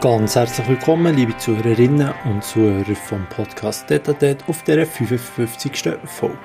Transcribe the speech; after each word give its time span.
Ganz 0.00 0.36
herzlich 0.36 0.68
willkommen, 0.68 1.16
liebe 1.16 1.36
Zuhörerinnen 1.38 2.14
und 2.24 2.44
Zuhörer 2.44 2.94
vom 2.94 3.26
Podcast 3.30 3.90
Detatet 3.90 4.44
auf 4.46 4.62
der 4.62 4.86
55. 4.86 5.98
Folge. 6.04 6.38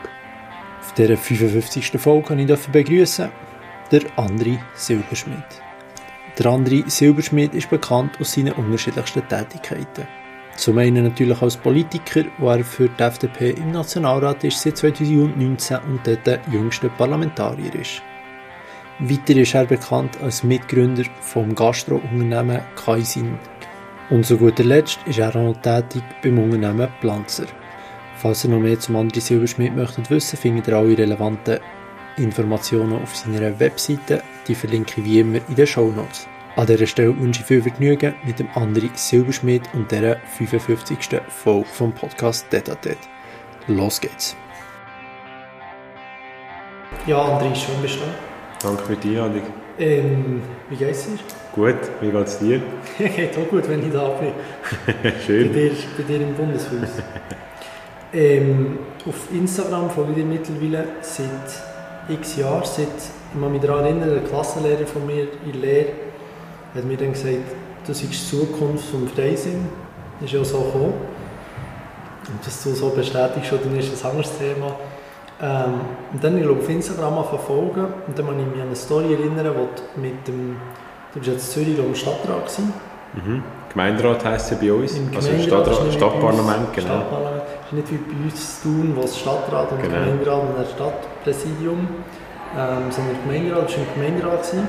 Auf 0.79 0.93
dieser 0.95 1.15
55. 1.15 1.91
Folge 2.01 2.29
kann 2.29 2.39
ich 2.39 2.67
begrüßen 2.71 3.29
der 3.91 4.01
André 4.17 4.57
Silberschmidt. 4.73 5.61
Der 6.39 6.47
André 6.47 6.89
Silberschmidt 6.89 7.53
ist 7.53 7.69
bekannt 7.69 8.19
aus 8.19 8.33
seinen 8.33 8.53
unterschiedlichsten 8.53 9.27
Tätigkeiten. 9.27 10.07
Zum 10.55 10.79
einen 10.79 11.03
natürlich 11.03 11.39
als 11.39 11.55
Politiker, 11.55 12.23
wo 12.39 12.49
er 12.49 12.63
für 12.63 12.89
die 12.89 13.03
FDP 13.03 13.51
im 13.51 13.69
Nationalrat 13.69 14.43
ist 14.45 14.61
seit 14.61 14.77
2019 14.77 15.77
und 15.77 16.07
dort 16.07 16.25
der 16.25 16.39
jüngste 16.51 16.89
Parlamentarier 16.89 17.75
ist. 17.75 18.01
Weiter 18.99 19.35
ist 19.35 19.55
er 19.55 19.65
bekannt 19.65 20.21
als 20.21 20.43
Mitgründer 20.43 21.03
vom 21.19 21.55
Gastro-Unternehmen 21.55 22.61
Kaisin. 22.75 23.39
Und 24.13 24.27
zu 24.27 24.37
guter 24.37 24.63
Letzt 24.63 24.99
ist 25.07 25.17
er 25.17 25.29
auch 25.29 25.33
noch 25.33 25.61
tätig 25.63 26.03
beim 26.21 26.37
Unternehmen 26.37 26.87
Planzer. 27.01 27.47
Falls 28.17 28.43
ihr 28.43 28.51
noch 28.51 28.59
mehr 28.59 28.79
zum 28.79 28.95
André 28.95 29.19
Silberschmidt 29.19 29.75
möchtet 29.75 30.11
wissen, 30.11 30.37
findet 30.37 30.67
ihr 30.67 30.77
alle 30.77 30.95
relevanten 30.95 31.57
Informationen 32.17 33.01
auf 33.01 33.15
seiner 33.15 33.59
Webseite. 33.59 34.21
Die 34.47 34.53
verlinke 34.53 35.01
ich 35.01 35.05
wie 35.07 35.19
immer 35.21 35.39
in 35.49 35.55
den 35.55 35.65
Show 35.65 35.89
Notes. 35.89 36.27
An 36.55 36.67
dieser 36.67 36.85
Stelle 36.85 37.19
wünsche 37.19 37.41
ich 37.41 37.47
viel 37.47 37.63
Vergnügen 37.63 38.13
mit 38.23 38.37
dem 38.37 38.49
André 38.49 38.91
Silberschmidt 38.93 39.63
und 39.73 39.91
der 39.91 40.17
55. 40.37 41.19
Folge 41.29 41.65
vom 41.69 41.91
Podcast 41.91 42.45
Detatet. 42.53 42.99
Los 43.65 43.99
geht's! 43.99 44.37
Ja, 47.07 47.17
André, 47.17 47.55
schön 47.55 47.81
bist 47.81 47.95
du 47.95 48.67
Danke 48.67 48.83
für 48.83 48.95
die 48.95 49.17
Einladung. 49.17 49.41
Ähm, 49.79 50.43
wie 50.69 50.75
geht's 50.75 51.07
dir? 51.07 51.42
Gut, 51.53 51.75
wie 52.01 52.09
geht's 52.09 52.39
dir? 52.39 52.61
Geht 52.97 53.37
auch 53.37 53.47
gut, 53.47 53.69
wenn 53.69 53.85
ich 53.85 53.93
da 53.93 54.07
bin. 54.09 54.31
Schön. 55.25 55.49
Bei 55.49 55.59
dir, 55.59 55.71
bei 55.97 56.03
dir 56.03 56.21
im 56.21 56.33
Bundeshaus. 56.33 56.89
ähm, 58.13 58.79
auf 59.05 59.31
Instagram 59.31 59.91
folge 59.91 60.21
ich 60.21 60.25
mittlerweile 60.25 60.87
seit 61.01 61.29
x 62.09 62.37
Jahren. 62.37 62.63
Seit, 62.65 62.87
ich 62.87 63.39
kann 63.39 63.51
mich 63.51 63.61
daran 63.61 63.85
erinnern, 63.85 64.09
der 64.09 64.23
Klassenlehrer 64.23 64.87
von 64.87 65.05
mir 65.05 65.27
in 65.45 65.61
Lehre 65.61 65.89
hat 66.73 66.85
mir 66.85 66.97
dann 66.97 67.13
gesagt, 67.13 67.37
das 67.85 68.01
ist 68.01 68.11
die 68.11 68.37
Zukunft 68.37 68.85
vom 68.85 69.07
Freisinn. 69.07 69.67
Das 70.19 70.31
ist 70.31 70.33
ja 70.33 70.43
so 70.43 70.59
gekommen. 70.59 70.93
Und 72.29 72.47
dass 72.47 72.63
du 72.63 72.71
so 72.71 72.89
bestätigst, 72.89 73.51
dann 73.51 73.77
ist 73.77 73.93
das 73.93 74.03
ein 74.03 74.11
anderes 74.11 74.31
Thema. 74.39 74.75
Ähm, 75.39 75.81
und 76.13 76.23
dann 76.23 76.37
ich 76.37 76.47
auf 76.47 76.67
Instagram 76.67 77.23
verfolgen 77.25 77.87
und 78.07 78.17
dann 78.17 78.25
kann 78.25 78.39
ich 78.39 78.45
mich 78.45 78.61
an 78.61 78.67
eine 78.67 78.75
Story 78.75 79.13
erinnern, 79.13 79.53
wo 79.55 79.67
du 79.75 80.01
mit 80.01 80.27
dem, 80.27 80.55
du 81.13 81.19
bist 81.19 81.31
jetzt 81.31 81.57
in 81.57 81.65
Zürich 81.65 81.79
im 81.79 81.95
Stadtrat 81.95 82.45
gewesen. 82.45 82.73
Mhm. 83.13 83.43
Gemeinderat 83.69 84.25
heisst 84.25 84.51
ja 84.51 84.57
bei 84.59 84.71
uns, 84.73 84.97
Im 84.97 85.09
also 85.15 85.29
Stadtrat, 85.39 85.93
Stadtparlament, 85.93 86.67
uns, 86.67 86.75
genau. 86.75 86.87
Stadtparlament. 86.87 87.43
Ist 87.65 87.73
nicht 87.73 87.91
wie 87.91 87.97
bei 87.97 88.23
uns 88.23 88.61
zu 88.61 88.67
tun, 88.67 88.93
wo 88.95 89.01
das 89.01 89.19
Stadtrat 89.19 89.71
und 89.71 89.81
Genau. 89.81 89.93
Gemeinderat 89.93 90.41
und 90.41 90.57
ein 90.57 90.65
Stadtpräsidium, 90.75 91.79
ähm, 91.79 92.91
sondern 92.91 93.15
der 93.15 93.23
Gemeinderat 93.23 93.69
war 93.69 93.77
im 93.77 93.93
Gemeinderat. 93.95 94.41
Gewesen. 94.43 94.67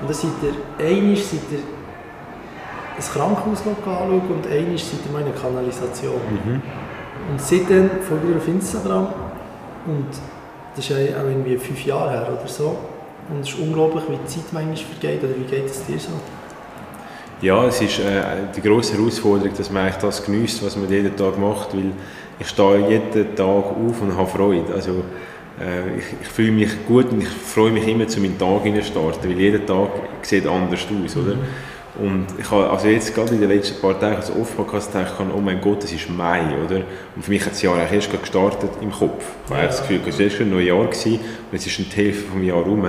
Und 0.00 0.08
dann 0.08 0.14
seid 0.14 0.30
ihr, 0.42 0.86
einmal 0.86 1.16
seid 1.16 1.40
ihr 1.52 1.58
ein 2.96 3.12
Krankenhaus 3.12 3.62
anschauen 3.66 4.22
und 4.28 4.46
einmal 4.46 4.78
seid 4.78 5.00
ihr 5.06 5.18
einer 5.18 5.30
Kanalisation. 5.30 6.20
Mhm. 6.44 6.62
Und 7.30 7.40
seitdem 7.40 7.90
folge 8.02 8.30
ich 8.30 8.36
auf 8.36 8.48
Instagram 8.48 9.08
und 9.86 10.06
das 10.74 10.84
ist 10.84 10.92
auch 10.92 10.98
irgendwie 10.98 11.56
fünf 11.56 11.84
Jahre 11.84 12.10
her 12.10 12.28
oder 12.32 12.48
so. 12.48 12.76
Und 13.30 13.40
es 13.40 13.48
ist 13.48 13.58
unglaublich, 13.58 14.04
wie 14.08 14.16
die 14.16 14.26
Zeit 14.26 14.52
manchmal 14.52 14.76
vergeht, 14.76 15.22
oder 15.22 15.34
wie 15.36 15.44
geht 15.44 15.66
es 15.66 15.84
dir 15.86 15.98
so? 15.98 16.10
Ja, 17.42 17.64
es 17.66 17.80
ist 17.80 18.00
äh, 18.00 18.22
die 18.54 18.60
grosse 18.60 18.98
Herausforderung, 18.98 19.56
dass 19.56 19.70
man 19.70 19.84
eigentlich 19.84 19.96
das 19.96 20.24
genießt, 20.24 20.64
was 20.64 20.76
man 20.76 20.90
jeden 20.90 21.16
Tag 21.16 21.38
macht, 21.38 21.74
weil 21.74 21.92
ich 22.38 22.48
stehe 22.48 22.88
jeden 22.88 23.34
Tag 23.34 23.46
auf 23.46 24.02
und 24.02 24.16
habe 24.16 24.28
Freude. 24.28 24.74
Also, 24.74 25.04
äh, 25.58 25.98
ich, 25.98 26.04
ich 26.20 26.28
fühle 26.28 26.52
mich 26.52 26.86
gut 26.86 27.10
und 27.12 27.22
ich 27.22 27.28
freue 27.28 27.70
mich 27.70 27.86
immer, 27.86 28.06
zu 28.08 28.20
meinem 28.20 28.38
Tag 28.38 28.64
zu 28.64 28.82
starten, 28.82 29.28
weil 29.28 29.38
jeder 29.38 29.64
Tag 29.64 29.88
sieht 30.22 30.46
anders 30.46 30.80
aus, 31.04 31.16
oder? 31.16 31.36
Und 31.98 32.26
ich 32.38 32.50
habe 32.50 32.70
also 32.70 32.86
jetzt 32.86 33.14
gerade 33.14 33.34
in 33.34 33.40
den 33.40 33.50
letzten 33.50 33.80
paar 33.80 33.98
Tagen 33.98 34.16
also 34.16 34.34
oftmals 34.40 34.86
gedacht, 34.86 35.14
oh 35.36 35.40
mein 35.40 35.60
Gott, 35.60 35.82
es 35.84 35.92
ist 35.92 36.08
Mai, 36.08 36.42
oder? 36.64 36.82
Und 37.16 37.24
für 37.24 37.30
mich 37.30 37.44
hat 37.44 37.52
das 37.52 37.62
Jahr 37.62 37.76
eigentlich 37.76 38.08
erst 38.08 38.20
gestartet 38.20 38.70
im 38.80 38.92
Kopf. 38.92 39.24
Ich 39.46 39.50
habe 39.50 39.62
Ja. 39.62 39.66
das 39.66 39.80
Gefühl, 39.80 40.00
es 40.06 40.18
war 40.18 40.24
erst 40.24 40.40
ein 40.40 40.50
neues 40.50 40.68
Jahr 40.68 40.84
gewesen, 40.84 41.14
und 41.50 41.58
es 41.58 41.66
ist 41.66 41.72
schon 41.72 41.86
die 41.90 41.96
Hälfte 41.96 42.28
vom 42.30 42.42
Jahr 42.44 42.62
rum. 42.62 42.84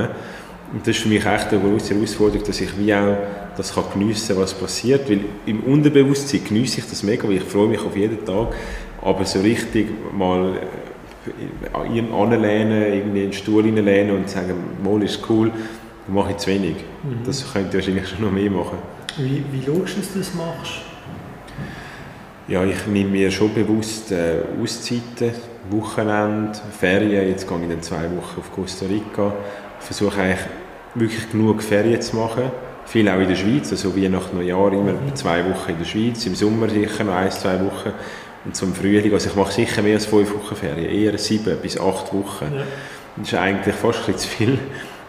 Und 0.74 0.82
das 0.88 0.96
ist 0.96 1.00
für 1.00 1.10
mich 1.10 1.26
echt 1.26 1.52
eine 1.52 1.60
große 1.62 1.96
Herausforderung, 1.96 2.46
dass 2.46 2.62
ich 2.62 2.78
wie 2.80 2.94
auch 2.94 3.18
das 3.58 3.74
kann 3.76 3.84
geniessen 3.92 4.38
was 4.38 4.54
passiert. 4.54 5.10
Weil 5.10 5.20
im 5.46 5.62
Unterbewusstsein 5.62 6.44
genieße 6.48 6.80
ich 6.80 6.86
das 6.88 7.04
mega, 7.04 7.28
weil 7.28 7.38
ich 7.38 7.44
freue 7.44 7.68
mich 7.68 7.82
auf 7.84 7.98
jeden 7.98 8.24
Tag. 8.24 8.50
Aber 9.02 9.26
so 9.26 9.40
richtig 9.42 9.88
mal 10.16 10.54
äh, 11.26 11.78
an 11.78 12.14
anlehnen, 12.14 12.84
irgendwie 12.94 13.20
in 13.24 13.32
den 13.32 13.34
Stuhl 13.34 13.64
hineinlehnen 13.64 14.16
und 14.16 14.30
sagen, 14.30 14.54
mal 14.84 15.02
ist 15.04 15.20
cool, 15.30 15.52
mache 16.12 16.32
ich 16.32 16.38
zu 16.38 16.48
wenig. 16.50 16.76
Das 17.26 17.52
könnte 17.52 17.78
ich 17.78 17.88
wahrscheinlich 17.88 18.10
schon 18.10 18.22
noch 18.22 18.32
mehr 18.32 18.52
machen. 18.52 18.78
Wie, 19.18 19.44
wie 19.52 19.66
schaust 19.66 19.96
du, 19.96 20.00
dass 20.00 20.14
du 20.14 20.20
das 20.20 20.34
machst? 20.34 20.82
Ja, 22.48 22.64
ich 22.66 22.88
nehme 22.88 23.12
mir 23.12 23.32
schon 23.32 23.54
bewusst 23.54 24.12
äh, 24.12 24.42
Auszeiten, 24.62 25.32
Wochenende, 25.70 26.60
Ferien. 26.78 27.30
Jetzt 27.30 27.48
gehe 27.48 27.62
ich 27.62 27.70
dann 27.70 27.82
zwei 27.82 28.04
Wochen 28.04 28.40
auf 28.40 28.52
Costa 28.54 28.86
Rica. 28.86 29.34
Ich 29.80 29.86
versuche 29.86 30.22
eigentlich 30.22 30.46
wirklich 30.96 31.32
genug 31.32 31.62
Ferien 31.64 32.02
zu 32.02 32.16
machen. 32.18 32.52
Viel 32.86 33.08
auch 33.08 33.20
in 33.20 33.30
der 33.30 33.36
Schweiz, 33.36 33.72
also 33.72 33.96
wie 33.96 34.10
nach 34.10 34.34
Neujahr 34.34 34.74
immer 34.74 34.94
zwei 35.14 35.46
Wochen 35.46 35.72
in 35.72 35.78
der 35.78 35.86
Schweiz, 35.86 36.26
im 36.26 36.36
Sommer 36.36 36.68
sicher 36.68 37.04
noch 37.04 37.16
ein, 37.16 37.32
zwei 37.32 37.60
Wochen 37.64 37.92
und 38.44 38.56
zum 38.56 38.74
Frühling. 38.74 39.14
Also 39.14 39.30
ich 39.30 39.36
mache 39.36 39.54
sicher 39.54 39.82
mehr 39.82 39.96
als 39.96 40.08
fünf 40.08 40.34
Wochen 40.34 40.56
Ferien, 40.56 40.90
eher 40.90 41.18
sieben 41.18 41.58
bis 41.62 41.80
acht 41.80 42.12
Wochen. 42.14 42.54
Ja. 42.54 42.64
Das 43.16 43.28
ist 43.28 43.34
eigentlich 43.36 43.76
fast 43.76 44.00
ein 44.00 44.14
bisschen 44.14 44.18
zu 44.18 44.28
viel. 44.28 44.60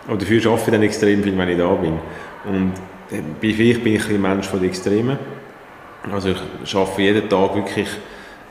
Aber 0.09 0.19
dafür 0.19 0.47
arbeite 0.47 0.65
ich 0.65 0.73
dann 0.73 0.83
extrem 0.83 1.23
viel, 1.23 1.39
wenn 1.39 1.49
ich 1.49 1.59
da 1.59 1.69
bin. 1.75 1.99
Und 2.45 2.73
bei 3.41 3.53
vielleicht 3.53 3.85
bin 3.85 3.95
ich 3.95 4.09
ein 4.09 4.21
Mensch 4.21 4.47
von 4.47 4.61
den 4.61 4.69
Extremen. 4.69 5.19
Also 6.11 6.35
ich 6.65 6.75
arbeite 6.75 7.03
jeden 7.03 7.29
Tag 7.29 7.55
wirklich 7.55 7.89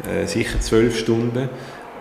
äh, 0.08 0.26
sicher 0.26 0.60
zwölf 0.60 0.98
Stunden, 0.98 1.50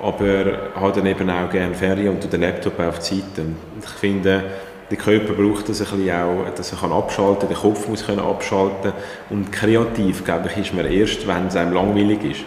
aber 0.00 0.70
habe 0.74 0.92
dann 0.94 1.06
eben 1.06 1.28
auch 1.28 1.50
gerne 1.50 1.74
Ferien 1.74 2.14
und 2.14 2.32
den 2.32 2.40
Laptop 2.40 2.78
auf 2.78 2.98
die 3.00 3.16
Seite. 3.16 3.42
Und 3.42 3.56
ich 3.82 3.90
finde, 3.90 4.44
der 4.90 4.98
Körper 4.98 5.34
braucht 5.34 5.68
das 5.68 5.80
ein 5.80 5.98
bisschen 5.98 6.14
auch, 6.14 6.48
dass 6.54 6.72
er 6.72 6.78
kann 6.78 6.92
abschalten 6.92 7.40
kann, 7.40 7.48
der 7.48 7.58
Kopf 7.58 7.88
muss 7.88 8.04
können 8.04 8.20
abschalten 8.20 8.92
und 9.30 9.52
kreativ, 9.52 10.24
glaube 10.24 10.48
ich, 10.48 10.66
ist 10.66 10.74
man 10.74 10.86
erst, 10.86 11.26
wenn 11.26 11.46
es 11.46 11.56
einem 11.56 11.72
langweilig 11.72 12.24
ist. 12.24 12.40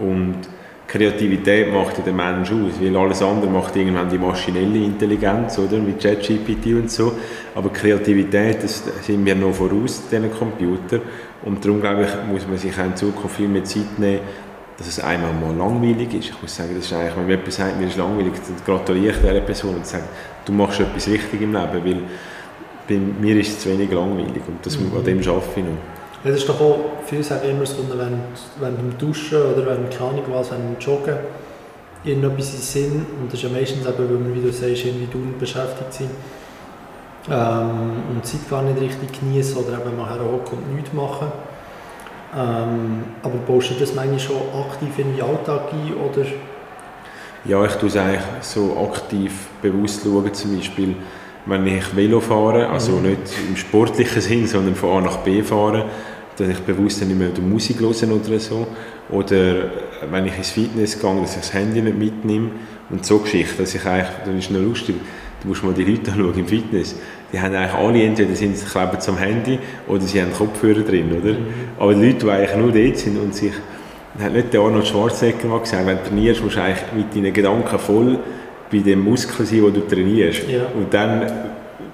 Und 0.00 0.36
Kreativität 0.94 1.72
macht 1.72 1.98
ja 1.98 2.04
den 2.04 2.14
Mensch 2.14 2.52
aus, 2.52 2.80
weil 2.80 2.96
alles 2.96 3.20
andere 3.20 3.50
macht 3.50 3.74
irgendwann 3.74 4.08
die 4.08 4.16
maschinelle 4.16 4.78
Intelligenz, 4.78 5.58
oder, 5.58 5.78
mit 5.78 6.00
ChatGPT 6.00 6.66
und 6.66 6.88
so. 6.88 7.14
Aber 7.52 7.70
Kreativität, 7.70 8.62
das 8.62 8.84
sind 9.02 9.26
wir 9.26 9.34
noch 9.34 9.52
voraus, 9.54 10.04
diesen 10.08 10.32
Computer. 10.32 11.00
Und 11.44 11.64
darum, 11.64 11.80
glaube 11.80 12.02
ich, 12.02 12.32
muss 12.32 12.46
man 12.46 12.58
sich 12.58 12.78
auch 12.78 12.84
in 12.84 12.94
Zukunft 12.94 13.34
viel 13.34 13.48
mehr 13.48 13.64
Zeit 13.64 13.98
nehmen, 13.98 14.20
dass 14.78 14.86
es 14.86 15.00
einmal 15.00 15.32
mal 15.32 15.56
langweilig 15.56 16.14
ist. 16.14 16.28
Ich 16.28 16.40
muss 16.40 16.54
sagen, 16.54 16.70
das 16.76 16.84
ist 16.84 16.92
eigentlich, 16.92 17.16
wenn 17.16 17.28
jemand 17.28 17.52
sagt, 17.52 17.80
mir 17.80 17.88
ist 17.88 17.96
langweilig, 17.96 18.32
dann 18.34 18.64
gratuliere 18.64 19.14
ich 19.14 19.18
dieser 19.18 19.40
Person 19.40 19.74
und 19.74 19.86
sage, 19.86 20.04
du 20.44 20.52
machst 20.52 20.78
etwas 20.78 21.08
richtig 21.08 21.42
im 21.42 21.52
Leben, 21.52 21.84
weil 21.84 22.02
bei 22.88 22.98
mir 23.20 23.40
ist 23.40 23.48
es 23.48 23.58
zu 23.58 23.70
wenig 23.70 23.90
langweilig 23.90 24.42
und 24.46 24.64
das, 24.64 24.76
an 24.76 25.04
dem 25.04 25.18
arbeite 25.18 25.50
ich 25.56 25.64
noch. 25.64 25.93
Ja, 26.24 26.30
das 26.30 26.40
ist 26.40 26.48
doch 26.48 26.60
auch, 26.60 26.78
viele 27.06 27.22
sagen 27.22 27.50
immer, 27.50 27.66
so, 27.66 27.84
wenn, 27.90 27.98
wenn 28.60 28.76
beim 28.76 28.98
Duschen 28.98 29.38
oder 29.42 29.66
wenn, 29.66 29.90
keine 29.90 30.10
Ahnung 30.10 30.24
was, 30.30 30.50
wenn 30.50 30.62
beim 30.62 30.76
Joggen 30.80 31.16
irgendetwas 32.02 32.54
in 32.54 32.60
Sinn, 32.60 33.06
und 33.20 33.26
das 33.32 33.34
ist 33.34 33.42
ja 33.42 33.48
meistens 33.50 33.86
eben, 33.86 33.98
weil 33.98 34.08
wir, 34.08 34.34
wie 34.34 34.40
du 34.40 34.52
sagst, 34.52 34.84
irgendwie 34.86 35.06
dauernd 35.12 35.38
beschäftigt 35.38 35.92
sind, 35.92 36.10
ähm, 37.30 37.92
und 38.10 38.20
die 38.22 38.22
Zeit 38.22 38.50
gar 38.50 38.62
nicht 38.62 38.80
richtig 38.80 39.20
genießen 39.20 39.56
oder 39.56 39.78
eben 39.78 39.96
mal 39.96 40.08
herhocken 40.08 40.58
und 40.58 40.74
nichts 40.74 40.92
machen. 40.92 41.28
Ähm, 42.36 43.04
aber 43.22 43.36
baust 43.46 43.70
du 43.70 43.74
das 43.74 43.94
manchmal 43.94 44.18
schon 44.18 44.36
aktiv 44.36 44.98
in 44.98 45.16
den 45.16 45.24
Alltag 45.24 45.72
ein, 45.72 45.94
oder? 45.94 46.26
Ja, 47.46 47.64
ich 47.64 47.72
tue 47.74 47.88
es 47.88 47.96
eigentlich 47.96 48.22
so 48.40 48.76
aktiv 48.90 49.32
bewusst 49.62 50.02
schauen, 50.04 50.32
zum 50.34 50.56
Beispiel, 50.56 50.96
wenn 51.46 51.66
ich 51.66 51.94
Velo 51.94 52.20
fahre, 52.20 52.68
also 52.68 52.92
Mhm. 52.92 53.02
nicht 53.10 53.20
im 53.48 53.56
sportlichen 53.56 54.20
Sinn, 54.20 54.46
sondern 54.46 54.74
von 54.74 54.98
A 54.98 55.00
nach 55.02 55.18
B 55.18 55.42
fahre, 55.42 55.84
dass 56.36 56.48
ich 56.48 56.58
bewusst 56.60 57.04
nicht 57.04 57.18
mehr 57.18 57.28
Musik 57.40 57.80
höre 57.80 57.90
oder 57.90 58.38
so. 58.38 58.66
Oder 59.10 59.70
wenn 60.10 60.26
ich 60.26 60.36
ins 60.36 60.50
Fitness 60.50 61.00
gehe, 61.00 61.20
dass 61.20 61.34
ich 61.34 61.40
das 61.42 61.54
Handy 61.54 61.82
nicht 61.82 61.98
mitnehme. 61.98 62.50
Und 62.90 63.04
so 63.04 63.18
Geschichten, 63.18 63.58
dass 63.58 63.74
ich 63.74 63.84
eigentlich, 63.84 64.08
dann 64.24 64.38
ist 64.38 64.44
es 64.44 64.50
noch 64.50 64.60
lustig, 64.60 64.96
du 65.42 65.48
musst 65.48 65.64
mal 65.64 65.72
die 65.74 65.84
Leute 65.84 66.12
anschauen 66.12 66.38
im 66.38 66.46
Fitness, 66.46 66.94
die 67.32 67.40
haben 67.40 67.54
eigentlich 67.54 67.74
alle, 67.74 68.02
entweder 68.02 68.34
sind 68.34 68.56
sie 68.56 68.66
kleben 68.66 69.00
zum 69.00 69.18
Handy 69.18 69.58
oder 69.88 70.02
sie 70.02 70.20
haben 70.20 70.32
Kopfhörer 70.32 70.82
drin, 70.82 71.10
oder? 71.12 71.34
Aber 71.78 71.94
die 71.94 72.06
Leute, 72.06 72.26
die 72.26 72.30
eigentlich 72.30 72.56
nur 72.56 72.72
dort 72.72 72.98
sind 72.98 73.18
und 73.18 73.34
sich 73.34 73.52
hat 74.22 74.32
nicht 74.32 74.52
der 74.52 74.60
Arnold 74.60 74.86
Schwarzenegger 74.86 75.48
mal 75.48 75.60
gesagt, 75.60 75.86
wenn 75.86 75.96
du 75.96 76.04
trainierst, 76.04 76.42
musst 76.42 76.56
du 76.56 76.62
eigentlich 76.62 76.92
mit 76.94 77.16
deinen 77.16 77.32
Gedanken 77.32 77.78
voll 77.78 78.18
bei 78.70 78.78
dem 78.78 79.02
Muskel 79.02 79.44
sein, 79.44 79.62
den 79.62 79.74
du 79.74 79.80
trainierst. 79.80 80.48
Ja. 80.48 80.66
Und 80.74 80.92
dann 80.94 81.26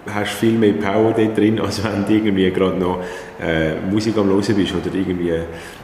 hast 0.07 0.33
viel 0.33 0.53
mehr 0.53 0.73
Power 0.73 1.13
dort 1.17 1.37
drin, 1.37 1.61
als 1.65 1.83
wenn 1.83 2.07
du 2.07 2.13
irgendwie 2.13 2.51
gerade 2.51 2.79
noch 2.79 3.01
äh, 3.41 3.75
Musik 3.91 4.17
am 4.17 4.29
hören 4.29 4.55
bist 4.55 4.75
oder 4.75 4.95
irgendwie... 4.95 5.33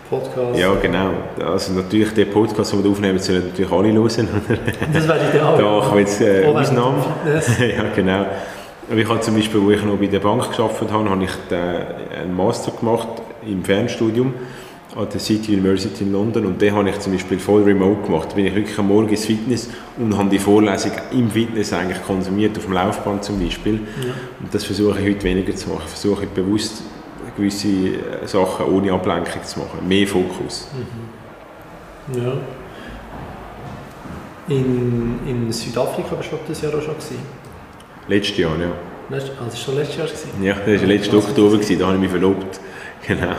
Podcast. 0.08 0.56
Ja, 0.56 0.72
genau. 0.80 1.10
Also 1.44 1.72
natürlich, 1.72 2.14
den 2.14 2.30
Podcast, 2.30 2.72
den 2.72 2.84
wir 2.84 2.90
aufnehmen, 2.92 3.18
sollen 3.18 3.48
natürlich 3.48 3.72
alle 3.72 3.92
hören. 3.92 4.28
das 4.92 5.08
wäre 5.08 5.28
ideal. 5.28 5.58
Da 5.58 5.92
wir 5.92 6.00
jetzt 6.00 6.20
äh, 6.20 6.44
Fitness. 7.24 7.58
ja, 7.76 7.84
genau. 7.92 8.26
Aber 8.88 9.00
ich 9.00 9.08
habe 9.08 9.20
zum 9.20 9.34
Beispiel, 9.34 9.60
wo 9.60 9.70
ich 9.72 9.82
noch 9.82 9.96
bei 9.96 10.06
der 10.06 10.20
Bank 10.20 10.56
gearbeitet 10.56 10.92
habe, 10.92 11.10
habe 11.10 11.24
ich 11.24 11.32
den, 11.50 11.58
einen 12.22 12.36
Master 12.36 12.70
gemacht 12.70 13.08
im 13.44 13.64
Fernstudium 13.64 14.32
an 14.96 15.06
der 15.12 15.20
City 15.20 15.54
University 15.54 16.04
in 16.04 16.12
London 16.12 16.46
und 16.46 16.60
den 16.60 16.74
habe 16.74 16.88
ich 16.88 16.98
zum 17.00 17.12
Beispiel 17.12 17.38
voll 17.38 17.62
remote 17.64 18.02
gemacht. 18.02 18.28
Da 18.30 18.34
bin 18.34 18.46
ich 18.46 18.54
wirklich 18.54 18.78
am 18.78 18.88
Morgen 18.88 19.08
ins 19.10 19.26
Fitness 19.26 19.68
und 19.98 20.16
habe 20.16 20.30
die 20.30 20.38
Vorlesung 20.38 20.92
im 21.12 21.30
Fitness 21.30 21.72
eigentlich 21.72 22.02
konsumiert, 22.02 22.56
auf 22.56 22.64
dem 22.64 22.72
Laufband 22.72 23.22
zum 23.22 23.38
Beispiel. 23.38 23.74
Ja. 23.74 24.12
Und 24.40 24.54
das 24.54 24.64
versuche 24.64 24.98
ich 25.00 25.14
heute 25.14 25.24
weniger 25.24 25.54
zu 25.54 25.68
machen. 25.68 25.82
Ich 25.84 25.90
versuche 25.90 26.26
bewusst 26.26 26.82
gewisse 27.36 27.68
äh, 27.68 28.26
Sachen 28.26 28.66
ohne 28.66 28.92
Ablenkung 28.92 29.44
zu 29.44 29.58
machen. 29.60 29.86
Mehr 29.86 30.06
Fokus. 30.06 30.68
Ja. 32.14 32.32
In, 34.48 35.18
in 35.26 35.52
Südafrika 35.52 36.14
bist 36.14 36.30
du 36.32 36.36
das 36.48 36.62
Jahr 36.62 36.72
auch 36.74 36.80
schon 36.82 36.94
gewesen. 36.94 37.18
Letztes 38.08 38.38
Jahr, 38.38 38.52
ja. 38.58 38.70
Letzt, 39.10 39.32
ah, 39.38 39.44
das 39.44 39.54
war 39.54 39.60
schon 39.60 39.74
letztes 39.76 39.96
Jahr. 39.96 40.06
Gewesen. 40.06 40.42
Ja, 40.42 40.54
das 40.54 40.80
war 40.80 40.88
letzten 40.88 41.16
Was- 41.16 41.24
Oktober, 41.28 41.56
gewesen, 41.58 41.78
da 41.78 41.86
habe 41.86 41.96
ich 41.96 42.00
mich 42.02 42.10
verlobt. 42.10 42.60
Genau. 43.06 43.36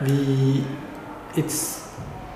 Wie 0.00 0.62
jetzt 1.36 1.82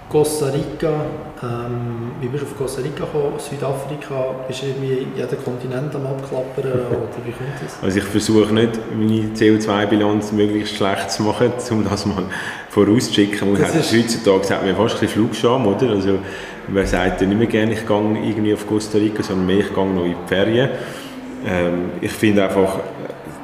Costa 0.09 0.47
Rica, 0.47 1.05
ähm, 1.43 2.11
wie 2.21 2.27
bist 2.27 2.43
du 2.43 2.47
auf 2.49 2.59
Costa 2.59 2.83
Rica 2.83 3.05
gekommen? 3.05 3.39
Südafrika, 3.39 4.35
bist 4.49 4.63
du 4.63 4.67
irgendwie 4.67 5.07
jeden 5.17 5.45
Kontinent 5.45 5.95
am 5.95 6.05
abklappern 6.07 6.73
oder 6.73 7.09
wie 7.25 7.31
kommt 7.31 7.51
das? 7.65 7.79
Also 7.81 7.99
ich 7.99 8.05
versuche 8.05 8.53
nicht, 8.53 8.73
meine 8.93 9.31
CO2-Bilanz 9.37 10.33
möglichst 10.33 10.75
schlecht 10.77 11.13
zu 11.13 11.23
machen, 11.23 11.53
um 11.71 11.85
das 11.89 12.07
mal 12.07 12.25
vorauszuschicken. 12.71 13.53
Man 13.53 13.61
Das 13.63 13.73
hat, 13.73 13.81
ist- 13.81 13.93
heutzutage 13.93 14.55
hat 14.55 14.67
man 14.67 14.75
fast 14.77 14.97
ein 14.97 15.01
bisschen 15.03 15.23
Flugscham, 15.23 15.67
oder? 15.69 15.91
Also 15.91 16.19
man 16.67 16.87
sagt 16.87 17.21
ja 17.21 17.27
nicht 17.29 17.39
mehr 17.39 17.47
gerne, 17.47 17.73
ich 17.75 17.87
gehe 17.87 17.97
irgendwie 18.29 18.55
auf 18.55 18.67
Costa 18.67 18.99
Rica, 18.99 19.23
sondern 19.23 19.47
mehr, 19.47 19.59
ich 19.61 19.73
gehe 19.73 19.87
noch 19.87 20.05
in 20.05 20.11
die 20.11 20.29
Ferien. 20.29 20.71
Ähm, 21.47 21.91
ich 22.01 22.13
finde 22.13 22.43
einfach, 22.45 22.81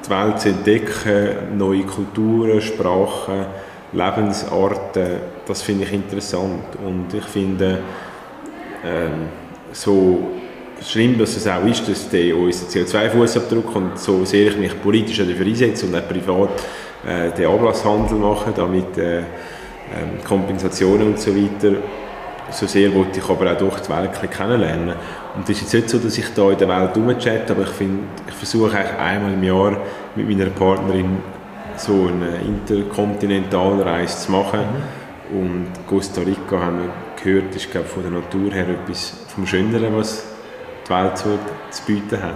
die 0.05 0.11
Welt 0.11 0.41
zu 0.41 0.49
entdecken, 0.49 1.57
neue 1.59 1.83
Kulturen, 1.85 2.61
Sprachen, 2.61 3.47
Lebensarten, 3.93 5.36
das 5.47 5.63
finde 5.63 5.85
ich 5.85 5.93
interessant. 5.93 6.77
Und 6.85 7.15
ich 7.15 7.25
finde, 7.25 7.79
ähm, 8.85 9.29
so 9.73 10.31
schlimm, 10.83 11.19
dass 11.19 11.37
es 11.37 11.47
auch 11.47 11.65
ist, 11.65 11.89
dass 11.89 12.09
der 12.09 12.37
unser 12.37 12.67
CO2-Fußabdruck 12.67 13.75
und 13.75 13.99
so 13.99 14.25
sehr 14.25 14.49
ich 14.49 14.57
mich 14.57 14.83
politisch 14.83 15.19
dafür 15.19 15.47
einsetze 15.47 15.87
und 15.87 15.95
auch 15.95 16.09
privat 16.09 16.51
äh, 17.07 17.31
den 17.31 17.47
Ablasshandel 17.47 18.19
mache, 18.19 18.53
damit 18.55 18.97
äh, 18.99 19.19
ähm, 19.19 19.25
Kompensationen 20.27 21.09
und 21.09 21.21
so 21.21 21.35
weiter, 21.35 21.77
so 22.51 22.67
sehr 22.67 22.95
wollte 22.95 23.19
ich 23.19 23.29
aber 23.29 23.53
auch 23.53 23.59
durch 23.59 23.81
die 23.81 23.89
Welt 23.89 24.31
kennenlernen. 24.31 24.95
Und 25.37 25.49
es 25.49 25.63
ist 25.63 25.73
jetzt 25.73 25.75
nicht 25.75 25.91
so, 25.91 25.99
dass 25.99 26.19
ich 26.19 26.33
da 26.35 26.51
in 26.51 26.59
der 26.59 26.69
Welt 26.69 26.97
rumchatte, 26.97 27.53
aber 27.53 27.63
ich, 27.63 27.89
ich 28.29 28.35
versuche 28.35 28.77
eigentlich 28.77 28.99
einmal 28.99 29.33
im 29.33 29.43
Jahr 29.43 29.77
mit 30.15 30.29
meiner 30.29 30.51
Partnerin 30.51 31.19
so 31.77 32.09
eine 32.09 32.39
Interkontinentalreise 32.47 34.27
zu 34.27 34.33
machen. 34.33 34.61
Und 35.33 35.67
Costa 35.89 36.21
Rica 36.21 36.61
haben 36.61 36.79
wir 36.79 36.91
gehört, 37.23 37.55
ist 37.55 37.71
glaube 37.71 37.87
ich, 37.87 37.93
von 37.93 38.03
der 38.03 38.13
Natur 38.13 38.53
her 38.53 38.69
etwas 38.69 39.15
vom 39.35 39.47
Schöneren, 39.47 39.97
was 39.97 40.25
die 40.87 40.91
Welt 40.91 41.19
so 41.19 41.39
zu 41.71 41.83
bieten 41.85 42.23
hat. 42.23 42.35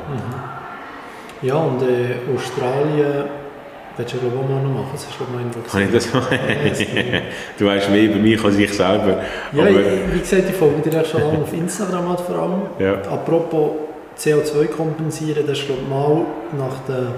Ja, 1.42 1.54
und 1.54 1.82
äh, 1.82 2.16
Australien, 2.34 3.24
willst 3.96 4.14
du 4.14 4.18
glaube 4.18 4.36
ich 4.36 4.44
auch 4.44 4.48
mal 4.48 4.62
noch 4.62 4.80
machen? 4.80 4.90
Das 4.92 5.06
hast 5.06 5.18
du 5.20 5.24
noch 5.24 5.70
Kann 5.70 5.82
ich 5.82 5.92
das 5.92 6.12
machen? 6.12 6.38
Du 7.58 7.66
weißt 7.66 7.90
mehr 7.90 8.04
über 8.04 8.16
mich 8.16 8.44
als 8.44 8.58
ich 8.58 8.72
selber. 8.72 9.22
Ja, 9.52 9.62
aber, 9.62 9.80
wie 10.12 10.18
gesagt, 10.18 10.48
ich 10.48 10.56
folge 10.56 10.90
dir 10.90 10.98
ja 10.98 11.04
schon 11.04 11.20
lange 11.20 11.38
auf 11.42 11.52
Instagram 11.52 12.08
halt 12.08 12.20
vor 12.20 12.36
allem. 12.36 12.62
ja. 12.78 12.94
Apropos 13.10 13.72
CO2 14.18 14.66
kompensieren, 14.66 15.46
das 15.46 15.58
ist 15.58 15.66
glaube 15.66 15.82
mal 15.88 16.26
nach 16.58 16.80
der, 16.86 17.12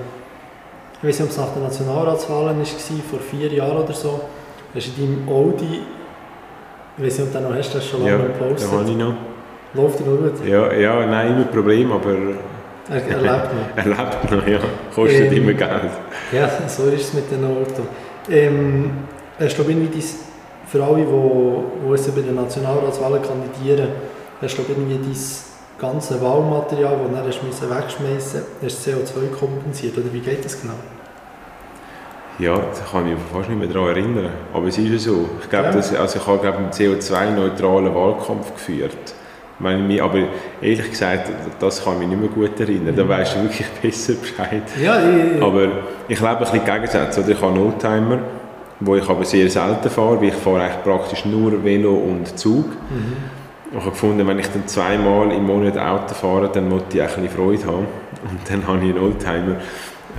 ich 1.00 1.08
weiß 1.08 1.20
nicht, 1.20 1.22
ob 1.22 1.30
es 1.30 1.36
nach 1.38 1.52
den 1.52 1.62
Nationalratswahlen 1.64 2.58
war, 2.58 2.66
vor 3.10 3.18
vier 3.18 3.52
Jahren 3.52 3.78
oder 3.78 3.92
so, 3.92 4.20
hast 4.74 4.96
du 4.96 5.02
in 5.02 5.24
deinem 5.26 5.28
Audi, 5.28 5.80
ich 6.98 7.04
weiß 7.04 7.18
nicht, 7.18 7.26
ob 7.28 7.32
du 7.32 7.48
noch 7.48 7.56
hast, 7.56 7.74
das 7.74 7.86
schon 7.86 8.04
Ja, 8.04 8.16
lange 8.16 8.28
gepostet. 8.28 8.70
habe 8.70 8.90
ich 8.90 8.96
noch. 8.96 9.14
Läuft 9.74 10.00
dir 10.00 10.04
noch 10.04 10.18
gut? 10.18 10.46
Ja, 10.46 10.72
ja, 10.72 11.06
nein, 11.06 11.32
immer 11.34 11.44
Problem, 11.44 11.92
aber 11.92 12.10
Er, 12.90 12.96
er 12.96 13.18
lebt 13.20 13.26
noch. 13.26 13.76
er 13.76 13.84
lebt 13.86 14.30
noch, 14.30 14.46
ja. 14.46 14.58
Kostet 14.94 15.32
Ähm, 15.32 15.38
immer 15.38 15.52
Geld. 15.54 15.90
Ja, 16.32 16.50
so 16.68 16.84
ist 16.88 17.00
es 17.08 17.14
mit 17.14 17.30
den 17.30 17.44
Auto. 17.44 17.82
Ähm, 18.28 18.90
hast 19.38 19.56
du, 19.58 19.62
irgendwie 19.62 19.88
dein, 19.94 20.04
für 20.66 20.84
alle, 20.84 20.98
die, 20.98 21.86
die 21.86 21.90
jetzt 21.90 22.14
bei 22.14 22.20
den 22.22 22.34
Nationalratswahlen 22.34 23.22
kandidieren, 23.22 23.88
hast 24.42 24.58
du, 24.58 24.62
irgendwie 24.68 24.98
dein 24.98 25.16
ganze 25.78 26.20
Wahlmaterial, 26.20 26.96
das 27.26 27.36
du 27.40 27.46
dann 27.66 27.78
wegschmeißen 27.82 28.42
musst, 28.60 28.86
CO2 28.86 29.30
kompensiert? 29.38 29.96
Oder 29.96 30.12
wie 30.12 30.20
geht 30.20 30.44
das 30.44 30.60
genau? 30.60 30.74
Ja, 32.38 32.54
da 32.56 32.62
kann 32.90 33.06
ich 33.06 33.12
mich 33.14 33.22
fast 33.32 33.48
nicht 33.50 33.58
mehr 33.58 33.68
daran 33.68 33.88
erinnern. 33.90 34.30
Aber 34.52 34.66
es 34.66 34.78
ist 34.78 34.90
ja 34.90 34.98
so. 34.98 35.28
Ich 35.42 35.48
glaube, 35.50 35.66
Ja. 35.66 35.72
dass, 35.72 35.94
also 35.94 36.18
ich 36.18 36.26
habe 36.26 36.38
glaube, 36.38 36.58
einen 36.58 36.70
CO2-neutralen 36.70 37.94
Wahlkampf 37.94 38.52
geführt. 38.54 38.96
Ich 39.64 39.78
mich, 39.78 40.02
aber 40.02 40.18
ehrlich 40.60 40.90
gesagt, 40.90 41.30
das 41.60 41.84
kann 41.84 41.92
ich 41.94 41.98
mich 42.00 42.08
nicht 42.08 42.20
mehr 42.20 42.28
gut 42.30 42.58
erinnern. 42.58 42.96
Da 42.96 43.06
weißt 43.08 43.36
du 43.36 43.42
wirklich 43.42 43.66
besser 43.82 44.14
Bescheid. 44.14 44.62
Ja, 44.82 44.96
ich, 44.98 45.40
Aber 45.42 45.68
ich 46.08 46.18
lebe 46.18 46.30
ein 46.32 46.38
bisschen 46.38 46.64
Gegensätze. 46.64 47.20
Oder? 47.20 47.28
Ich 47.28 47.40
habe 47.40 47.52
einen 47.52 47.62
Oldtimer, 47.66 48.18
wo 48.80 48.96
ich 48.96 49.08
aber 49.08 49.24
sehr 49.24 49.48
selten 49.48 49.88
fahre, 49.88 50.20
weil 50.20 50.28
ich 50.28 50.34
fahre 50.34 50.62
eigentlich 50.62 50.82
praktisch 50.82 51.24
nur 51.26 51.62
Velo 51.62 51.94
und 51.94 52.36
Zug. 52.36 52.66
Mhm. 52.70 53.16
Ich 53.70 53.78
habe 53.78 53.90
gefunden, 53.90 54.26
wenn 54.26 54.38
ich 54.40 54.48
dann 54.50 54.66
zweimal 54.66 55.30
im 55.30 55.46
Monat 55.46 55.78
Auto 55.78 56.14
fahre, 56.14 56.50
dann 56.52 56.68
muss 56.68 56.82
ich 56.92 57.00
auch 57.00 57.16
ein 57.16 57.22
bisschen 57.22 57.28
Freude 57.30 57.64
haben. 57.66 57.86
Und 58.28 58.40
dann 58.50 58.66
habe 58.66 58.78
ich 58.84 58.90
einen 58.94 58.98
Oldtimer. 59.04 59.56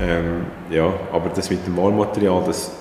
Ähm, 0.02 0.46
ja, 0.72 0.92
aber 1.12 1.30
das 1.30 1.50
mit 1.50 1.66
dem 1.68 1.78
Wahlmaterial, 1.78 2.44
das 2.46 2.72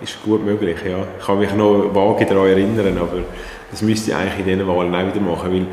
ist 0.00 0.22
gut 0.22 0.44
möglich, 0.44 0.78
ja. 0.84 0.98
Ich 1.18 1.26
kann 1.26 1.38
mich 1.38 1.54
noch 1.54 1.94
vage 1.94 2.24
daran 2.26 2.46
erinnern, 2.48 2.98
aber 2.98 3.18
das 3.70 3.82
müsste 3.82 4.10
ich 4.10 4.16
eigentlich 4.16 4.38
in 4.40 4.44
diesen 4.46 4.66
Wahlen 4.66 4.94
auch 4.94 5.14
wieder 5.14 5.20
machen, 5.24 5.52
weil 5.52 5.66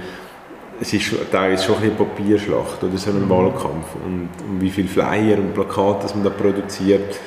es 0.80 0.94
ist 0.94 1.04
schon- 1.04 1.20
teilweise 1.32 1.64
schon 1.64 1.82
ein 1.82 1.96
Papierschlacht 1.96 2.84
oder 2.84 2.98
so 2.98 3.10
ein 3.10 3.30
Wahlkampf 3.30 3.96
und, 4.06 4.30
und 4.48 4.62
wie 4.62 4.70
viele 4.70 4.88
Flyer 4.90 5.38
und 5.38 5.54
Plakate 5.54 6.00
das 6.04 6.14
man 6.14 6.26
da 6.26 6.30
produziert. 6.30 7.20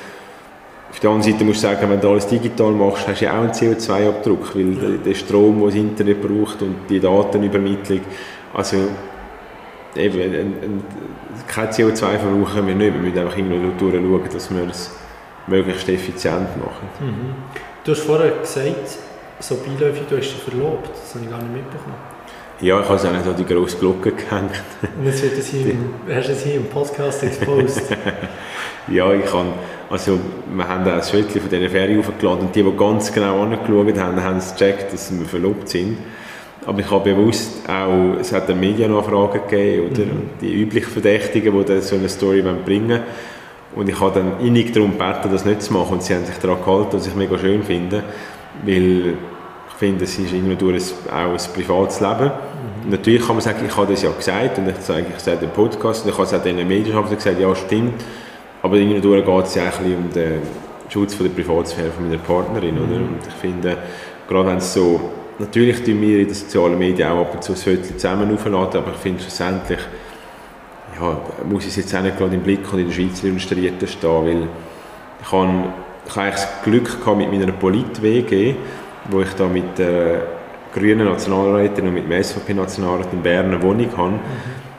Auf 0.91 0.99
der 0.99 1.09
anderen 1.11 1.31
Seite 1.33 1.43
musst 1.45 1.63
du 1.63 1.67
sagen, 1.67 1.89
wenn 1.89 2.01
du 2.01 2.09
alles 2.09 2.27
digital 2.27 2.71
machst, 2.71 3.07
hast 3.07 3.21
du 3.21 3.25
ja 3.25 3.33
auch 3.37 3.43
einen 3.43 3.51
CO2-Abdruck, 3.51 4.55
weil 4.55 4.75
der, 4.75 4.89
der 5.05 5.13
Strom, 5.13 5.59
den 5.59 5.65
das 5.65 5.75
Internet 5.75 6.21
braucht 6.21 6.61
und 6.61 6.75
die 6.89 6.99
Datenübermittlung, 6.99 8.01
also 8.53 8.77
eben, 9.95 10.19
ein, 10.19 10.35
ein, 10.35 10.83
kein 11.49 11.69
CO2 11.69 11.97
verbrauchen 11.97 12.67
wir 12.67 12.75
nicht, 12.75 12.93
wir 12.93 13.01
müssen 13.01 13.17
einfach 13.17 13.35
irgendwo 13.35 13.79
schauen, 13.79 14.29
dass 14.31 14.49
wir 14.49 14.69
es 14.69 14.91
möglichst 15.47 15.89
effizient 15.89 16.57
machen. 16.57 16.87
Mhm. 16.99 17.35
Du 17.83 17.91
hast 17.91 18.01
vorher 18.01 18.31
gesagt, 18.31 18.97
so 19.39 19.55
beiläufig, 19.55 20.03
du 20.09 20.17
hast 20.17 20.29
dich 20.29 20.43
verlobt. 20.43 20.89
Das 20.89 21.15
habe 21.15 21.25
ich 21.25 21.31
gar 21.31 21.41
nicht 21.41 21.53
mitbekommen. 21.53 21.95
Ja, 22.61 22.81
ich 22.81 22.85
habe 22.85 22.95
es 22.95 23.05
auch 23.05 23.11
nicht 23.11 23.25
an 23.25 23.35
die 23.37 23.45
grosse 23.45 23.77
Glocke 23.77 24.11
gehängt. 24.11 24.51
Und 24.97 25.05
jetzt 25.05 25.23
wird 25.23 25.37
das 25.37 25.47
hier 25.47 25.71
im, 25.71 25.93
hast 26.13 26.27
du 26.27 26.33
es 26.33 26.43
hier 26.43 26.55
im 26.55 26.65
Podcast 26.65 27.23
exposed. 27.23 27.83
Ja, 28.91 29.13
ich 29.13 29.23
kann, 29.23 29.53
also 29.91 30.19
wir 30.51 30.67
haben 30.67 30.83
auch 30.87 30.93
ein 30.93 31.03
Foto 31.03 31.39
von 31.39 31.49
dieser 31.49 31.69
Ferie 31.69 31.99
aufgeladen 31.99 32.47
und 32.47 32.55
die, 32.55 32.63
die 32.63 32.75
ganz 32.75 33.13
genau 33.13 33.43
angeschaut 33.43 33.99
haben, 33.99 34.23
haben 34.23 34.37
es 34.37 34.53
gecheckt, 34.53 34.91
dass 34.91 35.11
wir 35.11 35.27
verlobt 35.27 35.69
sind. 35.69 35.99
Aber 36.69 36.81
ich 36.81 36.91
habe 36.91 37.15
bewusst 37.15 37.67
auch, 37.67 38.19
es 38.21 38.31
hat 38.31 38.47
eine 38.47 38.59
Medienanfrage 38.59 39.39
gegeben, 39.39 39.89
oder? 39.89 40.03
Und 40.03 40.29
die 40.39 40.53
üblichen 40.53 40.91
Verdächtigen, 40.91 41.57
die 41.57 41.65
dann 41.65 41.81
so 41.81 41.95
eine 41.95 42.07
Story 42.07 42.43
bringen 42.63 42.89
wollen. 42.89 43.01
Und 43.75 43.89
ich 43.89 43.99
habe 43.99 44.19
dann 44.19 44.45
innig 44.45 44.71
darum 44.71 44.91
gebeten, 44.91 45.31
das 45.31 45.45
nicht 45.45 45.63
zu 45.63 45.73
machen 45.73 45.93
und 45.93 46.03
sie 46.03 46.13
haben 46.13 46.25
sich 46.25 46.37
daran 46.37 46.59
gehalten, 46.63 46.89
was 46.91 47.07
ich 47.07 47.15
mega 47.15 47.39
schön 47.39 47.63
finde, 47.63 48.03
weil 48.63 49.15
ich 49.67 49.75
finde, 49.79 50.03
es 50.03 50.19
ist 50.19 50.31
irgendwo 50.31 50.53
durch 50.53 50.93
ein, 51.11 51.11
auch 51.11 51.31
ein 51.31 51.53
privates 51.55 52.01
Leben. 52.01 52.31
Und 52.83 52.91
Natürlich 52.91 53.25
kann 53.25 53.35
man 53.35 53.41
sagen, 53.41 53.65
ich 53.67 53.75
habe 53.75 53.91
das 53.91 54.03
ja 54.03 54.11
gesagt 54.11 54.59
und 54.59 54.69
ich 54.69 54.75
sage, 54.77 55.05
ich 55.17 55.23
sage 55.23 55.45
im 55.45 55.51
Podcast 55.51 56.05
und 56.05 56.11
ich 56.11 56.17
habe 56.19 56.27
es 56.27 56.33
auch 56.35 56.43
den 56.43 56.67
Medienschaffenden 56.67 57.17
gesagt, 57.17 57.39
ja 57.39 57.55
stimmt, 57.55 58.03
aber 58.61 58.75
irgendwo 58.75 59.09
geht 59.13 59.45
es 59.47 59.55
ja 59.55 59.63
auch 59.69 59.79
ein 59.79 59.95
um 59.95 60.13
den 60.13 60.41
Schutz 60.87 61.15
von 61.15 61.25
der 61.25 61.33
Privatsphäre 61.33 61.89
von 61.89 62.07
meiner 62.07 62.21
Partnerin, 62.21 62.77
oder? 62.77 62.97
Und 62.97 63.19
ich 63.27 63.33
finde, 63.33 63.75
gerade 64.27 64.49
wenn 64.49 64.57
es 64.57 64.71
so, 64.71 64.99
natürlich 65.39 65.83
tun 65.83 66.01
wir 66.01 66.19
in 66.19 66.27
den 66.27 66.33
sozialen 66.33 66.77
Medien 66.77 67.09
auch 67.09 67.21
ab 67.21 67.33
und 67.33 67.43
zu 67.43 67.53
ein 67.53 67.57
Foto 67.57 67.93
zusammen 67.93 68.33
aufladen, 68.33 68.81
aber 68.81 68.91
ich 68.91 68.97
finde 68.97 69.21
schlussendlich, 69.21 69.79
ja, 70.99 71.21
muss 71.49 71.63
ich 71.63 71.69
es 71.69 71.75
jetzt 71.77 71.95
auch 71.95 72.01
nicht 72.01 72.17
gerade 72.17 72.35
im 72.35 72.41
Blick 72.41 72.71
und 72.71 72.79
in 72.79 72.87
der 72.87 72.93
Schweizer 72.93 73.27
Illustrierten 73.27 73.87
stehen, 73.87 74.25
weil 74.25 74.47
ich 75.21 75.31
habe, 75.31 75.63
ich 76.05 76.11
habe 76.11 76.21
eigentlich 76.21 76.35
das 76.35 76.63
Glück 76.63 76.99
gehabt 76.99 77.17
mit 77.17 77.31
meiner 77.31 77.51
Polit-WG, 77.51 78.55
wo 79.09 79.21
ich 79.21 79.33
da 79.33 79.47
mit 79.47 79.77
der 79.77 80.23
grünen 80.73 81.05
Nationalrätin 81.05 81.87
und 81.87 81.93
mit 81.93 82.09
dem 82.09 82.23
SVP-Nationalrat 82.23 83.11
in 83.13 83.21
Bern 83.21 83.47
eine 83.47 83.61
Wohnung 83.61 83.89
habe. 83.97 84.19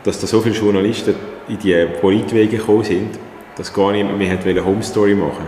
dass 0.05 0.19
da 0.21 0.27
so 0.27 0.41
viele 0.41 0.55
Journalisten 0.55 1.15
in 1.49 1.59
die 1.59 1.87
Politwege 2.01 2.59
gekommen 2.59 2.85
sind, 2.85 3.19
dass 3.57 3.73
gar 3.73 3.93
niemand 3.93 4.19
mehr 4.19 4.39
eine 4.39 4.65
Home 4.65 4.83
Story 4.83 5.15
machen 5.15 5.45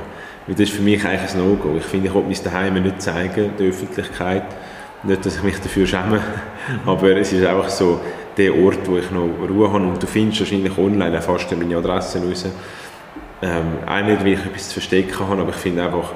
Weil 0.47 0.55
das 0.55 0.69
ist 0.69 0.73
für 0.73 0.83
mich 0.83 1.05
eigentlich 1.05 1.33
ein 1.33 1.39
No-Go. 1.39 1.77
Ich 1.79 1.85
finde, 1.85 2.09
ich 2.09 2.15
will 2.15 2.23
mein 2.23 2.45
Daheim 2.45 2.83
nicht 2.83 3.01
zeigen, 3.01 3.53
der 3.59 3.69
Öffentlichkeit. 3.69 4.45
Nicht, 5.05 5.27
dass 5.27 5.37
ich 5.37 5.43
mich 5.43 5.61
dafür 5.61 5.87
schäme, 5.87 6.21
aber 6.87 7.17
es 7.17 7.33
ist 7.33 7.45
einfach 7.45 7.69
so 7.69 8.01
der 8.37 8.57
Ort, 8.57 8.87
wo 8.87 8.97
ich 8.97 9.11
noch 9.11 9.29
Ruhe 9.49 9.73
habe. 9.73 9.85
Und 9.85 10.03
du 10.03 10.07
findest 10.07 10.41
wahrscheinlich 10.41 10.77
online 10.79 11.21
fast 11.21 11.51
meine 11.57 11.77
Adresse 11.77 12.23
raus. 12.23 12.47
Ähm, 13.43 13.79
auch 13.87 14.05
nicht, 14.05 14.21
weil 14.21 14.33
ich 14.35 14.47
etwas 14.47 14.69
zu 14.69 14.75
verstecken 14.75 15.19
habe, 15.19 15.43
aber 15.43 15.51
ich 15.51 15.57
finde 15.57 15.85
einfach, 15.85 16.13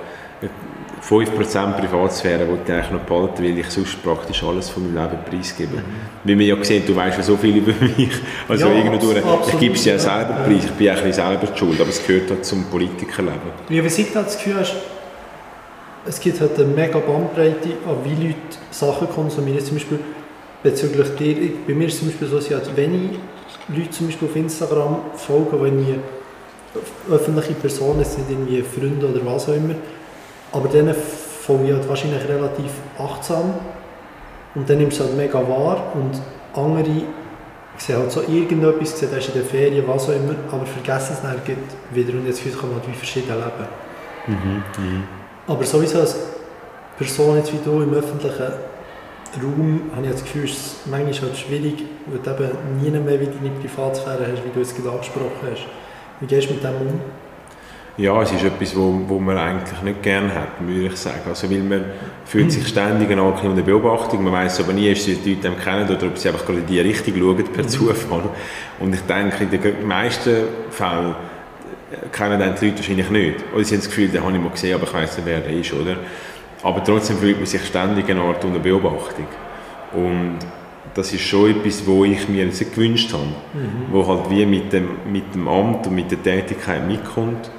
5% 1.08 1.72
Privatsphäre 1.78 2.48
wollte 2.48 2.72
ich 2.72 2.72
eigentlich 2.72 2.90
noch 2.90 3.00
behalten, 3.00 3.44
weil 3.44 3.58
ich 3.58 3.70
sonst 3.70 4.02
praktisch 4.02 4.42
alles 4.42 4.68
von 4.70 4.92
meinem 4.92 5.04
Leben 5.04 5.24
preisgebe. 5.24 5.76
Mhm. 5.76 5.82
Wie 6.24 6.38
wir 6.38 6.46
ja 6.56 6.64
sehen, 6.64 6.82
du 6.84 6.96
weißt 6.96 7.18
ja 7.18 7.22
so 7.22 7.36
viel 7.36 7.56
über 7.56 7.72
mich. 7.96 8.10
Also 8.48 8.68
ja, 8.68 8.74
irgendwo 8.74 9.12
ich 9.12 9.58
gebe 9.58 9.74
es 9.74 9.84
ja 9.84 9.98
selber 9.98 10.44
preis, 10.44 10.64
ich 10.64 10.70
bin 10.72 10.88
eigentlich 10.88 11.14
selber 11.14 11.46
die 11.46 11.58
schuld, 11.58 11.80
aber 11.80 11.90
es 11.90 12.04
gehört 12.04 12.30
halt 12.30 12.44
zum 12.44 12.64
Politikerleben. 12.64 13.38
Wie 13.68 13.76
du 13.76 13.84
halt 13.84 14.14
das 14.14 14.36
Gefühl 14.36 14.56
hast, 14.58 14.74
es 16.06 16.20
gibt 16.20 16.40
halt 16.40 16.56
eine 16.58 16.66
mega 16.66 16.98
Bandbreite 16.98 17.70
an 17.86 18.04
wie 18.04 18.26
Leute 18.26 18.36
Sachen 18.70 19.08
konsumieren. 19.08 19.64
Zum 19.64 19.76
Beispiel 19.76 19.98
bezüglich 20.62 21.08
dir, 21.16 21.52
bei 21.66 21.74
mir 21.74 21.88
ist 21.88 21.94
es 21.94 21.98
zum 22.00 22.08
Beispiel 22.08 22.28
so, 22.28 22.36
dass 22.36 22.50
halt 22.50 22.76
wenig 22.76 23.18
Leute 23.68 23.90
zum 23.90 24.06
Beispiel 24.06 24.28
auf 24.28 24.36
Instagram 24.36 24.96
folgen, 25.14 25.50
die 25.60 25.64
irgendwie 25.64 25.94
öffentliche 27.10 27.54
Personen 27.54 28.04
sind, 28.04 28.30
irgendwie 28.30 28.62
Freunde 28.62 29.08
oder 29.08 29.24
was 29.24 29.48
auch 29.48 29.54
immer 29.54 29.74
aber 30.52 30.68
dann 30.68 30.94
folge 30.94 31.66
ich 31.66 31.72
halt 31.72 31.88
wahrscheinlich 31.88 32.26
relativ 32.28 32.70
achtsam 32.98 33.54
und 34.54 34.68
dann 34.68 34.78
nimmst 34.78 34.98
du 34.98 35.04
halt 35.04 35.16
mega 35.16 35.38
wahr 35.48 35.92
und 35.94 36.20
andere 36.54 37.02
sehen 37.76 37.98
halt 37.98 38.10
so 38.10 38.22
irgendetwas, 38.22 38.98
sehen, 38.98 39.10
das 39.12 39.26
ist 39.26 39.34
in 39.34 39.42
der 39.42 39.50
Ferien, 39.50 39.86
was 39.86 40.08
auch 40.08 40.14
immer, 40.14 40.34
aber 40.50 40.64
vergessen 40.64 41.14
es 41.14 41.22
dann 41.22 41.40
wieder 41.92 42.12
und 42.14 42.26
jetzt 42.26 42.42
kann 42.42 42.70
man 42.70 42.80
halt 42.80 42.88
wie 42.88 42.94
verschieden 42.94 43.28
leben. 43.28 43.68
Mhm, 44.26 44.62
mh. 44.78 45.25
Aber 45.46 45.64
sowieso 45.64 46.00
als 46.00 46.16
Person 46.98 47.36
jetzt 47.36 47.52
wie 47.52 47.58
du 47.64 47.82
im 47.82 47.92
öffentlichen 47.94 48.52
Raum 49.42 49.80
habe 49.94 50.06
ich 50.06 50.12
das 50.12 50.22
Gefühl, 50.24 50.44
ist 50.44 50.56
es 50.56 50.76
manchmal 50.86 51.30
halt 51.30 51.36
schwierig, 51.36 51.84
weil 52.06 52.18
du 52.18 52.44
eben 52.44 52.82
nie 52.82 52.90
mehr 52.90 53.20
wie 53.20 53.26
deine 53.26 53.50
Privatsphäre 53.60 54.26
hast, 54.32 54.44
wie 54.44 54.50
du 54.52 54.60
es 54.60 54.74
gerade 54.74 54.92
angesprochen 54.92 55.48
hast. 55.50 55.66
Wie 56.20 56.26
gehst 56.26 56.48
du 56.48 56.54
mit 56.54 56.64
dem 56.64 56.70
um? 56.70 57.00
Ja, 57.98 58.20
es 58.20 58.30
ist 58.30 58.44
etwas, 58.44 58.76
wo, 58.76 59.00
wo 59.06 59.18
man 59.18 59.38
eigentlich 59.38 59.80
nicht 59.80 60.02
gerne 60.02 60.34
hat, 60.34 60.48
würde 60.60 60.86
ich 60.86 60.96
sagen. 60.96 61.20
Also, 61.26 61.50
weil 61.50 61.60
man 61.60 61.84
fühlt 62.26 62.52
sich 62.52 62.68
ständig 62.68 63.10
an 63.10 63.56
der 63.56 63.62
Beobachtung, 63.62 64.22
man 64.22 64.34
weiß 64.34 64.60
aber 64.60 64.74
nie, 64.74 64.90
ob 64.90 64.98
sie 64.98 65.14
die 65.14 65.34
Leute 65.34 65.50
kennen 65.52 65.88
oder 65.88 66.06
ob 66.06 66.18
sie 66.18 66.28
einfach 66.28 66.44
gerade 66.44 66.58
in 66.58 66.66
die 66.66 66.80
Richtung 66.80 67.14
schauen, 67.18 67.44
per 67.44 67.62
mhm. 67.62 67.68
Zufall. 67.68 68.24
Und 68.80 68.94
ich 68.94 69.00
denke, 69.02 69.44
in 69.44 69.50
den 69.50 69.86
meisten 69.86 70.44
Fällen 70.70 71.14
kennen 72.12 72.38
dann 72.38 72.54
die 72.60 72.66
Leute 72.66 72.78
wahrscheinlich 72.78 73.10
nicht. 73.10 73.36
Oder 73.54 73.64
sie 73.64 73.74
haben 73.74 73.80
das 73.80 73.88
Gefühl, 73.88 74.08
den 74.08 74.22
habe 74.22 74.32
ich 74.32 74.42
mal 74.42 74.50
gesehen, 74.50 74.74
aber 74.74 74.84
ich 74.84 74.94
weiß 74.94 75.18
nicht, 75.18 75.26
wer 75.26 75.40
der 75.40 75.52
ist, 75.52 75.72
oder? 75.72 75.96
Aber 76.62 76.82
trotzdem 76.82 77.18
fühlt 77.18 77.36
man 77.36 77.46
sich 77.46 77.64
ständig 77.64 78.10
eine 78.10 78.20
Art 78.20 78.44
unter 78.44 78.58
Beobachtung. 78.58 79.28
Und 79.92 80.38
das 80.94 81.12
ist 81.12 81.22
schon 81.22 81.50
etwas, 81.50 81.86
wo 81.86 82.04
ich 82.04 82.28
mir 82.28 82.46
nicht 82.46 82.74
gewünscht 82.74 83.12
habe, 83.12 83.24
mhm. 83.24 83.92
wo 83.92 84.06
halt 84.06 84.30
wie 84.30 84.46
mit 84.46 84.72
dem, 84.72 84.88
mit 85.10 85.34
dem 85.34 85.46
Amt 85.46 85.86
und 85.86 85.94
mit 85.94 86.10
der 86.10 86.22
Tätigkeit 86.22 86.86
mitkommt 86.86 87.50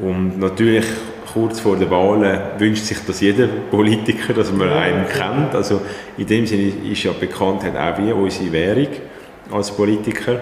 und 0.00 0.38
natürlich 0.38 0.86
kurz 1.32 1.60
vor 1.60 1.76
den 1.76 1.90
Wahlen 1.90 2.40
wünscht 2.58 2.84
sich 2.84 2.98
das 3.06 3.20
jeder 3.20 3.46
Politiker, 3.46 4.32
dass 4.32 4.52
man 4.52 4.70
einen 4.70 5.06
kennt. 5.06 5.54
Also 5.54 5.80
in 6.16 6.26
dem 6.26 6.46
Sinne 6.46 6.72
ist 6.90 7.02
ja 7.02 7.12
Bekanntheit 7.12 7.76
auch 7.76 7.98
wie 7.98 8.12
unsere 8.12 8.52
Währung 8.52 8.88
als 9.50 9.70
Politiker. 9.70 10.40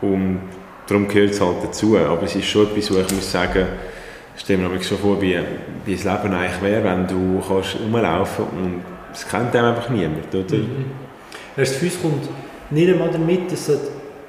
Und 0.00 0.40
darum 0.86 1.08
gehört 1.08 1.30
es 1.30 1.40
halt 1.40 1.56
dazu. 1.62 1.96
Aber 1.96 2.22
es 2.22 2.34
ist 2.34 2.46
schon 2.46 2.66
etwas, 2.66 2.92
wo 2.92 2.98
ich 2.98 3.12
muss 3.12 3.30
sagen, 3.30 3.66
stelle 4.36 4.68
mir 4.68 4.82
schon 4.82 4.98
vor, 4.98 5.20
wie, 5.20 5.38
wie 5.84 5.94
das 5.94 6.04
Leben 6.04 6.34
eigentlich 6.34 6.62
wäre, 6.62 6.84
wenn 6.84 7.06
du 7.06 7.42
kannst 7.46 7.76
rumlaufen 7.80 8.44
und 8.46 8.82
es 9.12 9.26
kennt 9.28 9.54
einem 9.54 9.74
einfach 9.74 9.88
niemand, 9.90 10.34
oder? 10.34 10.56
Mhm. 10.56 10.86
Für 11.54 11.84
uns 11.84 12.02
kommt 12.02 12.28
nicht 12.70 12.92
einmal 12.92 13.10
damit, 13.10 13.52
dass 13.52 13.66
du 13.66 13.78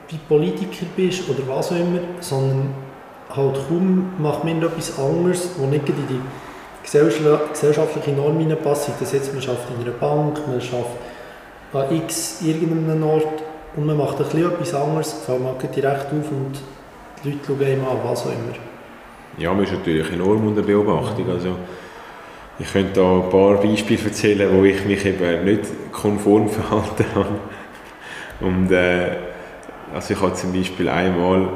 wie 0.09 0.17
Politiker 0.17 0.85
bist 0.95 1.27
oder 1.27 1.39
was 1.47 1.71
auch 1.71 1.77
immer, 1.77 1.99
sondern 2.19 2.69
halt 3.35 3.55
kaum 3.67 4.11
macht 4.19 4.43
man 4.43 4.61
etwas 4.61 4.99
anderes, 4.99 5.49
das 5.57 5.67
nicht 5.67 5.89
in 5.89 5.95
die 6.07 6.19
gesellschaftliche 6.83 8.11
Norm 8.11 8.37
hineinpasst. 8.37 8.91
Das 8.99 9.11
jetzt, 9.11 9.33
man 9.33 9.41
arbeitet 9.41 9.65
in 9.75 9.87
einer 9.87 9.97
Bank, 9.97 10.39
man 10.47 10.61
arbeitet 10.61 10.85
an 11.73 11.95
x 11.97 12.41
irgendeinem 12.43 13.03
Ort 13.03 13.43
und 13.75 13.85
man 13.85 13.97
macht 13.97 14.17
ein 14.17 14.23
bisschen 14.23 14.51
etwas 14.51 14.73
anderes, 14.73 15.13
fällt 15.25 15.41
man 15.41 15.55
direkt 15.59 16.05
auf 16.07 16.31
und 16.31 16.53
die 17.23 17.29
Leute 17.29 17.39
schauen 17.45 17.63
einem 17.63 17.85
an, 17.85 17.97
was 18.03 18.25
auch 18.25 18.31
immer. 18.31 18.55
Ja, 19.37 19.53
man 19.53 19.63
ist 19.63 19.73
natürlich 19.73 20.11
enorm 20.11 20.47
unter 20.47 20.61
Beobachtung. 20.61 21.29
Also, 21.29 21.55
ich 22.57 22.71
könnte 22.71 22.93
da 22.93 23.15
ein 23.15 23.29
paar 23.29 23.55
Beispiele 23.55 24.01
erzählen, 24.05 24.49
wo 24.57 24.63
ich 24.63 24.85
mich 24.85 25.05
eben 25.05 25.43
nicht 25.43 25.91
konform 25.91 26.47
verhalten 26.49 27.05
habe. 27.13 27.39
Und 28.39 28.71
äh, 28.71 29.17
also 29.93 30.13
ich 30.13 30.21
habe 30.21 30.33
zum 30.33 30.53
Beispiel 30.53 30.89
einmal 30.89 31.49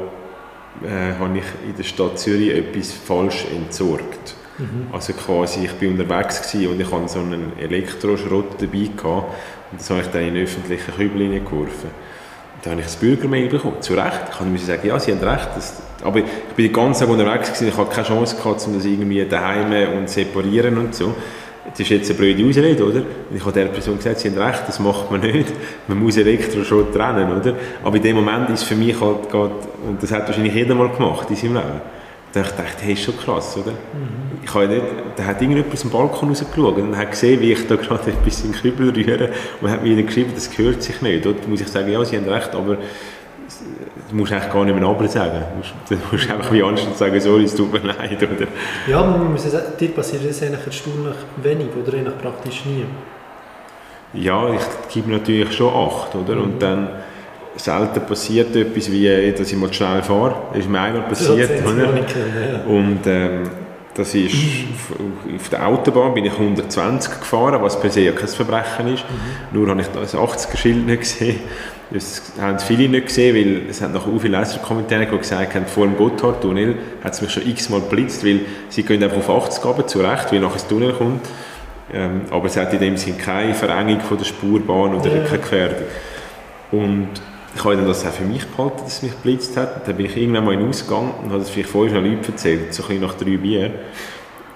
äh, 0.82 1.18
habe 1.18 1.38
ich 1.38 1.68
in 1.68 1.76
der 1.76 1.82
Stadt 1.82 2.18
Zürich 2.18 2.54
etwas 2.54 2.92
falsch 2.92 3.46
entsorgt. 3.54 4.34
Mhm. 4.58 4.88
Also 4.92 5.12
quasi, 5.14 5.64
ich 5.64 5.72
bin 5.72 5.92
unterwegs 5.92 6.54
und 6.54 6.80
ich 6.80 6.90
hatte 6.90 7.08
so 7.08 7.20
einen 7.20 7.52
Elektroschrott 7.58 8.60
dabei 8.60 8.90
gehabt, 8.94 9.34
und 9.72 9.80
das 9.80 9.90
habe 9.90 10.00
ich 10.00 10.06
dann 10.08 10.22
in 10.22 10.34
den 10.34 10.44
öffentlichen 10.44 10.94
Kübel 10.94 11.22
hineingeworfen. 11.22 11.90
Da 12.62 12.70
habe 12.70 12.80
ich 12.80 12.86
das 12.86 12.96
Bürgermail 12.96 13.48
bekommen, 13.48 13.80
zu 13.80 13.94
Recht. 13.94 14.20
Ich 14.30 14.38
kann 14.38 14.58
sagen, 14.58 14.86
ja, 14.86 14.98
Sie 14.98 15.12
haben 15.12 15.20
recht. 15.20 15.48
Das, 15.56 15.80
aber 16.02 16.18
ich 16.18 16.24
bin 16.56 16.66
den 16.66 16.72
ganzen 16.72 17.00
Tag 17.00 17.10
unterwegs 17.10 17.48
gewesen, 17.48 17.68
ich 17.68 17.76
hatte 17.76 17.94
keine 17.94 18.06
Chance 18.06 18.36
gehabt, 18.36 18.66
um 18.66 18.74
das 18.74 18.84
irgendwie 18.84 19.24
daheim 19.24 19.98
und 19.98 20.08
separieren 20.08 20.78
und 20.78 20.94
so 20.94 21.14
das 21.70 21.80
ist 21.80 21.90
jetzt 21.90 22.10
eine 22.10 22.18
blöde 22.18 22.48
Ausrede, 22.48 22.84
oder? 22.84 23.02
Ich 23.34 23.40
habe 23.40 23.52
der 23.52 23.66
Person 23.66 23.96
gesagt, 23.96 24.20
sie 24.20 24.30
haben 24.30 24.38
recht, 24.38 24.62
das 24.66 24.78
macht 24.80 25.10
man 25.10 25.20
nicht. 25.20 25.48
Man 25.88 25.98
muss 25.98 26.16
Elektroschrott 26.16 26.92
trennen, 26.92 27.38
oder? 27.38 27.54
Aber 27.84 27.96
in 27.96 28.02
dem 28.02 28.16
Moment 28.16 28.48
ist 28.50 28.62
es 28.62 28.68
für 28.68 28.74
mich 28.74 29.00
halt 29.00 29.30
gerade, 29.30 29.52
und 29.86 30.02
das 30.02 30.10
hat 30.10 30.26
wahrscheinlich 30.26 30.54
jeder 30.54 30.74
mal 30.74 30.88
gemacht 30.88 31.28
in 31.30 31.36
seinem 31.36 31.54
Leben, 31.54 31.80
da 32.32 32.42
dachte 32.42 32.64
ich, 32.78 32.84
hey, 32.84 32.92
ist 32.94 33.02
schon 33.02 33.16
krass, 33.16 33.56
oder? 33.56 33.72
Mhm. 33.72 34.29
Ich 34.42 34.54
habe 34.54 34.68
nicht, 34.68 34.82
da 35.16 35.24
hat 35.24 35.42
irgendjemand 35.42 35.72
aus 35.72 35.80
dem 35.82 35.90
Balkon 35.90 36.28
rausgeschaut 36.30 36.78
und 36.78 36.96
hat 36.96 37.10
gesehen, 37.10 37.40
wie 37.40 37.52
ich 37.52 37.66
da 37.66 37.76
gerade 37.76 38.04
ein 38.10 38.24
bisschen 38.24 38.52
Kübel 38.52 38.90
rühre 38.90 39.30
und 39.60 39.70
hat 39.70 39.82
mir 39.82 39.96
dann 39.96 40.06
geschrieben, 40.06 40.32
das 40.34 40.50
gehört 40.50 40.82
sich 40.82 41.00
nicht. 41.02 41.24
Dort 41.24 41.46
muss 41.46 41.60
ich 41.60 41.68
sagen, 41.68 41.90
ja, 41.90 42.04
sie 42.04 42.16
haben 42.16 42.28
recht, 42.28 42.54
aber 42.54 42.78
du 44.08 44.16
musst 44.16 44.32
eigentlich 44.32 44.52
gar 44.52 44.64
nicht 44.64 44.78
mehr 44.78 44.88
aber 44.88 45.08
sagen. 45.08 45.42
Du 45.88 45.96
musst, 46.10 46.30
einfach 46.30 46.52
wie 46.52 46.62
anständig 46.62 46.96
sagen, 46.98 47.20
sorry, 47.20 47.44
es 47.44 47.54
tut 47.54 47.72
mir 47.72 47.80
leid. 47.92 48.22
Oder? 48.22 48.46
Ja, 48.86 49.02
man 49.02 49.32
muss 49.32 49.44
sagen, 49.44 49.72
dir 49.78 49.88
passiert 49.88 50.28
das 50.28 50.42
eigentlich 50.42 50.66
erstaunlich 50.66 51.16
wenig 51.42 51.68
oder 51.80 51.96
eigentlich 51.96 52.18
praktisch 52.18 52.64
nie. 52.64 52.84
Ja, 54.12 54.52
ich 54.52 54.92
gebe 54.92 55.10
natürlich 55.10 55.52
schon 55.52 55.72
Acht, 55.72 56.14
oder? 56.14 56.36
Mhm. 56.36 56.42
Und 56.42 56.62
dann 56.62 56.88
selten 57.56 58.00
passiert 58.06 58.54
etwas 58.56 58.90
wie, 58.90 59.32
dass 59.32 59.52
ich 59.52 59.58
mal 59.58 59.72
schnell 59.72 60.02
fahre. 60.02 60.34
Das 60.50 60.60
ist 60.60 60.68
mir 60.68 60.80
einmal 60.80 61.02
passiert. 61.02 61.50
Oder? 61.64 61.84
Ja. 61.84 62.64
Und 62.66 63.00
ähm, 63.06 63.42
das 63.94 64.14
ist, 64.14 64.34
mhm. 64.34 65.36
auf 65.36 65.48
der 65.48 65.66
Autobahn 65.66 66.14
bin 66.14 66.24
ich 66.24 66.32
120 66.32 67.20
gefahren, 67.20 67.60
was 67.60 67.80
per 67.80 67.90
se 67.90 68.02
ja 68.02 68.12
kein 68.12 68.28
Verbrechen 68.28 68.94
ist. 68.94 69.04
Mhm. 69.04 69.58
Nur 69.58 69.68
habe 69.68 69.80
ich 69.80 69.88
das 69.88 70.14
80er-Schild 70.14 70.86
nicht 70.86 71.00
gesehen. 71.00 71.40
Das 71.90 72.22
haben 72.40 72.58
viele 72.60 72.88
nicht 72.88 73.06
gesehen, 73.06 73.34
weil 73.34 73.68
es 73.68 73.80
hat 73.80 73.92
noch 73.92 74.06
viele 74.20 74.38
Leserkommentare 74.38 75.06
gesagt 75.06 75.56
haben, 75.56 75.66
vor 75.66 75.86
dem 75.86 75.96
Gotthardtunnel 75.96 76.76
hat 77.02 77.14
es 77.14 77.20
mich 77.20 77.32
schon 77.32 77.48
x-mal 77.48 77.80
geblitzt, 77.80 78.24
weil 78.24 78.40
sie 78.68 78.84
gehen 78.84 79.02
einfach 79.02 79.18
auf 79.18 79.44
80 79.46 79.64
runter, 79.64 79.86
zu 79.88 80.00
Recht, 80.00 80.30
weil 80.30 80.38
nachher 80.38 80.54
das 80.54 80.68
Tunnel 80.68 80.92
kommt. 80.92 81.28
Ähm, 81.92 82.22
aber 82.30 82.46
es 82.46 82.56
hat 82.56 82.72
in 82.72 82.78
dem 82.78 82.96
Sinne 82.96 83.16
keine 83.16 83.54
Verengung 83.54 84.00
von 84.00 84.16
der 84.16 84.24
Spurbahn 84.24 84.94
oder 84.94 85.16
ja. 85.16 85.24
keine 85.24 85.38
Gefährdung. 85.38 85.88
Und 86.70 87.08
ich 87.54 87.64
habe 87.64 87.76
das 87.76 88.06
auch 88.06 88.12
für 88.12 88.24
mich 88.24 88.46
behalten, 88.46 88.78
dass 88.84 88.96
es 88.96 89.02
mich 89.02 89.12
geblitzt 89.12 89.56
hat. 89.56 89.86
Dann 89.86 89.96
bin 89.96 90.06
ich 90.06 90.16
irgendwann 90.16 90.44
mal 90.44 90.54
in 90.54 90.60
den 90.60 90.68
Ausgang 90.68 91.12
und 91.22 91.30
habe 91.30 91.40
das 91.40 91.50
vielleicht 91.50 91.70
vorher 91.70 91.94
schon 91.94 92.04
Leuten 92.04 92.24
erzählt, 92.30 92.72
so 92.72 92.84
ein 92.88 93.00
nach 93.00 93.14
drei 93.14 93.36
Bier. 93.36 93.72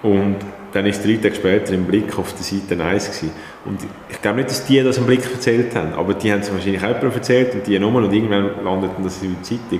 Und 0.01 0.37
dann 0.71 0.85
ist 0.85 1.05
drei 1.05 1.15
Tage 1.15 1.35
später 1.35 1.73
im 1.73 1.85
Blick 1.85 2.17
auf 2.17 2.33
der 2.33 2.43
Seite 2.43 2.83
1 2.83 3.05
gewesen. 3.05 3.31
Und 3.65 3.79
ich 4.09 4.21
glaube 4.21 4.37
nicht, 4.37 4.49
dass 4.49 4.65
die 4.65 4.81
das 4.81 4.97
im 4.97 5.05
Blick 5.05 5.23
erzählt 5.31 5.75
haben, 5.75 5.93
aber 5.93 6.13
die 6.13 6.31
haben 6.31 6.41
es 6.41 6.51
wahrscheinlich 6.51 6.83
auch 6.83 7.01
erzählt 7.01 7.55
und 7.55 7.65
die 7.65 7.79
nochmal 7.79 8.03
und 8.03 8.13
irgendwann 8.13 8.63
landeten 8.63 9.03
das 9.03 9.21
in 9.23 9.35
der 9.35 9.43
Zeitung. 9.43 9.79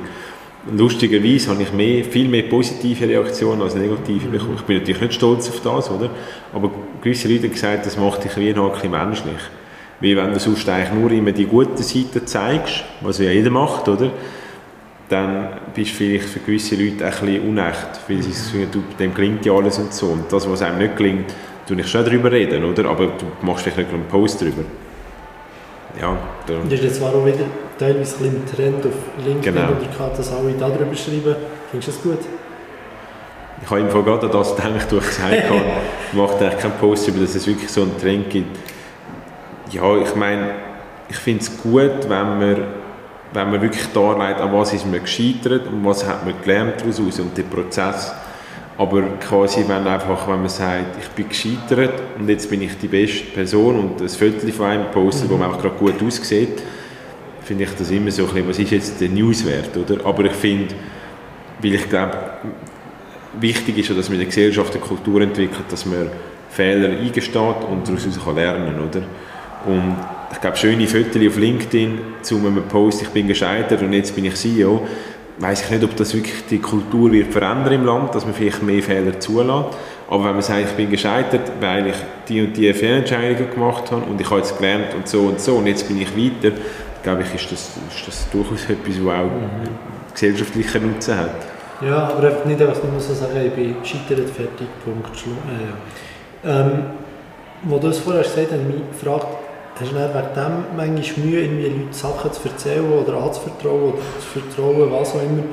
Und 0.68 0.80
lustigerweise 0.80 1.52
habe 1.52 1.62
ich 1.62 1.72
mehr, 1.74 2.04
viel 2.04 2.28
mehr 2.28 2.44
positive 2.44 3.08
Reaktionen 3.08 3.62
als 3.62 3.76
negative 3.76 4.30
bekommen. 4.30 4.56
Ich 4.56 4.64
bin 4.64 4.78
natürlich 4.78 5.02
nicht 5.02 5.14
stolz 5.14 5.50
auf 5.50 5.62
das, 5.62 5.92
oder? 5.92 6.10
Aber 6.54 6.72
gewisse 7.02 7.28
Leute 7.28 7.44
haben 7.44 7.52
gesagt, 7.52 7.86
das 7.86 7.98
macht 7.98 8.24
dich 8.24 8.36
wie 8.38 8.50
ein 8.50 8.72
bisschen 8.72 8.92
menschlich. 8.92 9.42
Wie 10.00 10.16
wenn 10.16 10.34
du 10.34 10.40
sonst 10.40 10.68
eigentlich 10.68 10.92
nur 10.94 11.12
immer 11.12 11.32
die 11.32 11.46
guten 11.46 11.82
Seiten 11.82 12.28
zeigst, 12.28 12.84
was 13.02 13.20
ja 13.20 13.30
jeder 13.32 13.50
macht, 13.50 13.88
oder? 13.88 14.12
dann 15.10 15.50
bist 15.74 15.92
du 15.92 15.96
vielleicht 15.96 16.26
für 16.30 16.40
gewisse 16.40 16.76
Leute 16.76 17.06
ein 17.06 17.12
bisschen 17.12 17.48
unecht, 17.48 17.88
weil 18.08 18.24
sie 18.24 18.32
sagen, 18.32 18.68
du, 18.72 18.84
dem 18.98 19.14
gelingt 19.14 19.46
ja 19.46 19.54
alles 19.54 19.78
und 19.78 19.94
so. 19.94 20.08
Und 20.08 20.32
das, 20.32 20.50
was 20.50 20.62
einem 20.62 20.80
nicht 20.80 20.98
gelingt, 20.98 21.34
tue 21.68 21.80
ich 21.80 21.88
schon 21.88 22.04
darüber 22.04 22.32
reden, 22.32 22.64
oder? 22.66 22.90
Aber 22.90 23.08
du 23.08 23.26
machst 23.42 23.64
vielleicht 23.64 23.78
nicht 23.78 23.94
einen 23.94 24.08
Post 24.08 24.42
darüber. 24.42 24.64
Ja, 26.02 26.18
da. 26.48 26.54
Das 26.64 26.74
ist 26.74 26.84
jetzt 26.84 26.96
zwar 26.98 27.14
auch 27.14 27.26
wieder 27.26 27.46
teilweise 27.78 28.24
ein 28.24 28.44
Trend 28.54 28.86
auf 28.86 29.26
LinkedIn 29.26 29.54
Genau. 29.54 29.68
oder 29.68 29.88
gehabt, 29.88 30.20
dass 30.20 30.32
alle 30.32 30.54
da 30.54 30.70
drüber 30.70 30.96
schreiben. 30.96 31.36
Findest 31.72 31.90
du 31.90 31.92
das 31.92 32.02
gut? 32.02 32.26
Ich 33.64 33.70
habe 33.70 33.80
im 33.80 33.90
Fall 33.90 34.04
gerade 34.04 34.26
an 34.26 34.32
das 34.32 34.56
gedacht, 34.56 34.92
wo 34.92 34.98
ich 34.98 35.06
gesagt 35.06 35.50
habe, 35.50 35.62
ich 36.12 36.18
mache 36.18 36.38
eigentlich 36.38 36.60
keinen 36.60 36.74
Post 36.74 37.08
über, 37.08 37.20
dass 37.20 37.36
es 37.36 37.48
wirklich 37.48 37.70
so 37.70 37.84
einen 37.84 37.98
Trend 37.98 38.30
gibt. 38.30 38.58
Ja, 39.72 39.98
ich 39.98 40.16
meine, 40.16 40.52
ich 41.10 41.18
finde 41.18 41.42
es 41.42 41.58
gut, 41.62 42.08
wenn 42.08 42.10
man, 42.10 42.58
wenn 43.34 43.52
man 43.52 43.62
wirklich 43.62 43.88
darlegt, 43.94 44.40
an 44.40 44.54
was 44.54 44.74
ist 44.74 44.86
man 44.86 45.02
gescheitert 45.02 45.68
und 45.68 45.84
was 45.86 46.08
hat 46.08 46.26
man 46.26 46.34
gelernt 46.42 46.82
daraus 46.82 47.20
und 47.20 47.38
den 47.38 47.50
Prozess. 47.50 48.14
Aber 48.78 49.02
quasi, 49.22 49.64
wenn, 49.68 49.88
einfach, 49.88 50.28
wenn 50.28 50.40
man 50.40 50.50
sagt, 50.50 50.98
ich 51.02 51.08
bin 51.10 51.30
gescheitert 51.30 51.94
und 52.20 52.28
jetzt 52.28 52.50
bin 52.50 52.62
ich 52.62 52.78
die 52.78 52.88
beste 52.88 53.24
Person 53.26 53.80
und 53.80 54.02
ein 54.02 54.10
Viertel 54.10 54.52
von 54.52 54.66
einem 54.66 54.92
postet, 54.92 55.30
wo 55.30 55.38
man 55.38 55.52
auch 55.52 55.62
gerade 55.62 55.76
gut 55.76 56.04
aussieht, 56.04 56.62
finde 57.42 57.64
ich 57.64 57.70
das 57.76 57.90
immer 57.92 58.12
so 58.12 58.24
ein 58.24 58.30
bisschen, 58.30 58.50
was 58.50 58.60
ist 58.60 58.72
jetzt 58.72 59.02
der 59.02 59.10
Newswert, 59.10 59.78
oder? 59.78 60.06
Aber 60.06 60.26
ich 60.26 60.34
finde, 60.34 60.76
weil 61.62 61.76
ich 61.76 61.90
glaube, 61.90 62.18
wichtig 63.40 63.78
ist 63.78 63.90
ja, 63.90 63.96
dass 63.96 64.10
man 64.10 64.16
in 64.16 64.22
der 64.22 64.28
Gesellschaft 64.28 64.74
eine 64.74 64.84
Kultur 64.84 65.22
entwickelt, 65.22 65.66
dass 65.70 65.86
man 65.86 66.10
Fehler 66.50 66.90
eingesteht 66.90 67.36
und 67.36 67.88
daraus 67.88 68.24
kann 68.24 68.36
lernen 68.36 68.80
oder? 68.80 69.04
Und 69.66 69.96
ich 70.32 70.42
glaube, 70.42 70.58
schöne 70.58 70.88
Fotos 70.88 71.28
auf 71.28 71.38
LinkedIn 71.38 72.00
zu 72.22 72.38
einem 72.38 72.64
Post, 72.64 73.02
ich 73.02 73.10
bin 73.10 73.28
gescheitert 73.28 73.82
und 73.82 73.94
jetzt 73.94 74.16
bin 74.16 74.26
ich 74.26 74.36
CEO, 74.36 74.82
weiß 75.40 75.64
ich 75.64 75.70
nicht, 75.72 75.84
ob 75.84 75.96
das 75.96 76.14
wirklich 76.14 76.46
die 76.50 76.60
Kultur 76.60 77.12
wird 77.12 77.32
verändern 77.32 77.74
im 77.74 77.86
Land, 77.86 78.16
dass 78.16 78.26
man 78.26 78.34
vielleicht 78.34 78.64
mehr 78.64 78.82
Fehler 78.82 79.20
zulässt. 79.20 79.78
Aber 80.10 80.26
wenn 80.26 80.34
man 80.34 80.42
sagt, 80.42 80.70
ich 80.70 80.76
bin 80.76 80.90
gescheitert, 80.90 81.52
weil 81.60 81.88
ich 81.88 81.96
die 82.28 82.42
und 82.42 82.56
die 82.56 82.72
Fehlentscheidungen 82.74 83.50
gemacht 83.52 83.92
habe 83.92 84.04
und 84.04 84.22
ich 84.22 84.30
habe 84.30 84.40
jetzt 84.40 84.58
gelernt 84.58 84.94
und 84.96 85.08
so 85.08 85.22
und 85.22 85.40
so 85.40 85.56
und 85.56 85.68
jetzt 85.68 85.88
bin 85.88 86.00
ich 86.00 86.16
weiter, 86.16 86.56
glaube 87.02 87.24
ich, 87.24 87.34
ist 87.34 87.52
das, 87.52 87.72
ist 87.90 88.08
das 88.08 88.30
durchaus 88.32 88.70
etwas, 88.70 89.04
was 89.04 89.14
auch 89.14 90.14
gesellschaftlichen 90.14 90.92
Nutzen 90.92 91.18
hat. 91.18 91.36
Ja, 91.82 92.08
aber 92.10 92.28
einfach 92.28 92.46
nicht 92.46 92.62
einfach 92.62 92.84
nur 92.84 93.00
so 93.00 93.14
sagen, 93.14 93.34
ich 93.46 93.52
bin 93.52 93.76
gescheitert, 93.82 94.30
fertig, 94.30 94.68
Punkt, 94.84 95.18
Schlu 95.18 95.32
äh, 95.32 96.50
ähm, 96.50 96.84
Wo 97.64 97.80
du 97.80 97.88
es 97.88 97.98
vorher 97.98 98.24
gesagt 98.24 98.52
hast, 98.52 98.64
mich 98.64 98.82
gefragt, 98.92 99.28
hast 99.80 99.92
du 99.92 99.96
wegen 99.96 100.34
dem 100.36 100.78
manchmal 100.78 101.26
Mühe, 101.26 101.42
irgendwie 101.42 101.68
Leuten 101.68 101.94
Sachen 101.94 102.32
zu 102.32 102.48
erzählen 102.48 102.92
oder 102.92 103.18
anzuvertrauen 103.22 103.94
oder 103.94 104.02
zu 104.20 104.40
vertrauen, 104.40 104.92
was 104.92 105.16
auch 105.16 105.22
immer, 105.22 105.44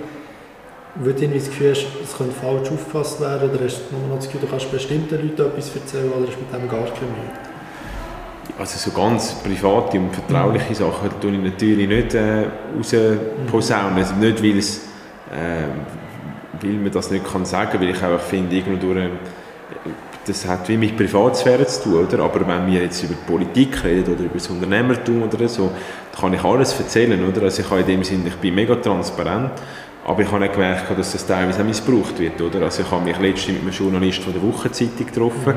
weil 0.96 1.12
du 1.14 1.28
das 1.28 1.46
Gefühl 1.46 1.70
hast, 1.70 1.86
es 2.02 2.16
könnte 2.16 2.32
falsch 2.32 2.70
aufgefasst 2.70 3.20
werden 3.20 3.50
oder 3.50 3.64
hast 3.64 3.80
du 3.90 4.14
das 4.14 4.26
Gefühl, 4.26 4.40
du 4.42 4.46
kannst 4.46 4.70
bestimmten 4.70 5.14
Leuten 5.14 5.42
etwas 5.42 5.74
erzählen 5.74 6.12
oder 6.12 6.28
hast 6.28 6.38
mit 6.38 6.52
dem 6.52 6.68
gar 6.68 6.84
keine 6.84 7.10
Mühe? 7.10 7.52
Also 8.58 8.78
so 8.78 8.94
ganz 8.94 9.34
private 9.42 9.98
und 9.98 10.14
vertrauliche 10.14 10.74
Sachen 10.74 11.10
tue 11.20 11.32
ich 11.32 11.42
natürlich 11.42 11.88
nicht 11.88 12.14
äh, 12.14 12.44
rausposaunen. 12.76 13.96
Also 13.96 14.14
nicht, 14.16 14.42
weil, 14.42 14.58
es, 14.58 14.78
äh, 15.30 15.64
weil 16.60 16.72
man 16.72 16.92
das 16.92 17.10
nicht 17.10 17.24
kann 17.24 17.44
sagen 17.44 17.70
kann, 17.70 17.80
weil 17.80 17.90
ich 17.90 18.02
auch 18.02 18.20
finde, 18.20 18.54
irgendwo 18.54 18.86
durch, 18.86 18.98
äh, 18.98 19.08
das 20.26 20.46
hat 20.46 20.68
wie 20.68 20.76
mit 20.76 20.96
Privatsphäre 20.96 21.66
zu 21.66 21.82
tun, 21.82 22.06
oder? 22.06 22.22
aber 22.22 22.46
wenn 22.46 22.66
wir 22.72 22.82
jetzt 22.82 23.02
über 23.02 23.14
Politik 23.26 23.82
reden 23.82 24.14
oder 24.14 24.24
über 24.24 24.34
das 24.34 24.48
Unternehmertum 24.48 25.22
oder 25.22 25.48
so, 25.48 25.70
dann 26.12 26.20
kann 26.20 26.34
ich 26.34 26.44
alles 26.44 26.78
erzählen. 26.78 27.24
Oder? 27.24 27.42
Also 27.42 27.62
ich 27.62 27.70
habe 27.70 27.80
in 27.80 27.86
dem 27.86 28.04
Sinne, 28.04 28.28
ich 28.28 28.36
bin 28.36 28.54
mega 28.54 28.76
transparent, 28.76 29.50
aber 30.04 30.22
ich 30.22 30.30
habe 30.30 30.44
auch 30.44 30.52
gemerkt, 30.52 30.98
dass 30.98 31.12
das 31.12 31.26
teilweise 31.26 31.62
auch 31.62 31.66
missbraucht 31.66 32.18
wird. 32.18 32.40
Oder? 32.40 32.62
Also 32.62 32.82
ich 32.82 32.90
habe 32.90 33.04
mich 33.04 33.18
letztens 33.18 33.58
mit 33.58 33.62
einem 33.62 33.72
Journalist 33.72 34.22
von 34.22 34.32
der 34.32 34.42
Wochenzeitung 34.42 35.06
getroffen, 35.06 35.54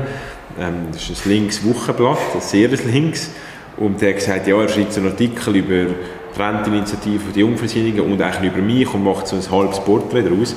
ähm, 0.58 0.88
das 0.92 1.08
ist 1.10 1.26
ein 1.26 1.30
linkes 1.30 1.64
Wochenblatt, 1.64 2.18
ein 2.34 2.40
sehr 2.40 2.68
links, 2.68 3.30
und 3.76 4.00
der 4.00 4.10
hat 4.10 4.16
gesagt, 4.16 4.46
ja, 4.46 4.60
er 4.60 4.68
schreibt 4.68 4.96
einen 4.96 5.08
Artikel 5.08 5.56
über 5.56 5.84
die 5.84 6.40
Renteninitiative 6.40 7.32
der 7.34 7.42
Jungversinnungen 7.42 8.00
und 8.00 8.22
eigentlich 8.22 8.52
über 8.52 8.62
mich 8.62 8.92
und 8.92 9.04
macht 9.04 9.28
so 9.28 9.36
ein 9.36 9.50
halbes 9.50 9.80
Porträt 9.80 10.22
daraus. 10.22 10.56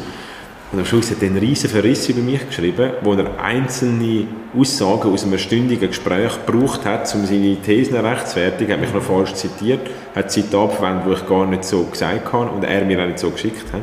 Und 0.72 0.78
am 0.78 0.86
Schluss 0.86 1.10
hat 1.10 1.22
er 1.22 1.30
einen 1.30 1.38
riesen 1.38 1.68
Verriss 1.68 2.08
über 2.10 2.22
mich 2.22 2.46
geschrieben, 2.46 2.92
wo 3.02 3.14
er 3.14 3.44
einzelne 3.44 4.28
Aussagen 4.56 5.12
aus 5.12 5.24
einem 5.24 5.40
stündigen 5.40 5.88
Gespräch 5.88 6.32
gebraucht 6.46 6.86
hat, 6.86 7.14
um 7.16 7.26
seine 7.26 7.56
Thesen 7.56 7.96
rechtfertigen. 7.96 8.70
Er 8.70 8.78
hat 8.78 8.82
mich 8.82 8.94
noch 8.94 9.02
falsch 9.02 9.34
zitiert, 9.34 9.82
hat 10.14 10.32
Zitate 10.32 10.76
verwendet, 10.76 11.08
die 11.08 11.14
ich 11.14 11.28
gar 11.28 11.48
nicht 11.48 11.64
so 11.64 11.84
gesagt 11.86 12.32
habe 12.32 12.52
und 12.52 12.64
er 12.64 12.86
mir 12.86 13.02
auch 13.02 13.08
nicht 13.08 13.18
so 13.18 13.32
geschickt 13.32 13.74
hat. 13.74 13.82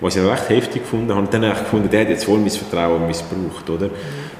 Was 0.00 0.14
ich 0.14 0.22
recht 0.22 0.48
heftig 0.48 0.82
gefunden 0.82 1.10
habe. 1.10 1.22
Und 1.22 1.34
dann 1.34 1.44
habe 1.44 1.54
ich 1.54 1.64
gefunden, 1.64 1.90
der 1.90 2.02
hat 2.02 2.08
jetzt 2.08 2.24
voll 2.24 2.38
mein 2.38 2.50
Vertrauen 2.50 3.04
missbraucht. 3.06 3.68
Oder? 3.68 3.90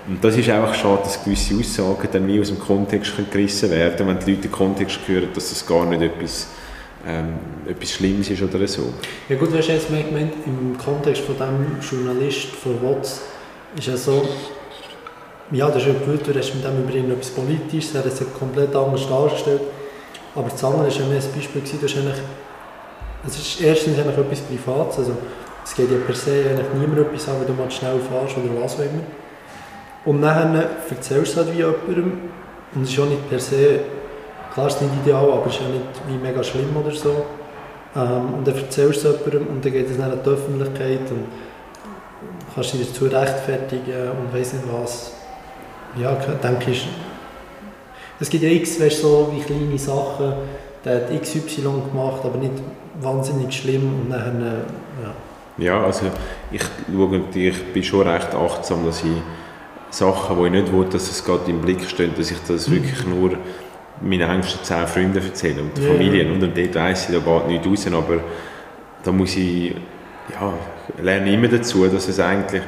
Und 0.09 0.23
das 0.23 0.37
ist 0.37 0.49
einfach 0.51 0.75
schade, 0.75 1.03
dass 1.03 1.25
gewisse 1.25 1.57
Aussagen 1.57 2.09
dann 2.13 2.29
wie 2.29 2.41
aus 2.41 2.49
dem 2.49 2.61
Kontext 2.61 3.13
gerissen 3.31 3.71
werden, 3.73 4.07
wenn 4.07 4.19
die 4.21 4.31
Leute 4.33 4.43
den 4.43 4.53
Kontext 4.53 5.01
hören, 5.07 5.29
dass 5.35 5.51
das 5.51 5.67
gar 5.67 5.85
nicht 5.87 6.03
etwas, 6.03 6.47
ähm, 7.07 7.35
etwas 7.69 7.93
Schlimmes 7.93 8.31
ist 8.31 8.43
oder 8.43 8.67
so. 8.67 8.93
Ja 9.29 9.37
gut, 9.37 9.53
du, 9.53 9.57
jetzt 9.57 9.91
mehr 9.91 10.03
gemeint, 10.03 10.35
im 10.47 10.77
Kontext 10.79 11.23
von 11.23 11.37
dem 11.37 11.79
Journalist 11.81 12.47
von 12.47 12.81
WOTS 12.83 13.23
ist 13.77 13.87
ja 13.87 13.97
so, 13.97 14.29
ja, 15.51 15.69
das 15.69 15.83
ist 15.83 15.89
ja 15.89 15.95
gut, 15.95 16.27
du 16.27 16.39
hast 16.39 16.55
mit 16.55 16.65
dem 16.65 16.83
über 16.83 17.13
etwas 17.13 17.31
Politisches, 17.31 17.95
er 17.95 18.05
hat 18.05 18.07
es 18.07 18.23
komplett 18.39 18.75
anders 18.75 19.09
dargestellt, 19.09 19.63
aber 20.35 20.49
das 20.49 20.63
andere 20.63 20.85
war 20.85 20.93
ja 20.93 21.07
mehr 21.07 21.21
ein 21.21 21.33
Beispiel, 21.35 21.61
gewesen, 21.61 21.79
hast 21.83 21.97
eigentlich, 21.97 22.23
es 23.27 23.39
ist 23.39 23.61
erstens 23.61 23.99
eigentlich 23.99 24.19
etwas 24.19 24.41
Privates, 24.41 24.99
also 24.99 25.17
es 25.65 25.75
geht 25.75 25.91
ja 25.91 25.99
per 26.05 26.15
se 26.15 26.45
eigentlich 26.51 26.67
niemand 26.79 26.99
etwas 26.99 27.29
an, 27.29 27.37
wenn 27.41 27.47
du 27.47 27.63
mal 27.63 27.71
schnell 27.71 27.99
fährst 28.01 28.37
oder 28.37 28.63
was 28.63 28.75
auch 28.75 28.81
immer. 28.81 29.03
Und 30.05 30.23
dann 30.23 30.55
erzählst 30.91 31.37
du 31.37 31.41
es 31.41 31.47
halt 31.47 31.53
wie 31.53 31.59
jemandem 31.59 32.19
und 32.75 32.83
es 32.83 32.91
ist 32.91 32.99
auch 32.99 33.07
nicht 33.07 33.29
per 33.29 33.39
se, 33.39 33.81
klar 34.55 34.67
ist 34.67 34.77
es 34.77 34.83
nicht 34.83 34.95
ideal, 35.05 35.31
aber 35.31 35.47
es 35.47 35.55
ist 35.55 35.61
ja 35.61 35.69
nicht 35.69 35.85
wie 36.09 36.17
mega 36.17 36.43
schlimm 36.43 36.77
oder 36.77 36.95
so. 36.95 37.25
Ähm, 37.95 38.35
und 38.39 38.47
dann 38.47 38.57
erzählst 38.57 39.05
du 39.05 39.09
es 39.09 39.15
jemandem 39.15 39.47
und 39.49 39.65
dann 39.65 39.73
geht 39.73 39.91
es 39.91 39.97
dann 39.97 40.11
an 40.11 40.19
die 40.25 40.31
Öffentlichkeit 40.31 41.11
und 41.11 41.27
kannst 42.55 42.75
dich 42.75 42.89
dazu 42.89 43.05
rechtfertigen 43.05 44.11
und 44.11 44.33
weiss 44.33 44.53
nicht 44.53 44.65
was. 44.73 45.13
Ja, 45.97 46.13
denke 46.43 46.71
ich, 46.71 46.89
es 48.19 48.31
gibt 48.31 48.45
ja 48.45 48.51
x, 48.51 48.81
weißt, 48.81 49.03
so 49.03 49.33
wie 49.35 49.41
kleine 49.41 49.79
Sachen, 49.79 50.33
der 50.85 50.97
hat 50.97 51.23
XY 51.23 51.63
gemacht, 51.91 52.23
aber 52.25 52.39
nicht 52.39 52.55
wahnsinnig 53.01 53.53
schlimm 53.53 54.03
und 54.03 54.11
dann, 54.11 54.43
äh, 54.43 55.03
ja. 55.03 55.15
Ja, 55.59 55.85
also 55.85 56.07
ich 56.51 56.63
schaue, 56.63 57.21
ich 57.35 57.73
bin 57.73 57.83
schon 57.83 58.09
recht 58.09 58.35
achtsam, 58.35 58.87
dass 58.87 59.03
ich 59.03 59.11
Sachen, 59.91 60.39
die 60.39 60.47
ich 60.47 60.53
nicht 60.53 60.73
will, 60.73 60.87
dass 60.87 61.11
es 61.11 61.23
gerade 61.23 61.51
im 61.51 61.61
Blick 61.61 61.85
steht, 61.85 62.19
dass 62.19 62.31
ich 62.31 62.39
das 62.49 62.71
wirklich 62.71 63.05
nur 63.07 63.33
meinen 64.03 64.29
engsten 64.31 64.65
zehn 64.65 64.87
Freunden 64.87 65.23
erzähle 65.23 65.63
und 65.63 65.77
der 65.77 65.85
Ja. 65.85 65.93
Familie. 65.93 66.33
Und 66.33 66.41
dort 66.41 66.75
weiss 66.75 67.09
ich, 67.09 67.15
da 67.17 67.21
geht 67.39 67.49
nichts 67.67 67.87
raus, 67.87 67.93
aber 67.95 68.21
da 69.05 69.13
muss 69.13 69.37
ich, 69.37 69.75
ja, 70.33 70.53
lerne 71.03 71.33
immer 71.33 71.49
dazu, 71.49 71.87
dass 71.87 72.09
es 72.09 72.19
eigentlich, 72.21 72.63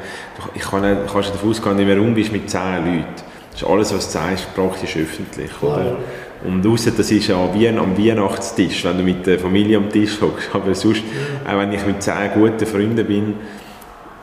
ich 0.54 0.62
kann 0.62 0.82
nicht, 0.82 1.12
kannst 1.12 1.30
davon 1.34 1.50
ausgehen, 1.50 1.78
wenn 1.78 1.88
du 1.88 1.98
rum 1.98 2.14
bist 2.14 2.32
mit 2.32 2.48
zehn 2.50 2.84
Leuten, 2.84 3.04
das 3.52 3.62
ist 3.62 3.68
alles, 3.68 3.94
was 3.94 4.06
du 4.06 4.12
sagst, 4.18 4.54
praktisch 4.54 4.96
öffentlich, 4.96 5.50
oder? 5.62 5.84
ja. 5.84 5.96
Und 6.46 6.66
außer 6.66 6.90
das 6.90 7.10
ist 7.10 7.28
ja 7.28 7.36
am 7.36 7.54
Wien- 7.58 7.78
am 7.78 7.96
Weihnachtstisch, 7.96 8.84
wenn 8.84 8.98
du 8.98 9.02
mit 9.04 9.26
der 9.26 9.38
Familie 9.38 9.78
am 9.78 9.88
Tisch 9.88 10.20
hockst. 10.20 10.50
Aber 10.52 10.74
sonst, 10.74 11.02
auch 11.46 11.56
wenn 11.58 11.72
ich 11.72 11.86
mit 11.86 12.02
zehn 12.02 12.30
guten 12.34 12.66
Freunden 12.66 13.06
bin, 13.06 13.34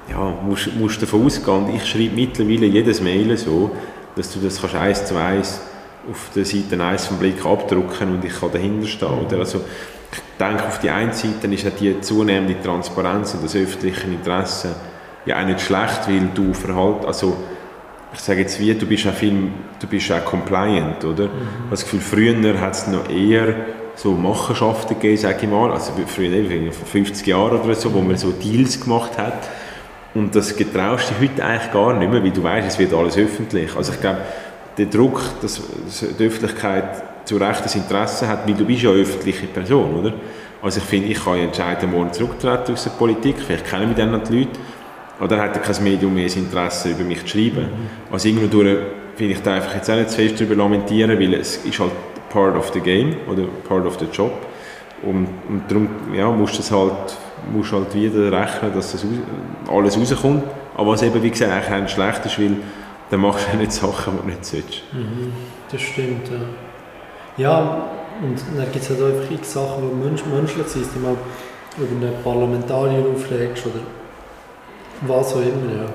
ja, 0.10 0.34
musst, 0.46 0.76
musst 0.76 0.98
du 0.98 1.06
davon 1.06 1.26
ausgehen. 1.26 1.66
Und 1.66 1.76
ich 1.76 1.86
schreibe 1.86 2.14
mittlerweile 2.14 2.66
jedes 2.68 3.02
Mail 3.02 3.36
so, 3.38 3.72
dass 4.16 4.32
du 4.34 4.40
das 4.40 4.60
kannst 4.62 4.76
eins 4.76 5.06
zu 5.06 5.16
eins 5.16 5.62
auf 6.10 6.32
der 6.36 6.46
Seite 6.46 6.82
1 6.82 7.08
vom 7.08 7.18
Blick 7.18 7.46
abdrucken 7.46 8.16
und 8.16 8.26
ich 8.26 8.40
kann 8.40 8.52
dahinter 8.52 8.88
stehen. 8.88 9.26
Oder? 9.26 9.40
Also, 9.40 9.62
ich 10.12 10.20
denke, 10.40 10.68
auf 10.68 10.80
die 10.80 10.90
einen 10.90 11.14
Seite 11.14 11.48
ist 11.48 11.64
ja 11.64 11.70
die 11.70 12.02
zunehmende 12.02 12.62
Transparenz 12.62 13.34
und 13.34 13.44
das 13.44 13.56
öffentliche 13.56 14.08
Interesse 14.08 14.76
ja 15.26 15.40
auch 15.40 15.46
nicht 15.46 15.62
schlecht, 15.62 16.08
weil 16.08 16.30
du 16.34 16.54
Verhalt, 16.54 17.06
also 17.06 17.38
ich 18.14 18.20
sage 18.20 18.42
jetzt 18.42 18.60
wie, 18.60 18.74
du 18.74 18.86
bist 18.86 19.08
auch 19.08 19.14
viel, 19.14 19.50
du 19.80 19.88
bist 19.88 20.12
auch 20.12 20.26
compliant, 20.26 21.06
oder? 21.06 21.26
Ich 21.26 21.30
habe 21.30 21.70
das 21.70 21.84
Gefühl, 21.84 22.02
früher 22.02 22.60
hat 22.60 22.74
es 22.74 22.88
noch 22.88 23.10
eher 23.10 23.56
so 23.96 24.12
Machenschaften 24.12 24.96
gegeben, 24.96 25.18
sage 25.18 25.38
ich 25.44 25.50
mal, 25.50 25.72
also 25.72 25.94
früher, 26.08 26.74
vor 26.74 26.88
50 26.88 27.26
Jahren 27.28 27.62
oder 27.62 27.76
so, 27.76 27.94
wo 27.94 28.02
man 28.02 28.18
so 28.18 28.32
Deals 28.32 28.82
gemacht 28.82 29.18
hat 29.18 29.48
und 30.14 30.36
das 30.36 30.56
getraust 30.56 31.12
du 31.12 31.24
heute 31.24 31.44
eigentlich 31.44 31.72
gar 31.72 31.94
nicht 31.94 32.12
mehr, 32.12 32.24
weil 32.24 32.32
du 32.32 32.44
weißt, 32.44 32.68
es 32.68 32.80
wird 32.80 32.94
alles 32.94 33.18
öffentlich. 33.18 33.76
Also 33.76 33.94
ich 33.94 34.02
glaube, 34.02 34.20
der 34.82 35.00
Druck, 35.00 35.22
dass 35.42 35.62
die 36.20 36.26
Öffentlichkeit 36.26 37.04
zu 37.26 37.38
Recht 37.38 37.64
das 37.64 37.76
Interesse 37.76 38.28
hat, 38.28 38.48
weil 38.48 38.56
du 38.56 38.66
bist 38.66 38.82
ja 38.82 38.90
eine 38.90 39.02
öffentliche 39.02 39.46
Person, 39.48 39.96
oder? 39.96 40.14
Also 40.62 40.80
ich 40.80 40.86
finde, 40.86 41.10
ich 41.10 41.24
kann 41.24 41.38
ja 41.38 41.44
entscheiden, 41.44 41.92
morgen 41.92 42.12
zurücktreten 42.14 42.74
aus 42.74 42.84
der 42.84 42.92
Politik, 42.92 43.36
vielleicht 43.46 43.66
kennen 43.66 43.88
mich 43.88 43.98
dann 43.98 44.12
noch 44.12 44.24
die 44.24 44.40
Leute, 44.40 44.60
oder 45.20 45.40
hat 45.40 45.56
ja 45.56 45.62
kein 45.62 45.84
Medium 45.84 46.14
mehr 46.14 46.26
das 46.26 46.36
Interesse, 46.36 46.90
über 46.90 47.04
mich 47.04 47.22
zu 47.22 47.30
schreiben. 47.30 47.68
Also 48.12 48.28
irgendwo 48.28 48.58
finde 48.58 49.34
ich 49.34 49.42
da 49.42 49.54
einfach 49.54 49.76
jetzt 49.76 49.90
auch 49.90 49.96
nicht 49.96 50.10
zu 50.10 50.16
fest 50.18 50.40
darüber 50.40 50.56
lamentieren, 50.56 51.20
weil 51.20 51.34
es 51.36 51.58
ist 51.58 51.80
halt 51.80 51.92
part 52.30 52.56
of 52.56 52.72
the 52.74 52.80
game 52.80 53.16
oder 53.30 53.44
part 53.68 53.86
of 53.86 54.00
the 54.00 54.06
job. 54.12 54.32
Und, 55.04 55.28
und 55.48 55.64
darum 55.68 55.90
ja, 56.16 56.30
musst 56.32 56.58
du 56.60 56.76
halt, 56.76 57.18
halt 57.72 57.96
wieder 57.96 58.32
rechnen, 58.32 58.74
dass 58.74 58.94
das 58.94 59.06
alles 59.70 59.98
rauskommt. 59.98 60.44
Aber 60.76 60.92
was 60.92 61.04
eben, 61.04 61.22
wie 61.22 61.30
gesagt, 61.30 61.70
eigentlich 61.72 61.92
schlecht 61.92 62.26
ist, 62.26 62.40
weil 62.40 62.58
dann 63.12 63.20
machst 63.20 63.46
du 63.46 63.52
ja 63.52 63.58
nicht 63.58 63.74
Sachen, 63.74 64.14
die 64.16 64.22
du 64.22 64.28
nicht 64.28 64.46
sollst. 64.46 64.84
Mhm, 64.94 65.34
das 65.70 65.82
stimmt, 65.82 66.30
ja. 66.30 66.40
Ja, 67.38 67.90
Und 68.22 68.38
dann 68.56 68.72
gibt 68.72 68.84
es 68.84 68.90
halt 68.90 69.02
auch 69.02 69.30
einfach 69.30 69.44
Sachen, 69.44 69.90
die 69.90 70.08
mensch 70.08 70.26
menschlich 70.26 70.68
sind, 70.68 70.86
die 70.96 71.00
mal 71.00 71.16
über 71.78 72.08
einen 72.08 72.24
Parlamentarier 72.24 73.04
aufregst 73.14 73.66
oder 73.66 73.80
was 75.02 75.34
auch 75.34 75.42
immer. 75.42 75.88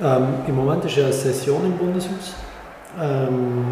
Ja. 0.00 0.16
Ähm, 0.16 0.34
Im 0.46 0.56
Moment 0.56 0.84
ist 0.84 0.96
ja 0.96 1.04
eine 1.04 1.12
Session 1.12 1.64
im 1.64 1.76
Bundeshaus. 1.76 2.34
Ähm, 3.00 3.64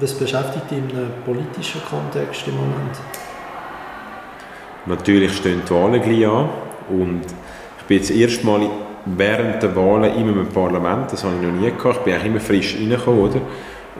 was 0.00 0.14
beschäftigt 0.14 0.70
dich 0.70 0.78
in 0.78 0.90
einem 0.90 1.12
politischen 1.24 1.80
Kontext 1.84 2.46
im 2.46 2.56
Moment? 2.56 2.96
Natürlich 4.86 5.36
stehen 5.36 5.62
die 5.66 5.70
Wahlen 5.70 6.00
gleich 6.00 6.26
an 6.26 6.48
und 6.88 7.22
ich 7.78 7.84
bin 7.84 7.98
jetzt 7.98 8.10
erstmal 8.10 8.68
während 9.16 9.62
der 9.62 9.74
Wahlen 9.74 10.14
immer 10.16 10.40
im 10.40 10.48
Parlament, 10.48 11.12
das 11.12 11.24
habe 11.24 11.34
ich 11.36 11.46
noch 11.46 11.52
nie 11.52 11.70
gehabt, 11.70 11.98
ich 11.98 12.04
bin 12.04 12.16
auch 12.16 12.24
immer 12.24 12.40
frisch 12.40 12.76
reingekommen, 12.76 13.20
oder? 13.20 13.40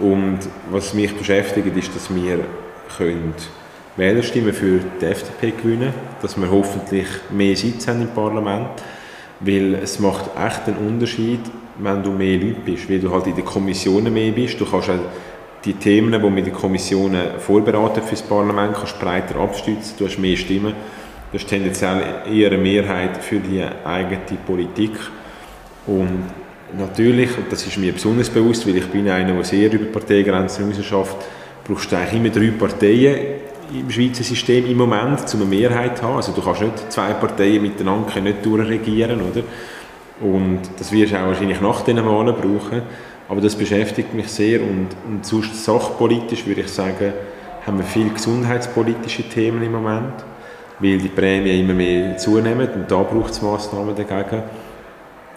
Und 0.00 0.38
was 0.70 0.94
mich 0.94 1.16
beschäftigt, 1.16 1.76
ist, 1.76 1.94
dass 1.94 2.14
wir 2.14 2.40
können 2.96 3.34
Wählerstimmen 3.96 4.52
für 4.52 4.80
die 5.00 5.04
FDP 5.04 5.52
gewinnen 5.60 5.92
dass 6.22 6.36
wir 6.36 6.50
hoffentlich 6.50 7.06
mehr 7.30 7.56
Sitze 7.56 7.90
haben 7.90 8.02
im 8.02 8.08
Parlament, 8.08 8.68
weil 9.40 9.74
es 9.74 9.98
macht 10.00 10.30
echt 10.36 10.66
einen 10.66 10.78
Unterschied, 10.78 11.40
wenn 11.78 12.02
du 12.02 12.10
mehr 12.10 12.38
Leute 12.38 12.60
bist, 12.64 12.90
weil 12.90 12.98
du 12.98 13.12
halt 13.12 13.26
in 13.26 13.36
den 13.36 13.44
Kommissionen 13.44 14.12
mehr 14.12 14.32
bist, 14.32 14.60
du 14.60 14.66
kannst 14.66 14.90
auch 14.90 14.98
die 15.64 15.74
Themen, 15.74 16.20
die 16.20 16.30
mit 16.30 16.46
den 16.46 16.52
Kommissionen 16.52 17.38
vorbereitet 17.38 18.04
für 18.04 18.16
das 18.16 18.22
Parlament, 18.22 18.74
kannst 18.74 18.98
breiter 18.98 19.38
abstützen, 19.38 19.94
du 19.98 20.06
hast 20.06 20.18
mehr 20.18 20.36
Stimmen, 20.36 20.74
du 21.30 21.38
hast 21.38 21.46
tendenziell 21.46 22.02
eher 22.30 22.50
eine 22.50 22.58
Mehrheit 22.58 23.22
für 23.22 23.38
die 23.38 23.62
eigene 23.84 24.20
Politik 24.46 24.92
und 25.86 26.24
natürlich, 26.76 27.36
und 27.36 27.50
das 27.50 27.66
ist 27.66 27.78
mir 27.78 27.92
besonders 27.92 28.30
bewusst, 28.30 28.66
weil 28.66 28.76
ich 28.76 28.86
bin 28.86 29.08
einer, 29.08 29.32
der 29.32 29.44
sehr 29.44 29.72
über 29.72 29.86
Parteigrenzen 29.86 30.68
hinaus 30.68 30.84
schafft, 30.84 31.16
brauchst 31.66 31.92
du 31.92 31.96
eigentlich 31.96 32.14
immer 32.14 32.30
drei 32.30 32.50
Parteien 32.58 33.16
im 33.72 33.90
Schweizer 33.90 34.24
System 34.24 34.66
im 34.66 34.78
Moment, 34.78 35.22
um 35.34 35.40
eine 35.42 35.50
Mehrheit 35.50 35.98
zu 35.98 36.04
haben. 36.04 36.16
Also 36.16 36.32
du 36.32 36.40
kannst 36.40 36.62
nicht 36.62 36.92
zwei 36.92 37.12
Parteien 37.12 37.62
miteinander 37.62 38.20
nicht 38.20 38.44
durchregieren, 38.44 39.20
oder? 39.20 39.42
Und 40.20 40.60
das 40.78 40.90
wirst 40.90 41.12
du 41.12 41.16
auch 41.16 41.26
wahrscheinlich 41.26 41.60
nach 41.60 41.82
den 41.82 42.04
Wahlen 42.04 42.34
brauchen. 42.34 42.82
Aber 43.28 43.40
das 43.42 43.54
beschäftigt 43.54 44.14
mich 44.14 44.28
sehr 44.28 44.62
und, 44.62 44.88
und 45.06 45.26
sonst 45.26 45.62
sachpolitisch 45.62 46.46
würde 46.46 46.62
ich 46.62 46.68
sagen, 46.68 47.12
haben 47.66 47.78
wir 47.78 47.84
viele 47.84 48.08
gesundheitspolitische 48.08 49.24
Themen 49.24 49.62
im 49.62 49.72
Moment, 49.72 50.14
weil 50.80 50.98
die 50.98 51.08
Prämien 51.08 51.60
immer 51.60 51.74
mehr 51.74 52.16
zunehmen 52.16 52.68
und 52.74 52.90
da 52.90 53.02
braucht 53.02 53.30
es 53.30 53.42
Massnahmen 53.42 53.94
dagegen. 53.94 54.42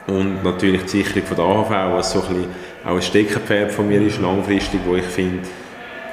Und 0.08 0.44
natürlich 0.44 0.84
die 0.84 1.04
Sicherung 1.04 1.24
von 1.24 1.38
der 1.38 1.46
AHV, 1.46 1.96
was 1.96 2.12
so 2.12 2.22
ein 2.22 2.28
bisschen 2.28 2.50
auch 2.86 2.96
ein 2.96 3.02
Steckenpferd 3.02 3.72
von 3.72 3.88
mir 3.88 4.02
ist, 4.02 4.20
langfristig, 4.20 4.82
wo 4.86 4.96
ich 4.96 5.06
finde, 5.06 5.48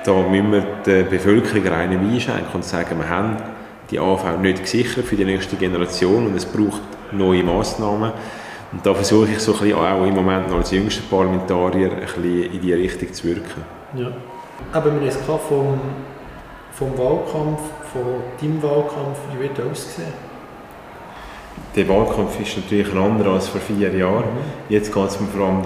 da 0.05 0.13
müssen 0.13 0.53
wir 0.53 0.67
der 0.85 1.03
Bevölkerung 1.05 1.67
reinen 1.67 2.11
Wein 2.11 2.21
schenken 2.21 2.55
und 2.55 2.65
sagen, 2.65 2.99
wir 2.99 3.09
haben 3.09 3.37
die 3.91 3.99
AHV 3.99 4.39
nicht 4.41 4.63
gesichert 4.63 5.07
für 5.07 5.17
die 5.17 5.25
nächste 5.25 5.57
Generation 5.57 6.27
und 6.27 6.37
es 6.37 6.45
braucht 6.45 6.83
neue 7.13 7.43
Massnahmen. 7.43 8.13
Und 8.71 8.85
da 8.85 8.93
versuche 8.93 9.31
ich 9.33 9.39
so 9.39 9.55
ein 9.55 9.61
bisschen 9.61 9.79
auch 9.79 10.05
im 10.05 10.15
Moment 10.15 10.53
als 10.53 10.71
jüngster 10.71 11.03
Parlamentarier 11.09 11.91
ein 11.93 12.01
bisschen 12.01 12.53
in 12.53 12.61
die 12.61 12.73
Richtung 12.75 13.13
zu 13.13 13.29
wirken. 13.29 13.65
Ja. 13.95 14.13
Aber 14.73 14.87
wir 14.87 15.01
haben 15.01 15.07
es 15.07 15.17
vom, 15.17 15.81
vom 16.73 16.99
Wahlkampf, 16.99 17.61
von 17.93 18.23
deinem 18.41 18.63
Wahlkampf, 18.63 19.19
wie 19.33 19.41
wird 19.41 19.59
der 19.59 19.67
aussehen? 19.67 20.29
Der 21.75 21.89
Wahlkampf 21.89 22.41
ist 22.41 22.57
natürlich 22.57 22.93
ein 22.93 22.99
anderer 22.99 23.35
als 23.35 23.49
vor 23.49 23.61
vier 23.61 23.95
Jahren. 23.95 24.25
Mhm. 24.25 24.69
Jetzt 24.69 24.93
geht 24.93 25.07
es 25.07 25.21
mir 25.21 25.27
vor 25.29 25.47
allem 25.47 25.63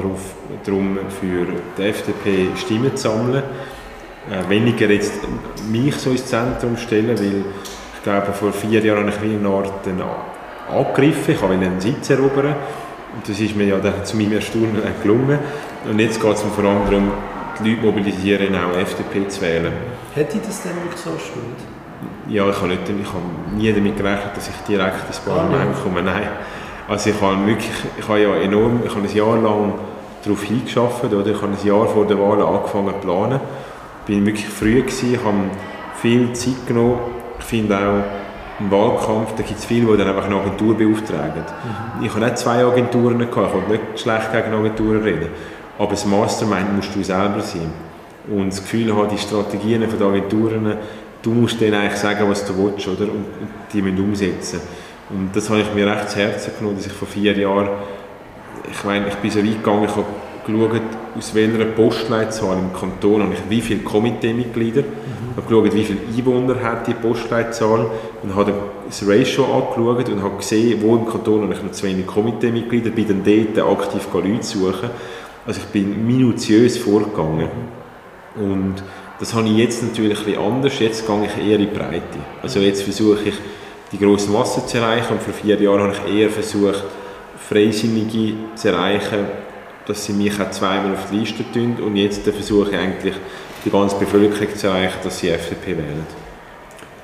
darum, 0.65 0.99
für 1.21 1.47
die 1.79 1.83
FDP 1.83 2.49
Stimmen 2.57 2.97
zu 2.97 3.09
sammeln. 3.09 3.43
Äh, 4.31 4.49
weniger 4.49 4.89
jetzt 4.89 5.15
mich 5.71 5.97
so 5.97 6.11
ins 6.11 6.27
Zentrum 6.27 6.77
stellen, 6.77 7.19
weil 7.19 7.45
ich 7.97 8.03
glaube, 8.05 8.33
vor 8.33 8.53
vier 8.53 8.85
Jahren 8.85 9.13
habe 9.13 9.27
ich 9.27 9.37
eine 9.37 9.49
Art 9.49 9.73
angegriffen, 10.71 11.35
ich 11.35 11.43
wollte 11.43 11.55
einen 11.55 11.81
Sitz 11.81 12.11
erobern 12.11 12.55
und 13.15 13.29
das 13.29 13.41
ist 13.41 13.57
mir 13.57 13.67
ja 13.67 13.79
dann 13.79 14.05
zu 14.05 14.17
meinem 14.17 14.35
Erstaunen 14.35 14.81
gelungen. 15.03 15.39
Und 15.89 15.99
jetzt 15.99 16.21
geht 16.21 16.35
es 16.35 16.45
mir 16.45 16.51
vor 16.51 16.65
allem 16.65 16.85
darum, 16.89 17.11
die 17.59 17.71
Leute 17.71 17.83
mobilisieren, 17.83 18.55
auch 18.55 18.77
FDP 18.77 19.29
zu 19.29 19.41
wählen. 19.41 19.73
Hätte 20.15 20.39
ich 20.39 20.47
das 20.47 20.63
denn 20.63 20.77
wirklich 20.77 21.01
so 21.01 21.11
erstaunt? 21.11 21.72
Ja, 22.29 22.49
ich 22.49 22.57
habe, 22.57 22.69
nicht, 22.69 22.83
ich 22.89 23.09
habe 23.09 23.57
nie 23.57 23.73
damit 23.73 23.97
gerechnet, 23.97 24.37
dass 24.37 24.49
ich 24.49 24.55
direkt 24.69 25.09
ins 25.09 25.19
Parlament 25.21 25.75
ah, 25.75 25.83
komme. 25.83 26.03
Nein. 26.03 26.29
Also 26.89 27.11
ich 27.11 27.21
habe 27.21 27.47
wirklich, 27.47 27.71
ich 27.99 28.09
habe 28.09 28.21
ja 28.21 28.37
enorm, 28.37 28.81
ich 28.85 28.95
habe 28.95 29.07
ein 29.07 29.15
Jahr 29.15 29.37
lang 29.37 29.75
darauf 30.25 30.43
hingeschafft, 30.43 31.05
oder? 31.05 31.27
Ich 31.27 31.43
habe 31.43 31.53
ein 31.53 31.67
Jahr 31.67 31.87
vor 31.87 32.07
der 32.07 32.19
Wahl 32.19 32.41
angefangen 32.43 32.95
zu 33.01 33.07
planen. 33.07 33.41
Ich 34.07 34.17
war 34.17 34.27
wirklich 34.27 34.49
früh 34.49 34.81
gewesen, 34.81 35.15
ich 35.15 35.25
habe 35.25 35.37
viel 36.01 36.33
Zeit 36.33 36.67
genommen. 36.67 36.99
Ich 37.39 37.45
finde 37.45 37.77
auch, 37.77 38.05
im 38.61 38.71
Wahlkampf, 38.71 39.35
da 39.37 39.43
gibt 39.43 39.59
es 39.59 39.65
viele, 39.65 39.87
die 39.93 39.97
dann 39.99 40.09
einfach 40.09 40.27
eine 40.27 40.37
Agentur 40.37 40.77
beauftragen. 40.77 41.43
Mhm. 41.99 42.05
Ich 42.05 42.15
habe 42.15 42.25
nicht 42.25 42.39
zwei 42.39 42.65
Agenturen 42.65 43.19
gehabt, 43.19 43.37
ich 43.37 43.69
will 43.69 43.79
nicht 43.79 44.01
schlecht 44.01 44.33
gegen 44.33 44.55
Agenturen 44.55 45.03
reden. 45.03 45.29
Aber 45.79 45.91
das 45.91 46.07
Mastermind 46.07 46.77
musst 46.77 46.95
du 46.95 47.03
selber 47.03 47.41
sein. 47.41 47.73
Und 48.29 48.49
das 48.49 48.61
Gefühl 48.61 48.95
haben, 48.95 49.09
die 49.09 49.19
Strategien 49.19 49.81
der 49.81 50.07
Agenturen, 50.07 50.77
du 51.23 51.31
musst 51.31 51.61
denen 51.61 51.75
eigentlich 51.75 51.99
sagen, 51.99 52.29
was 52.29 52.45
du 52.45 52.53
willst, 52.57 52.87
oder? 52.89 53.05
Und, 53.05 53.27
die 53.73 53.81
müssen 53.81 54.01
umsetzen. 54.01 54.61
Und 55.09 55.31
das 55.35 55.49
habe 55.49 55.61
ich 55.61 55.75
mir 55.75 55.87
recht 55.87 56.11
zu 56.11 56.19
Herzen 56.19 56.53
genommen, 56.59 56.77
dass 56.77 56.87
ich 56.87 56.93
vor 56.93 57.09
vier 57.09 57.37
Jahren, 57.37 57.69
ich 58.71 58.85
meine, 58.85 59.09
ich 59.09 59.15
bin 59.15 59.31
so 59.31 59.39
weit 59.39 59.63
gegangen, 59.63 59.85
ich 59.85 59.97
habe 59.97 60.05
geschaut, 60.47 60.83
aus 61.17 61.35
welcher 61.35 61.65
Postleitzahl 61.67 62.59
im 62.59 62.73
Kanton 62.73 63.23
habe 63.23 63.35
ich 63.35 63.41
wie 63.49 63.61
viele 63.61 63.81
Komiteemitglieder, 63.81 64.83
mhm. 64.83 65.37
habe 65.37 65.47
geschaut, 65.47 65.75
wie 65.75 65.85
viele 65.85 66.01
Einwohner 66.17 66.63
hat 66.63 66.87
die 66.87 66.95
Postleitzahl 66.95 67.87
und 68.23 68.35
habe 68.35 68.53
das 68.87 69.07
Ratio 69.07 69.45
angeschaut 69.45 70.09
und 70.09 70.23
habe 70.23 70.37
gesehen, 70.37 70.83
wo 70.83 70.97
im 70.97 71.07
Kanton 71.07 71.43
habe 71.43 71.55
ich 71.55 71.63
noch 71.63 71.73
zu 71.73 71.87
wenig 71.87 72.07
Komiteemitglieder, 72.07 72.91
bin 72.91 73.09
dann 73.09 73.55
dort 73.55 73.81
aktiv 73.81 74.09
Leute 74.13 74.43
suchen. 74.43 74.91
Also 75.47 75.61
ich 75.61 75.67
bin 75.67 76.07
minutiös 76.07 76.79
vorgegangen. 76.79 77.49
Und 78.37 78.83
das 79.23 79.35
habe 79.35 79.47
ich 79.47 79.57
jetzt 79.57 79.85
natürlich 79.85 80.19
bisschen 80.25 80.43
anders, 80.43 80.81
jetzt 80.81 81.07
gehe 81.07 81.27
ich 81.27 81.47
eher 81.47 81.55
in 81.55 81.61
die 81.61 81.67
Breite. 81.67 82.19
Also 82.43 82.59
jetzt 82.59 82.83
versuche 82.83 83.29
ich, 83.29 83.35
die 83.93 83.99
grossen 83.99 84.33
Massen 84.33 84.67
zu 84.67 84.79
erreichen 84.79 85.13
und 85.13 85.23
vor 85.23 85.33
vier 85.33 85.61
Jahren 85.61 85.95
habe 85.95 86.09
ich 86.09 86.13
eher 86.13 86.29
versucht, 86.29 86.83
Freisinnige 87.49 88.35
zu 88.57 88.71
erreichen, 88.71 89.27
dass 89.87 90.05
sie 90.07 90.13
mich 90.13 90.41
auch 90.41 90.51
zweimal 90.51 90.95
auf 90.95 91.09
die 91.09 91.19
Liste 91.19 91.45
tun 91.53 91.77
und 91.87 91.95
jetzt 91.95 92.23
versuche 92.23 92.71
ich 92.71 92.77
eigentlich 92.77 93.15
die 93.65 93.71
ganze 93.71 93.95
Bevölkerung 93.95 94.57
zu 94.57 94.67
erreichen, 94.67 94.99
dass 95.05 95.21
sie 95.21 95.29
FDP 95.29 95.77
wählen. 95.77 96.05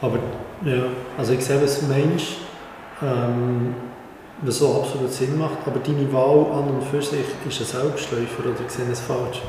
Aber 0.02 0.18
ja, 0.64 0.86
also 1.16 1.34
ich 1.34 1.44
sehe, 1.44 1.62
was 1.62 1.82
meinst, 1.82 2.38
ähm, 3.00 3.76
was 4.42 4.58
so 4.58 4.74
absolut 4.82 5.12
Sinn 5.12 5.38
macht, 5.38 5.58
aber 5.66 5.78
deine 5.78 6.12
Wahl 6.12 6.46
an 6.50 6.68
und 6.68 6.82
für 6.82 7.00
sich 7.00 7.20
ist 7.48 7.60
ein 7.60 7.80
Selbstläufer 7.80 8.40
oder 8.40 8.54
ich 8.66 8.72
sehe 8.72 8.86
das 8.90 8.98
falsch? 9.02 9.40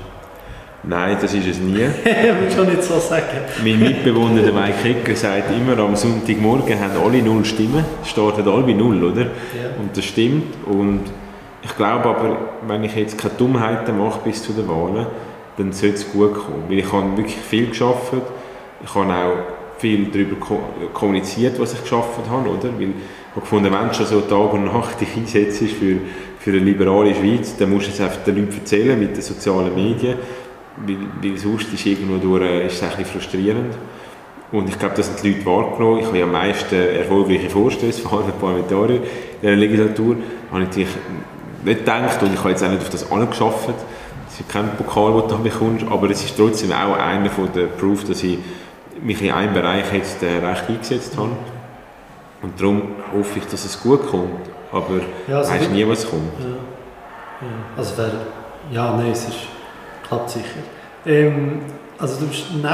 Nein, 0.83 1.17
das 1.21 1.33
ist 1.33 1.45
es 1.45 1.59
nie. 1.59 1.75
ich 2.49 2.57
will 2.57 2.65
nicht 2.65 2.83
so 2.83 2.99
sagen. 2.99 3.25
Mein 3.63 3.79
Mitbewohner, 3.79 4.41
der 4.41 4.53
Mike 4.53 4.77
Hecker, 4.81 5.15
sagt 5.15 5.51
immer, 5.51 5.77
am 5.79 5.95
Sonntagmorgen 5.95 6.79
haben 6.79 6.93
alle 7.03 7.21
null 7.21 7.43
Stimmen. 7.43 7.83
Es 8.01 8.09
steht 8.09 8.47
alle 8.47 8.63
bei 8.63 8.73
null, 8.73 9.03
oder? 9.03 9.21
Ja. 9.21 9.27
Und 9.79 9.95
das 9.95 10.05
stimmt. 10.05 10.55
Und 10.65 11.01
ich 11.61 11.75
glaube 11.75 12.09
aber, 12.09 12.37
wenn 12.65 12.83
ich 12.85 12.95
jetzt 12.95 13.17
keine 13.17 13.33
Dummheiten 13.33 13.97
mache 13.97 14.21
bis 14.23 14.41
zu 14.41 14.53
den 14.53 14.67
Wahlen, 14.69 15.05
dann 15.57 15.73
sollte 15.73 15.95
es 15.95 16.11
gut 16.11 16.33
kommen. 16.33 16.63
Weil 16.69 16.79
ich 16.79 16.91
habe 16.91 17.17
wirklich 17.17 17.35
viel 17.35 17.67
geschafft. 17.67 18.13
Ich 18.81 18.95
habe 18.95 19.13
auch 19.13 19.79
viel 19.79 20.07
darüber 20.11 20.37
kommuniziert, 20.93 21.59
was 21.59 21.73
ich 21.73 21.81
geschafft 21.81 22.19
habe, 22.29 22.49
oder? 22.49 22.69
Weil 22.77 22.89
ich 22.89 23.31
habe 23.31 23.41
gefunden, 23.41 23.71
wenn 23.71 23.87
du 23.89 23.93
schon 23.93 24.05
so 24.05 24.21
Tag 24.21 24.53
und 24.53 24.65
Nacht 24.65 25.01
dich 25.01 25.15
einsetzt 25.15 25.59
für, 25.59 25.97
für 26.39 26.51
eine 26.51 26.59
liberale 26.59 27.13
Schweiz, 27.13 27.55
dann 27.57 27.69
musst 27.69 27.87
du 27.87 27.91
es 27.91 27.99
einfach 27.99 28.23
den 28.23 28.37
Leuten 28.37 28.57
erzählen 28.57 28.97
mit 28.97 29.15
den 29.15 29.21
sozialen 29.21 29.75
Medien, 29.75 30.17
weil, 30.85 30.97
weil 31.21 31.37
sonst 31.37 31.73
ist 31.73 31.85
irgendwo 31.85 32.17
durch, 32.17 32.65
ist 32.65 32.75
es 32.75 32.83
ein 32.83 32.89
bisschen 32.89 33.05
frustrierend. 33.05 33.75
Und 34.51 34.67
ich 34.67 34.79
glaube, 34.79 34.95
das 34.95 35.09
haben 35.09 35.17
die 35.21 35.33
Leute 35.33 35.45
wahrgenommen. 35.45 35.99
Ich 35.99 36.05
habe 36.07 36.23
am 36.23 36.31
meisten 36.31 36.75
erfolgreiche 36.75 37.49
Vorstöße, 37.49 38.01
vor 38.07 38.19
allem 38.19 38.31
Parlamentarier 38.39 39.01
in 39.41 39.47
der 39.47 39.55
Legislatur, 39.55 40.15
habe 40.51 40.61
ich 40.61 40.67
natürlich 40.67 40.89
nicht 41.63 41.79
gedacht 41.79 42.23
und 42.23 42.33
ich 42.33 42.39
habe 42.39 42.49
jetzt 42.49 42.63
auch 42.63 42.69
nicht 42.69 42.81
auf 42.81 42.89
das 42.89 43.11
angeschafft. 43.11 43.69
Es 44.27 44.39
ist 44.39 44.49
kein 44.49 44.75
Pokal, 44.77 45.21
den 45.21 45.29
du 45.29 45.43
bekommst, 45.43 45.85
aber 45.89 46.09
es 46.09 46.23
ist 46.23 46.37
trotzdem 46.37 46.71
auch 46.71 46.97
einer 46.97 47.29
der 47.55 47.65
Proof, 47.65 48.05
dass 48.05 48.23
ich 48.23 48.37
mich 49.01 49.21
in 49.21 49.31
einem 49.31 49.53
Bereich 49.53 49.91
jetzt 49.93 50.23
äh, 50.23 50.45
recht 50.45 50.69
eingesetzt 50.69 51.17
habe. 51.17 51.31
Und 52.41 52.59
darum 52.59 52.81
hoffe 53.13 53.39
ich, 53.39 53.45
dass 53.45 53.65
es 53.65 53.81
gut 53.81 54.09
kommt, 54.09 54.49
aber 54.71 55.01
ja, 55.27 55.37
also 55.39 55.51
weißt 55.51 55.71
nie, 55.71 55.87
was 55.87 56.09
kommt. 56.09 56.31
Ja. 56.39 56.45
Ja. 57.41 57.47
Also 57.77 57.97
wär, 57.97 58.11
ja, 58.71 58.95
nein, 58.95 59.11
es 59.11 59.27
ist, 59.27 59.37
klappt 60.09 60.31
sicher. 60.31 60.59
Ähm, 61.05 61.61
also 61.97 62.19
du 62.19 62.27
bist 62.27 62.45
neben, 62.53 62.67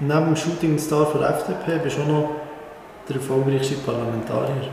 neben 0.00 0.26
dem 0.26 0.36
Shooting 0.36 0.78
Star 0.78 1.06
von 1.06 1.20
der 1.20 1.30
FDP 1.30 1.78
bist 1.82 1.96
du 1.96 2.02
auch 2.02 2.06
noch 2.06 2.30
der 3.08 3.16
erfolgreichste 3.16 3.76
Parlamentarier. 3.76 4.68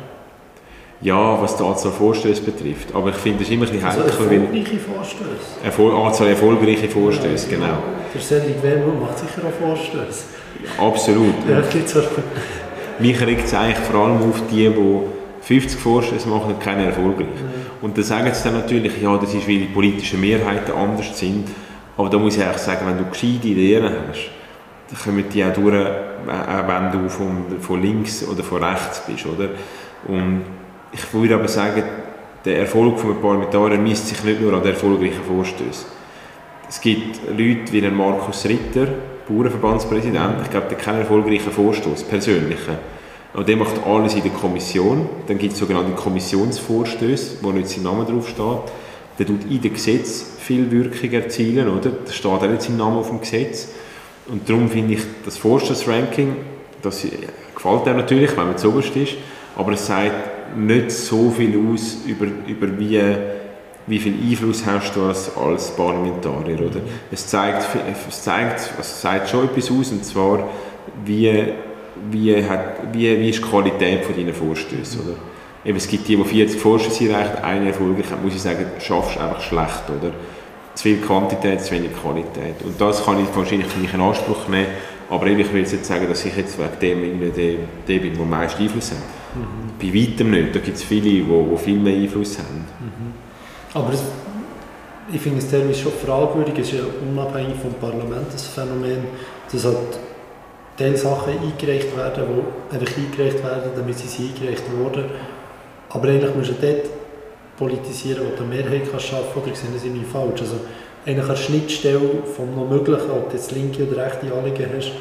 Ja, 0.99 1.39
was 1.39 1.55
die 1.55 1.63
Anzahl 1.63 1.91
Vorstöße 1.91 2.41
betrifft. 2.41 2.93
Aber 2.93 3.09
ich 3.09 3.15
finde 3.15 3.43
es 3.43 3.49
immer 3.49 3.65
ein 3.65 3.71
bisschen 3.71 3.85
Also 3.85 4.01
heikel, 4.01 4.29
weil... 4.29 4.41
erfolgreiche 4.41 4.79
Vorstöße. 4.79 5.63
Erfol 5.63 5.95
Anzahl 5.95 6.27
erfolgreiche 6.27 6.89
Vorstöße, 6.89 7.49
genau. 7.49 7.77
Der 8.13 8.21
Cedric 8.21 8.63
Wermuth 8.63 8.99
macht 8.99 9.19
sicher 9.19 9.41
auch 9.47 9.67
Vorstöße. 9.67 10.23
Absolut. 10.79 11.35
Ja. 11.47 11.61
Mich 12.99 13.21
regt 13.21 13.45
es 13.45 13.53
eigentlich 13.53 13.77
vor 13.77 14.05
allem 14.05 14.17
auf 14.27 14.41
die, 14.49 14.67
die 14.67 14.99
50 15.41 15.79
Vorstöße 15.79 16.27
machen 16.27 16.55
und 16.55 16.59
keine 16.59 16.85
erfolgreich. 16.85 17.27
Und 17.81 17.95
dann 17.95 18.03
sagen 18.03 18.33
sie 18.33 18.43
dann 18.43 18.59
natürlich, 18.59 18.99
ja, 18.99 19.15
das 19.17 19.35
ist, 19.35 19.47
weil 19.47 19.59
die 19.59 19.65
politischen 19.65 20.19
Mehrheiten 20.19 20.71
anders 20.75 21.17
sind. 21.17 21.47
Aber 21.97 22.09
da 22.09 22.17
muss 22.17 22.37
ich 22.37 22.43
eigentlich 22.43 22.61
sagen, 22.61 22.85
wenn 22.85 22.97
du 22.97 23.05
gescheite 23.05 23.47
Ideen 23.47 23.83
hast, 23.83 24.29
dann 24.89 24.99
kommen 24.99 25.25
die 25.33 25.43
auch 25.43 25.53
durch, 25.53 25.75
äh, 25.75 26.67
wenn 26.67 26.91
du 26.91 27.09
von, 27.09 27.59
von 27.59 27.81
links 27.81 28.25
oder 28.27 28.43
von 28.43 28.63
rechts 28.63 29.01
bist, 29.05 29.25
oder? 29.25 29.49
Und 30.07 30.43
ich 30.91 31.13
würde 31.13 31.35
aber 31.35 31.47
sagen, 31.47 31.83
der 32.45 32.59
Erfolg 32.59 32.99
von 32.99 33.19
Parlamentarier 33.19 33.77
misst 33.77 34.07
sich 34.07 34.23
nicht 34.23 34.39
nur 34.39 34.53
an 34.53 34.61
den 34.61 34.73
erfolgreichen 34.73 35.23
Vorstößen. 35.27 35.85
Es 36.69 36.79
gibt 36.79 37.19
Leute 37.27 37.71
wie 37.71 37.81
Markus 37.89 38.45
Ritter, 38.45 38.87
Bauernverbandspräsident, 39.27 40.41
ich 40.43 40.49
glaube, 40.49 40.67
der 40.69 40.77
hat 40.77 40.85
keinen 40.85 40.99
erfolgreichen 40.99 41.51
Vorstoß, 41.51 42.03
persönlichen. 42.03 42.77
Und 43.33 43.47
der 43.47 43.57
macht 43.57 43.85
alles 43.85 44.15
in 44.15 44.23
der 44.23 44.31
Kommission. 44.31 45.09
Dann 45.27 45.37
gibt 45.37 45.53
es 45.53 45.59
sogenannte 45.59 45.91
Kommissionsvorstöße, 45.91 47.37
wo 47.41 47.51
nicht 47.51 47.69
sein 47.69 47.83
Name 47.83 48.05
drauf 48.05 48.27
Der 49.17 49.25
tut 49.25 49.43
in 49.49 49.61
dem 49.61 49.73
Gesetz 49.73 50.25
viel 50.39 50.69
Wirkung 50.69 51.11
erzielen, 51.11 51.67
oder? 51.69 51.91
Da 52.05 52.11
steht 52.11 52.31
auch 52.31 52.41
nicht 52.41 52.61
sein 52.61 52.77
Name 52.77 52.97
auf 52.97 53.09
dem 53.09 53.19
Gesetz. 53.19 53.69
Und 54.27 54.47
darum 54.47 54.69
finde 54.69 54.95
ich 54.95 55.01
das 55.25 55.37
Vorstoßranking, 55.37 56.35
das 56.81 57.05
gefällt 57.55 57.85
mir 57.85 57.93
natürlich, 57.93 58.35
wenn 58.37 58.47
man 58.47 58.57
zu 58.57 58.69
oberst 58.69 58.95
ist, 58.95 59.15
aber 59.55 59.71
es 59.71 59.87
sagt 59.87 60.57
nicht 60.57 60.91
so 60.91 61.31
viel 61.31 61.57
aus 61.57 61.97
über, 62.05 62.27
über 62.47 62.67
wie, 62.79 63.01
wie 63.87 63.99
viel 63.99 64.13
Einfluss 64.13 64.65
hast 64.65 64.95
du 64.95 65.05
als, 65.05 65.35
als 65.35 65.75
Parlamentarier, 65.75 66.59
oder? 66.59 66.81
Es 67.11 67.27
zeigt, 67.27 67.65
es 68.07 68.21
zeigt, 68.21 68.59
also 68.59 68.79
es 68.79 69.01
sagt 69.01 69.29
schon 69.29 69.45
etwas 69.45 69.71
aus, 69.71 69.91
und 69.91 70.05
zwar, 70.05 70.49
wie, 71.05 71.53
wie, 72.11 72.43
hat, 72.43 72.93
wie, 72.93 73.19
wie 73.19 73.29
ist 73.29 73.39
die 73.39 73.43
Qualität 73.43 74.05
von 74.05 74.15
deinen 74.15 74.33
Vorstößen, 74.33 75.01
oder? 75.01 75.17
Eben, 75.67 75.75
es 75.75 75.87
gibt 75.89 76.07
die, 76.07 76.15
die 76.15 76.23
40 76.23 76.61
Vorstöße 76.61 77.13
einreichen, 77.13 77.43
eine 77.43 77.67
erfolgreich 77.67 78.09
hat, 78.09 78.23
muss 78.23 78.33
ich 78.33 78.41
sagen, 78.41 78.65
schaffst 78.79 79.17
du 79.17 79.19
einfach 79.19 79.41
schlecht, 79.41 79.83
oder? 79.89 80.13
Zu 80.75 80.83
viel 80.83 81.01
Quantität, 81.01 81.61
zu 81.61 81.71
wenig 81.71 81.91
Qualität. 82.01 82.55
Und 82.63 82.79
das 82.79 83.03
kann 83.03 83.21
ich 83.21 83.35
wahrscheinlich 83.35 83.75
nicht 83.75 83.93
in 83.93 83.99
Anspruch 83.99 84.47
nehmen, 84.47 84.67
aber 85.09 85.27
eben, 85.27 85.41
ich 85.41 85.51
will 85.51 85.59
jetzt 85.59 85.73
nicht 85.73 85.85
sagen, 85.85 86.07
dass 86.07 86.23
ich 86.23 86.37
jetzt 86.37 86.57
wegen 86.57 86.79
dem 86.79 87.03
irgendwie 87.03 87.29
der, 87.31 87.55
der 87.85 88.01
bin, 88.01 88.13
der 88.13 88.21
am 88.21 88.29
meisten 88.29 88.63
Einfluss 88.63 88.91
hat. 88.91 88.97
Bei 89.81 89.93
weitem 89.93 90.31
nicht. 90.31 90.55
Da 90.55 90.59
gibt 90.59 90.77
es 90.77 90.83
viele, 90.83 91.01
die, 91.01 91.23
die 91.23 91.57
viel 91.57 91.79
mehr 91.79 91.95
Einfluss 91.95 92.37
haben. 92.39 92.65
Aber 93.73 93.91
es, 93.91 94.03
ich 95.11 95.19
finde 95.19 95.39
es 95.39 95.51
teilweise 95.51 95.81
schon 95.81 95.91
fragwürdig, 95.91 96.53
es 96.59 96.71
ist 96.71 96.79
ja 96.79 96.85
unabhängig 97.11 97.55
vom 97.61 97.73
Parlament 97.73 98.27
das 98.31 98.47
Phänomen, 98.47 98.99
dass 99.51 99.65
halt 99.65 99.99
Teil 100.77 100.95
Sachen 100.95 101.33
eingereicht 101.33 101.95
werden, 101.97 102.23
die 102.25 102.75
einfach 102.75 102.97
eingereicht 102.97 103.43
werden, 103.43 103.71
damit 103.75 103.97
sie 103.97 104.07
sind 104.07 104.35
eingereicht 104.35 104.63
wurden. 104.77 105.05
Aber 105.89 106.07
eigentlich 106.07 106.35
musst 106.35 106.49
du 106.49 106.55
dort 106.61 106.89
politisieren, 107.57 108.23
wo 108.25 108.35
du 108.35 108.43
eine 108.43 108.55
Mehrheit 108.55 108.89
kannst 108.89 109.07
schaffen 109.07 109.25
kannst, 109.33 109.47
oder 109.47 109.55
sehen 109.55 109.69
das 109.73 109.83
irgendwie 109.83 110.05
falsch? 110.05 110.41
Also 110.41 110.55
eigentlich 111.05 111.27
eine 111.27 111.37
Schnittstelle 111.37 112.23
vom 112.35 112.55
noch 112.55 112.69
Möglichen, 112.69 113.09
ob 113.11 113.29
du 113.29 113.35
jetzt 113.35 113.51
linke 113.51 113.87
oder 113.87 114.05
rechte 114.05 114.31
Anliegen 114.33 114.69
hast, 114.75 114.91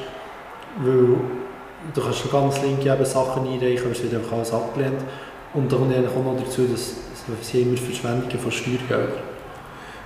weil 0.83 1.17
du 1.95 2.01
kannst 2.01 2.31
ganz 2.31 2.63
linke 2.63 2.93
eben 2.93 3.05
Sachen 3.05 3.43
einreichen, 3.43 3.85
aber 3.85 3.93
es 3.93 4.03
wird 4.03 4.15
einfach 4.15 4.33
alles 4.33 4.53
abgelehnt. 4.53 5.01
Und 5.55 5.73
da 5.73 5.77
kommt 5.77 5.95
eigentlich 5.95 6.11
auch 6.11 6.25
noch 6.25 6.41
dazu, 6.43 6.67
dass 6.71 6.95
sie 7.43 7.63
immer 7.63 7.77
Verschwendungen 7.77 8.39
von 8.39 8.53
Steuergeldern. 8.53 9.23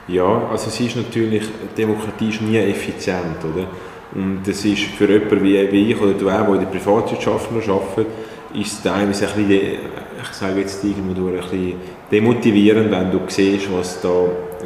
Ja, 0.08 0.48
also 0.50 0.68
es 0.68 0.80
ist 0.80 0.96
natürlich, 0.96 1.42
Demokratie 1.76 2.30
ist 2.30 2.40
nie 2.40 2.56
effizient, 2.58 3.36
oder? 3.44 3.66
Und 4.12 4.42
das 4.44 4.64
ist 4.64 4.82
für 4.98 5.08
jemanden 5.08 5.44
wie, 5.44 5.70
wie 5.70 5.92
ich 5.92 6.00
oder 6.00 6.14
du 6.14 6.28
auch, 6.28 6.46
der 6.46 6.54
in 6.54 6.60
der 6.60 6.66
Privatwirtschaft 6.66 7.52
noch 7.52 7.68
arbeitet, 7.68 8.06
ist 8.54 8.72
es 8.72 8.82
teilweise 8.82 9.28
ein 9.28 9.46
bisschen, 9.46 9.78
ich 10.22 10.36
sage 10.36 10.60
jetzt 10.60 10.84
irgendwo 10.84 11.28
ein 11.28 11.36
bisschen 11.36 11.74
demotivierend, 12.10 12.90
wenn 12.90 13.10
du 13.10 13.20
siehst, 13.28 13.72
was 13.72 14.00
da 14.00 14.08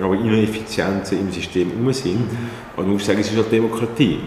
aber 0.03 0.15
Ineffizienzen 0.15 1.21
im 1.21 1.31
System 1.31 1.71
herum 1.71 1.93
sind. 1.93 2.21
Mhm. 2.21 2.39
Und 2.77 2.87
du 2.87 2.93
musst 2.93 3.07
sagen, 3.07 3.21
es 3.21 3.31
ist 3.31 3.37
halt 3.37 3.53
Demokratie. 3.53 4.19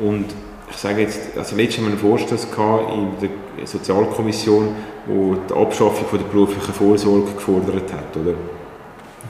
Und 0.00 0.26
ich 0.70 0.76
sage 0.76 1.02
jetzt, 1.02 1.36
also 1.36 1.56
letztes 1.56 1.80
Mal 1.80 1.90
einen 1.90 1.98
Vorstoß 1.98 2.44
in 2.44 3.28
der 3.58 3.66
Sozialkommission, 3.66 4.74
wo 5.06 5.36
die 5.48 5.54
Abschaffung 5.54 6.06
von 6.08 6.18
der 6.18 6.26
beruflichen 6.26 6.72
Vorsorge 6.72 7.32
gefordert 7.32 7.92
hat, 7.92 8.16
oder? 8.16 8.34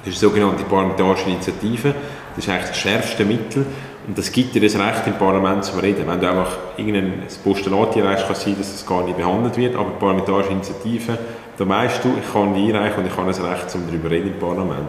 Das 0.05 0.15
ist 0.15 0.23
eine 0.23 0.31
sogenannte 0.31 0.65
parlamentarische 0.65 1.31
Initiative. 1.31 1.95
Das 2.35 2.45
ist 2.45 2.51
eigentlich 2.51 2.69
das 2.69 2.79
schärfste 2.79 3.25
Mittel. 3.25 3.67
Und 4.07 4.19
das 4.19 4.31
gibt 4.31 4.55
dir 4.55 4.61
das 4.61 4.77
Recht 4.77 5.07
im 5.07 5.15
Parlament 5.15 5.65
zu 5.65 5.79
reden. 5.79 6.07
Wenn 6.07 6.21
du 6.21 6.29
einfach 6.29 6.59
irgendein 6.77 7.23
Postulat 7.43 7.97
einreichst, 7.97 8.27
kann 8.27 8.37
es 8.37 8.43
sein, 8.43 8.57
dass 8.59 8.73
das 8.73 8.87
gar 8.87 9.03
nicht 9.05 9.17
behandelt 9.17 9.57
wird. 9.57 9.77
Aber 9.77 9.91
parlamentarische 9.93 10.51
Initiative, 10.51 11.19
da 11.57 11.69
weißt 11.69 12.05
du, 12.05 12.11
ich 12.21 12.33
kann 12.33 12.55
die 12.55 12.73
einreichen 12.73 13.03
und 13.03 13.11
ich 13.11 13.17
habe 13.17 13.29
das 13.29 13.43
Recht, 13.43 13.75
um 13.75 13.87
darüber 13.87 14.11
reden 14.11 14.29
im 14.35 14.39
Parlament. 14.39 14.89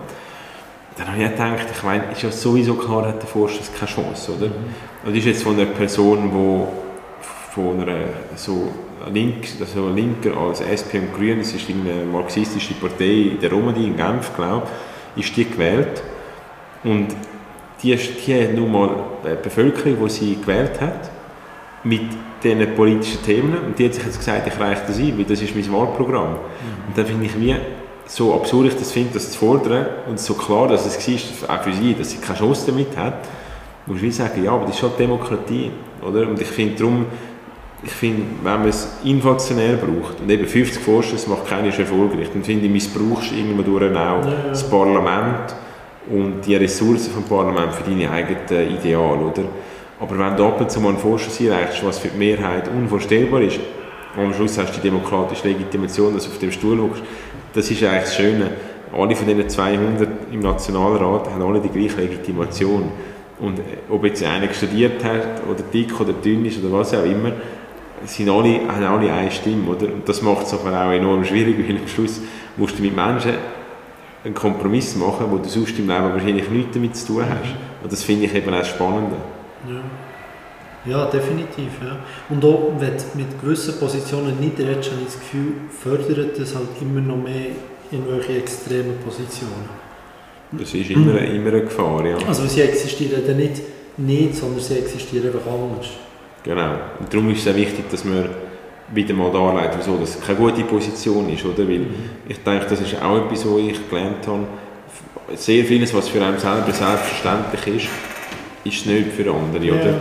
Dann 0.98 1.08
habe 1.08 1.24
ich 1.24 1.30
gedacht, 1.30 1.68
ich 1.74 1.84
meine, 1.84 2.12
ist 2.12 2.22
ja 2.22 2.32
sowieso 2.32 2.76
klar, 2.76 3.08
hat 3.08 3.22
der 3.22 3.28
Vorstoß 3.28 3.72
keine 3.78 3.92
Chance, 3.92 4.32
oder? 4.34 4.46
Und 4.46 5.10
das 5.10 5.18
ist 5.18 5.26
jetzt 5.26 5.44
von 5.44 5.56
einer 5.56 5.66
Person, 5.66 6.32
die 6.32 7.54
von 7.54 7.82
einer 7.82 8.06
so 8.36 8.70
Link, 9.14 9.48
also 9.60 9.90
linker 9.90 10.36
als 10.38 10.62
SP 10.62 11.00
und 11.00 11.14
Grünen, 11.14 11.40
das 11.40 11.54
ist 11.54 11.70
eine 11.70 12.06
marxistische 12.06 12.74
Partei 12.74 13.32
in 13.32 13.40
der 13.40 13.52
Romandie 13.52 13.88
in 13.88 13.96
Genf, 13.96 14.36
glaube 14.36 14.68
ich, 15.16 15.26
ist 15.26 15.38
die 15.38 15.50
gewählt. 15.50 16.02
Und 16.84 17.08
die, 17.84 17.96
die 17.96 18.44
hat 18.44 18.54
nun 18.54 18.72
mal 18.72 18.90
die 19.24 19.42
Bevölkerung, 19.44 19.98
die 20.06 20.10
sie 20.10 20.36
gewählt 20.40 20.80
hat, 20.82 21.12
mit 21.84 22.02
diesen 22.44 22.76
politischen 22.76 23.24
Themen. 23.24 23.58
Und 23.66 23.78
die 23.78 23.86
hat 23.86 23.94
sich 23.94 24.04
jetzt 24.06 24.18
gesagt, 24.18 24.48
ich 24.48 24.60
reiche 24.60 24.82
das 24.88 24.98
ein, 24.98 25.18
weil 25.18 25.26
das 25.26 25.42
ist 25.42 25.56
mein 25.56 25.72
Wahlprogramm. 25.74 26.36
Und 26.88 26.98
dann 26.98 27.06
finde 27.06 27.26
ich, 27.26 27.40
wie 27.40 27.56
so 28.08 28.34
absurd 28.36 28.68
ich 28.68 28.76
das 28.76 28.92
finde, 28.92 29.14
das 29.14 29.32
zu 29.32 29.40
fordern 29.40 29.86
und 30.08 30.20
so 30.20 30.36
klar, 30.36 30.68
dass 30.68 30.86
es 30.86 31.08
war, 31.48 31.58
auch 31.58 31.64
für 31.64 31.74
sie, 31.74 31.94
dass 31.96 32.12
sie 32.12 32.18
keine 32.18 32.38
Chance 32.38 32.68
damit 32.68 32.96
hat, 32.96 33.20
muss 33.88 34.02
ich 34.02 34.16
sagen, 34.16 34.44
ja, 34.44 34.52
aber 34.52 34.66
das 34.66 34.76
ist 34.76 34.80
schon 34.80 34.92
Demokratie, 34.98 35.72
oder? 36.08 36.28
Und 36.28 36.40
ich 36.40 36.48
finde 36.48 36.76
darum, 36.76 37.06
ich 37.84 37.92
finde, 37.92 38.24
wenn 38.44 38.60
man 38.60 38.68
es 38.68 38.88
inflationär 39.04 39.76
braucht 39.78 40.20
und 40.20 40.30
eben 40.30 40.46
50 40.48 40.82
Vorstöße 40.82 41.30
macht 41.30 41.48
keiner 41.48 41.68
ist 41.68 41.78
erfolgreich, 41.80 42.30
dann 42.34 42.44
finde 42.44 42.66
ich, 42.66 42.72
missbrauchst 42.72 43.32
du 43.32 43.36
irgendwann 43.36 43.66
durch 43.66 43.84
auch 43.92 44.26
Ja. 44.26 44.34
das 44.50 44.68
Parlament 44.70 45.56
und 46.10 46.42
die 46.46 46.56
Ressourcen 46.56 47.12
vom 47.12 47.24
Parlament 47.24 47.74
für 47.74 47.90
deine 47.90 48.10
eigenen 48.10 48.78
Ideale, 48.78 49.20
oder? 49.20 49.44
Aber 50.00 50.20
wenn 50.20 50.36
du 50.36 50.46
ab 50.46 50.60
und 50.60 50.70
zu 50.70 50.80
mal 50.80 50.90
einen 50.90 50.98
Vorschuss 50.98 51.40
einreichst, 51.40 51.86
was 51.86 52.00
für 52.00 52.10
die 52.10 52.18
Mehrheit 52.18 52.68
unvorstellbar 52.68 53.42
ist, 53.42 53.60
und 54.16 54.24
am 54.24 54.34
Schluss 54.34 54.58
hast 54.58 54.72
du 54.72 54.82
die 54.82 54.90
demokratische 54.90 55.48
Legitimation, 55.48 56.14
dass 56.14 56.26
du 56.26 56.32
auf 56.32 56.40
dem 56.40 56.52
Stuhl 56.52 56.80
hockst, 56.82 57.04
das 57.54 57.70
ist 57.70 57.84
eigentlich 57.84 58.04
das 58.04 58.16
Schöne. 58.16 58.52
Alle 58.94 59.16
von 59.16 59.28
diesen 59.28 59.50
200 59.50 60.10
im 60.32 60.40
Nationalrat 60.40 61.30
haben 61.30 61.42
alle 61.42 61.60
die 61.60 61.70
gleiche 61.70 62.02
Legitimation. 62.02 62.92
Und 63.40 63.60
äh, 63.60 63.64
ob 63.90 64.06
jetzt 64.06 64.24
einer 64.24 64.54
studiert 64.54 65.04
hat, 65.04 65.44
oder 65.50 65.64
dick 65.74 66.00
oder 66.00 66.14
dünn 66.14 66.46
ist, 66.46 66.64
oder 66.64 66.78
was 66.78 66.94
auch 66.94 67.04
immer, 67.04 67.34
sind 68.06 68.30
alle, 68.30 68.62
haben 68.68 68.84
alle 68.84 69.12
eine 69.12 69.32
Stimme, 69.32 69.70
oder? 69.70 69.88
Und 69.88 70.08
das 70.08 70.22
macht 70.22 70.46
es 70.46 70.54
aber 70.54 70.72
auch 70.72 70.92
enorm 70.92 71.26
schwierig, 71.26 71.58
weil 71.68 71.78
am 71.78 71.88
Schluss 71.88 72.22
musst 72.56 72.78
du 72.78 72.84
mit 72.84 72.96
Menschen 72.96 73.34
einen 74.26 74.34
Kompromiss 74.34 74.96
machen, 74.96 75.28
wo 75.30 75.38
du 75.38 75.48
sonst 75.48 75.78
im 75.78 75.88
Leben 75.88 76.14
wahrscheinlich 76.14 76.50
nichts 76.50 76.74
damit 76.74 76.96
zu 76.96 77.08
tun 77.08 77.24
hast. 77.30 77.54
Und 77.84 77.92
das 77.92 78.04
finde 78.04 78.26
ich 78.26 78.34
eben 78.34 78.54
auch 78.54 78.58
das 78.60 78.70
Spannende. 78.70 79.16
Ja. 80.86 80.92
ja, 80.92 81.06
definitiv. 81.06 81.70
Ja. 81.84 81.98
Und 82.30 82.44
auch 82.44 82.72
wenn 82.80 82.98
du 82.98 83.04
mit 83.16 83.40
gewissen 83.40 83.80
Positionen 83.80 84.40
nicht 84.40 84.60
redest, 84.60 84.92
habe 84.92 85.02
ich 85.02 85.14
das 85.14 85.20
Gefühl, 85.20 85.54
fördert 85.70 86.40
das 86.40 86.56
halt 86.56 86.70
immer 86.82 87.02
noch 87.02 87.18
mehr 87.18 87.52
in 87.92 88.04
welche 88.10 88.38
extremen 88.40 88.98
Positionen. 89.06 89.70
Das 90.52 90.74
ist 90.74 90.90
immer, 90.90 91.20
immer 91.20 91.50
eine 91.50 91.62
Gefahr, 91.62 92.06
ja. 92.06 92.18
Also 92.28 92.46
sie 92.48 92.62
existieren 92.62 93.22
dann 93.26 93.38
nicht, 93.38 93.62
nicht, 93.98 94.36
sondern 94.36 94.60
sie 94.60 94.80
existieren 94.80 95.28
einfach 95.28 95.52
anders. 95.52 95.88
Genau. 96.44 96.72
Und 97.00 97.14
darum 97.14 97.30
ist 97.30 97.40
es 97.40 97.44
sehr 97.46 97.56
wichtig, 97.56 97.90
dass 97.90 98.04
man 98.06 98.30
wieder 98.94 99.14
mal 99.14 99.32
darlegt, 99.32 99.76
wieso 99.78 99.98
das 99.98 100.20
keine 100.22 100.38
gute 100.38 100.64
Position 100.64 101.30
ist, 101.34 101.44
oder? 101.46 101.68
Weil 101.68 101.88
ich 102.28 102.44
denke, 102.44 102.66
das 102.70 102.82
ist 102.82 103.02
auch 103.02 103.18
etwas, 103.18 103.46
was 103.46 103.58
ich 103.60 103.90
gelernt 103.90 104.28
habe. 104.28 104.44
Sehr 105.36 105.66
vieles, 105.66 105.94
was 105.94 106.08
für 106.10 106.24
einen 106.24 106.38
selber 106.38 106.72
selbstverständlich 106.72 107.68
ist, 107.68 107.88
ist 108.64 108.86
nicht 108.86 109.12
für 109.12 109.32
andere, 109.34 109.66
Ja. 109.66 109.74
oder? 109.74 109.94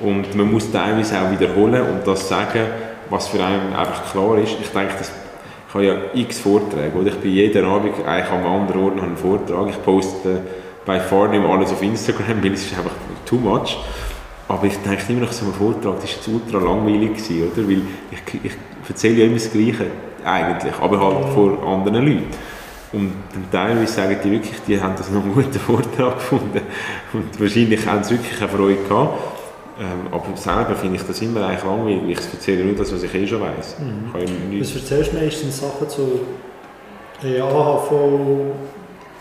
Und 0.00 0.34
man 0.34 0.50
muss 0.50 0.70
teilweise 0.72 1.20
auch 1.20 1.30
wiederholen 1.30 1.82
und 1.82 2.06
das 2.06 2.28
sagen, 2.28 2.66
was 3.08 3.28
für 3.28 3.44
einen 3.44 3.72
einfach 3.72 4.10
klar 4.10 4.36
ist. 4.38 4.56
Ich 4.60 4.68
denke, 4.70 4.94
das, 4.98 5.12
ich 5.68 5.74
habe 5.74 5.84
ja 5.86 5.94
x 6.14 6.40
Vorträge, 6.40 6.96
oder? 6.98 7.08
Ich 7.08 7.18
bin 7.18 7.32
jeden 7.32 7.64
Abend 7.64 7.92
eigentlich 8.04 8.30
am 8.30 8.44
anderen 8.44 8.82
Ort 8.82 9.00
einen 9.00 9.16
Vortrag. 9.16 9.68
Ich 9.70 9.82
poste 9.84 10.40
bei 10.84 10.98
far 10.98 11.28
nicht 11.28 11.40
mehr 11.40 11.50
alles 11.50 11.70
auf 11.72 11.80
Instagram, 11.80 12.42
weil 12.42 12.52
es 12.54 12.66
ist 12.66 12.76
einfach 12.76 12.90
too 13.24 13.36
much. 13.36 13.76
Aber 14.52 14.66
ich 14.66 14.76
denke 14.76 15.02
immer 15.08 15.22
nach 15.22 15.32
so 15.32 15.46
einem 15.46 15.54
Vortrag, 15.54 15.94
das 16.00 16.04
war 16.04 16.10
jetzt 16.10 16.28
ultra 16.28 16.58
langweilig, 16.58 17.14
gewesen, 17.14 17.50
oder? 17.50 17.66
Weil 17.66 17.82
ich, 18.10 18.44
ich 18.44 18.52
erzähle 18.86 19.14
ja 19.20 19.24
immer 19.24 19.36
das 19.36 19.50
Gleiche. 19.50 19.86
eigentlich, 20.24 20.74
aber 20.80 21.00
halt 21.00 21.34
vor 21.34 21.62
anderen 21.66 22.06
Leuten. 22.06 22.26
Und 22.92 23.12
dann 23.32 23.50
teilweise 23.50 23.92
sagen 23.92 24.16
die 24.22 24.30
wirklich, 24.30 24.60
die 24.66 24.78
haben 24.80 24.94
das 24.96 25.10
noch 25.10 25.22
einen 25.22 25.32
guten 25.32 25.58
Vortrag 25.58 26.14
gefunden 26.16 26.60
und 27.14 27.40
wahrscheinlich 27.40 27.86
haben 27.86 28.04
sie 28.04 28.14
wirklich 28.14 28.38
eine 28.38 28.50
Freude 28.50 28.82
gehabt. 28.86 29.18
Ähm, 29.80 30.12
aber 30.12 30.36
selber 30.36 30.74
finde 30.74 30.96
ich 30.96 31.02
das 31.02 31.22
immer 31.22 31.46
eigentlich 31.46 31.64
langweilig. 31.64 32.18
Ich 32.18 32.34
erzähle 32.34 32.64
nur 32.64 32.74
das, 32.74 32.92
was 32.92 33.02
ich 33.02 33.14
eh 33.14 33.26
schon 33.26 33.40
weiss. 33.40 33.76
Mhm. 33.78 34.60
Was 34.60 34.74
erzählst 34.74 35.12
du 35.12 35.16
meistens 35.16 35.58
Sachen 35.58 35.88
zu 35.88 36.20
AHV, 37.22 37.92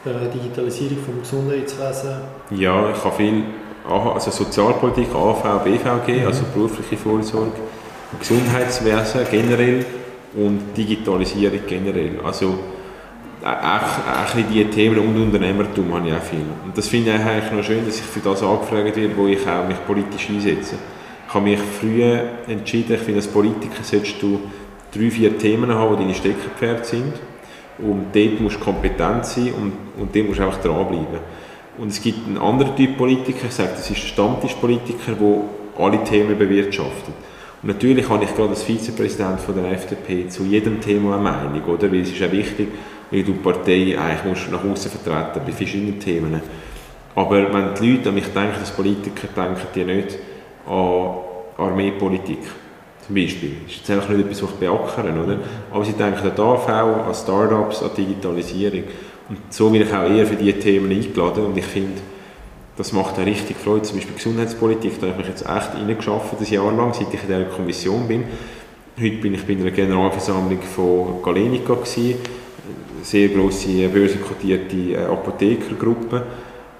äh, 0.06 0.30
Digitalisierung 0.34 0.98
vom 1.06 1.22
Gesundheitswesen? 1.22 2.15
Ja, 2.50 2.91
ich 2.91 3.04
habe 3.04 3.15
viel 3.15 3.44
also 3.89 4.32
Sozialpolitik, 4.32 5.13
AV, 5.13 5.63
BVG, 5.63 6.22
mhm. 6.22 6.28
also 6.28 6.44
berufliche 6.54 6.98
Vorsorge, 6.98 7.52
Gesundheitswesen 8.20 9.22
generell 9.30 9.86
und 10.36 10.76
Digitalisierung 10.76 11.60
generell. 11.67 12.20
Also 12.24 12.58
auch, 13.44 13.52
auch 13.52 14.36
die 14.52 14.63
Themen 14.65 15.00
und 15.00 15.22
Unternehmertum 15.22 15.94
habe 15.94 16.08
ich 16.08 16.13
auch 16.13 16.22
viel. 16.22 16.46
Und 16.63 16.78
das 16.78 16.88
finde 16.88 17.15
ich 17.15 17.20
eigentlich 17.20 17.52
noch 17.52 17.63
schön, 17.63 17.86
dass 17.86 17.98
ich 17.98 18.06
für 18.06 18.20
das 18.20 18.44
angefragt 18.44 18.96
werde, 18.96 19.17
wo 19.17 19.28
ich 19.28 19.48
auch 19.48 19.67
mich 19.67 19.84
politisch 19.86 20.30
einsetze. 20.30 20.76
Ich 21.28 21.34
habe 21.34 21.46
mich 21.46 21.60
früher 21.60 22.24
entschieden, 22.48 22.94
ich 22.94 23.00
finde, 23.00 23.20
als 23.20 23.28
Politiker 23.28 23.84
solltest 23.84 24.22
du 24.22 24.41
drei, 24.94 25.10
vier 25.10 25.38
Themen 25.38 25.74
haben, 25.74 25.96
die 25.98 26.04
deine 26.04 26.13
Steckenpferde 26.15 26.84
sind. 26.84 27.13
Und 27.80 28.08
dort 28.13 28.39
musst 28.39 28.58
du 28.58 28.60
kompetent 28.60 29.26
sein 29.26 29.54
und, 29.54 29.74
und 29.98 30.15
dort 30.15 30.28
musst 30.28 30.39
du 30.39 30.44
einfach 30.44 30.62
dranbleiben. 30.62 31.20
Und 31.77 31.88
es 31.88 32.01
gibt 32.01 32.27
einen 32.27 32.38
anderen 32.38 32.75
Typ 32.75 32.97
Politiker, 32.97 33.45
ich 33.47 33.53
sage, 33.53 33.71
das 33.75 33.89
ist 33.89 34.01
der 34.01 34.07
Stammtischpolitiker, 34.07 35.13
der 35.13 35.41
alle 35.84 36.03
Themen 36.03 36.38
bewirtschaftet. 36.38 37.13
Und 37.63 37.67
natürlich 37.67 38.10
habe 38.10 38.23
ich 38.23 38.36
gerade 38.36 38.49
als 38.49 38.63
Vizepräsident 38.63 39.39
von 39.39 39.55
der 39.55 39.71
FDP 39.71 40.27
zu 40.27 40.43
jedem 40.43 40.81
Thema 40.81 41.13
eine 41.15 41.23
Meinung, 41.23 41.63
oder? 41.65 41.91
Weil 41.91 42.01
es 42.01 42.10
ist 42.10 42.19
ja 42.19 42.31
wichtig, 42.31 42.69
weil 43.10 43.23
du 43.23 43.34
die 43.34 43.39
Partei 43.39 43.97
eigentlich 43.97 44.25
musst 44.25 44.51
nach 44.51 44.63
außen 44.63 44.91
vertreten 44.91 45.41
bei 45.45 45.51
verschiedenen 45.51 45.99
Themen. 45.99 46.41
Aber 47.15 47.53
wenn 47.53 47.75
die 47.75 47.91
Leute 47.91 48.10
an 48.10 48.15
mich 48.15 48.27
denken, 48.27 48.60
als 48.60 48.71
Politiker, 48.71 49.27
denken 49.36 49.67
die 49.75 49.84
nicht 49.84 50.17
an 50.67 51.15
Armeepolitik. 51.57 52.39
Zum 53.05 53.15
Beispiel. 53.15 53.57
Das 53.65 53.75
ist 53.75 53.88
jetzt 53.88 54.10
nicht 54.10 54.19
etwas, 54.19 54.43
was 54.43 54.49
ich 54.51 54.55
beackern, 54.55 55.23
oder? 55.23 55.38
Aber 55.71 55.84
sie 55.84 55.93
denken 55.93 56.27
an 56.27 56.36
die 56.36 56.41
AV, 56.41 56.69
an 56.69 57.13
Startups, 57.13 57.84
an 57.84 57.89
Digitalisierung. 57.97 58.84
Und 59.32 59.38
so 59.50 59.70
bin 59.70 59.82
ich 59.82 59.94
auch 59.94 60.10
eher 60.10 60.28
für 60.28 60.36
diese 60.36 60.60
Themen 60.60 60.91
eingeladen 60.91 61.46
und 61.46 61.58
ich 61.58 61.63
finde, 61.63 62.02
das 62.76 62.91
macht 62.91 63.17
auch 63.17 63.26
richtig 63.26 63.56
Freude. 63.56 63.84
Zum 63.84 63.96
Beispiel 63.96 64.15
Gesundheitspolitik, 64.15 65.00
da 65.00 65.08
habe 65.08 65.12
ich 65.12 65.17
mich 65.20 65.28
jetzt 65.30 65.44
echt 65.44 65.74
reingeschafft, 65.74 66.38
ein 66.38 66.54
Jahr 66.54 66.74
lang, 66.74 66.94
seit 66.94 67.13
ich 67.13 67.22
in 67.22 67.28
dieser 67.28 67.46
Kommission 67.46 68.10
bin. 68.10 68.26
Heute 69.00 69.15
bin 69.15 69.34
ich 69.34 69.46
bei 69.46 69.54
einer 69.54 69.72
Generalversammlung 69.72 70.62
von 70.62 71.24
Galenica 71.24 71.76
gewesen, 71.76 72.15
eine 72.17 73.06
sehr 73.06 73.30
grosse 73.30 73.88
börsenkotierte 73.88 74.76
äh, 74.76 74.98
Apothekergruppe. 75.06 76.24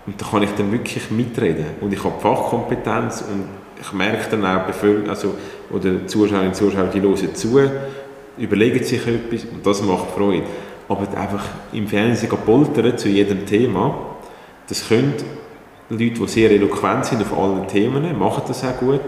Und 0.06 0.22
da 0.22 0.26
kann 0.26 0.44
ich 0.44 0.52
dann 0.52 0.74
wirklich 0.74 1.10
mitreden. 1.10 1.68
Und 1.80 1.94
ich 1.94 2.04
habe 2.04 2.20
Fachkompetenz 2.20 3.22
und 3.22 3.46
ich 3.80 3.94
merke 3.94 4.30
dann 4.30 4.44
auch, 4.44 4.68
also, 5.08 5.36
oder 5.70 6.06
Zuschauerinnen 6.06 6.50
und 6.50 6.56
Zuschauer, 6.56 6.90
die 6.94 7.00
hören 7.00 7.34
zu, 7.34 7.62
überlegen 8.38 8.84
sich 8.84 9.08
etwas 9.08 9.46
und 9.46 9.66
das 9.66 9.82
macht 9.84 10.12
Freude. 10.12 10.44
Aber 10.92 11.08
einfach 11.18 11.46
im 11.72 11.88
Fernsehen 11.88 12.30
poltern 12.46 12.98
zu 12.98 13.08
jedem 13.08 13.46
Thema, 13.46 13.96
das 14.68 14.90
können 14.90 15.14
Leute, 15.90 16.20
die 16.20 16.28
sehr 16.28 16.52
eloquent 16.52 17.06
sind 17.06 17.22
auf 17.22 17.38
allen 17.38 17.66
Themen, 17.68 18.18
machen 18.20 18.44
das 18.46 18.64
auch 18.66 18.78
gut. 18.78 19.00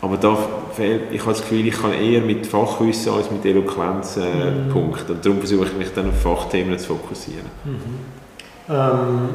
Aber 0.00 0.16
da 0.16 0.36
fehlt, 0.72 1.12
ich 1.12 1.20
habe 1.20 1.32
das 1.32 1.42
Gefühl, 1.42 1.66
ich 1.66 1.80
kann 1.80 1.92
eher 1.92 2.22
mit 2.22 2.46
Fachwissen 2.46 3.12
als 3.12 3.30
mit 3.30 3.44
Eloquenz 3.44 4.16
äh, 4.16 4.50
mhm. 4.50 4.70
punkten. 4.70 5.12
Und 5.12 5.24
darum 5.24 5.38
versuche 5.38 5.66
ich 5.66 5.74
mich 5.74 5.92
dann 5.92 6.08
auf 6.08 6.20
Fachthemen 6.22 6.78
zu 6.78 6.96
fokussieren. 6.96 7.44
Mhm. 7.64 8.74
Ähm, 8.74 9.28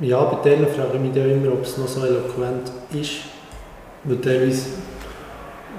ja, 0.00 0.24
bei 0.24 0.48
denen 0.48 0.66
frage 0.66 0.94
ich 0.94 1.00
mich 1.00 1.14
ja 1.14 1.26
immer, 1.26 1.52
ob 1.52 1.62
es 1.62 1.76
noch 1.76 1.86
so 1.86 2.06
eloquent 2.06 2.72
ist. 2.94 3.12
Weil 4.04 4.16
teilweise 4.16 4.66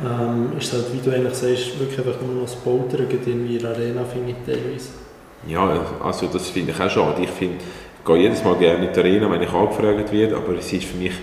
ähm, 0.06 0.58
ist 0.58 0.68
es 0.68 0.74
halt, 0.74 0.94
wie 0.94 1.00
du 1.00 1.14
eigentlich 1.14 1.34
sagst, 1.34 1.80
wirklich 1.80 1.98
einfach 1.98 2.22
nur 2.22 2.36
noch 2.36 2.44
das 2.44 2.56
Poltern 2.56 3.08
in 3.10 3.60
der 3.60 3.72
Arena, 3.72 4.04
finde 4.06 4.32
ich 4.32 4.38
teilweise. 4.46 5.03
Ja, 5.48 5.86
also 6.04 6.28
das 6.28 6.50
finde 6.50 6.72
ich 6.72 6.82
auch 6.82 6.90
schade. 6.90 7.22
Ich 7.22 7.30
finde, 7.30 7.58
ich 7.58 8.06
gehe 8.06 8.18
jedes 8.18 8.44
Mal 8.44 8.56
gerne 8.56 8.88
in 8.88 8.94
die 8.94 9.00
Arena, 9.00 9.30
wenn 9.30 9.42
ich 9.42 9.52
angefragt 9.52 10.12
werde, 10.12 10.36
aber 10.38 10.58
es 10.58 10.72
ist 10.72 10.86
für 10.86 10.98
mich 10.98 11.14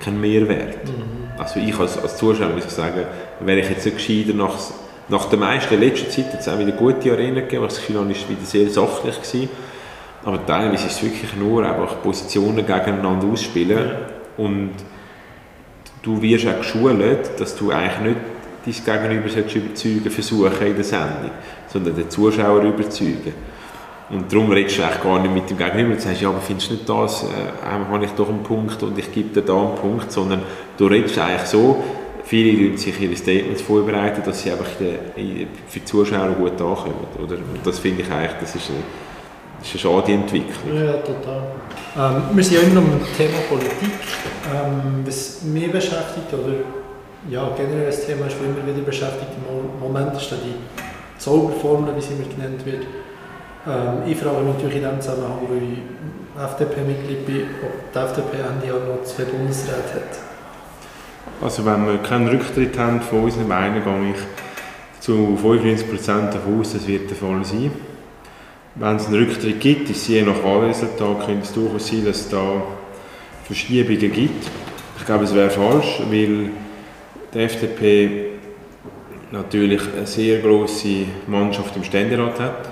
kein 0.00 0.20
Mehrwert. 0.20 0.84
Mhm. 0.84 1.22
Also 1.38 1.60
ich 1.60 1.78
als, 1.78 1.98
als 1.98 2.16
Zuschauer 2.16 2.50
muss 2.50 2.64
ich 2.64 2.70
sagen, 2.70 3.04
wäre 3.40 3.60
ich 3.60 3.68
jetzt 3.68 3.84
so 3.84 3.90
gescheiter 3.90 4.34
nach, 4.34 4.54
nach 5.08 5.26
der 5.26 5.38
meisten 5.38 5.80
letzten 5.80 6.10
Zeit 6.10 6.32
jetzt 6.32 6.48
auch 6.48 6.58
wieder 6.58 6.72
gute 6.72 7.12
Arena 7.12 7.40
gegeben, 7.40 7.64
was 7.64 7.78
ich 7.78 7.84
finde, 7.84 8.12
ist 8.12 8.28
wieder 8.28 8.44
sehr 8.44 8.68
sachlich 8.68 9.16
gewesen. 9.16 9.48
Aber 10.24 10.44
teilweise 10.46 10.86
ist 10.86 10.96
es 10.96 11.02
wirklich 11.02 11.34
nur 11.36 11.64
einfach 11.66 12.00
Positionen 12.02 12.64
gegeneinander 12.64 13.26
ausspielen 13.26 13.90
und 14.36 14.70
du 16.02 16.22
wirst 16.22 16.46
auch 16.46 16.58
geschult, 16.58 17.40
dass 17.40 17.56
du 17.56 17.72
eigentlich 17.72 18.16
nicht 18.64 18.86
dein 18.86 19.08
Gegenüber 19.08 19.28
überzeugen 19.28 20.10
versuchen 20.10 20.66
in 20.66 20.74
der 20.74 20.84
Sendung, 20.84 21.30
sondern 21.66 21.96
den 21.96 22.08
Zuschauer 22.08 22.62
überzeugen. 22.62 23.34
Und 24.10 24.30
darum 24.32 24.50
redest 24.50 24.78
du 24.78 24.82
gar 25.02 25.20
nicht 25.20 25.34
mit 25.34 25.48
dem 25.48 25.56
Gegenüber. 25.56 25.94
Du 25.94 26.00
sagst, 26.00 26.20
ja, 26.20 26.28
aber 26.28 26.40
findest 26.40 26.70
du 26.70 26.74
nicht 26.74 26.88
das, 26.88 27.24
äh, 27.24 27.26
habe 27.64 28.04
ich 28.04 28.10
doch 28.12 28.28
einen 28.28 28.42
Punkt 28.42 28.82
und 28.82 28.98
ich 28.98 29.10
gebe 29.12 29.28
dir 29.28 29.42
da 29.42 29.58
einen 29.58 29.74
Punkt, 29.74 30.12
sondern 30.12 30.42
du 30.76 30.86
redest 30.86 31.18
eigentlich 31.18 31.48
so, 31.48 31.82
viele 32.24 32.62
Leute 32.62 32.78
sich 32.78 33.00
ihre 33.00 33.16
Statements 33.16 33.62
vorbereiten, 33.62 34.22
dass 34.24 34.42
sie 34.42 34.50
einfach 34.50 34.66
die, 34.78 35.46
für 35.68 35.78
die 35.78 35.84
Zuschauer 35.84 36.28
gut 36.30 36.52
ankommen. 36.52 37.06
Oder? 37.22 37.36
Und 37.36 37.60
das 37.64 37.78
finde 37.78 38.02
ich 38.02 38.10
eigentlich, 38.10 38.32
das 38.40 38.54
ist 38.54 38.70
eine, 38.70 38.78
das 39.58 39.68
ist 39.74 39.84
eine 39.84 39.94
schade 39.94 40.12
Entwicklung. 40.12 40.74
Ja, 40.74 40.92
total. 40.94 41.42
Ähm, 41.96 42.22
wir 42.36 42.44
sind 42.44 42.56
ja 42.56 42.62
immer 42.62 42.80
noch 42.80 42.88
beim 42.88 43.16
Thema 43.16 43.38
Politik. 43.48 43.98
Ähm, 44.54 45.04
was 45.04 45.42
mich 45.42 45.70
beschäftigt, 45.70 46.32
oder 46.32 46.54
ja, 47.30 47.50
generell 47.56 47.86
das 47.86 48.06
Thema 48.06 48.26
ist, 48.26 48.36
immer 48.40 48.66
wieder 48.66 48.84
beschäftigt 48.84 49.30
im 49.36 49.80
Moment, 49.80 50.16
ist 50.16 50.30
die 50.30 50.54
Zauberformel, 51.18 51.94
wie 51.96 52.00
sie 52.00 52.14
immer 52.14 52.34
genannt 52.34 52.64
wird. 52.64 52.86
Ähm, 53.66 54.10
ich 54.10 54.18
frage 54.18 54.42
mich 54.42 54.54
natürlich 54.54 54.76
in 54.76 54.82
dem 54.82 55.00
Zusammenhang, 55.00 55.38
weil 55.48 55.62
ich 55.62 56.42
FDP-Mitglied 56.42 57.26
bin, 57.26 57.42
ob 57.62 57.92
die 57.92 57.98
FDP 57.98 58.36
Ende 58.38 58.66
Jahr 58.66 58.80
noch 58.80 59.04
zwei 59.04 59.24
Bundesräte 59.24 59.94
hat. 59.94 60.18
Also 61.40 61.64
wenn 61.64 61.86
wir 61.86 61.98
keinen 61.98 62.28
Rücktritt 62.28 62.76
haben 62.78 63.00
von 63.00 63.24
unseren 63.24 63.48
Beinen, 63.48 63.84
gehe 63.84 64.10
ich 64.10 65.00
zu 65.00 65.38
95% 65.40 66.32
davon 66.32 66.60
aus, 66.60 66.72
das 66.72 66.86
wird 66.86 67.10
der 67.10 67.16
Fall 67.16 67.44
sein. 67.44 67.70
Wenn 68.74 68.96
es 68.96 69.06
einen 69.06 69.16
Rücktritt 69.16 69.60
gibt, 69.60 69.90
ist 69.90 70.08
je 70.08 70.22
nach 70.22 70.42
Wahlresultat, 70.42 71.26
könnte 71.26 71.42
es 71.42 71.52
durchaus 71.52 71.88
sein, 71.88 72.04
dass 72.04 72.20
es 72.20 72.28
da 72.30 72.62
Verschiebungen 73.44 74.12
gibt. 74.12 74.46
Ich 74.98 75.06
glaube, 75.06 75.24
es 75.24 75.34
wäre 75.34 75.50
falsch, 75.50 76.00
weil 76.10 76.50
die 77.34 77.38
FDP 77.38 78.26
natürlich 79.30 79.82
eine 79.96 80.06
sehr 80.06 80.40
große 80.40 81.06
Mannschaft 81.26 81.76
im 81.76 81.84
Ständerat 81.84 82.40
hat 82.40 82.71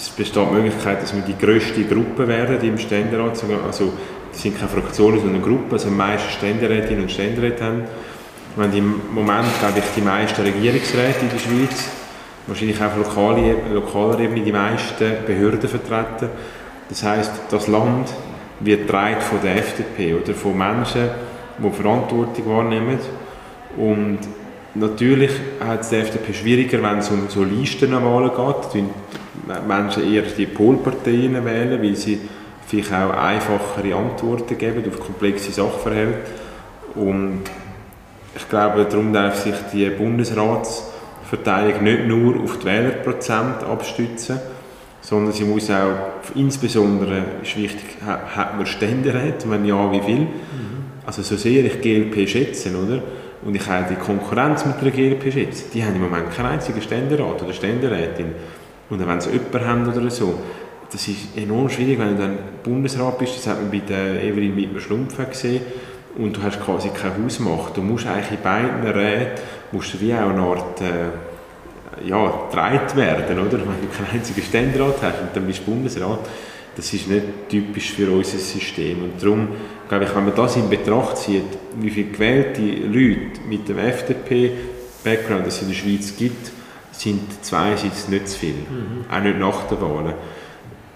es 0.00 0.10
besteht 0.10 0.46
die 0.48 0.54
Möglichkeit, 0.54 1.02
dass 1.02 1.12
wir 1.12 1.22
die 1.22 1.36
grösste 1.36 1.82
Gruppe 1.82 2.28
werden 2.28 2.60
im 2.62 2.78
Ständerat. 2.78 3.42
Also, 3.66 3.92
das 4.30 4.42
sind 4.42 4.56
keine 4.56 4.68
Fraktionen, 4.68 5.20
sondern 5.20 5.42
Gruppen, 5.42 5.72
also 5.72 5.88
die 5.88 5.94
meisten 5.94 6.30
Ständerätinnen 6.30 7.02
und 7.02 7.10
Ständeräte 7.10 7.64
haben. 7.64 7.82
Wir 8.54 8.64
haben 8.64 8.76
im 8.76 9.00
Moment, 9.12 9.48
glaube 9.58 9.80
ich, 9.80 9.84
die 9.96 10.00
meisten 10.00 10.42
Regierungsräte 10.42 11.20
in 11.22 11.30
der 11.30 11.38
Schweiz, 11.38 11.90
wahrscheinlich 12.46 12.80
auch 12.80 12.86
auf 12.86 12.96
lokaler, 12.96 13.54
lokaler 13.72 14.20
Ebene 14.20 14.42
die 14.42 14.52
meisten 14.52 15.24
Behörden 15.26 15.68
vertreten. 15.68 16.28
Das 16.88 17.02
heißt, 17.02 17.32
das 17.50 17.66
Land 17.66 18.08
wird 18.60 18.86
getragen 18.86 19.20
von 19.20 19.40
der 19.42 19.56
FDP 19.56 20.14
oder 20.14 20.34
von 20.34 20.56
Menschen, 20.56 21.08
die 21.58 21.70
Verantwortung 21.70 22.46
wahrnehmen. 22.46 22.98
Und 23.76 24.20
natürlich 24.74 25.32
hat 25.60 25.80
es 25.80 25.88
die 25.88 25.96
FDP 25.96 26.32
schwieriger, 26.34 26.82
wenn 26.82 26.98
es 26.98 27.10
um 27.10 27.28
so 27.28 27.42
Listenwahlen 27.42 28.30
geht. 28.30 28.84
Menschen 29.66 30.12
eher 30.12 30.22
die 30.22 30.46
Polparteien 30.46 31.44
wählen, 31.44 31.82
weil 31.82 31.96
sie 31.96 32.20
vielleicht 32.66 32.92
auch 32.92 33.16
einfachere 33.16 33.94
Antworten 33.94 34.58
geben 34.58 34.84
auf 34.88 35.00
komplexe 35.00 35.52
Sachverhalte. 35.52 36.18
Und 36.94 37.42
ich 38.36 38.48
glaube, 38.48 38.86
darum 38.88 39.12
darf 39.12 39.42
sich 39.42 39.54
die 39.72 39.88
Bundesratsverteilung 39.90 41.82
nicht 41.82 42.06
nur 42.06 42.42
auf 42.42 42.58
die 42.58 42.66
Wählerprozent 42.66 43.64
abstützen, 43.64 44.38
sondern 45.00 45.32
sie 45.32 45.44
muss 45.44 45.70
auch, 45.70 46.34
insbesondere 46.34 47.22
ist 47.42 47.56
wichtig, 47.56 47.96
hat 48.04 48.56
man 48.56 48.66
Ständeräte, 48.66 49.50
wenn 49.50 49.64
ja, 49.64 49.90
wie 49.90 50.00
viel? 50.00 50.20
Mhm. 50.20 50.28
Also 51.06 51.22
so 51.22 51.36
sehr 51.36 51.64
ich 51.64 51.80
GLP 51.80 52.28
schätze, 52.28 52.70
oder? 52.76 53.00
Und 53.42 53.54
ich 53.54 53.62
auch 53.62 53.86
die 53.88 53.94
Konkurrenz 53.94 54.66
mit 54.66 54.82
der 54.82 54.90
GLP 54.90 55.32
schätze, 55.32 55.64
die 55.72 55.82
haben 55.82 55.94
im 55.94 56.02
Moment 56.02 56.34
keinen 56.34 56.46
einzigen 56.46 56.82
Ständerat 56.82 57.42
oder 57.42 57.52
Ständerätin. 57.52 58.32
Und 58.90 59.06
wenn 59.06 59.20
sie 59.20 59.30
jemanden 59.30 59.66
haben 59.66 59.88
oder 59.88 60.10
so, 60.10 60.38
das 60.90 61.06
ist 61.06 61.36
enorm 61.36 61.68
schwierig, 61.68 61.98
wenn 61.98 62.16
du 62.16 62.22
dann 62.22 62.38
Bundesrat 62.62 63.18
bist, 63.18 63.36
das 63.36 63.46
hat 63.46 63.60
man 63.60 63.70
bei 63.70 63.80
der 63.86 64.22
Evelyn 64.22 64.56
Wittmer-Schlumpf 64.56 65.16
gesehen, 65.28 65.62
und 66.16 66.36
du 66.36 66.42
hast 66.42 66.60
quasi 66.60 66.88
keine 66.88 67.22
Hausmacht. 67.22 67.76
Du 67.76 67.82
musst 67.82 68.06
eigentlich 68.06 68.32
in 68.32 68.42
beiden 68.42 68.82
Räten 68.82 69.40
musst 69.70 70.00
wie 70.00 70.12
auch 70.14 70.30
eine 70.30 70.40
Art 70.40 70.80
äh, 70.80 72.08
ja, 72.08 72.46
getragen 72.48 72.96
werden, 72.96 73.38
oder? 73.38 73.52
Wenn 73.58 73.80
du 73.80 73.96
keinen 73.96 74.10
einzigen 74.12 74.42
Ständerat 74.42 74.96
hast 75.02 75.20
und 75.20 75.28
dann 75.34 75.46
bist 75.46 75.60
du 75.60 75.70
Bundesrat, 75.70 76.20
das 76.76 76.92
ist 76.92 77.08
nicht 77.08 77.24
typisch 77.48 77.92
für 77.92 78.10
unser 78.10 78.38
System. 78.38 79.02
Und 79.02 79.22
darum, 79.22 79.48
glaube 79.88 80.04
ich, 80.04 80.14
wenn 80.14 80.26
man 80.26 80.34
das 80.36 80.54
in 80.54 80.70
Betracht 80.70 81.16
zieht, 81.18 81.42
wie 81.80 81.90
viele 81.90 82.10
gewählte 82.10 82.62
Leute 82.62 83.40
mit 83.48 83.68
dem 83.68 83.78
FDP-Background 83.78 85.44
es 85.48 85.60
in 85.60 85.68
der 85.68 85.74
Schweiz 85.74 86.16
gibt, 86.16 86.52
sind 86.98 87.44
zwei 87.44 87.76
Sitze 87.76 88.10
nicht 88.10 88.28
zu 88.28 88.38
viel. 88.38 88.54
Mhm. 88.54 89.04
Auch 89.10 89.20
nicht 89.20 89.38
nach 89.38 89.68
der 89.68 89.80
Wahl. 89.80 90.14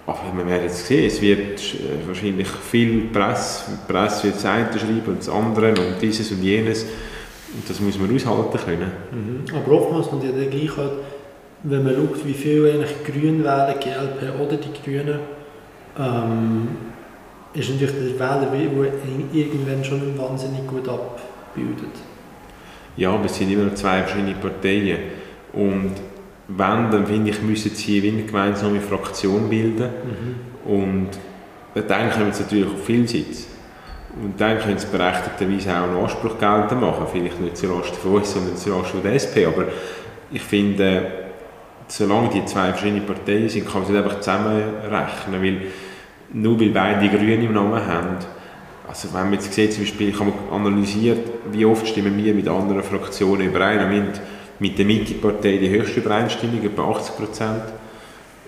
Aber 0.05 0.19
wir 0.35 0.45
werden 0.45 0.65
es 0.65 0.85
sehen, 0.85 1.05
es 1.05 1.21
wird 1.21 1.59
äh, 1.59 2.07
wahrscheinlich 2.07 2.47
viel 2.47 3.05
Presse, 3.05 3.71
die 3.71 3.91
Presse 3.91 4.25
wird 4.25 4.35
das 4.35 4.45
eine 4.45 4.67
schreiben 4.77 5.01
und 5.07 5.19
das 5.19 5.29
andere 5.29 5.69
und 5.69 6.01
dieses 6.01 6.29
und 6.31 6.43
jenes. 6.43 6.83
Und 6.83 7.69
das 7.69 7.79
muss 7.79 7.97
man 7.97 8.13
aushalten 8.13 8.57
können. 8.65 8.91
Mhm. 9.11 9.55
Aber 9.55 9.71
oftmals 9.79 10.07
kommt 10.07 10.23
ja 10.23 10.31
der 10.31 10.47
gleich 10.47 10.75
halt, 10.75 10.91
wenn 11.63 11.83
man 11.83 11.95
schaut, 11.95 12.25
wie 12.25 12.33
viele 12.33 12.73
eigentlich 12.73 13.03
Grün 13.05 13.43
wählen, 13.43 13.75
GLP 13.79 14.39
oder 14.41 14.57
die 14.57 14.83
Grünen, 14.83 15.19
ähm, 15.97 16.67
ist 17.53 17.69
natürlich 17.69 17.95
der 17.95 18.19
Wähler, 18.19 18.51
der 18.51 19.41
irgendwann 19.41 19.83
schon 19.83 20.17
wahnsinnig 20.17 20.67
gut 20.67 20.89
abbildet. 20.89 21.95
Ja, 22.97 23.11
aber 23.11 23.25
es 23.25 23.35
sind 23.35 23.51
immer 23.51 23.65
noch 23.65 23.75
zwei 23.75 24.03
verschiedene 24.03 24.35
Parteien. 24.35 24.97
Und 25.53 25.93
wenn, 26.47 26.91
dann 26.91 27.05
finde 27.05 27.31
ich, 27.31 27.41
müssen 27.41 27.71
sie 27.73 28.07
eine 28.07 28.23
gemeinsame 28.23 28.81
Fraktion 28.81 29.49
bilden. 29.49 29.89
Mhm. 30.65 30.71
Und 30.71 31.09
dann 31.75 32.09
können 32.09 32.33
sie 32.33 32.43
natürlich 32.43 32.67
auf 32.67 32.85
viel 32.85 33.07
Sitz. 33.07 33.47
Und 34.21 34.39
dann 34.39 34.59
können 34.59 34.77
sie 34.77 34.87
berechtigterweise 34.87 35.71
auch 35.71 35.83
einen 35.83 35.97
Anspruch 35.97 36.37
geltend 36.37 36.81
machen. 36.81 37.07
Vielleicht 37.11 37.39
nicht 37.41 37.57
zuerst 37.57 37.95
von 37.95 38.15
uns, 38.15 38.33
sondern 38.33 38.57
zuerst 38.57 38.91
von 38.91 39.01
der 39.01 39.13
SP. 39.17 39.45
Aber 39.45 39.65
ich 40.31 40.41
finde, 40.41 41.05
solange 41.87 42.29
die 42.29 42.45
zwei 42.45 42.71
verschiedene 42.71 43.01
Parteien 43.01 43.49
sind, 43.49 43.67
kann 43.67 43.81
man 43.81 43.91
sie 43.91 43.97
einfach 43.97 44.19
zusammenrechnen. 44.19 45.41
Weil 45.41 45.61
nur 46.33 46.59
weil 46.59 46.69
beide 46.69 47.09
Grüne 47.09 47.45
im 47.45 47.53
Namen 47.53 47.85
haben, 47.85 48.17
also 48.87 49.07
wenn 49.13 49.23
man 49.23 49.33
jetzt 49.33 49.51
sieht, 49.51 49.73
zum 49.73 49.83
Beispiel, 49.83 50.09
ich 50.09 50.19
habe 50.19 50.33
analysiert, 50.51 51.19
wie 51.51 51.65
oft 51.65 51.87
stimmen 51.87 52.15
wir 52.17 52.33
mit 52.33 52.47
anderen 52.47 52.83
Fraktionen 52.83 53.47
überein. 53.47 53.79
Und 53.79 54.21
mit 54.63 54.77
der 54.77 54.85
Mitte-Partei 54.85 55.57
die 55.57 55.69
höchste 55.69 55.99
Übereinstimmung, 55.99 56.63
etwa 56.63 56.89
80 56.91 57.17
Prozent. 57.17 57.63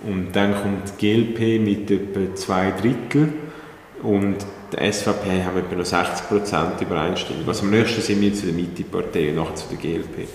Und 0.07 0.33
dann 0.33 0.55
kommt 0.55 0.93
die 0.97 1.13
GLP 1.13 1.61
mit 1.61 1.91
etwa 1.91 2.33
zwei 2.35 2.71
Drittel 2.71 3.33
und 4.01 4.37
der 4.71 4.93
SVP 4.93 5.43
haben 5.43 5.57
etwa 5.57 5.75
noch 5.75 5.85
60 5.85 6.29
Prozent 6.29 6.79
Übereinstimmung. 6.79 7.45
Also 7.45 7.63
am 7.63 7.71
nächsten 7.71 7.99
sind 7.99 8.21
wir 8.21 8.33
zu 8.33 8.45
der 8.45 8.55
Mitte-Partei 8.55 9.29
und 9.29 9.35
nachher 9.35 9.55
zu 9.55 9.67
der 9.67 9.77
GLP. 9.77 10.29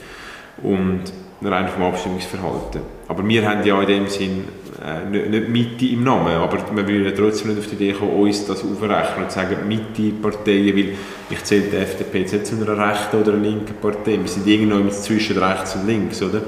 Und 0.63 1.05
rein 1.43 1.69
vom 1.69 1.85
Abstimmungsverhalten. 1.85 2.83
Aber 3.09 3.27
wir 3.27 3.49
haben 3.49 3.65
ja 3.65 3.81
in 3.81 3.87
dem 3.87 4.07
Sinn 4.09 4.45
äh, 4.83 5.05
nicht, 5.05 5.49
Mitte 5.49 5.87
im 5.87 6.05
Namen, 6.05 6.33
aber 6.33 6.59
wir 6.75 6.89
würden 6.89 7.13
trotzdem 7.15 7.51
nicht 7.51 7.59
auf 7.59 7.67
die 7.67 7.75
Idee 7.75 7.93
kommen, 7.93 8.13
uns 8.13 8.47
das 8.47 8.65
aufrechnen 8.65 9.25
und 9.25 9.31
sagen, 9.31 9.69
Mitte-Parteien, 9.69 10.75
weil 10.75 10.95
ich 11.29 11.45
zähle 11.45 11.65
die 11.65 11.77
FDP 11.77 12.21
jetzt 12.21 12.33
nicht 12.33 12.47
zu 12.47 12.57
einer 12.57 12.91
rechten 12.91 13.17
oder 13.21 13.35
einer 13.35 13.43
linken 13.43 13.75
Partei, 13.75 14.19
wir 14.19 14.27
sind 14.27 14.47
irgendwo 14.47 14.89
zwischen 14.89 15.37
rechts 15.37 15.75
und 15.75 15.87
links, 15.87 16.23
oder? 16.23 16.41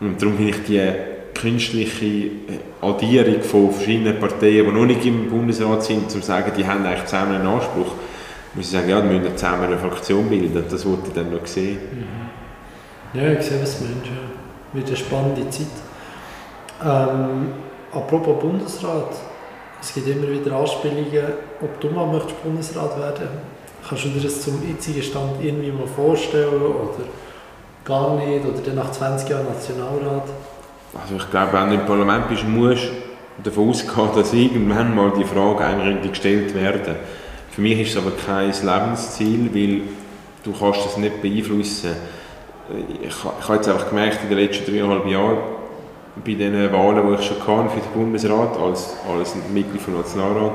Und 0.00 0.20
darum 0.20 0.36
finde 0.36 0.50
ich 0.50 0.64
die 0.64 0.80
künstliche 1.40 2.06
äh, 2.06 2.30
Addierung 2.82 3.40
von 3.42 3.70
verschiedenen 3.70 4.18
Parteien, 4.18 4.66
die 4.66 4.72
noch 4.72 4.86
nicht 4.86 5.06
im 5.06 5.30
Bundesrat 5.30 5.84
sind, 5.84 6.10
zu 6.10 6.20
sagen, 6.20 6.50
die 6.56 6.66
haben 6.66 6.84
eigentlich 6.84 7.04
zusammen 7.04 7.36
einen 7.36 7.46
Anspruch, 7.46 7.94
muss 8.54 8.64
ich 8.64 8.70
sagen, 8.70 8.88
ja, 8.88 9.00
die 9.00 9.16
müssen 9.16 9.36
zusammen 9.36 9.64
eine 9.64 9.78
Fraktion 9.78 10.28
bilden, 10.28 10.64
das 10.68 10.84
wollte 10.84 11.08
ich 11.08 11.14
dann 11.14 11.32
noch 11.32 11.46
sehen. 11.46 11.78
Mhm. 11.92 13.20
Ja, 13.20 13.32
ich 13.32 13.42
sehe, 13.42 13.62
was 13.62 13.78
du 13.78 13.84
meinst, 13.84 14.06
ja. 14.06 14.74
Wird 14.74 14.88
eine 14.88 14.96
spannende 14.96 15.48
Zeit. 15.50 15.87
Ähm, 16.84 17.52
apropos 17.92 18.40
Bundesrat, 18.40 19.12
es 19.80 19.94
gibt 19.94 20.08
immer 20.08 20.28
wieder 20.28 20.56
Anspielungen, 20.56 21.32
ob 21.60 21.80
du 21.80 21.90
mal 21.90 22.06
möchtest 22.06 22.42
Bundesrat 22.42 22.98
werden 22.98 23.28
Kannst 23.86 24.04
du 24.04 24.08
dir 24.08 24.20
das 24.20 24.42
zum 24.42 24.60
jetzigen 24.68 25.02
Stand 25.02 25.42
irgendwie 25.42 25.72
mal 25.72 25.86
vorstellen 25.86 26.60
oder 26.60 27.04
gar 27.84 28.16
nicht? 28.16 28.44
Oder 28.44 28.60
dann 28.64 28.74
nach 28.74 28.90
20 28.90 29.30
Jahren 29.30 29.46
Nationalrat? 29.46 30.24
Also 31.00 31.16
ich 31.16 31.30
glaube, 31.30 31.52
wenn 31.52 31.70
du 31.70 31.74
im 31.76 31.86
Parlament 31.86 32.28
bist, 32.28 32.46
musst 32.46 32.88
du 33.38 33.50
davon 33.50 33.70
ausgehen, 33.70 34.08
dass 34.14 34.32
irgendwann 34.34 34.94
mal 34.94 35.12
die 35.16 35.24
Frage 35.24 35.64
eigentlich 35.64 36.10
gestellt 36.10 36.54
werden. 36.54 36.96
Für 37.50 37.60
mich 37.62 37.80
ist 37.80 37.90
es 37.90 37.96
aber 37.96 38.10
kein 38.10 38.52
Lebensziel, 38.52 39.50
weil 39.54 39.80
du 40.44 40.52
kannst 40.52 40.84
das 40.84 40.96
nicht 40.98 41.22
beeinflussen. 41.22 41.92
Ich, 43.00 43.08
ich 43.08 43.24
habe 43.24 43.54
jetzt 43.54 43.68
einfach 43.68 43.88
gemerkt, 43.88 44.18
in 44.22 44.28
den 44.28 44.38
letzten 44.38 44.70
dreieinhalb 44.70 45.06
Jahren, 45.06 45.38
bei 46.24 46.34
den 46.34 46.72
Wahlen, 46.72 47.06
die 47.08 47.14
ich 47.20 47.26
schon 47.26 47.38
hatte 47.38 47.70
für 47.70 47.80
den 47.80 47.92
Bundesrat, 47.94 48.56
als, 48.56 48.96
als 49.08 49.34
Mitglied 49.52 49.86
des 49.86 49.94
Nationalrat, 49.94 50.52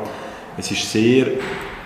es 0.57 0.71
ist 0.71 0.91
sehr 0.91 1.27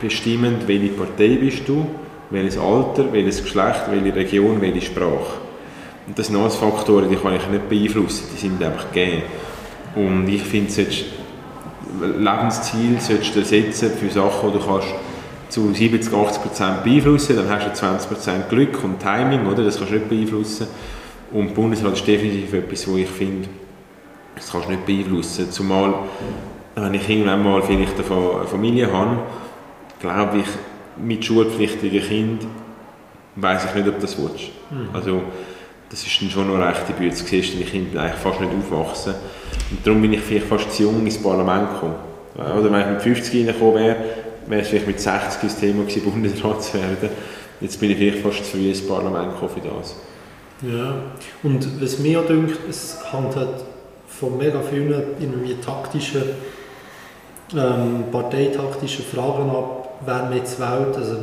bestimmend, 0.02 0.68
welche 0.68 0.90
Partei 0.90 1.38
bist 1.40 1.68
du, 1.68 1.86
welches 2.30 2.58
Alter, 2.58 3.12
welches 3.12 3.42
Geschlecht, 3.42 3.84
welche 3.90 4.16
Region, 4.16 4.62
welche 4.62 4.82
Sprache. 4.82 5.40
Und 6.08 6.18
das 6.18 6.28
sind 6.28 6.38
alles 6.38 6.56
Faktoren, 6.56 7.10
die 7.10 7.16
kann 7.16 7.36
ich 7.36 7.48
nicht 7.48 7.70
beeinflussen, 7.70 8.28
die 8.34 8.40
sind 8.40 8.64
einfach 8.64 8.92
gegeben. 8.92 9.24
Und 9.96 10.28
ich 10.28 10.44
finde, 10.44 10.72
Lebensziel 12.02 13.00
solltest 13.00 13.36
du 13.36 13.44
setzen 13.44 13.92
für 13.92 14.10
Sachen, 14.10 14.52
die 14.52 14.60
du 14.60 14.66
kannst 14.66 14.88
zu 15.50 15.74
70, 15.74 16.14
80 16.14 16.42
Prozent 16.42 16.84
beeinflussen, 16.84 17.38
dann 17.38 17.50
hast 17.50 17.68
du 17.68 17.74
20 17.74 18.10
Prozent 18.10 18.50
Glück 18.50 18.84
und 18.84 19.00
Timing, 19.00 19.46
oder? 19.48 19.64
das 19.64 19.78
kannst 19.78 19.92
du 19.92 19.96
nicht 19.96 20.10
beeinflussen. 20.10 20.68
Und 21.32 21.54
Bundesrat 21.54 21.94
ist 21.94 22.08
definitiv 22.08 22.54
etwas, 22.54 22.88
wo 22.88 22.98
ich 22.98 23.08
finde, 23.08 23.48
das 24.38 24.52
kannst 24.52 24.68
du 24.68 24.72
nicht 24.72 24.86
beeinflussen. 24.86 25.52
Zumal, 25.52 25.94
wenn 26.76 26.94
ich 26.94 27.10
irgendwann 27.10 27.44
mal 27.44 27.62
vielleicht 27.62 27.96
eine 27.96 28.48
Familie 28.48 28.92
habe, 28.92 29.20
glaube 30.00 30.40
ich, 30.40 30.48
mit 31.04 31.24
schulpflichtigen 31.26 32.02
Kind 32.02 32.48
weiß 33.36 33.66
ich 33.66 33.76
nicht, 33.76 33.88
ob 33.88 34.00
das 34.00 34.18
willst. 34.18 34.50
Mhm. 34.72 34.90
Also, 34.94 35.22
das 35.90 36.06
ist 36.06 36.22
dann 36.22 36.30
schon 36.30 36.48
noch 36.48 36.66
recht 36.66 36.98
Bühne. 36.98 37.12
Du 37.12 37.16
siehst 37.16 37.54
deine 37.54 37.66
Kinder 37.66 38.02
eigentlich 38.02 38.16
fast 38.16 38.42
nicht 38.42 38.52
aufwachsen. 38.52 39.14
Und 39.72 39.86
darum 39.86 40.02
bin 40.02 40.14
ich 40.14 40.22
vielleicht 40.22 40.48
fast 40.48 40.72
zu 40.72 40.84
jung 40.84 41.06
ins 41.06 41.22
Parlament 41.22 41.74
gekommen. 41.74 41.96
Oder 42.36 42.72
wenn 42.72 42.82
ich 42.82 42.88
mit 42.88 43.02
50 43.02 43.48
reingekommen 43.48 43.76
wäre, 43.76 43.96
wäre 44.48 44.62
es 44.62 44.68
vielleicht 44.68 44.88
mit 44.88 45.00
60 45.00 45.42
das 45.42 45.60
Thema 45.60 45.84
gewesen, 45.84 46.02
Bundesrat 46.12 46.64
zu 46.64 46.74
werden. 46.76 47.10
Jetzt 47.62 47.80
bin 47.80 47.92
ich 47.92 47.98
vielleicht 47.98 48.20
fast 48.20 48.46
zu 48.46 48.58
früh 48.58 48.70
ins 48.70 48.86
Parlament 48.86 49.34
gekommen 49.34 49.52
für 49.52 49.68
das. 49.68 49.96
Ja, 50.62 50.96
und 51.44 51.82
was 51.82 52.00
mir 52.00 52.22
denkt, 52.22 52.58
es 52.70 52.98
halt 53.12 53.36
von 54.20 54.38
mega 54.38 54.62
vielen 54.62 54.92
irgendwie 55.20 55.56
taktischen, 55.56 56.24
ähm, 57.56 58.06
parteitaktischen 58.12 59.06
Fragen 59.06 59.50
ab, 59.50 60.00
wer 60.06 60.24
man 60.24 60.36
jetzt 60.36 60.60
wählt. 60.60 60.96
Also, 60.96 61.18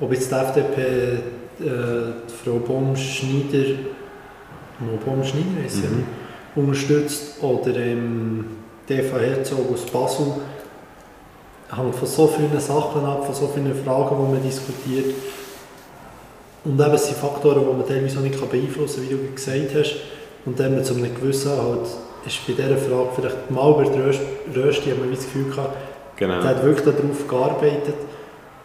ob 0.00 0.12
jetzt 0.12 0.30
die 0.30 0.34
FDP 0.34 0.82
äh, 0.82 1.70
Frau 2.42 2.58
Baum-Schneider, 2.58 3.78
Baum-Schneider 5.04 5.66
ist 5.66 5.76
mhm. 5.76 6.04
unterstützt 6.56 7.42
oder 7.42 7.76
ähm, 7.76 8.46
Eva 8.88 9.18
Herzog 9.18 9.72
aus 9.72 9.86
Basel, 9.86 10.26
hängt 11.74 11.94
von 11.94 12.08
so 12.08 12.26
vielen 12.26 12.60
Sachen 12.60 13.04
ab, 13.04 13.24
von 13.24 13.34
so 13.34 13.50
vielen 13.54 13.74
Fragen, 13.84 14.16
die 14.16 14.32
man 14.32 14.42
diskutiert. 14.42 15.14
Und 16.64 16.80
eben, 16.80 16.94
es 16.94 17.06
sind 17.06 17.18
Faktoren, 17.18 17.60
die 17.60 17.76
man 17.76 17.86
teilweise 17.86 18.18
auch 18.18 18.22
nicht 18.22 18.50
beeinflussen 18.50 19.08
kann, 19.08 19.10
wie 19.10 19.26
du 19.26 19.34
gesagt 19.34 19.74
hast. 19.74 19.96
Und 20.46 20.58
dann 20.58 20.82
zu 20.84 20.94
einem 20.94 21.14
gewissen 21.14 21.50
halt, 21.50 21.86
ist 22.26 22.46
bei 22.46 22.52
dieser 22.52 22.76
Frage 22.76 23.08
vielleicht 23.14 23.50
mal 23.50 23.70
über 23.70 23.84
die 23.84 24.58
Rösti, 24.58 24.90
haben 24.90 25.02
wir 25.02 25.10
das 25.10 25.24
Gefühl 25.24 25.50
gehabt, 25.50 25.76
genau. 26.16 26.40
der 26.40 26.50
hat 26.50 26.64
wirklich 26.64 26.84
darauf 26.84 27.28
gearbeitet. 27.28 27.94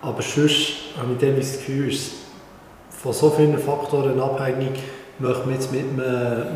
Aber 0.02 0.22
sonst 0.22 0.74
habe 0.98 1.14
ich 1.20 1.36
das 1.38 1.58
Gefühl, 1.58 1.90
ist 1.90 2.14
von 2.90 3.14
so 3.14 3.30
vielen 3.30 3.58
Faktoren 3.58 4.20
abhängig, 4.20 4.80
möchte 5.20 5.46
man 5.46 5.54
jetzt 5.54 5.72
mit, 5.72 5.86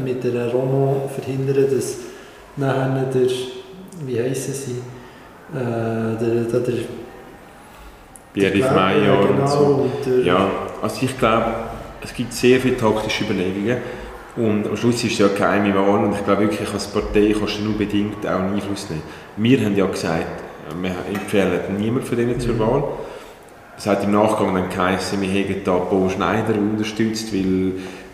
mit 0.04 0.24
der 0.24 0.52
Romo 0.52 1.10
verhindern, 1.14 1.68
dass 1.70 1.98
nachher 2.56 3.06
der, 3.14 3.28
wie 4.06 4.20
heissen 4.20 4.54
sie, 4.54 4.82
äh, 5.58 6.18
der, 6.20 6.44
der, 6.46 6.60
der 6.60 6.74
Pierre 8.34 8.74
Meyer 8.74 9.28
genau, 9.28 9.42
und 9.42 9.50
so. 9.50 9.90
Und 10.16 10.26
ja, 10.26 10.50
also 10.82 10.98
ich 11.02 11.18
glaube, 11.18 11.54
es 12.02 12.14
gibt 12.14 12.34
sehr 12.34 12.60
viele 12.60 12.78
taktische 12.78 13.26
Überlegungen 13.26 13.78
und 14.36 14.68
am 14.68 14.76
Schluss 14.76 15.04
ist 15.04 15.14
es 15.14 15.18
ja 15.20 15.28
keine 15.28 15.72
geheime 15.72 15.76
Wahl 15.76 16.06
und 16.06 16.14
ich 16.14 16.26
glaube 16.26 16.44
wirklich, 16.44 16.68
als 16.74 16.88
Partei 16.88 17.36
kannst 17.38 17.60
du 17.60 17.64
nur 17.64 17.78
bedingt 17.78 18.26
auch 18.26 18.40
einen 18.40 18.56
Einfluss 18.56 18.90
nehmen. 18.90 19.04
Wir 19.38 19.64
haben 19.64 19.76
ja 19.76 19.86
gesagt, 19.86 20.44
wir 20.82 20.96
empfehlen 21.14 21.78
niemanden 21.78 22.08
von 22.08 22.18
denen 22.18 22.40
zur 22.40 22.56
mhm. 22.56 22.60
Wahl. 22.60 22.84
Es 23.78 23.88
hat 23.88 24.04
im 24.04 24.12
Nachgang 24.12 24.54
dann 24.54 24.70
geheißen, 24.70 25.20
wir 25.22 25.30
hätten 25.30 25.64
da 25.64 25.78
Paul 25.78 26.10
Schneider 26.10 26.54
unterstützt, 26.56 27.34
weil 27.34 27.74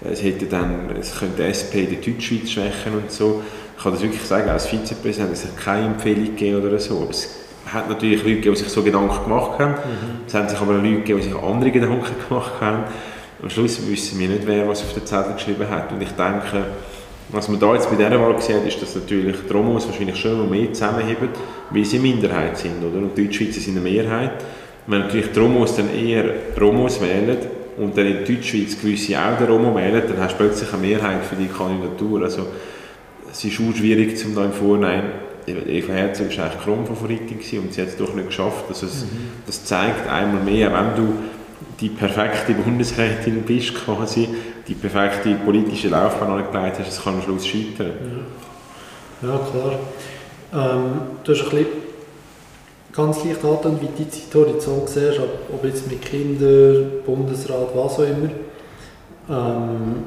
es 0.10 0.24
hätte 0.24 0.46
dann, 0.46 0.90
es 1.00 1.18
könnte 1.20 1.44
SP 1.44 1.84
die 1.86 2.00
Deutschschweiz 2.00 2.52
schwächen 2.52 2.94
und 2.94 3.12
so. 3.12 3.42
Ich 3.78 3.84
kann 3.84 3.94
das 3.94 4.02
wirklich 4.02 4.24
sagen, 4.24 4.50
als 4.50 4.68
Vizepräsident, 4.68 5.32
es 5.34 5.46
hat 5.46 5.58
keine 5.58 5.88
Empfehlung 5.88 6.26
gegeben 6.26 6.66
oder 6.66 6.80
so. 6.80 7.08
Es 7.10 7.36
hat 7.66 7.88
natürlich 7.88 8.24
Leute 8.24 8.36
gegeben, 8.36 8.56
die 8.56 8.62
sich 8.62 8.70
so 8.70 8.84
Gedanken 8.84 9.24
gemacht 9.24 9.60
haben. 9.60 9.72
Mhm. 9.72 10.22
Es 10.28 10.34
haben 10.34 10.50
sich 10.50 10.60
aber 10.60 10.74
Leute 10.74 10.90
gegeben, 10.96 11.20
die 11.20 11.28
sich 11.28 11.36
andere 11.36 11.72
Gedanken 11.72 12.16
gemacht 12.28 12.54
haben. 12.62 12.84
Am 13.42 13.50
Schluss 13.50 13.80
wissen 13.88 14.20
wir 14.20 14.28
nicht, 14.28 14.46
wer 14.46 14.68
was 14.68 14.82
auf 14.82 14.94
den 14.94 15.06
Zettel 15.06 15.34
geschrieben 15.34 15.70
hat. 15.70 15.92
Und 15.92 16.02
ich 16.02 16.12
denke, 16.12 16.66
Was 17.32 17.48
man 17.48 17.60
da 17.60 17.76
jetzt 17.76 17.90
bei 17.90 17.96
dieser 17.96 18.20
Wahl 18.20 18.42
sieht, 18.42 18.66
ist, 18.66 18.82
dass 18.82 18.96
natürlich 18.96 19.36
die 19.48 19.54
Romos 19.54 19.88
wahrscheinlich 19.88 20.16
schon 20.16 20.50
mehr 20.50 20.74
zusammenheben, 20.74 21.30
weil 21.70 21.86
sie 21.86 22.00
Minderheit 22.00 22.58
sind. 22.58 22.84
Oder? 22.84 22.98
Und 22.98 23.16
die 23.16 23.26
Deutschschweizer 23.26 23.60
sind 23.60 23.78
eine 23.78 23.88
Mehrheit. 23.88 24.44
Wenn 24.88 25.02
natürlich 25.02 25.32
die 25.32 25.40
Romos 25.40 25.76
dann 25.76 25.96
eher 25.96 26.26
Romos 26.60 27.00
wählen 27.00 27.38
und 27.78 27.96
dann 27.96 28.08
in 28.08 28.26
Deutschschweiz 28.26 28.82
gewisse 28.82 29.20
auch 29.20 29.38
den 29.38 29.48
Romo 29.48 29.76
wählen, 29.76 30.02
dann 30.08 30.18
hast 30.20 30.34
du 30.34 30.38
plötzlich 30.38 30.74
eine 30.74 30.82
Mehrheit 30.82 31.24
für 31.24 31.36
die 31.36 31.48
Kandidatur. 31.48 32.24
Also, 32.24 32.48
es 33.32 33.46
ist 33.46 33.60
auch 33.62 33.76
schwierig, 33.76 34.18
zum 34.18 34.34
da 34.34 34.46
im 34.46 34.54
Vornein 34.54 35.04
Eva 35.46 35.94
Herzog 35.94 36.36
war 36.36 36.46
eigentlich 36.46 36.64
Kronfavoritin 36.64 37.60
und 37.60 37.74
sie 37.74 37.82
hat 37.82 37.90
es 37.90 37.98
doch 37.98 38.14
nicht 38.16 38.28
geschafft. 38.28 38.66
Also 38.70 38.88
es, 38.88 39.04
mhm. 39.04 39.08
Das 39.46 39.66
zeigt 39.66 40.08
einmal 40.08 40.44
mehr, 40.44 40.72
wenn 40.74 40.96
du 40.96 41.14
die 41.80 41.90
perfekte 41.90 42.54
Bundesrätin 42.54 43.44
bist, 43.44 43.76
quasi, 43.76 44.28
die 44.68 44.76
perfekte 44.76 45.36
politische 45.36 45.90
Laufbahn 45.90 46.32
angelegt 46.32 46.80
hast, 46.80 46.90
es 46.90 47.04
kann 47.04 47.16
am 47.16 47.22
Schluss 47.22 47.48
scheitern. 47.48 47.94
Ja, 49.22 49.30
ja 49.30 49.40
klar. 49.40 49.80
Ähm, 50.52 51.02
du 51.24 51.32
hast 51.32 51.44
ein 51.44 51.50
bisschen 51.50 51.68
ganz 52.92 53.24
leicht 53.24 53.46
an, 53.46 53.80
wie 53.82 53.86
du 53.86 53.92
die 53.98 54.10
Zeithorizont 54.10 54.90
siehst, 54.90 55.20
ob, 55.20 55.54
ob 55.54 55.64
jetzt 55.64 55.90
mit 55.90 56.02
Kindern, 56.02 57.04
Bundesrat, 57.06 57.70
was 57.74 57.94
auch 57.94 58.00
immer. 58.00 58.30
Ähm, 59.30 60.04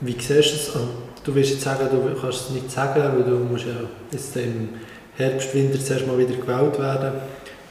wie 0.00 0.12
siehst 0.12 0.30
du 0.30 0.38
es? 0.38 0.68
Also, 0.74 0.88
du 1.24 1.34
wirst 1.34 1.50
jetzt 1.50 1.62
sagen, 1.62 1.88
du 1.90 2.20
kannst 2.20 2.48
es 2.48 2.50
nicht 2.50 2.70
sagen, 2.70 3.02
weil 3.02 3.24
du 3.24 3.36
musst 3.44 3.66
ja 3.66 3.72
jetzt 4.10 4.36
im 4.36 4.70
Herbst, 5.16 5.54
Winter 5.54 5.78
zuerst 5.78 6.06
mal 6.06 6.18
wieder 6.18 6.34
gewählt 6.34 6.78
werden. 6.78 7.12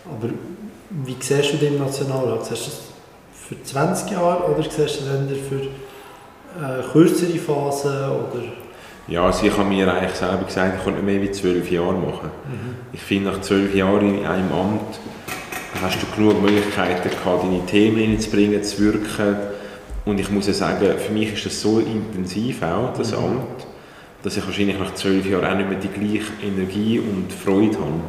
Aber 0.05 0.29
wie 1.05 1.15
siehst 1.19 1.53
du 1.53 1.57
den 1.57 1.79
Nationalrat? 1.79 2.45
Siehst 2.45 2.65
du 2.67 2.69
das 2.71 2.94
für 3.47 3.61
20 3.61 4.11
Jahre 4.11 4.51
oder 4.51 4.63
siehst 4.63 5.01
du 5.01 5.05
dann 5.05 5.27
für 5.27 5.61
äh, 6.61 6.83
kürzere 6.91 7.37
Phasen? 7.37 7.91
Oder? 7.91 8.43
Ja, 9.07 9.25
also 9.25 9.45
ich 9.45 9.55
habe 9.55 9.69
mir 9.69 9.91
eigentlich 9.93 10.15
selber 10.15 10.45
gesagt, 10.45 10.77
ich 10.77 10.83
konnte 10.83 11.01
nicht 11.01 11.13
mehr 11.13 11.21
wie 11.21 11.31
zwölf 11.31 11.69
Jahre 11.69 11.93
machen. 11.93 12.31
Mhm. 12.45 12.75
Ich 12.91 13.01
finde, 13.01 13.31
nach 13.31 13.41
zwölf 13.41 13.75
Jahren 13.75 14.17
in 14.19 14.25
einem 14.25 14.51
Amt 14.51 14.99
hast 15.81 16.01
du 16.01 16.07
genug 16.15 16.41
Möglichkeiten 16.41 17.09
gehabt, 17.09 17.43
deine 17.43 17.65
Themen 17.65 17.99
reinzubringen, 17.99 18.63
zu 18.63 18.79
wirken. 18.79 19.35
Und 20.05 20.19
ich 20.19 20.29
muss 20.31 20.47
ja 20.47 20.53
sagen, 20.53 20.97
für 20.97 21.13
mich 21.13 21.33
ist 21.33 21.45
das 21.45 21.61
so 21.61 21.79
intensiv 21.79 22.63
auch, 22.63 22.93
das 22.97 23.11
mhm. 23.11 23.17
Amt, 23.17 23.67
dass 24.23 24.37
ich 24.37 24.45
wahrscheinlich 24.45 24.79
nach 24.79 24.95
zwölf 24.95 25.29
Jahren 25.29 25.45
auch 25.45 25.55
nicht 25.55 25.69
mehr 25.69 25.79
die 25.79 25.87
gleiche 25.87 26.31
Energie 26.43 26.99
und 26.99 27.31
Freude 27.31 27.77
habe. 27.77 28.01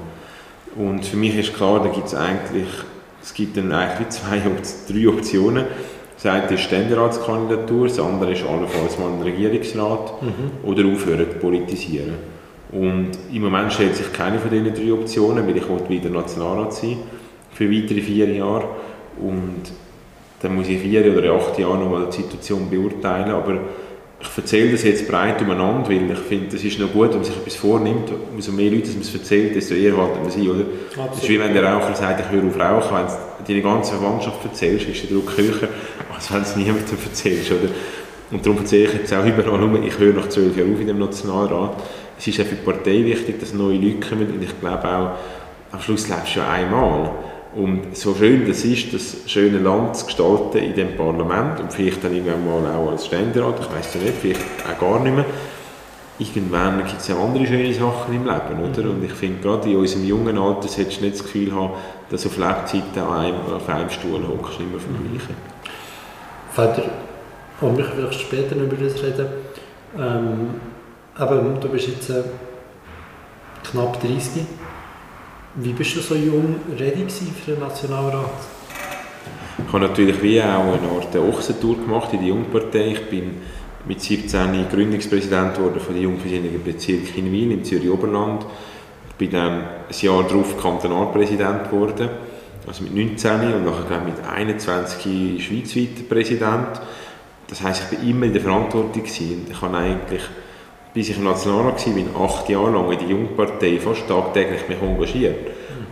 Und 0.76 1.05
für 1.05 1.16
mich 1.16 1.37
ist 1.37 1.55
klar, 1.55 1.82
da 1.82 1.91
gibt 1.91 2.07
es 2.07 2.14
eigentlich 2.14 2.68
es 3.27 3.35
gibt 3.35 3.57
dann 3.57 3.72
eigentlich 3.72 4.09
zwei, 4.11 4.41
drei 4.89 5.09
Optionen. 5.09 5.64
Das 6.14 6.27
eine 6.27 6.47
ist 6.47 6.61
Ständeratskandidatur, 6.61 7.89
das 7.89 7.99
andere 7.99 8.33
ist 8.33 8.45
allenfalls 8.45 8.99
mal 9.01 9.11
ein 9.11 9.20
Regierungsrat 9.20 10.22
mhm. 10.22 10.51
oder 10.62 10.87
aufhören 10.87 11.27
zu 11.33 11.39
politisieren. 11.39 12.14
Und 12.70 13.11
im 13.33 13.43
Moment 13.43 13.72
stellt 13.72 13.97
sich 13.97 14.12
keine 14.12 14.39
von 14.39 14.49
diesen 14.49 14.72
drei 14.72 14.93
Optionen, 14.93 15.45
weil 15.45 15.57
ich 15.57 15.64
wieder 15.89 16.09
Nationalrat 16.09 16.72
sein 16.72 16.99
für 17.53 17.68
weitere 17.68 18.01
vier 18.01 18.33
Jahre. 18.33 18.68
Und 19.20 19.72
dann 20.41 20.55
muss 20.55 20.68
ich 20.68 20.81
vier 20.81 21.12
oder 21.12 21.33
acht 21.33 21.59
Jahre 21.59 21.79
nochmal 21.79 22.07
die 22.07 22.22
Situation 22.22 22.70
beurteilen. 22.70 23.33
Aber 23.33 23.59
ich 24.19 24.29
erzähle 24.37 24.73
das 24.73 24.83
jetzt 24.83 25.09
breit 25.09 25.41
umeinander, 25.43 25.89
weil 25.89 26.11
ich 26.11 26.19
finde, 26.19 26.49
das 26.53 26.64
ist 26.64 26.79
noch 26.79 26.93
gut, 26.93 27.11
wenn 27.11 27.17
man 27.17 27.25
sich 27.25 27.37
etwas 27.37 27.57
vornimmt. 27.57 28.11
Umso 28.33 28.53
mehr 28.53 28.71
Leute 28.71 28.89
man 28.89 29.03
es 29.03 29.12
erzählt, 29.12 29.55
desto 29.55 29.75
eher 29.75 29.97
halten 29.97 30.25
wir 30.25 30.31
sie, 30.31 30.49
oder? 30.49 30.61
Absolut. 30.61 31.11
Das 31.11 31.23
ist 31.23 31.29
wie 31.29 31.39
wenn 31.39 31.53
der 31.53 31.64
Raucher 31.64 31.95
sagt, 31.95 32.21
ich 32.21 32.31
höre 32.31 32.47
auf 32.47 32.59
rauchen. 32.59 32.97
Wenn 32.97 33.07
du 33.07 33.53
deine 33.53 33.62
ganze 33.62 33.95
Verwandtschaft 33.95 34.45
erzählst, 34.45 34.89
ist 34.89 35.03
der 35.03 35.11
Druck 35.11 35.37
höher, 35.37 35.69
als 36.14 36.33
wenn 36.33 36.41
du 36.41 36.49
es 36.49 36.57
niemandem 36.57 36.99
erzählst, 37.05 37.53
oder? 37.53 37.71
Und 38.31 38.45
darum 38.45 38.59
erzähle 38.59 38.85
ich 38.85 38.95
jetzt 38.95 39.12
auch 39.12 39.25
überall 39.25 39.59
nur, 39.59 39.83
ich 39.83 39.99
höre 39.99 40.14
nach 40.14 40.29
zwölf 40.29 40.57
Jahren 40.57 40.75
auf 40.75 40.81
in 40.81 40.87
dem 40.87 40.99
Nationalrat. 40.99 41.77
Es 42.19 42.27
ist 42.27 42.41
auch 42.41 42.45
für 42.45 42.55
die 42.55 42.64
Partei 42.64 43.05
wichtig, 43.05 43.39
dass 43.39 43.53
neue 43.53 43.77
Leute 43.77 44.09
kommen 44.09 44.27
und 44.27 44.43
ich 44.43 44.61
glaube 44.61 44.89
auch, 44.89 45.11
am 45.73 45.81
Schluss 45.81 46.09
lebst 46.09 46.37
du 46.37 46.41
ja 46.41 46.49
einmal. 46.49 47.11
Und 47.57 47.97
so 47.97 48.15
schön 48.15 48.47
das 48.47 48.65
ist, 48.67 48.93
das 48.93 49.17
schöne 49.27 49.59
Land 49.59 49.97
zu 49.97 50.05
gestalten 50.05 50.59
in 50.59 50.75
dem 50.75 50.95
Parlament 50.95 51.59
und 51.59 51.73
vielleicht 51.73 52.05
dann 52.05 52.15
irgendwann 52.15 52.45
mal 52.45 52.75
auch 52.75 52.91
als 52.91 53.07
Ständerat, 53.07 53.59
ich 53.61 53.75
weiß 53.75 53.95
ja 53.95 54.01
nicht, 54.03 54.19
vielleicht 54.21 54.41
auch 54.71 54.79
gar 54.79 55.01
nicht 55.01 55.17
mehr, 55.17 55.25
irgendwann 56.19 56.85
gibt 56.85 57.01
es 57.01 57.09
ja 57.09 57.17
andere 57.17 57.47
schöne 57.47 57.73
Sachen 57.73 58.15
im 58.15 58.27
Leben, 58.27 58.63
oder? 58.63 58.83
Mhm. 58.83 58.91
Und 58.91 59.05
ich 59.05 59.13
finde, 59.13 59.41
gerade 59.41 59.71
in 59.71 59.77
unserem 59.77 60.05
jungen 60.05 60.37
Alter 60.37 60.69
solltest 60.69 61.01
du 61.01 61.05
nicht 61.05 61.17
das 61.17 61.23
Gefühl 61.23 61.55
haben, 61.55 61.71
dass 62.11 62.25
du 62.25 62.29
auf 62.29 62.37
Lebzeiten 62.37 63.03
auf 63.03 63.11
einem, 63.11 63.41
auf 63.55 63.69
einem 63.71 63.89
Stuhl 63.89 64.21
hockst, 64.29 64.61
immer 64.61 64.79
vom 64.79 64.93
mhm. 64.93 65.13
Gleichen. 65.13 65.37
Vater, 66.53 66.83
und 67.63 67.79
wir 67.79 67.85
vielleicht 67.87 68.21
später 68.21 68.55
noch 68.55 68.65
über 68.65 68.77
das 68.77 69.03
reden, 69.03 69.29
ähm, 69.99 70.51
aber 71.15 71.37
du 71.59 71.69
bist 71.71 71.89
jetzt 71.89 72.11
äh, 72.11 72.23
knapp 73.65 73.99
30 74.03 74.43
wie 75.57 75.73
bist 75.73 75.97
du 75.97 76.01
so 76.01 76.15
jung 76.15 76.57
ready 76.79 77.07
für 77.09 77.53
den 77.53 77.61
Nationalrat? 77.61 78.31
Ich 79.59 79.73
habe 79.73 79.87
natürlich 79.87 80.23
wie 80.23 80.41
auch 80.43 80.75
eine 80.75 80.89
Art 80.89 81.17
Ochsentour 81.17 81.77
gemacht 81.77 82.13
in 82.13 82.21
der 82.21 82.29
Jungpartei. 82.29 82.89
Ich 82.89 83.09
bin 83.09 83.37
mit 83.87 84.01
17 84.01 84.69
Gründungspräsident 84.71 85.55
geworden 85.55 85.81
von 85.81 85.95
der 85.95 86.03
Jungversöhnlichen 86.03 86.63
Bezirk 86.63 87.17
in 87.17 87.33
Wien 87.33 87.53
im 87.53 87.65
Zürich-Oberland. 87.65 88.45
Ich 89.09 89.15
bin 89.15 89.31
dann 89.31 89.53
ein 89.53 89.99
Jahr 89.99 90.25
darauf 90.25 90.61
Kantonalpräsident 90.61 91.71
geworden, 91.71 92.11
also 92.67 92.83
mit 92.83 92.95
19 92.95 93.55
und 93.55 93.65
nachher 93.65 94.03
mit 94.05 94.23
21 94.23 95.43
schweizweiter 95.43 96.03
Präsident. 96.07 96.81
Das 97.49 97.63
heisst, 97.63 97.85
ich 97.91 97.99
bin 97.99 98.11
immer 98.11 98.27
in 98.27 98.33
der 98.35 98.43
Verantwortung 98.43 99.03
gewesen. 99.03 99.47
Ich 99.51 99.63
habe 99.63 99.75
eigentlich 99.75 100.23
bis 100.97 101.11
ich 101.11 101.19
im 101.19 101.25
Nationalrat 101.25 101.87
war, 101.87 101.93
bin 101.93 102.09
acht 102.19 102.49
Jahre 102.49 102.71
lang 102.71 102.91
in 102.91 102.99
der 102.99 103.09
Jungpartei 103.09 103.79
fast 103.79 104.09
tagtäglich 104.09 104.67
mich 104.67 104.81
engagiert. 104.81 105.37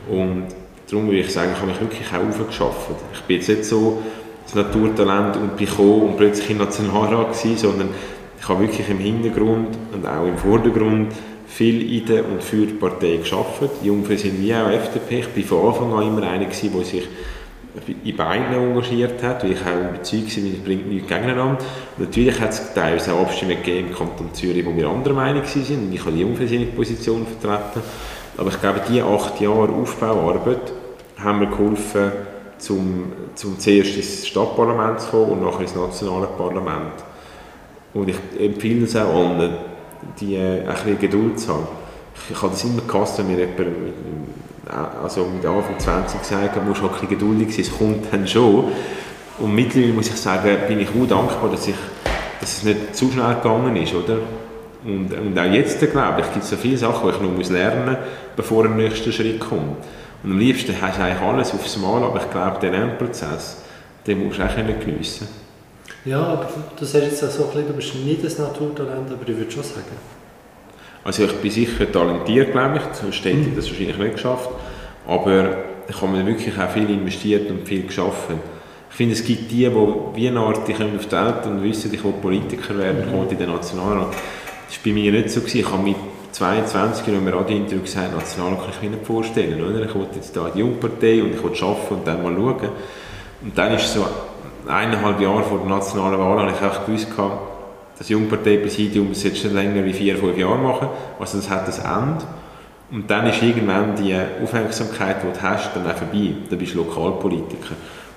Und 0.09 0.47
darum 0.91 1.09
würde 1.09 1.19
ich 1.19 1.31
sagen, 1.31 1.51
ich 1.53 1.61
habe 1.61 1.71
mich 1.73 1.81
wirklich 1.83 2.09
auch 2.09 2.27
aufgeschafft. 2.27 2.89
Ich 3.13 3.21
bin 3.21 3.37
jetzt 3.37 3.51
nicht 3.51 3.67
so 3.67 4.03
das 4.45 4.55
Naturtalent 4.55 5.37
und 5.37 5.59
bin 5.59 5.69
und 5.69 6.17
plötzlich 6.17 6.49
im 6.49 6.57
Nationalrat 6.57 7.39
gewesen, 7.39 7.59
sondern 7.59 7.89
ich 8.41 8.49
habe 8.49 8.63
wirklich 8.63 8.89
im 8.89 8.99
Hintergrund 8.99 9.77
und 9.93 10.07
auch 10.07 10.27
im 10.27 10.39
Vordergrund 10.39 11.13
viel 11.49 11.99
in 11.99 12.07
der 12.07 12.25
und 12.25 12.43
für 12.43 12.65
die 12.65 12.73
Partei 12.73 13.19
geschafft. 13.19 13.61
Die 13.83 13.89
Jungfrauen 13.89 14.17
sind 14.17 14.41
wie 14.41 14.55
auch 14.55 14.71
FDP. 14.71 15.23
Ich 15.37 15.51
war 15.51 15.75
von 15.75 15.91
Anfang 15.91 15.99
an 16.01 16.09
immer 16.09 16.27
einer, 16.27 16.47
der 16.47 16.85
sich 16.85 17.07
in 18.05 18.16
beiden 18.16 18.55
engagiert 18.55 19.22
hat, 19.22 19.43
weil 19.43 19.53
ich 19.53 19.61
auch 19.61 19.91
überzeugt 19.91 20.37
war, 20.37 20.53
es 20.53 20.64
bringt 20.64 20.89
nichts 20.89 21.09
gegeneinander. 21.09 21.59
natürlich 21.99 22.41
hat 22.41 22.51
es 22.51 22.72
teilweise 22.72 23.12
auch 23.12 23.22
Abstimmungen 23.22 23.62
gegeben 23.62 23.89
im 23.89 23.95
Kanton 23.95 24.33
Zürich, 24.33 24.64
wo 24.64 24.77
wir 24.77 24.89
anderer 24.89 25.14
Meinung 25.14 25.43
waren 25.43 25.79
und 25.87 25.93
ich 25.93 26.01
habe 26.01 26.12
die 26.12 26.25
unversöhnliche 26.25 26.72
Position 26.72 27.27
vertreten. 27.27 27.83
Aber 28.37 28.49
ich 28.51 28.61
glaube, 28.61 28.81
diese 28.89 29.05
acht 29.05 29.41
Jahre 29.41 29.72
Aufbauarbeit 29.72 30.72
haben 31.18 31.41
mir 31.41 31.47
geholfen, 31.49 32.12
zum, 32.59 33.12
zum 33.35 33.59
zuerst 33.59 33.97
ins 33.97 34.27
Stadtparlament 34.27 35.01
zu 35.01 35.11
kommen 35.11 35.33
und 35.33 35.43
nachher 35.43 35.62
ins 35.62 35.75
nationale 35.75 36.27
Parlament. 36.27 36.95
Und 37.93 38.09
ich 38.09 38.16
empfehle 38.39 38.85
es 38.85 38.97
auch 38.97 39.14
allen, 39.14 39.55
die 40.20 40.37
äh, 40.37 40.61
ein 40.61 40.75
bisschen 40.75 40.99
Geduld 40.99 41.39
zu 41.39 41.53
haben. 41.53 41.66
Ich, 42.14 42.31
ich 42.31 42.43
habe 42.43 42.53
das 42.53 42.64
immer 42.64 42.83
gehasst, 42.83 43.18
wenn 43.18 43.29
mir 43.29 43.39
jemand 43.39 43.59
also 44.71 45.27
mit 45.27 45.45
Anfang 45.45 45.79
20 45.79 46.21
gesagt 46.21 46.67
musst 46.67 46.81
du 46.81 46.87
auch 46.87 47.03
ein 47.03 47.09
geduldig 47.09 47.55
sein, 47.55 47.65
es 47.65 47.79
kommt 47.79 48.12
dann 48.12 48.27
schon. 48.27 48.73
Und 49.39 49.55
mittlerweile 49.55 49.93
muss 49.93 50.09
ich 50.09 50.17
sagen, 50.17 50.57
bin 50.69 50.81
ich 50.81 50.89
auch 50.89 51.07
dankbar, 51.09 51.51
dass, 51.51 51.67
ich, 51.67 51.75
dass 52.41 52.59
es 52.59 52.62
nicht 52.62 52.95
zu 52.95 53.11
schnell 53.11 53.35
gegangen 53.35 53.77
ist, 53.77 53.95
oder? 53.95 54.19
Und, 54.85 55.12
und 55.12 55.39
auch 55.39 55.45
jetzt, 55.45 55.81
glaube 55.81 56.21
ich, 56.21 56.33
gibt 56.33 56.45
es 56.45 56.51
so 56.51 56.57
viele 56.57 56.77
Sachen, 56.77 57.09
die 57.09 57.17
ich 57.17 57.23
noch 57.23 57.31
muss 57.31 57.51
lernen 57.51 57.87
muss, 57.87 57.97
bevor 58.37 58.65
der 58.65 58.73
nächste 58.73 59.12
Schritt 59.12 59.41
kommt. 59.41 59.79
Und 60.23 60.31
am 60.31 60.39
liebsten 60.39 60.75
hast 60.81 60.99
du 60.99 61.03
eigentlich 61.03 61.21
alles 61.21 61.53
aufs 61.53 61.77
Mal, 61.79 62.03
aber 62.03 62.21
ich 62.21 62.31
glaube, 62.31 62.61
den 62.61 62.73
Lernprozess, 62.73 63.62
den 64.07 64.25
musst 64.25 64.39
du 64.39 64.45
auch 64.45 64.55
geniessen 64.55 65.29
Ja, 66.05 66.23
aber 66.23 66.49
du 66.79 66.85
sagst 66.85 67.11
jetzt 67.11 67.25
auch 67.25 67.31
so 67.31 67.59
ein 67.59 67.65
bisschen, 67.65 68.05
nicht 68.05 68.25
das 68.25 68.39
Naturtalent, 68.39 69.11
aber 69.11 69.29
ich 69.29 69.37
würde 69.37 69.51
schon 69.51 69.62
sagen, 69.62 69.85
also 71.05 71.25
ich 71.25 71.33
bin 71.35 71.51
sicher 71.51 71.91
talentiert, 71.91 72.53
glaube 72.53 72.79
ich, 72.79 72.97
sonst 72.97 73.25
hätte 73.25 73.49
ich 73.49 73.55
das 73.55 73.69
wahrscheinlich 73.69 73.99
nicht 73.99 74.15
geschafft. 74.15 74.49
Aber 75.07 75.57
ich 75.87 76.01
habe 76.01 76.13
mir 76.13 76.27
wirklich 76.27 76.59
auch 76.59 76.71
viel 76.71 76.89
investiert 76.89 77.51
und 77.51 77.69
viel 77.69 77.83
geschaffen. 77.83 78.41
Ich 78.91 78.97
finde, 78.97 79.15
es 79.15 79.25
gibt 79.25 79.51
die, 79.51 79.69
die 79.69 79.71
wie 80.15 80.29
eine 80.29 80.41
Art, 80.41 80.67
die 80.67 80.73
kommen 80.73 80.97
auf 80.97 81.07
die 81.07 81.13
Welt 81.13 81.47
und 81.47 81.63
wissen, 81.63 81.93
ich 81.93 82.03
will 82.03 82.13
Politiker 82.13 82.79
werden, 82.79 83.05
mhm. 83.11 83.29
in 83.29 83.37
den 83.37 83.51
Nationalrat. 83.51 84.13
Das 84.13 84.77
war 84.77 84.85
bei 84.85 84.93
mir 84.93 85.13
nicht 85.13 85.31
so. 85.31 85.41
Gewesen. 85.41 85.59
Ich 85.59 85.71
habe 85.71 85.83
mit 85.83 85.97
22 86.33 87.09
in 87.09 87.17
einem 87.17 87.29
Radiointerview 87.29 87.83
gesagt, 87.83 88.15
Nationalrat 88.15 88.61
kann 88.61 88.71
ich 88.71 88.83
mir 88.83 88.97
nicht 88.97 89.07
vorstellen. 89.07 89.63
Oder? 89.63 89.85
Ich 89.85 89.95
wollte 89.95 90.17
jetzt 90.17 90.35
da 90.37 90.49
die 90.55 90.61
Jungpartei 90.61 91.23
und 91.23 91.35
ich 91.35 91.43
wollte 91.43 91.65
arbeiten 91.65 91.95
und 91.95 92.07
dann 92.07 92.23
mal 92.23 92.35
schauen. 92.35 92.69
Und 93.43 93.59
dann 93.59 93.75
ist 93.75 93.93
so 93.93 94.07
eineinhalb 94.67 95.21
Jahre 95.21 95.43
vor 95.43 95.59
der 95.59 95.69
nationalen 95.69 96.19
Wahl, 96.19 96.39
habe 96.39 96.53
ich 96.53 96.65
auch 96.65 96.87
gewusst, 96.87 97.09
das 97.99 98.09
Jungparteipräsidium 98.09 99.12
jetzt 99.12 99.38
schon 99.38 99.55
länger 99.55 99.84
wie 99.84 99.92
vier, 99.92 100.16
fünf 100.16 100.36
Jahre 100.36 100.59
machen. 100.59 100.88
Also 101.18 101.38
das 101.38 101.49
hat 101.49 101.68
das 101.68 101.78
Ende. 101.78 102.24
Und 102.90 103.11
dann 103.11 103.26
ist 103.26 103.42
irgendwann 103.42 103.97
die 103.97 104.16
Aufmerksamkeit, 104.42 105.16
die 105.22 105.32
du 105.32 105.42
hast, 105.42 105.74
dann 105.74 105.86
auch 105.86 105.97
vorbei. 105.97 106.34
Dann 106.49 106.59
bist 106.59 106.74
du 106.74 106.78
Lokalpolitiker. 106.78 107.74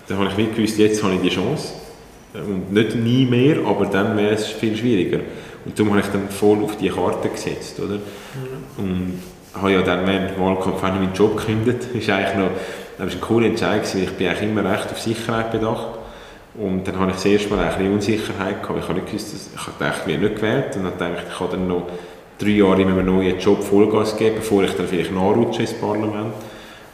Dann 0.07 0.19
habe 0.19 0.30
ich 0.30 0.38
nicht 0.38 0.55
gewusst, 0.55 0.78
jetzt 0.78 1.03
habe 1.03 1.15
ich 1.15 1.21
die 1.21 1.30
Chance. 1.30 1.73
Und 2.34 2.71
nicht 2.71 2.95
nie 2.95 3.25
mehr, 3.25 3.57
aber 3.65 3.86
dann 3.86 4.15
wäre 4.17 4.34
es 4.34 4.47
viel 4.47 4.75
schwieriger. 4.75 5.19
Und 5.65 5.78
darum 5.78 5.93
habe 5.93 6.01
ich 6.01 6.07
dann 6.07 6.30
voll 6.30 6.63
auf 6.63 6.78
die 6.78 6.89
Karte 6.89 7.30
gesetzt, 7.30 7.80
oder? 7.80 7.95
Mhm. 7.95 8.01
Und 8.78 9.19
habe 9.53 9.71
ja 9.71 9.82
dann 9.82 10.05
während 10.05 10.32
dem 10.32 10.41
Wahlkampf 10.41 10.78
auch 10.78 10.93
meinen 10.93 11.13
Job 11.13 11.38
gekündigt. 11.38 11.80
Das 11.93 11.95
ist 12.01 12.09
eigentlich 12.09 12.36
noch, 12.36 12.51
das 12.97 13.07
war 13.07 13.13
ein 13.13 13.21
cooler 13.21 13.47
Entscheid, 13.47 13.95
weil 13.95 14.03
ich 14.03 14.11
bin 14.11 14.28
eigentlich 14.28 14.49
immer 14.49 14.71
recht 14.71 14.91
auf 14.91 14.99
Sicherheit 14.99 15.51
bedacht. 15.51 15.88
Und 16.58 16.88
dann 16.88 16.99
habe 16.99 17.12
ich 17.12 17.18
das 17.18 17.26
erste 17.26 17.53
Mal 17.53 17.66
ein 17.66 17.91
Unsicherheit 17.91 18.64
gehabt. 18.64 18.80
Ich 18.80 18.88
habe 18.88 18.95
nicht 18.95 19.08
gewusst, 19.08 19.34
dass, 19.34 19.49
ich 19.53 19.68
habe 19.68 19.78
gedacht, 19.78 20.08
werde 20.08 20.24
nicht 20.24 20.36
gewählt. 20.38 20.76
Und 20.76 20.86
dann 20.86 20.97
dachte 20.97 21.14
ich, 21.18 21.32
ich 21.32 21.38
kann 21.38 21.68
noch 21.68 21.84
drei 22.39 22.49
Jahre 22.49 22.82
in 22.82 22.89
einem 22.89 23.05
neuen 23.05 23.38
Job 23.39 23.64
Vollgas 23.64 24.18
geben, 24.18 24.38
bevor 24.38 24.64
ich 24.64 24.74
dann 24.74 24.88
vielleicht 24.88 25.12
nachrutsche 25.12 25.62
ins 25.62 25.74
Parlament. 25.74 26.34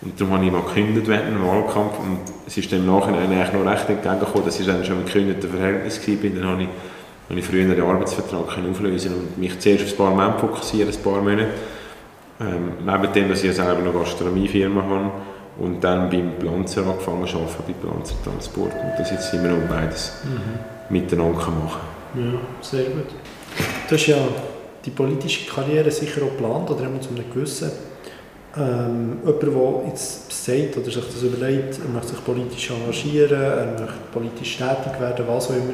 Und 0.01 0.20
darum 0.20 0.34
habe 0.34 0.45
ich 0.45 0.51
mal 0.51 0.64
gekündigt 0.64 1.07
während 1.07 1.28
dem 1.28 1.47
Wahlkampf. 1.47 1.97
Und 1.99 2.20
es 2.45 2.57
ist 2.57 2.72
dann 2.74 2.80
im 2.80 2.88
Nachhinein 2.88 3.32
eigentlich 3.32 3.53
noch 3.53 3.66
recht 3.66 3.89
entgegengekommen, 3.89 4.45
dass 4.45 4.59
ich 4.59 4.66
dann 4.66 4.84
schon 4.84 4.99
im 4.99 5.05
gekündigten 5.05 5.49
Verhältnis 5.49 6.07
war. 6.07 6.30
Dann 6.30 6.45
habe 6.45 6.61
ich, 6.64 6.70
habe 7.30 7.39
ich 7.39 7.45
früher 7.45 7.74
den 7.74 7.84
Arbeitsvertrag 7.84 8.57
auflösen 8.70 9.14
und 9.14 9.38
mich 9.38 9.57
zuerst 9.59 9.86
aufs 9.86 9.95
Parlament 9.95 10.41
fokussieren, 10.41 10.93
ein 10.93 11.03
paar 11.03 11.22
Monate. 11.22 11.47
Ähm, 12.41 12.74
neben 12.86 13.14
dem, 13.14 13.30
dass 13.30 13.43
ich 13.43 13.53
selber 13.53 13.78
eine 13.78 13.91
Gastronomiefirma 13.91 14.82
habe 14.82 15.11
und 15.60 15.84
dann 15.84 16.10
beim 16.10 16.38
Planzer 16.39 16.82
angefangen 16.86 17.28
zu 17.28 17.38
arbeiten, 17.38 17.64
bei 17.68 17.74
Planzer 17.74 18.16
Transport. 18.24 18.74
Und 18.74 18.93
das 18.97 19.12
jetzt 19.12 19.34
immer 19.34 19.49
noch 19.49 19.68
beides 19.70 20.14
mhm. 20.24 20.93
miteinander 20.93 21.39
machen 21.39 21.82
Ja, 22.16 22.39
sehr 22.62 22.86
gut. 22.86 23.08
Du 23.88 23.95
hast 23.95 24.08
ja 24.08 24.18
die 24.86 24.89
politische 24.89 25.49
Karriere 25.49 25.91
sicher 25.91 26.22
auch 26.24 26.32
geplant, 26.32 26.70
oder 26.70 26.86
immer 26.86 26.99
zu 27.01 27.10
einem 27.10 27.30
gewissen. 27.32 27.72
Ähm, 28.56 29.18
jemand, 29.26 29.41
der 29.41 29.88
jetzt 29.88 30.32
sagt 30.45 30.78
oder 30.78 30.86
sich 30.86 31.06
das 31.06 31.24
überlegt, 31.24 31.80
er 31.80 31.89
möchte 31.89 32.10
sich 32.10 32.24
politisch 32.24 32.70
engagieren, 32.70 33.41
er 33.41 33.66
möchte 33.66 33.97
politisch 34.12 34.58
tätig 34.58 34.99
werden, 34.99 35.26
was 35.28 35.49
auch 35.49 35.56
immer. 35.56 35.74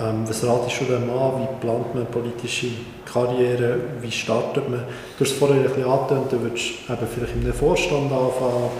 Ähm, 0.00 0.24
was 0.26 0.44
ratest 0.44 0.80
du 0.80 0.84
dem 0.84 1.10
an? 1.10 1.40
Wie 1.40 1.60
plant 1.60 1.94
man 1.94 2.06
politische 2.06 2.68
Karriere? 3.04 3.78
Wie 4.00 4.10
startet 4.10 4.68
man? 4.68 4.80
Du 5.18 5.24
hast 5.24 5.32
es 5.32 5.38
vorher 5.38 5.56
ein 5.56 5.62
bisschen 5.64 5.84
angetönt, 5.84 6.32
du 6.32 6.40
würdest 6.40 6.66
eben 6.88 7.08
vielleicht 7.14 7.34
in 7.34 7.42
einem 7.42 7.52
Vorstand 7.52 8.12
anfangen, 8.12 8.70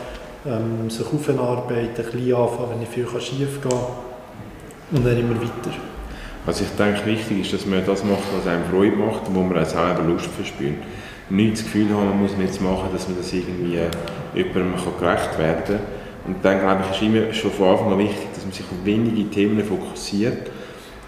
ähm, 0.46 0.90
sich 0.90 1.06
aufarbeiten, 1.06 2.04
klein 2.10 2.34
anfangen, 2.34 2.70
wenn 2.70 2.80
nicht 2.80 2.92
viel 2.92 3.06
schief 3.20 3.60
gehen 3.62 3.78
und 4.90 5.06
dann 5.06 5.18
immer 5.18 5.36
weiter. 5.36 5.74
Also 6.46 6.64
ich 6.64 6.76
denke, 6.76 7.06
wichtig 7.06 7.40
ist, 7.40 7.52
dass 7.54 7.66
man 7.66 7.84
das 7.86 8.04
macht, 8.04 8.24
was 8.36 8.46
einem 8.46 8.64
Freude 8.64 8.96
macht 8.96 9.28
und 9.28 9.34
wo 9.34 9.42
man 9.42 9.62
auch 9.62 9.66
selber 9.66 10.02
Lust 10.06 10.26
verspürt. 10.26 10.74
Nicht 11.30 11.54
das 11.54 11.64
Gefühl 11.64 11.88
haben, 11.88 12.10
man 12.10 12.20
muss 12.20 12.32
jetzt 12.38 12.60
machen, 12.60 12.90
dass 12.92 13.08
man 13.08 13.16
das 13.16 13.32
irgendwie 13.32 13.78
jemandem 14.34 14.74
gerecht 15.00 15.38
werden 15.38 15.64
kann. 15.66 15.80
Und 16.26 16.44
dann 16.44 16.60
glaube 16.60 16.82
ich, 16.84 16.96
ist 16.96 17.02
immer 17.02 17.32
schon 17.32 17.50
von 17.50 17.68
Anfang 17.68 17.92
an 17.92 17.98
wichtig, 17.98 18.28
dass 18.34 18.44
man 18.44 18.52
sich 18.52 18.64
auf 18.66 18.84
wenige 18.84 19.30
Themen 19.30 19.64
fokussiert 19.64 20.50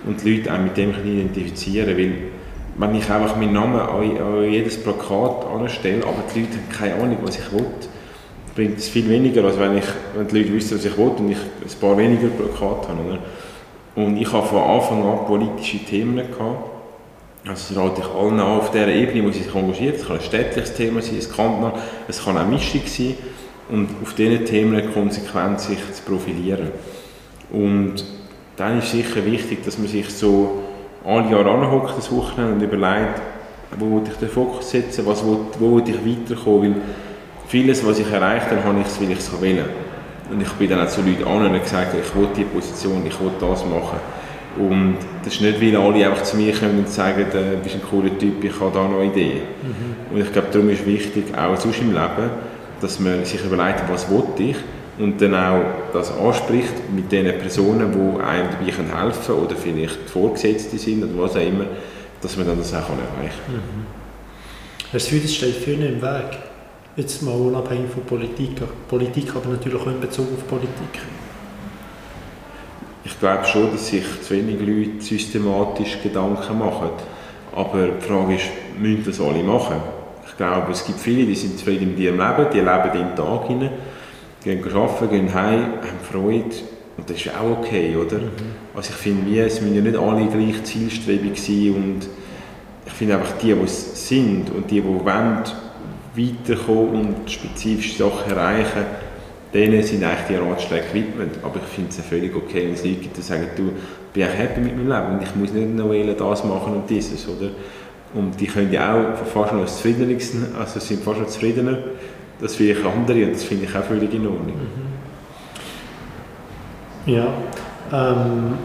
und 0.07 0.25
die 0.25 0.37
Leute 0.37 0.55
auch 0.55 0.59
mit 0.59 0.77
dem 0.77 0.91
identifizieren 0.91 1.97
weil 1.97 2.13
wenn 2.79 2.95
ich 2.95 3.11
einfach 3.11 3.37
meinen 3.37 3.55
Namen 3.55 3.81
an 3.81 4.51
jedes 4.51 4.83
Plakat 4.83 5.47
anstelle, 5.47 6.03
aber 6.03 6.23
die 6.35 6.41
Leute 6.41 6.53
haben 6.53 6.69
keine 6.71 6.95
Ahnung, 7.03 7.19
was 7.23 7.39
ich 7.39 7.53
will, 7.53 7.65
bringt 8.57 8.79
es 8.79 8.89
viel 8.89 9.09
weniger, 9.09 9.45
als 9.45 9.59
wenn, 9.61 9.77
ich, 9.77 9.85
wenn 10.17 10.27
die 10.27 10.39
Leute 10.39 10.55
wissen, 10.55 10.79
was 10.79 10.85
ich 10.85 10.97
will 10.97 11.13
und 11.19 11.31
ich 11.31 11.37
ein 11.37 11.81
paar 11.81 11.97
weniger 11.97 12.29
Plakate 12.29 12.89
habe. 12.89 13.01
Oder? 13.07 13.19
Und 13.95 14.17
ich 14.17 14.33
habe 14.33 14.47
von 14.47 14.63
Anfang 14.63 15.05
an 15.05 15.27
politische 15.27 15.79
Themen 15.85 16.17
gehabt. 16.17 16.71
Also 17.47 17.81
rate 17.81 18.01
ich 18.01 18.09
allen 18.09 18.41
an, 18.41 18.59
auf 18.59 18.73
dieser 18.73 18.89
Ebene, 18.89 19.25
wo 19.25 19.31
sie 19.31 19.43
sich 19.43 19.55
engagieren. 19.55 19.95
Es 19.95 20.07
kann 20.07 20.17
ein 20.17 20.23
städtliches 20.23 20.75
Thema 20.75 21.01
sein, 21.01 21.19
es 21.19 21.31
kann 21.31 22.39
auch 22.39 22.47
Mischung 22.49 22.81
sein. 22.87 23.15
Und 23.69 23.89
auf 24.03 24.15
diesen 24.15 24.45
Themen 24.45 24.93
konsequent 24.93 25.61
sich 25.61 25.79
zu 25.93 26.03
profilieren. 26.03 26.71
Und 27.51 28.05
dann 28.57 28.79
ist 28.79 28.91
sicher 28.91 29.25
wichtig, 29.25 29.65
dass 29.65 29.79
man 29.79 29.89
sich 29.89 30.09
so 30.09 30.63
alle 31.05 31.31
Jahre 31.31 31.51
anhockt, 31.51 31.99
das 31.99 32.11
Wochenende, 32.11 32.55
und 32.55 32.63
überlegt, 32.63 33.21
wo 33.79 34.03
ich 34.05 34.17
den 34.17 34.29
Fokus 34.29 34.71
setzen, 34.71 35.07
was 35.07 35.25
will, 35.25 35.39
wo 35.59 35.79
ich 35.79 35.87
weiterkommen, 35.87 36.75
weil 36.75 36.81
vieles, 37.49 37.85
was 37.87 37.99
ich 37.99 38.11
erreicht 38.11 38.51
habe, 38.51 38.65
habe 38.65 38.81
ich 38.81 38.87
es, 38.87 39.01
weil 39.01 39.11
ich 39.11 39.19
es 39.19 39.41
will. 39.41 39.65
Und 40.31 40.41
ich 40.41 40.53
bin 40.53 40.69
dann 40.69 40.87
auch 40.87 40.89
zu 40.89 41.03
Leuten 41.03 41.25
an 41.25 41.47
und 41.47 41.63
gesagt, 41.63 41.95
ich 41.95 42.15
will 42.15 42.29
diese 42.37 42.49
Position, 42.49 43.03
ich 43.07 43.21
will 43.21 43.31
das 43.41 43.65
machen. 43.65 44.01
Und 44.59 44.97
das 45.23 45.35
ist 45.35 45.43
nicht, 45.43 45.61
weil 45.61 45.77
alle 45.77 46.09
einfach 46.09 46.23
zu 46.23 46.37
mir 46.37 46.53
kommen 46.53 46.79
und 46.79 46.89
sagen, 46.89 47.27
du 47.31 47.57
bist 47.63 47.75
ein 47.75 47.83
cooler 47.83 48.17
Typ, 48.19 48.43
ich 48.43 48.59
habe 48.59 48.71
da 48.73 48.89
noch 48.89 49.03
Ideen. 49.03 49.43
Mhm. 49.63 50.15
Und 50.17 50.23
ich 50.23 50.33
glaube, 50.33 50.49
darum 50.51 50.71
ist 50.71 50.87
wichtig, 50.87 51.25
auch 51.37 51.57
sonst 51.57 51.81
im 51.81 51.93
Leben, 51.93 52.31
dass 52.81 52.99
man 52.99 53.25
sich 53.25 53.45
überlegt, 53.45 53.83
was 53.89 54.11
will 54.11 54.25
ich 54.39 54.57
und 54.99 55.21
dann 55.21 55.35
auch 55.35 55.63
das 55.93 56.11
anspricht 56.11 56.73
mit 56.95 57.13
den 57.13 57.27
Personen, 57.39 57.93
die 57.93 58.23
einem 58.23 58.49
dabei 58.51 59.03
helfen 59.03 59.27
können 59.27 59.39
oder 59.41 59.57
vielleicht 59.57 60.09
Vorgesetzte 60.09 60.79
sind 60.79 61.05
oder 61.05 61.23
was 61.23 61.37
auch 61.37 61.47
immer, 61.47 61.67
dass 62.23 62.37
man 62.37 62.47
dann 62.47 62.59
das 62.59 62.73
auch 62.73 62.89
erreichen 62.89 63.41
kann. 63.47 63.55
Mhm. 63.55 63.87
Hast 64.93 65.13
du 65.13 65.19
das 65.19 65.35
steht 65.35 65.57
viel 65.57 65.83
im 65.85 66.01
Weg? 66.01 66.39
Jetzt 66.97 67.23
mal 67.23 67.35
unabhängig 67.35 67.91
von 67.91 68.05
Politik, 68.05 68.63
Politik 68.89 69.37
aber 69.37 69.51
natürlich 69.51 69.81
auch 69.81 69.87
in 69.87 70.01
Bezug 70.01 70.27
auf 70.33 70.49
Politik. 70.49 71.01
Ich 73.05 73.19
glaube 73.21 73.45
schon, 73.45 73.71
dass 73.71 73.89
sich 73.89 74.05
zu 74.23 74.35
wenig 74.35 74.59
Leute 74.61 75.05
systematisch 75.05 75.99
Gedanken 76.03 76.59
machen. 76.59 76.91
Aber 77.55 77.87
die 77.87 78.07
Frage 78.07 78.35
ist, 78.35 78.47
müssen 78.79 79.05
das 79.05 79.21
alle 79.21 79.43
machen? 79.43 79.77
Ich 80.27 80.37
glaube, 80.37 80.73
es 80.73 80.85
gibt 80.85 80.99
viele, 80.99 81.27
die 81.27 81.35
sind 81.35 81.59
zufrieden 81.59 81.91
mit 81.91 81.99
ihrem 81.99 82.17
Leben, 82.17 82.47
die 82.53 82.59
leben 82.59 82.93
den 82.93 83.17
Tag 83.17 83.47
hinein 83.47 83.71
gehen 84.47 84.77
arbeiten, 84.77 85.11
gehen 85.11 85.35
heim, 85.35 85.65
haben 85.83 86.01
Freude 86.03 86.57
und 86.97 87.11
das 87.11 87.17
ist 87.17 87.29
auch 87.37 87.59
okay, 87.59 87.97
oder? 87.97 88.19
Mhm. 88.19 88.31
Also 88.75 88.91
ich 88.91 88.97
finde, 88.97 89.45
es 89.45 89.61
müssen 89.61 89.75
ja 89.75 89.83
nicht 89.83 89.97
alle 89.97 90.27
gleich 90.27 90.63
zielstrebig 90.65 91.37
sein 91.43 91.75
und 91.75 92.09
ich 92.87 92.93
finde 92.93 93.17
einfach 93.17 93.37
die, 93.39 93.53
die 93.53 93.61
es 93.63 94.09
sind 94.09 94.51
und 94.51 94.71
die, 94.71 94.81
die 94.81 94.85
wollen, 94.85 95.43
weiterkommen 96.17 97.07
und 97.07 97.31
spezifische 97.31 98.05
Sachen 98.05 98.33
erreichen, 98.33 98.85
denen 99.53 99.83
sind 99.83 100.03
eigentlich 100.05 100.27
die 100.29 100.35
Ratschläge 100.37 100.87
gewidmet. 100.89 101.39
Aber 101.43 101.57
ich 101.57 101.75
finde 101.75 101.91
es 101.91 102.01
völlig 102.01 102.35
okay, 102.35 102.67
wenn 102.67 102.75
es 102.75 102.85
Leute 102.85 102.97
gibt, 102.97 103.17
die 103.17 103.23
sagen, 103.23 103.47
du, 103.57 103.73
bin 104.13 104.23
ich 104.23 104.39
happy 104.39 104.61
mit 104.61 104.77
meinem 104.77 104.89
Leben 104.89 105.19
und 105.19 105.23
ich 105.23 105.35
muss 105.35 105.53
nicht 105.53 105.75
noch 105.75 106.31
das 106.31 106.45
machen 106.45 106.75
und 106.75 106.91
dieses, 106.91 107.27
oder? 107.29 107.51
Und 108.15 108.41
die 108.41 108.47
können 108.47 108.73
ja 108.73 108.95
auch 108.95 109.27
fast 109.27 109.53
noch 109.53 109.67
zufriedener, 109.67 110.17
also 110.59 110.81
sind 110.81 111.03
fast 111.03 111.21
noch 111.21 111.27
zufriedener 111.27 111.79
das 112.41 112.55
vielleicht 112.57 112.85
andere 112.85 113.25
und 113.25 113.33
das 113.35 113.45
finde 113.45 113.65
ich 113.65 113.75
auch 113.75 113.85
völlig 113.85 114.13
in 114.13 114.27
Ordnung. 114.27 114.57
Mhm. 117.07 117.13
Ja, 117.13 117.27
ähm, 117.93 118.59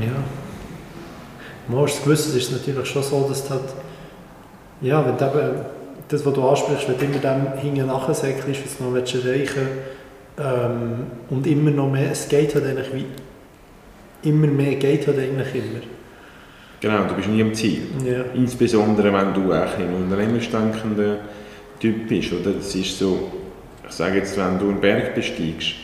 ja. 0.00 0.12
Mal 1.68 1.82
hast 1.82 2.00
du 2.00 2.04
gewusst, 2.04 2.34
ist 2.34 2.46
es 2.46 2.50
natürlich 2.52 2.88
schon 2.88 3.02
so, 3.02 3.26
dass 3.28 3.48
halt, 3.50 3.62
ja, 4.84 5.04
wenn 5.04 5.16
du 5.16 5.24
eben, 5.24 5.56
das, 6.08 6.24
was 6.24 6.34
du 6.34 6.48
ansprichst, 6.48 6.88
wenn 6.88 6.98
du 6.98 7.04
immer 7.06 7.18
dem 7.18 7.58
hinten 7.58 7.86
nachsäckelst, 7.86 8.64
was 8.64 8.78
du 8.78 8.84
noch 8.84 8.94
erreichen 8.94 9.24
willst, 9.24 9.54
ähm, 10.38 11.06
und 11.30 11.46
immer 11.46 11.70
noch 11.70 11.90
mehr, 11.90 12.10
es 12.10 12.28
geht 12.28 12.54
halt 12.54 12.66
eigentlich 12.66 12.92
wie, 12.92 14.28
immer 14.28 14.46
mehr 14.46 14.74
geht 14.74 15.06
halt 15.06 15.18
eigentlich 15.18 15.54
immer. 15.54 15.80
Genau, 16.80 17.04
du 17.08 17.14
bist 17.14 17.28
nie 17.28 17.40
am 17.40 17.54
Ziel. 17.54 17.82
Ja. 18.04 18.24
Insbesondere, 18.34 19.12
wenn 19.12 19.32
du 19.32 19.52
auch 19.52 19.78
in 19.78 19.94
unternehmensdenkenden 19.94 21.16
Typ 21.80 22.08
bist. 22.08 22.32
Oder? 22.32 22.52
Das 22.52 22.74
ist 22.74 22.98
so, 22.98 23.30
ich 23.88 23.94
sage 23.94 24.18
jetzt, 24.18 24.36
wenn 24.36 24.58
du 24.58 24.68
einen 24.68 24.80
Berg 24.80 25.14
besteigst, 25.14 25.76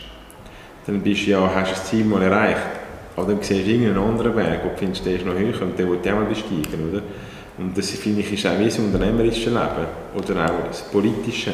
dann 0.85 1.01
bist 1.01 1.25
ja, 1.25 1.49
hast 1.55 1.71
du 1.71 1.75
das 1.75 1.85
Ziel 1.85 2.05
mal 2.05 2.21
erreicht. 2.21 2.61
Aber 3.15 3.27
dann 3.27 3.41
siehst 3.41 3.65
du 3.65 3.71
irgendeinen 3.71 3.97
anderen 3.97 4.35
Berg 4.35 4.63
und 4.63 4.77
findest, 4.77 5.05
der 5.05 5.15
ist 5.15 5.25
noch 5.25 5.33
höher 5.33 5.61
und 5.61 5.77
der 5.77 5.89
will 5.89 5.97
auch 5.97 6.15
mal 6.15 6.25
besteigen. 6.25 6.91
Oder? 6.91 7.01
Und 7.61 7.77
das 7.77 7.91
finde 7.91 8.21
ich 8.21 8.33
ist 8.33 8.45
auch 8.47 8.57
wie 8.57 8.65
das 8.65 8.79
unternehmerische 8.79 9.49
Leben 9.49 9.85
oder 10.15 10.45
auch 10.45 10.67
das 10.67 10.81
politische. 10.81 11.51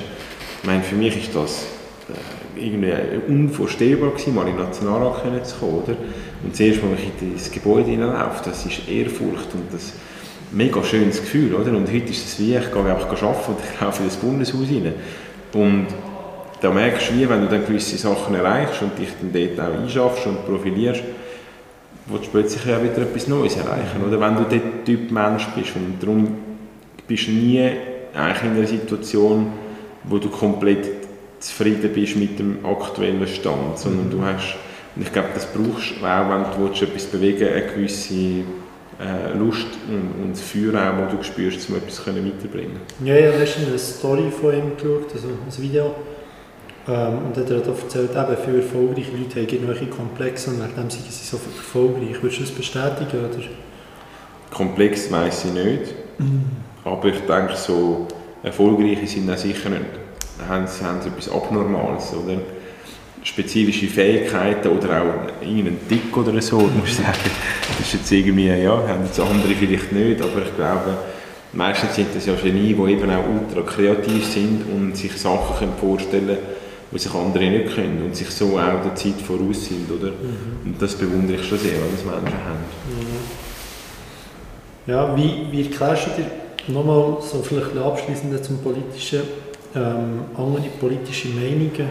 Ich 0.62 0.68
meine, 0.68 0.82
für 0.82 0.96
mich 0.96 1.18
ist 1.18 1.36
das 1.36 1.66
äh, 2.10 2.66
irgendwie 2.66 2.94
unvorstellbar 3.28 4.12
gewesen, 4.12 4.34
mal 4.34 4.48
in 4.48 4.56
den 4.56 4.66
Nationalrat 4.66 5.46
zu 5.46 5.58
kommen. 5.58 5.84
Oder? 5.84 5.98
Und 6.44 6.56
zuerst, 6.56 6.80
als 6.82 7.00
ich 7.02 7.28
in 7.28 7.34
das 7.34 7.52
Gebäude 7.52 7.90
hineinlaufe, 7.90 8.42
das 8.46 8.66
ist 8.66 8.88
Ehrfurcht 8.88 9.54
und 9.54 9.74
das 9.74 9.94
mega 10.54 10.82
schönes 10.82 11.20
Gefühl, 11.20 11.54
oder? 11.54 11.72
Und 11.72 11.92
heute 11.92 12.10
ist 12.10 12.26
es 12.26 12.40
wie, 12.40 12.56
ich 12.56 12.72
gehe 12.72 12.84
einfach 12.86 13.22
arbeiten 13.22 13.52
und 13.52 13.58
ich 13.60 13.82
laufe 13.82 14.02
in 14.02 14.08
das 14.08 14.18
Bundeshaus 14.18 14.70
rein. 14.70 14.94
Und 15.54 15.88
da 16.62 16.72
merkst 16.72 17.10
du 17.10 17.14
wie, 17.16 17.30
wenn 17.30 17.42
du 17.42 17.48
dann 17.50 17.66
gewisse 17.66 17.98
Sachen 17.98 18.34
erreichst 18.34 18.82
und 18.82 18.98
dich 18.98 19.10
dann 19.20 19.34
dort 19.34 19.60
auch 19.60 19.78
einschaffst 19.78 20.26
und 20.26 20.46
profilierst, 20.46 21.04
willst 22.10 22.28
du 22.28 22.32
plötzlich 22.32 22.66
ja 22.66 22.82
wieder 22.82 23.02
etwas 23.04 23.28
Neues 23.28 23.56
erreichen, 23.58 24.04
oder? 24.08 24.20
Wenn 24.20 24.36
du 24.36 24.44
der 24.44 24.86
Typ 24.86 25.12
Mensch 25.12 25.48
bist 25.56 25.76
und 25.76 26.02
darum 26.02 26.36
bist 27.08 27.28
du 27.28 27.32
nie 27.32 27.70
eigentlich 28.14 28.44
in 28.44 28.58
einer 28.58 28.68
Situation, 28.68 29.52
wo 30.04 30.18
du 30.18 30.30
komplett 30.30 30.88
zufrieden 31.40 31.92
bist 31.94 32.16
mit 32.16 32.40
dem 32.40 32.66
aktuellen 32.66 33.28
Stand, 33.28 33.78
sondern 33.78 34.10
du 34.10 34.22
hast, 34.22 34.56
und 34.96 35.04
ich 35.04 35.14
glaube, 35.14 35.30
das 35.34 35.46
brauchst 35.46 36.02
du 36.02 36.06
auch, 36.06 36.30
wenn 36.30 36.66
du 36.66 36.74
etwas 36.74 37.06
bewegen 37.06 37.40
willst, 37.42 37.54
eine 37.54 37.74
gewisse 37.74 38.44
äh, 39.00 39.38
Lust 39.38 39.68
und, 39.88 40.24
und 40.24 40.32
das 40.32 40.42
Feuer 40.42 40.74
auch, 40.74 41.04
das 41.04 41.18
du 41.18 41.24
spürst, 41.24 41.70
um 41.70 41.76
etwas 41.76 42.08
weiterbringen 42.08 42.80
Ja, 43.04 43.16
ja, 43.16 43.30
letztens 43.38 43.68
eine 43.68 43.78
Story 43.78 44.32
von 44.32 44.54
ihm 44.54 44.76
geschaut, 44.76 45.14
also 45.14 45.28
ein 45.28 45.64
Video. 45.64 45.96
Ähm, 46.88 47.18
und 47.26 47.38
er 47.38 47.58
hat 47.58 47.68
erzählt, 47.68 48.12
eben, 48.12 48.38
viele 48.46 48.58
erfolgreiche 48.62 49.12
Leute 49.12 49.42
haben 49.42 49.50
irgendwelche 49.50 49.88
Komplexe 49.88 50.52
und 50.52 50.60
nachdem 50.60 50.90
sind 50.90 51.12
sie 51.12 51.26
so 51.26 51.38
erfolgreich. 51.38 52.22
Würdest 52.22 52.40
du 52.40 52.44
das 52.44 52.52
bestätigen? 52.52 53.26
Oder? 53.26 53.44
Komplex 54.50 55.12
weiss 55.12 55.46
ich 55.46 55.54
nicht. 55.54 55.94
Mhm. 56.18 56.46
Aber 56.86 57.10
ich 57.10 57.20
denke, 57.20 57.56
so 57.56 58.08
erfolgreiche 58.42 59.06
sind 59.06 59.30
auch 59.30 59.38
sicher 59.38 59.70
nicht. 59.70 59.84
Haben 60.48 60.68
sie, 60.68 60.86
haben 60.86 61.02
sie 61.02 61.10
etwas 61.10 61.30
Abnormales, 61.30 62.14
oder? 62.14 62.40
Spezifische 63.24 63.88
Fähigkeiten 63.88 64.70
oder 64.70 65.02
auch 65.02 65.42
irgendeinen 65.42 65.86
Tick 65.90 66.16
oder 66.16 66.42
so, 66.42 66.58
muss 66.80 66.90
ich 66.90 66.96
sagen. 66.96 67.18
Das 67.78 67.88
ist 67.88 67.94
jetzt 67.94 68.12
irgendwie, 68.12 68.48
ja, 68.48 68.72
haben 68.88 69.04
jetzt 69.04 69.20
andere 69.20 69.54
vielleicht 69.60 69.92
nicht, 69.92 70.22
aber 70.22 70.44
ich 70.44 70.56
glaube, 70.56 70.98
meistens 71.52 71.96
sind 71.96 72.16
das 72.16 72.26
ja 72.26 72.36
Genie, 72.36 72.74
die 72.74 72.92
eben 72.92 73.10
auch 73.12 73.26
ultra 73.28 73.62
kreativ 73.70 74.26
sind 74.26 74.64
und 74.74 74.96
sich 74.96 75.12
Sachen 75.18 75.70
vorstellen 75.82 76.28
können, 76.28 76.38
die 76.92 77.00
sich 77.00 77.14
andere 77.14 77.50
nicht 77.50 77.76
können 77.76 78.04
und 78.06 78.16
sich 78.16 78.30
so 78.30 78.58
auch 78.58 78.82
der 78.84 78.96
Zeit 78.96 79.22
voraus 79.22 79.66
sind, 79.66 79.92
oder? 79.92 80.12
Mhm. 80.12 80.66
Und 80.66 80.82
das 80.82 80.96
bewundere 80.96 81.38
ich 81.38 81.48
schon 81.48 81.58
sehr, 81.58 81.74
was 81.74 82.06
Menschen 82.06 82.40
haben. 82.46 82.64
Mhm. 82.90 83.48
Ja, 84.88 85.18
wie, 85.18 85.48
wie 85.52 85.64
erklärst 85.64 86.08
du 86.08 86.22
dir 86.22 86.32
nochmal 86.74 87.18
so 87.22 87.44
vielleicht 87.44 87.78
abschließend 87.78 88.44
zum 88.44 88.60
Politischen, 88.60 89.24
ähm, 89.76 90.22
andere 90.36 90.70
politische 90.80 91.28
Meinungen? 91.30 91.90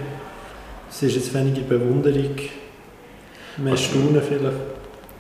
Es 0.89 1.03
ist 1.03 1.17
jetzt 1.17 1.35
weniger 1.35 1.63
Bewunderung, 1.63 2.37
mehr 3.59 3.73
also, 3.73 3.85
Staunen 3.85 4.23
vielleicht? 4.23 4.57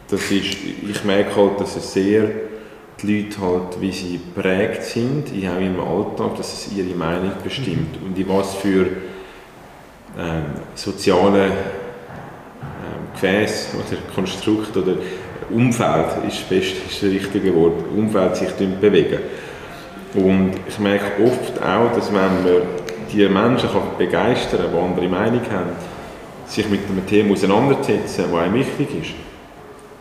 Das 0.08 0.30
ist, 0.30 0.56
ich 0.88 1.04
merke 1.04 1.36
halt, 1.36 1.60
dass 1.60 1.76
es 1.76 1.92
sehr 1.92 2.30
die 3.02 3.22
Leute 3.24 3.40
halt, 3.40 3.80
wie 3.80 3.92
sie 3.92 4.20
prägt 4.34 4.84
sind, 4.84 5.26
auch 5.28 5.60
im 5.60 5.78
Alltag, 5.80 6.36
dass 6.36 6.66
es 6.66 6.76
ihre 6.76 6.94
Meinung 6.96 7.32
bestimmt. 7.42 8.00
Mhm. 8.00 8.06
Und 8.06 8.18
in 8.18 8.28
was 8.28 8.54
für 8.54 8.86
ähm, 10.18 10.44
sozialen 10.74 11.50
ähm, 11.50 11.52
Gefäß 13.12 13.74
oder 13.74 13.98
Konstrukt 14.14 14.76
oder 14.76 14.94
Umfeld 15.50 16.24
ist 16.26 16.40
das 16.40 16.48
beste, 16.48 16.76
ist 16.88 17.02
das 17.02 17.10
richtige 17.10 17.54
Wort, 17.54 17.84
Umfeld 17.94 18.36
sich 18.36 18.50
bewegen. 18.50 19.20
Und 20.14 20.54
ich 20.66 20.78
merke 20.78 21.22
oft 21.22 21.62
auch, 21.62 21.92
dass 21.94 22.08
wenn 22.08 22.42
man 22.42 22.62
die 23.12 23.28
Menschen 23.28 23.70
kann 23.70 23.82
begeistern 23.98 24.60
kann, 24.60 24.72
die 24.72 24.78
andere 24.78 25.08
Meinung 25.08 25.42
haben, 25.50 25.70
sich 26.46 26.68
mit 26.68 26.80
einem 26.88 27.06
Thema 27.06 27.32
auseinandersetzen, 27.32 28.24
das 28.30 28.34
einem 28.34 28.54
wichtig 28.54 28.88
ist, 29.02 29.14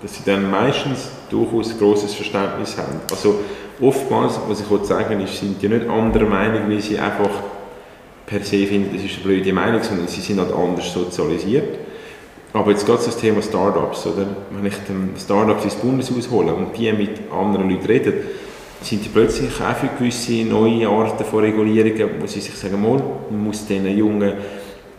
dass 0.01 0.16
sie 0.16 0.24
dann 0.26 0.49
meistens 0.49 1.09
durchaus 1.30 1.72
ein 1.72 1.80
grosses 1.80 2.13
Verständnis 2.13 2.78
haben. 2.78 2.99
Also 3.09 3.39
oftmals, 3.82 4.39
was 4.47 4.61
ich 4.61 4.88
sagen 4.88 5.18
will, 5.18 5.26
ist, 5.26 5.39
sind 5.39 5.61
die 5.61 5.68
nicht 5.68 5.89
anderer 5.89 6.26
Meinung, 6.28 6.70
weil 6.70 6.80
sie 6.80 6.99
einfach 6.99 7.30
per 8.26 8.44
se 8.44 8.66
finden, 8.66 8.96
das 8.96 9.04
ist 9.04 9.16
eine 9.16 9.24
blöde 9.24 9.54
Meinung, 9.54 9.84
sondern 9.84 10.08
sie 10.08 10.22
sind 10.22 10.40
halt 10.40 10.54
anders 10.54 10.92
sozialisiert. 10.92 11.78
Aber 12.54 12.72
jetzt 12.72 12.86
geht 12.86 13.00
es 13.00 13.06
das 13.06 13.18
Thema 13.18 13.42
Startups, 13.42 14.08
oder? 14.08 14.28
Wenn 14.52 14.66
ich 14.66 14.76
dann 14.88 15.10
Startups 15.18 15.66
ins 15.66 15.76
Bundeshaus 15.76 16.30
hole 16.32 16.54
und 16.54 16.78
die 16.78 16.92
mit 16.94 17.32
anderen 17.32 17.70
Leuten 17.70 17.86
reden, 17.86 18.14
sind 18.82 19.04
die 19.04 19.10
plötzlich 19.10 19.50
auch 19.62 19.76
für 19.76 19.90
gewisse 19.98 20.46
neue 20.46 20.88
Arten 20.88 21.26
von 21.26 21.44
Regulierungen, 21.44 22.22
wo 22.22 22.28
sie 22.28 22.40
sich 22.40 22.56
sagen, 22.56 22.82
man 22.82 23.44
muss 23.44 23.66
diesen 23.66 23.98
Jungen 23.98 24.34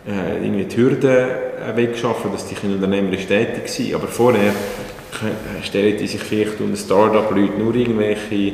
äh, 0.07 0.43
irgendwie 0.43 0.65
die 0.65 0.77
Hürden 0.77 1.09
äh, 1.09 1.75
wegschaffen, 1.75 2.31
dass 2.31 2.47
die 2.47 2.55
unternehmerisch 2.67 3.25
tätig 3.25 3.67
sind. 3.67 3.95
Aber 3.95 4.07
vorher 4.07 4.51
äh, 4.51 5.63
stellen 5.63 5.97
die 5.97 6.07
sich 6.07 6.21
vielleicht 6.21 6.59
unter 6.61 6.77
Start-up-Leuten 6.77 7.63
nur 7.63 7.73
irgendwelche 7.73 8.53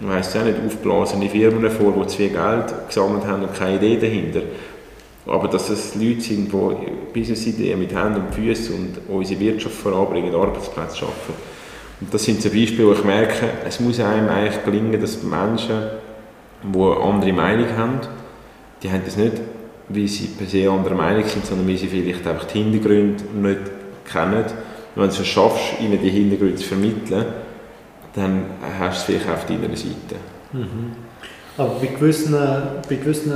ich 0.00 0.08
weiss 0.08 0.34
auch 0.36 0.44
nicht, 0.44 0.56
aufblasene 0.64 1.28
Firmen 1.28 1.70
vor, 1.70 1.92
die 1.92 2.06
zu 2.06 2.16
viel 2.16 2.30
Geld 2.30 2.74
gesammelt 2.88 3.26
haben 3.26 3.42
und 3.42 3.54
keine 3.54 3.76
Idee 3.76 3.98
dahinter. 3.98 4.40
Aber 5.26 5.48
dass 5.48 5.68
es 5.68 5.94
Leute 5.94 6.22
sind, 6.22 6.50
die 6.50 7.12
Business-Ideen 7.12 7.78
mit 7.78 7.94
Händen 7.94 8.22
und 8.22 8.34
Füßen 8.34 8.74
und 8.74 9.14
unsere 9.14 9.38
Wirtschaft 9.40 9.74
voranbringen, 9.74 10.34
Arbeitsplätze 10.34 10.98
schaffen. 10.98 11.34
Und 12.00 12.12
das 12.14 12.24
sind 12.24 12.40
zum 12.40 12.50
Beispiel, 12.50 12.86
wo 12.86 12.92
ich 12.92 13.04
merke, 13.04 13.46
es 13.66 13.78
muss 13.78 14.00
einem 14.00 14.28
eigentlich 14.28 14.64
gelingen, 14.64 14.98
dass 14.98 15.22
Menschen, 15.22 15.82
die 16.62 16.78
eine 16.78 16.96
andere 16.96 17.32
Meinung 17.34 17.76
haben, 17.76 18.00
die 18.82 18.90
haben 18.90 19.02
das 19.04 19.18
nicht, 19.18 19.34
weil 19.90 20.08
sie 20.08 20.28
per 20.28 20.46
se 20.46 20.70
anderer 20.70 20.94
Meinung 20.94 21.24
sind, 21.26 21.44
sondern 21.44 21.68
weil 21.68 21.76
sie 21.76 21.88
vielleicht 21.88 22.26
einfach 22.26 22.44
die 22.44 22.62
Hintergründe 22.62 23.22
nicht 23.34 23.60
kennen. 24.10 24.44
Und 24.94 25.02
wenn 25.02 25.10
du 25.10 25.20
es 25.20 25.26
schaffst, 25.26 25.80
ihnen 25.80 26.00
die 26.02 26.10
Hintergründe 26.10 26.56
zu 26.56 26.66
vermitteln, 26.66 27.26
dann 28.14 28.44
hast 28.78 29.08
du 29.08 29.12
es 29.12 29.20
vielleicht 29.20 29.30
auf 29.30 29.46
deiner 29.46 29.76
Seite. 29.76 30.16
Mhm. 30.52 30.92
Aber 31.56 31.74
bei 31.80 31.86
gewissen, 31.86 32.32
bei 32.88 32.94
gewissen 32.96 33.32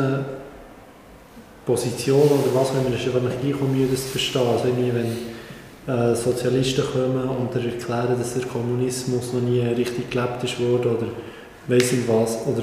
Positionen 1.66 2.30
oder 2.30 2.54
was, 2.54 2.74
wenn 2.74 2.84
man 2.84 2.92
ist 2.92 3.06
einfach 3.06 3.20
gleich 3.40 3.60
müde 3.60 3.90
das 3.90 4.04
zu 4.04 4.08
verstehen. 4.10 4.46
Also 4.46 4.64
wenn 4.64 5.34
äh, 5.86 6.14
Sozialisten 6.14 6.84
kommen 6.84 7.28
und 7.28 7.54
erklären, 7.54 8.16
dass 8.18 8.34
der 8.34 8.46
Kommunismus 8.46 9.32
noch 9.32 9.42
nie 9.42 9.60
richtig 9.60 10.10
gelebt 10.10 10.42
ist 10.42 10.60
worden 10.60 10.96
oder 10.96 11.06
weiss 11.68 11.92
ich 11.92 12.08
was, 12.08 12.38
oder 12.46 12.62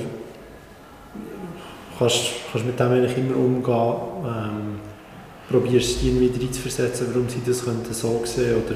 kannst, 1.98 2.20
kannst 2.52 2.66
mit 2.66 2.80
dem 2.80 2.92
eigentlich 2.92 3.18
immer 3.18 3.36
umgehen, 3.36 3.96
ähm, 4.26 4.80
probierst 5.50 6.04
ihn 6.04 6.20
wieder 6.20 6.42
reinzuversetzen, 6.42 7.08
warum 7.12 7.30
sie 7.30 7.42
das 7.46 7.64
könnten 7.64 7.94
so 7.94 8.22
sehen 8.26 8.56
oder 8.66 8.76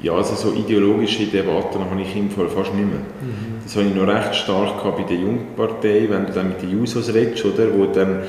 ja, 0.00 0.12
also 0.12 0.34
so 0.34 0.52
ideologische 0.52 1.26
Debatten 1.26 1.80
habe 1.80 2.00
ich 2.00 2.14
im 2.16 2.30
Fall 2.30 2.48
fast 2.48 2.72
nicht 2.74 2.86
mehr. 2.86 3.00
Mhm. 3.00 3.58
Das 3.64 3.76
habe 3.76 3.86
ich 3.86 3.94
noch 3.94 4.06
recht 4.06 4.34
stark 4.34 4.78
gehabt 4.78 4.96
bei 4.96 5.02
der 5.02 5.16
Jungpartei, 5.16 6.06
wenn 6.08 6.26
du 6.26 6.32
dann 6.32 6.48
mit 6.48 6.62
den 6.62 6.70
Jusos 6.70 7.12
redest, 7.12 7.44
oder, 7.44 7.66
wo 7.76 7.86
dann 7.86 8.22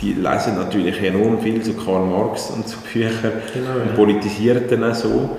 die 0.00 0.12
lesen 0.12 0.56
natürlich 0.56 1.02
enorm 1.02 1.40
viel, 1.40 1.62
so 1.62 1.72
Karl 1.72 2.04
Marx 2.06 2.50
und 2.50 2.68
so 2.68 2.76
Bücher 2.92 3.32
genau, 3.52 3.80
und 3.80 3.86
ja. 3.86 3.92
politisieren 3.94 4.64
dann 4.68 4.84
auch 4.84 4.94
so. 4.94 5.30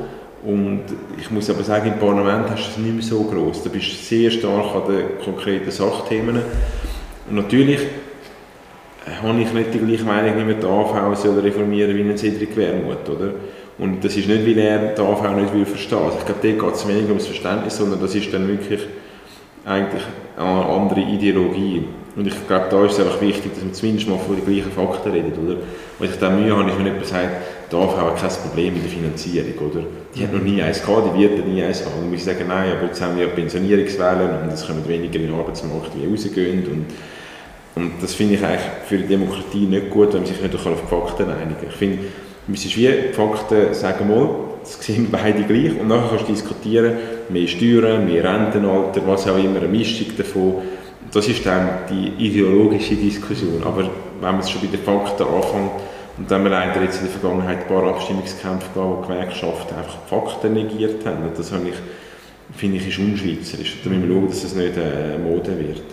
Und 0.43 0.83
ich 1.19 1.29
muss 1.29 1.49
aber 1.49 1.63
sagen, 1.63 1.91
im 1.91 1.99
Parlament 1.99 2.49
hast 2.49 2.67
du 2.67 2.71
es 2.71 2.77
nicht 2.77 2.93
mehr 2.93 3.03
so 3.03 3.23
groß. 3.23 3.63
Du 3.63 3.69
bist 3.69 4.07
sehr 4.07 4.31
stark 4.31 4.75
an 4.75 4.83
den 4.87 5.19
konkreten 5.23 5.69
Sachthemen. 5.71 6.41
Und 7.29 7.35
natürlich 7.35 7.81
habe 9.21 9.41
ich 9.41 9.51
nicht 9.51 9.73
die 9.73 9.79
gleiche 9.79 10.03
Meinung, 10.03 10.37
wie 10.37 10.53
man 10.53 10.59
die 10.59 10.65
AV 10.65 11.15
soll 11.17 11.39
reformieren 11.39 11.95
wie 11.95 12.01
ein 12.01 12.17
Cedric 12.17 12.55
Wermuth, 12.55 13.09
oder? 13.09 13.33
Und 13.77 14.03
das 14.03 14.15
ist 14.15 14.27
nicht, 14.27 14.45
weil 14.45 14.57
er 14.57 14.95
die 14.95 15.01
AV 15.01 15.35
nicht 15.35 15.53
will 15.53 15.65
verstehen. 15.65 15.99
Also 15.99 16.17
ich 16.19 16.25
glaube, 16.25 16.41
dort 16.41 16.59
geht 16.59 16.75
es 16.75 16.87
weniger 16.87 17.09
ums 17.09 17.27
Verständnis, 17.27 17.77
sondern 17.77 18.01
das 18.01 18.15
ist 18.15 18.33
dann 18.33 18.47
wirklich 18.47 18.81
eigentlich 19.65 20.03
eine 20.37 20.65
andere 20.65 21.01
Ideologie. 21.01 21.83
Und 22.15 22.25
ich 22.25 22.47
glaube, 22.47 22.65
da 22.71 22.83
ist 22.85 22.93
es 22.93 22.99
einfach 22.99 23.21
wichtig, 23.21 23.53
dass 23.53 23.63
man 23.63 23.73
zumindest 23.73 24.09
mal 24.09 24.17
von 24.17 24.35
den 24.35 24.45
gleichen 24.45 24.71
Fakten 24.71 25.11
redet, 25.11 25.37
oder? 25.37 25.57
Wenn 25.99 26.09
ich 26.09 26.17
dann 26.17 26.41
Mühe 26.41 26.55
habe, 26.55 26.69
ist, 26.71 26.79
wenn 26.79 26.85
jemand 26.87 27.05
sagt, 27.05 27.29
die 27.71 27.75
AV 27.75 27.97
hat 27.97 28.19
kein 28.19 28.29
Problem 28.29 28.73
mit 28.73 28.83
der 28.83 28.89
Finanzierung, 28.89 29.69
oder? 29.69 29.83
Die 30.15 30.23
hat 30.23 30.33
noch 30.33 30.41
nie 30.41 30.59
eins 30.59 30.83
gehabt, 30.83 31.15
die 31.15 31.21
wird 31.21 31.45
nie 31.45 31.61
eins 31.61 31.85
haben. 31.85 32.07
Und 32.07 32.13
ich 32.13 32.23
sagen, 32.23 32.45
nein, 32.47 32.71
aber 32.71 32.87
jetzt 32.87 32.99
haben 33.01 33.17
wir 33.17 33.27
ja 33.27 33.29
Pensionierungswellen 33.29 34.41
und 34.41 34.51
es 34.51 34.65
kommen 34.65 34.87
weniger 34.87 35.15
in 35.15 35.27
den 35.27 35.35
Arbeitsmarkt, 35.35 35.91
wie 35.95 36.09
rausgehen. 36.09 36.65
Und, 36.65 36.85
und 37.83 37.91
das 38.01 38.15
finde 38.15 38.33
ich 38.33 38.43
eigentlich 38.43 38.61
für 38.87 38.97
die 38.97 39.07
Demokratie 39.07 39.67
nicht 39.67 39.91
gut, 39.91 40.13
wenn 40.13 40.21
man 40.21 40.27
sich 40.27 40.41
nicht 40.41 40.55
auf 40.55 40.89
Fakten 40.89 41.29
einigen 41.29 41.69
finde, 41.69 41.99
Du 42.47 42.51
müsstest 42.51 42.77
wie 42.77 42.87
die 42.87 43.13
Fakten 43.13 43.73
sagen, 43.73 44.07
mal, 44.07 44.29
das 44.61 44.79
sehen 44.79 45.09
beide 45.11 45.43
gleich 45.43 45.77
und 45.77 45.89
nachher 45.89 46.11
kannst 46.11 46.29
du 46.29 46.31
diskutieren, 46.31 46.93
mehr 47.27 47.45
Steuern, 47.45 48.05
mehr 48.05 48.23
Rentenalter, 48.23 49.01
was 49.05 49.27
auch 49.27 49.37
immer, 49.37 49.57
eine 49.59 49.67
Mischung 49.67 50.07
davon. 50.17 50.55
Das 51.11 51.27
ist 51.27 51.45
dann 51.45 51.69
die 51.89 52.13
ideologische 52.25 52.95
Diskussion. 52.95 53.61
Aber 53.65 53.89
wenn 54.21 54.35
man 54.35 54.47
schon 54.47 54.61
bei 54.61 54.67
den 54.67 54.79
Fakten 54.79 55.23
anfängt, 55.23 55.71
und 56.17 56.31
dann 56.31 56.39
haben 56.39 56.45
wir 56.45 56.51
leider 56.51 56.81
jetzt 56.83 57.01
in 57.01 57.07
der 57.07 57.19
Vergangenheit 57.19 57.59
ein 57.63 57.67
paar 57.67 57.83
Abstimmungskämpfe 57.83 58.69
gehabt, 58.73 58.75
wo 58.75 59.01
Gewerkschaften 59.01 59.75
einfach 59.75 59.97
die 60.05 60.09
Fakten 60.09 60.53
negiert 60.53 61.05
haben. 61.05 61.23
Und 61.23 61.37
das 61.37 61.51
ich, 61.51 62.57
finde 62.57 62.77
ich, 62.77 62.87
ist 62.87 62.97
unschweizerisch. 62.97 63.81
Da 63.83 63.89
müssen 63.89 64.07
wir 64.07 64.15
schauen, 64.15 64.27
dass 64.29 64.43
es 64.45 64.55
nicht 64.55 64.73
eine 64.77 65.19
Mode 65.19 65.59
wird. 65.59 65.83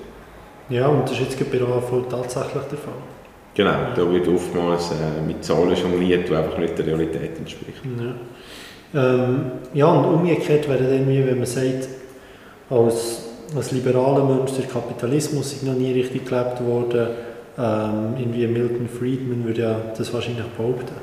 Ja, 0.69 0.87
und 0.87 1.03
das 1.03 1.19
ist 1.19 1.21
jetzt 1.21 1.51
bei 1.51 1.59
der 1.59 1.67
AV 1.67 2.09
tatsächlich 2.09 2.63
der 2.71 2.79
Fall. 2.79 3.14
Genau, 3.55 3.75
da 3.95 4.11
wird 4.11 4.27
oftmals 4.27 4.91
äh, 4.91 5.27
mit 5.27 5.45
Zahlen 5.45 5.77
jongliert, 5.77 6.29
die 6.29 6.35
einfach 6.35 6.59
nicht 6.59 6.77
der 6.77 6.87
Realität 6.87 7.39
entsprechen. 7.39 8.17
Ja, 8.93 9.01
ähm, 9.01 9.53
ja 9.73 9.87
und 9.87 10.15
umgekehrt 10.15 10.69
wäre 10.69 10.83
dann 10.83 11.09
wie, 11.09 11.25
wenn 11.25 11.39
man 11.39 11.47
sagt, 11.47 11.89
als, 12.69 13.27
als 13.55 13.71
liberaler 13.71 14.25
Mensch, 14.25 14.53
der 14.53 14.67
Kapitalismus 14.67 15.53
ist 15.53 15.63
noch 15.63 15.75
nie 15.75 15.93
richtig 15.93 16.27
gelebt 16.27 16.65
worden, 16.65 17.09
ähm, 17.57 18.15
irgendwie 18.19 18.47
Milton 18.49 18.89
Friedman 18.89 19.45
würde 19.45 19.63
ja 19.63 19.77
das 19.97 20.13
wahrscheinlich 20.13 20.47
behaupten. 20.57 20.95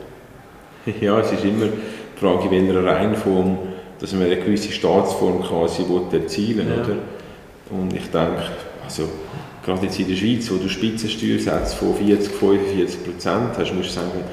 Ja, 0.99 1.19
es 1.19 1.31
ist 1.31 1.45
immer 1.45 1.67
die 1.67 2.19
Frage, 2.19 2.53
in 2.55 2.67
welcher 2.67 2.83
Reihenform 2.83 3.57
dass 4.01 4.13
man 4.13 4.23
eine 4.23 4.37
gewisse 4.37 4.71
Staatsform 4.71 5.43
quasi 5.43 5.83
erzielen 6.11 6.67
will, 6.67 6.75
ja. 6.75 6.83
oder? 6.83 6.95
Und 7.69 7.93
ich 7.93 8.09
denke, 8.09 8.41
also 8.83 9.03
gerade 9.63 9.85
jetzt 9.85 9.99
in 9.99 10.07
der 10.07 10.15
Schweiz, 10.15 10.49
wo 10.51 10.55
du 10.55 10.69
Spitzensteuersätze 10.69 11.75
von 11.75 11.95
40, 11.95 12.31
45 12.33 13.03
Prozent 13.03 13.57
hast, 13.57 13.73
musst 13.73 13.89
du 13.89 13.93
sagen, 13.93 14.23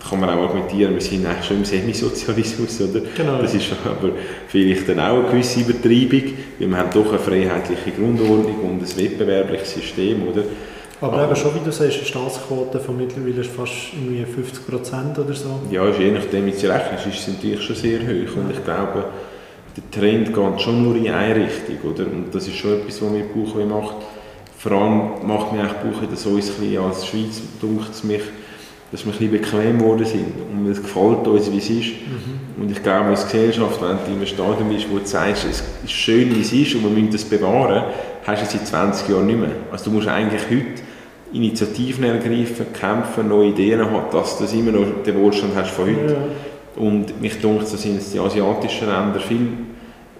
da 0.00 0.08
kann 0.08 0.20
man 0.20 0.30
auch 0.30 0.42
argumentieren, 0.42 0.94
wir 0.94 1.00
sind 1.00 1.26
eigentlich 1.26 1.44
schon 1.44 1.56
im 1.58 1.64
Semisozialismus, 1.64 2.80
oder? 2.80 3.00
Genau. 3.16 3.42
Das 3.42 3.52
ist 3.54 3.66
aber 3.84 4.12
vielleicht 4.46 4.88
dann 4.88 5.00
auch 5.00 5.18
eine 5.18 5.28
gewisse 5.28 5.60
Übertreibung, 5.60 6.32
weil 6.58 6.68
wir 6.68 6.76
haben 6.76 6.90
doch 6.92 7.08
eine 7.08 7.18
freiheitliche 7.18 7.90
Grundordnung 7.90 8.60
und 8.60 8.82
ein 8.82 8.96
wettbewerbliches 8.96 9.74
System, 9.74 10.28
oder? 10.28 10.44
Aber, 11.00 11.12
aber 11.12 11.24
eben 11.26 11.36
schon, 11.36 11.54
wie 11.54 11.64
du 11.64 11.70
sagst, 11.70 11.96
eine 11.96 12.06
Staatsquote 12.06 12.80
von 12.80 12.96
mittlerweile 12.96 13.40
ist 13.40 13.50
fast 13.50 13.72
irgendwie 13.94 14.24
50 14.24 14.66
Prozent 14.66 15.18
oder 15.18 15.32
so. 15.32 15.60
Ja, 15.70 15.88
je 15.90 16.10
nachdem, 16.10 16.46
wie 16.46 16.50
du 16.50 16.72
rechnest, 16.72 17.06
ist 17.06 17.20
es 17.20 17.28
natürlich 17.28 17.62
schon 17.62 17.76
sehr 17.76 18.00
hoch. 18.00 18.36
Und 18.36 18.50
ich 18.50 18.64
glaube, 18.64 19.04
der 19.76 20.00
Trend 20.00 20.34
geht 20.34 20.60
schon 20.60 20.82
nur 20.82 20.96
in 20.96 21.08
eine 21.08 21.36
Richtung, 21.36 21.90
oder? 21.90 22.04
Und 22.04 22.34
das 22.34 22.48
ist 22.48 22.56
schon 22.56 22.80
etwas, 22.80 23.00
was 23.00 23.10
mir 23.10 23.24
Bauchweh 23.24 23.64
macht. 23.64 23.96
Vor 24.58 24.72
allem 24.72 25.26
macht 25.26 25.52
mir 25.52 25.60
eigentlich 25.60 25.72
Bauchweh, 25.74 26.06
dass 26.10 26.26
uns 26.26 26.50
als 26.50 27.06
Schweiz, 27.06 27.40
dunkt 27.60 27.90
es 27.90 28.02
mich, 28.02 28.22
dass 28.90 29.04
wir 29.04 29.12
ein 29.12 29.18
bisschen 29.18 29.30
bequem 29.30 29.78
geworden 29.78 30.04
sind. 30.04 30.26
Und 30.52 30.66
es 30.68 30.82
gefällt 30.82 31.26
uns, 31.26 31.52
wie 31.52 31.58
es 31.58 31.70
ist. 31.70 31.88
Mhm. 31.88 32.62
Und 32.62 32.70
ich 32.72 32.82
glaube, 32.82 33.10
als 33.10 33.24
Gesellschaft, 33.24 33.80
wenn 33.80 33.96
du 33.98 34.04
in 34.06 34.16
einem 34.16 34.26
Stadion 34.26 34.68
bist, 34.68 34.90
wo 34.90 34.98
du 34.98 35.06
sagst, 35.06 35.46
es 35.48 35.62
ist 35.84 35.92
schön, 35.92 36.34
wie 36.34 36.40
es 36.40 36.52
ist 36.52 36.74
und 36.74 36.82
wir 36.82 36.90
müssen 36.90 37.12
das 37.12 37.24
bewahren, 37.24 37.84
hast 38.26 38.42
du 38.42 38.46
es 38.46 38.52
seit 38.52 38.66
20 38.66 39.08
Jahren 39.08 39.26
nicht 39.26 39.38
mehr. 39.38 39.50
Also 39.70 39.86
du 39.86 39.90
musst 39.92 40.08
eigentlich 40.08 40.42
heute 40.50 40.82
Initiativen 41.32 42.04
ergreifen, 42.04 42.66
kämpfen, 42.72 43.28
neue 43.28 43.48
Ideen 43.50 43.80
haben, 43.80 44.10
dass 44.10 44.38
du 44.38 44.44
immer 44.56 44.72
noch 44.72 45.02
den 45.04 45.16
Wohlstand 45.20 45.54
hast 45.54 45.70
von 45.70 45.86
heute. 45.86 46.14
Ja. 46.14 46.82
Und 46.82 47.20
mich 47.20 47.40
denkt, 47.40 47.72
da 47.72 47.76
sind 47.76 48.00
die 48.12 48.18
asiatischen 48.18 48.88
Länder 48.88 49.20
viel 49.20 49.48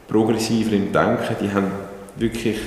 progressiver 0.07 0.75
im 0.75 0.93
Denken. 0.93 1.37
Die 1.41 1.53
haben 1.53 1.71
wirklich, 2.17 2.59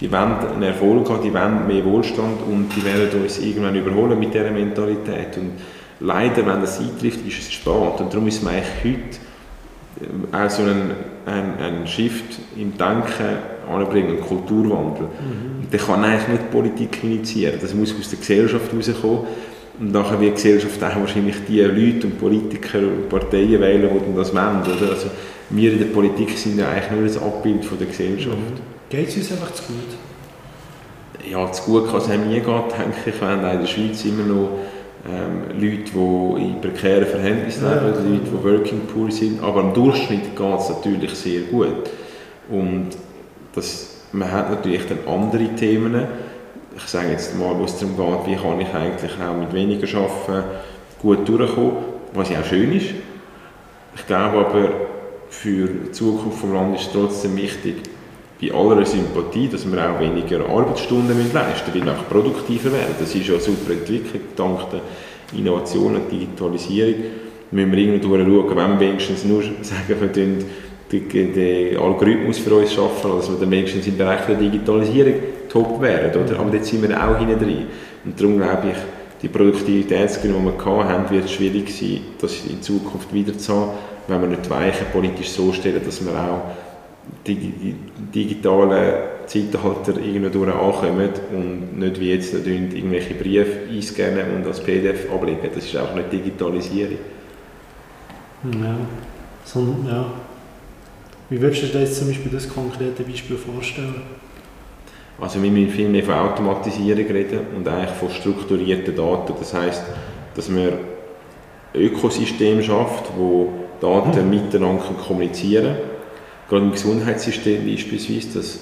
die 0.00 0.10
wollen 0.10 0.32
einen 0.32 0.62
Erfolg 0.62 1.08
haben, 1.10 1.22
die 1.22 1.32
wollen 1.32 1.66
mehr 1.66 1.84
Wohlstand 1.84 2.40
und 2.48 2.68
die 2.74 2.84
werden 2.84 3.22
uns 3.22 3.38
irgendwann 3.38 3.74
überholen 3.74 4.18
mit 4.18 4.32
dieser 4.32 4.50
Mentalität. 4.50 5.36
Und 5.36 5.52
leider, 6.00 6.46
wenn 6.46 6.60
das 6.60 6.80
eintrifft, 6.80 7.26
ist 7.26 7.38
es 7.38 7.52
spät. 7.52 8.00
Und 8.00 8.12
darum 8.12 8.26
ist 8.26 8.42
man 8.42 8.54
eigentlich 8.54 8.96
heute 8.96 10.34
äh, 10.34 10.44
auch 10.44 10.50
so 10.50 10.62
ein, 10.62 10.92
ein, 11.26 11.54
ein 11.62 11.86
Shift 11.86 12.38
im 12.56 12.78
Denken 12.78 13.38
anbringen, 13.70 14.16
einen 14.16 14.20
Kulturwandel. 14.20 15.02
Mhm. 15.02 15.64
Und 15.64 15.72
der 15.72 15.80
kann 15.80 16.02
eigentlich 16.02 16.28
nicht 16.28 16.42
die 16.44 16.56
Politik 16.56 17.04
initiieren, 17.04 17.58
das 17.60 17.74
muss 17.74 17.94
aus 17.98 18.08
der 18.08 18.18
Gesellschaft 18.18 18.72
herauskommen. 18.72 19.20
Und 19.78 19.92
nachher 19.92 20.20
wird 20.20 20.32
die 20.32 20.42
Gesellschaft 20.42 20.82
auch 20.82 21.00
wahrscheinlich 21.00 21.36
die 21.48 21.60
Leute 21.60 22.06
und 22.06 22.18
Politiker 22.18 22.78
und 22.78 23.08
Parteien 23.08 23.60
wählen, 23.60 23.88
die 23.88 24.16
das 24.16 24.34
wollen. 24.34 24.62
Oder? 24.62 24.90
Also 24.92 25.08
wir 25.50 25.72
in 25.72 25.78
der 25.78 25.86
Politik 25.86 26.36
sind 26.36 26.58
ja 26.58 26.68
eigentlich 26.68 26.90
nur 26.90 27.02
ein 27.02 27.32
Abbild 27.32 27.64
von 27.64 27.78
der 27.78 27.86
Gesellschaft. 27.86 28.36
Mhm. 28.36 28.79
Geht 28.90 29.08
es 29.08 29.16
uns 29.18 29.30
einfach 29.30 29.52
zu 29.52 29.62
gut? 29.62 31.30
Ja, 31.30 31.50
zu 31.52 31.62
gut 31.62 31.86
kann 31.86 32.00
es 32.00 32.10
einem 32.10 32.28
nie 32.28 32.40
gehen, 32.40 32.62
denke 32.76 32.96
ich. 33.06 33.20
Wir 33.20 33.28
haben 33.28 33.44
in 33.44 33.60
der 33.60 33.66
Schweiz 33.66 34.04
immer 34.04 34.24
noch 34.24 34.48
ähm, 35.08 35.60
Leute, 35.60 35.92
die 35.92 36.42
in 36.42 36.60
prekären 36.60 37.06
Verhältnissen 37.06 37.62
leben, 37.62 37.86
ja, 37.86 37.88
Leute, 37.88 38.02
die 38.02 38.44
working 38.44 38.80
poor 38.92 39.08
sind. 39.12 39.40
Aber 39.44 39.60
im 39.60 39.74
Durchschnitt 39.74 40.36
geht 40.36 40.58
es 40.58 40.70
natürlich 40.70 41.14
sehr 41.14 41.42
gut. 41.42 41.88
Und 42.48 42.88
das, 43.54 43.98
man 44.10 44.28
hat 44.28 44.50
natürlich 44.50 44.82
dann 44.88 44.98
andere 45.06 45.54
Themen. 45.54 46.08
Ich 46.76 46.82
sage 46.82 47.10
jetzt 47.10 47.38
mal, 47.38 47.56
wo 47.56 47.64
es 47.64 47.78
darum 47.78 47.96
geht, 47.96 48.26
wie 48.26 48.42
kann 48.42 48.60
ich 48.60 48.74
eigentlich 48.74 49.12
auch 49.12 49.36
mit 49.36 49.52
weniger 49.52 49.86
arbeiten 49.98 50.48
gut 51.00 51.28
durchkommen, 51.28 51.76
was 52.12 52.28
ja 52.28 52.40
auch 52.40 52.44
schön 52.44 52.72
ist. 52.76 52.90
Ich 53.94 54.06
glaube 54.06 54.38
aber, 54.38 54.72
für 55.28 55.68
die 55.68 55.92
Zukunft 55.92 56.42
des 56.42 56.50
Landes 56.50 56.80
ist 56.80 56.86
es 56.88 56.92
trotzdem 56.92 57.36
wichtig, 57.36 57.76
bei 58.40 58.52
aller 58.52 58.86
Sympathie, 58.86 59.48
dass 59.48 59.70
wir 59.70 59.78
auch 59.78 60.00
weniger 60.00 60.40
Arbeitsstunden 60.48 61.16
leisten 61.32 61.72
müssen, 61.72 61.86
weil 61.86 61.86
wir 61.86 61.92
auch 61.92 62.08
produktiver 62.08 62.72
werden. 62.72 62.94
Das 62.98 63.14
ist 63.14 63.28
ja 63.28 63.38
super 63.38 63.72
Entwicklung, 63.72 64.22
dank 64.34 64.70
der 64.70 64.80
Innovation 65.38 65.96
und 65.96 66.10
Digitalisierung. 66.10 66.94
Müssen 67.50 67.72
wir 67.72 67.78
irgendwie 67.78 68.02
schauen, 68.02 68.56
wenn 68.56 68.80
wir 68.80 68.80
wenigstens 68.80 69.24
nur 69.24 69.42
sagen, 69.42 69.84
wir 69.88 70.06
den 70.06 71.78
Algorithmus 71.78 72.38
für 72.38 72.54
uns 72.54 72.72
schaffen, 72.72 73.10
dass 73.16 73.30
wir 73.30 73.38
dann 73.38 73.50
wenigstens 73.50 73.86
im 73.86 73.98
Bereich 73.98 74.26
der 74.26 74.36
Digitalisierung 74.36 75.14
top 75.48 75.80
wären. 75.80 76.10
Oder? 76.10 76.38
Aber 76.38 76.54
jetzt 76.54 76.68
sind 76.68 76.88
wir 76.88 76.96
auch 76.96 77.18
hinten 77.18 77.38
drin. 77.38 77.66
Und 78.04 78.18
darum 78.18 78.38
glaube 78.38 78.68
ich, 78.70 78.76
die 79.22 79.28
Produktivitätsgewinne, 79.28 80.38
die 80.38 80.64
wir 80.64 80.88
hatten, 80.88 81.14
wird 81.14 81.26
es 81.26 81.32
schwierig 81.32 81.70
sein, 81.70 82.00
das 82.20 82.46
in 82.48 82.62
Zukunft 82.62 83.12
wieder 83.12 83.36
zu 83.36 83.52
haben, 83.54 83.70
wenn 84.08 84.20
wir 84.22 84.28
nicht 84.28 84.46
die 84.46 84.50
Weichen 84.50 84.86
politisch 84.92 85.28
so 85.28 85.52
stellen, 85.52 85.82
dass 85.84 86.04
wir 86.04 86.12
auch 86.12 86.69
die 87.26 87.74
digitalen 88.14 88.94
Zeitalter 89.26 90.00
irgendwo 90.00 90.44
ankommen 90.44 91.10
und 91.32 91.78
nicht 91.78 92.00
wie 92.00 92.12
jetzt 92.12 92.34
irgendwelche 92.34 93.14
Briefe 93.14 93.58
einscannen 93.70 94.34
und 94.36 94.46
als 94.46 94.60
PDF 94.60 95.10
ablegen. 95.12 95.48
Das 95.54 95.64
ist 95.64 95.76
auch 95.76 95.94
nicht 95.94 96.12
Digitalisierung. 96.12 96.98
Ja, 98.44 98.76
sondern, 99.44 99.86
ja. 99.86 100.06
Wie 101.28 101.40
würdest 101.40 101.62
du 101.62 101.66
dir 101.68 101.80
jetzt 101.80 101.96
zum 101.96 102.08
Beispiel 102.08 102.32
das 102.32 102.48
konkrete 102.48 103.04
Beispiel 103.04 103.36
vorstellen? 103.36 104.02
Also 105.20 105.40
wir 105.42 105.50
müssen 105.50 105.70
viel 105.70 105.88
mehr 105.88 106.02
von 106.02 106.14
Automatisierung 106.14 107.06
reden 107.06 107.40
und 107.54 107.68
eigentlich 107.68 107.90
von 107.90 108.10
strukturierten 108.10 108.96
Daten. 108.96 109.34
Das 109.38 109.54
heißt, 109.54 109.82
dass 110.34 110.48
man 110.48 110.68
ein 111.74 111.80
Ökosystem 111.80 112.62
schafft, 112.62 113.04
wo 113.16 113.52
Daten 113.80 114.24
mhm. 114.24 114.30
miteinander 114.30 114.82
kommunizieren 115.06 115.76
können. 115.76 115.89
Gerade 116.50 116.64
im 116.64 116.72
Gesundheitssystem 116.72 117.64
beispielsweise, 117.64 118.38
dass 118.38 118.58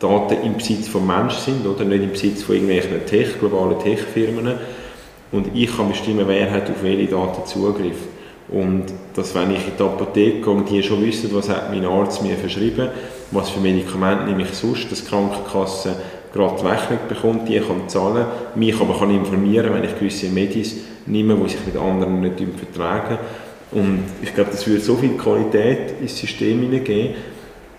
Daten 0.00 0.44
im 0.44 0.56
Besitz 0.56 0.88
von 0.88 1.06
Menschen 1.06 1.40
sind 1.40 1.66
oder 1.66 1.84
nicht 1.84 2.02
im 2.02 2.10
Besitz 2.10 2.42
von 2.42 2.56
irgendwelchen 2.56 3.06
Tech, 3.06 3.38
globalen 3.38 3.78
Tech-Firmen. 3.78 4.54
Und 5.30 5.46
ich 5.54 5.74
kann 5.74 5.88
bestimmen, 5.88 6.26
wer 6.26 6.50
hat 6.50 6.68
auf 6.68 6.82
welche 6.82 7.06
Daten 7.06 7.46
Zugriff. 7.46 7.96
Und 8.48 8.86
dass, 9.14 9.34
wenn 9.36 9.52
ich 9.52 9.66
in 9.68 9.76
die 9.78 9.82
Apotheke 9.82 10.40
gehe 10.40 10.50
und 10.50 10.68
die 10.68 10.82
schon 10.82 11.04
wissen, 11.04 11.30
was 11.32 11.48
hat 11.48 11.70
mein 11.70 11.84
Arzt 11.84 12.22
mir 12.22 12.34
verschrieben, 12.34 12.88
was 13.30 13.50
für 13.50 13.60
Medikamente 13.60 14.24
nehme 14.24 14.42
ich 14.42 14.54
sonst, 14.54 14.90
dass 14.90 15.04
die 15.04 15.08
Krankenkasse 15.08 15.94
gerade 16.32 16.64
Rechnung 16.64 16.98
bekommt, 17.08 17.48
die 17.48 17.60
kann 17.60 17.88
zahlen, 17.88 18.26
mich 18.56 18.80
aber 18.80 18.98
kann 18.98 19.10
informieren, 19.10 19.72
wenn 19.74 19.84
ich 19.84 19.98
gewisse 19.98 20.28
Medis 20.28 20.76
nehme, 21.06 21.36
die 21.36 21.50
sich 21.50 21.66
mit 21.66 21.76
anderen 21.76 22.20
nicht 22.20 22.36
vertragen. 22.56 23.18
Und 23.70 24.04
ich 24.22 24.34
glaube, 24.34 24.50
das 24.50 24.66
würde 24.66 24.80
so 24.80 24.96
viel 24.96 25.16
Qualität 25.16 26.00
ins 26.00 26.18
System 26.18 26.60
hineingeben. 26.62 27.14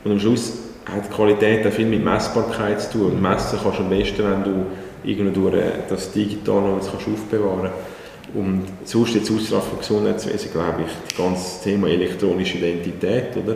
Und 0.03 0.11
am 0.11 0.19
Schluss 0.19 0.53
hat 0.85 1.05
die 1.05 1.13
Qualität 1.13 1.65
auch 1.65 1.71
viel 1.71 1.85
mit 1.85 2.03
Messbarkeit 2.03 2.81
zu 2.81 2.91
tun. 2.91 3.11
Und 3.13 3.21
messen 3.21 3.59
kannst 3.61 3.79
du 3.79 3.83
am 3.83 3.89
besten, 3.89 4.23
wenn 4.23 4.43
du 4.43 4.65
irgendwo 5.03 5.51
das 5.89 6.11
digital 6.11 6.61
noch 6.61 6.77
aufbewahren 6.77 7.61
kannst. 7.61 8.35
Und 8.35 8.63
sonst 8.83 9.15
jetzt 9.15 9.31
außerhalb 9.31 9.63
vom 9.63 9.79
Gesundheitswesen, 9.79 10.51
glaube 10.51 10.83
ich, 10.85 10.93
das 11.07 11.17
ganze 11.17 11.63
Thema 11.63 11.87
elektronische 11.87 12.59
Identität, 12.59 13.35
oder? 13.35 13.55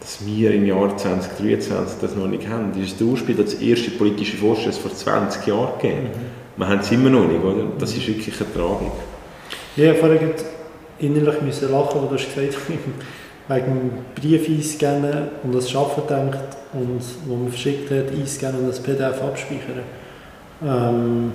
dass 0.00 0.26
wir 0.26 0.52
im 0.52 0.66
Jahr 0.66 0.96
2023 0.96 1.98
das 2.00 2.16
noch 2.16 2.26
nicht 2.26 2.48
haben. 2.48 2.72
Das 2.72 2.82
ist 2.82 2.98
der 2.98 3.06
Ursprung, 3.06 3.36
dass 3.36 3.52
das 3.52 3.60
erste 3.60 3.90
politische 3.90 4.36
Vorschuss 4.38 4.78
vor 4.78 4.92
20 4.92 5.46
Jahren 5.46 5.78
gegeben 5.80 6.04
mhm. 6.04 6.40
Wir 6.56 6.68
haben 6.68 6.80
es 6.80 6.90
immer 6.90 7.10
noch 7.10 7.26
nicht, 7.26 7.42
oder? 7.42 7.66
Das 7.78 7.96
ist 7.96 8.06
wirklich 8.06 8.34
eine 8.40 8.52
Tragik. 8.52 8.92
Ja, 9.76 9.94
vorher 9.94 10.18
innerlich 11.00 11.40
müssen 11.42 11.70
lachen, 11.72 12.00
wo 12.02 12.06
du 12.06 12.14
hast 12.14 12.34
gesagt 12.34 12.58
wegen 13.48 13.90
Brief 14.14 14.48
einscannen 14.48 15.28
und 15.42 15.54
das 15.54 15.70
Schaffen 15.70 16.04
denkt 16.08 16.56
und 16.72 17.00
wo 17.26 17.36
man 17.36 17.48
verschickt 17.48 17.90
hat, 17.90 18.10
einscannen 18.12 18.60
und 18.60 18.68
das 18.68 18.80
PDF 18.80 19.20
abspeichern. 19.22 19.82
Ähm, 20.64 21.32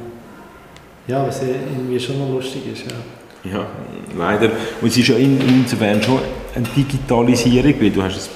ja, 1.08 1.28
was 1.28 1.42
irgendwie 1.44 2.00
schon 2.00 2.20
noch 2.20 2.30
lustig 2.30 2.62
ist. 2.72 2.86
Ja, 3.44 3.52
ja 3.52 3.68
leider. 4.18 4.50
Und 4.82 4.88
es 4.88 4.98
ist 4.98 5.08
ja 5.08 5.18
in, 5.18 5.40
insofern 5.42 6.02
schon 6.02 6.20
eine 6.56 6.66
Digitalisierung, 6.76 7.74
weil 7.80 7.90
du 7.90 8.02
hast 8.02 8.18
es 8.18 8.30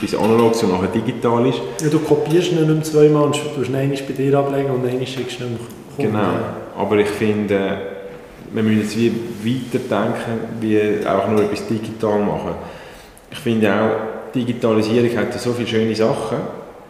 bis 0.00 0.14
analog 0.14 0.54
so 0.54 0.66
nachher 0.66 0.88
digital 0.88 1.46
ist. 1.48 1.60
Ja, 1.80 1.88
du 1.88 1.98
kopierst 2.00 2.52
ihn 2.52 2.58
nicht 2.58 2.68
mehr 2.68 2.82
zweimal 2.82 3.24
und 3.24 3.40
du 3.56 3.62
ihn 3.62 3.72
bei 3.72 4.12
dir 4.12 4.38
ablegen 4.38 4.70
und 4.70 4.86
einen 4.86 5.06
schickst 5.06 5.40
du 5.40 5.44
Genau, 5.98 6.34
aber 6.76 6.96
ich 6.98 7.08
finde, 7.08 7.91
wir 8.52 8.62
müssen 8.62 8.80
jetzt 8.80 8.98
wie 8.98 9.12
weiterdenken, 9.44 10.60
wie 10.60 11.06
auch 11.06 11.28
nur 11.28 11.42
etwas 11.42 11.66
digital 11.66 12.20
machen. 12.20 12.54
Ich 13.30 13.38
finde 13.38 13.72
auch, 13.72 14.32
Digitalisierung 14.34 15.16
hat 15.16 15.38
so 15.40 15.52
viele 15.52 15.68
schöne 15.68 15.94
Sachen, 15.94 16.38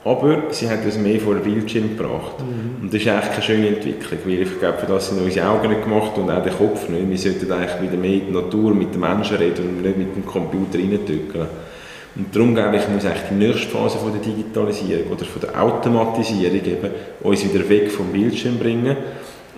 aber 0.04 0.42
sie 0.50 0.68
hat 0.68 0.84
uns 0.84 0.98
mehr 0.98 1.20
vor 1.20 1.34
den 1.34 1.44
Bildschirm 1.44 1.96
gebracht. 1.96 2.40
Mhm. 2.40 2.82
Und 2.82 2.92
das 2.92 3.00
ist 3.00 3.08
eigentlich 3.08 3.30
keine 3.30 3.42
schöne 3.42 3.68
Entwicklung, 3.68 4.18
weil 4.24 4.42
ich 4.42 4.58
glaube, 4.58 4.78
für 4.78 4.86
das 4.86 5.08
sind 5.08 5.22
unsere 5.22 5.48
Augen 5.48 5.68
nicht 5.68 5.84
gemacht 5.84 6.12
und 6.16 6.30
auch 6.30 6.42
der 6.42 6.52
Kopf 6.52 6.88
nicht. 6.88 7.08
Wir 7.08 7.18
sollten 7.18 7.52
eigentlich 7.52 7.82
wieder 7.82 7.96
mehr 7.96 8.14
in 8.14 8.32
der 8.32 8.42
Natur, 8.42 8.74
mit 8.74 8.94
den 8.94 9.00
Menschen 9.00 9.36
reden 9.36 9.68
und 9.68 9.82
nicht 9.82 9.96
mit 9.96 10.16
dem 10.16 10.26
Computer 10.26 10.78
reindrücken. 10.78 11.46
Und 12.14 12.34
darum 12.34 12.54
glaube 12.54 12.76
ich, 12.76 12.88
muss 12.88 13.04
eigentlich 13.04 13.28
die 13.30 13.34
nächste 13.34 13.68
Phase 13.68 13.98
von 13.98 14.12
der 14.12 14.20
Digitalisierung 14.20 15.12
oder 15.12 15.24
von 15.24 15.40
der 15.40 15.62
Automatisierung 15.62 16.56
eben 16.56 16.90
uns 17.22 17.44
wieder 17.44 17.66
weg 17.68 17.90
vom 17.90 18.08
Bildschirm 18.08 18.58
bringen 18.58 18.96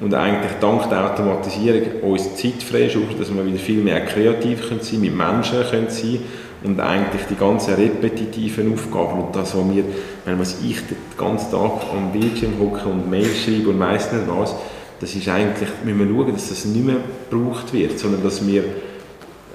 und 0.01 0.14
eigentlich 0.14 0.53
dank 0.61 0.88
der 0.88 1.12
Automatisierung 1.12 2.03
uns 2.03 2.36
Zeit 2.36 2.62
freischaufeln, 2.62 3.18
dass 3.18 3.32
wir 3.32 3.47
wieder 3.47 3.59
viel 3.59 3.82
mehr 3.82 4.05
kreativ 4.05 4.68
können 4.68 4.82
sein 4.82 5.01
mit 5.01 5.14
Menschen 5.14 5.62
können 5.70 5.88
sein 5.88 6.18
und 6.64 6.80
eigentlich 6.80 7.22
die 7.30 7.36
ganzen 7.36 7.74
repetitiven 7.74 8.72
Aufgaben 8.72 9.20
und 9.20 9.36
das, 9.36 9.57
was 9.57 9.74
wir, 9.74 9.84
wenn 10.24 10.38
was 10.38 10.62
ich 10.62 10.78
den 10.86 10.97
ganzen 11.16 11.51
Tag 11.51 11.72
am 11.92 12.12
Bildschirm 12.12 12.55
hocke 12.59 12.88
und 12.88 13.09
Mail 13.09 13.28
schreibe 13.34 13.70
und 13.70 13.78
weiss 13.78 14.12
nicht 14.12 14.24
was, 14.26 14.55
das 15.01 15.14
ist 15.14 15.28
eigentlich, 15.28 15.68
müssen 15.84 15.99
wir 15.99 16.07
schauen, 16.07 16.32
dass 16.32 16.49
das 16.49 16.64
nicht 16.64 16.84
mehr 16.84 16.97
gebraucht 17.30 17.72
wird, 17.72 17.99
sondern 17.99 18.22
dass 18.22 18.47
wir 18.47 18.64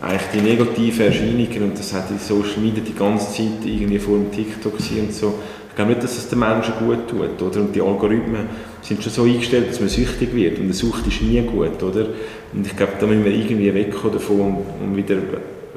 eigentlich 0.02 0.30
die 0.34 0.42
negativen 0.42 1.08
Erscheinungen, 1.08 1.64
und 1.64 1.80
das 1.80 1.94
hat 1.94 2.10
in 2.10 2.20
Social 2.20 2.62
Media 2.62 2.84
die 2.86 2.96
ganze 2.96 3.34
Zeit 3.34 3.66
irgendwie 3.66 4.00
vor 4.00 4.18
dem 4.18 4.32
TikTok 4.32 4.74
und 4.74 5.14
so, 5.14 5.34
ich 5.70 5.76
glaube 5.76 5.92
nicht, 5.92 6.04
dass 6.04 6.18
es 6.18 6.28
den 6.28 6.40
Menschen 6.40 6.74
gut 6.80 7.08
tut, 7.08 7.42
oder? 7.42 7.62
Und 7.62 7.76
die 7.76 7.82
Algorithmen 7.82 8.48
sind 8.82 9.02
schon 9.04 9.12
so 9.12 9.24
eingestellt, 9.24 9.70
dass 9.70 9.80
man 9.80 9.90
süchtig 9.90 10.34
wird, 10.34 10.58
und 10.58 10.66
eine 10.66 10.74
Sucht 10.74 11.08
ist 11.08 11.22
nie 11.22 11.42
gut, 11.42 11.82
oder? 11.82 12.08
Und 12.54 12.66
ich 12.66 12.76
glaube, 12.76 12.94
da 13.00 13.06
müssen 13.06 13.24
wir 13.24 13.32
irgendwie 13.32 13.74
wegkommen 13.74 14.14
davon 14.14 14.58
und 14.82 14.98
wieder 14.98 15.18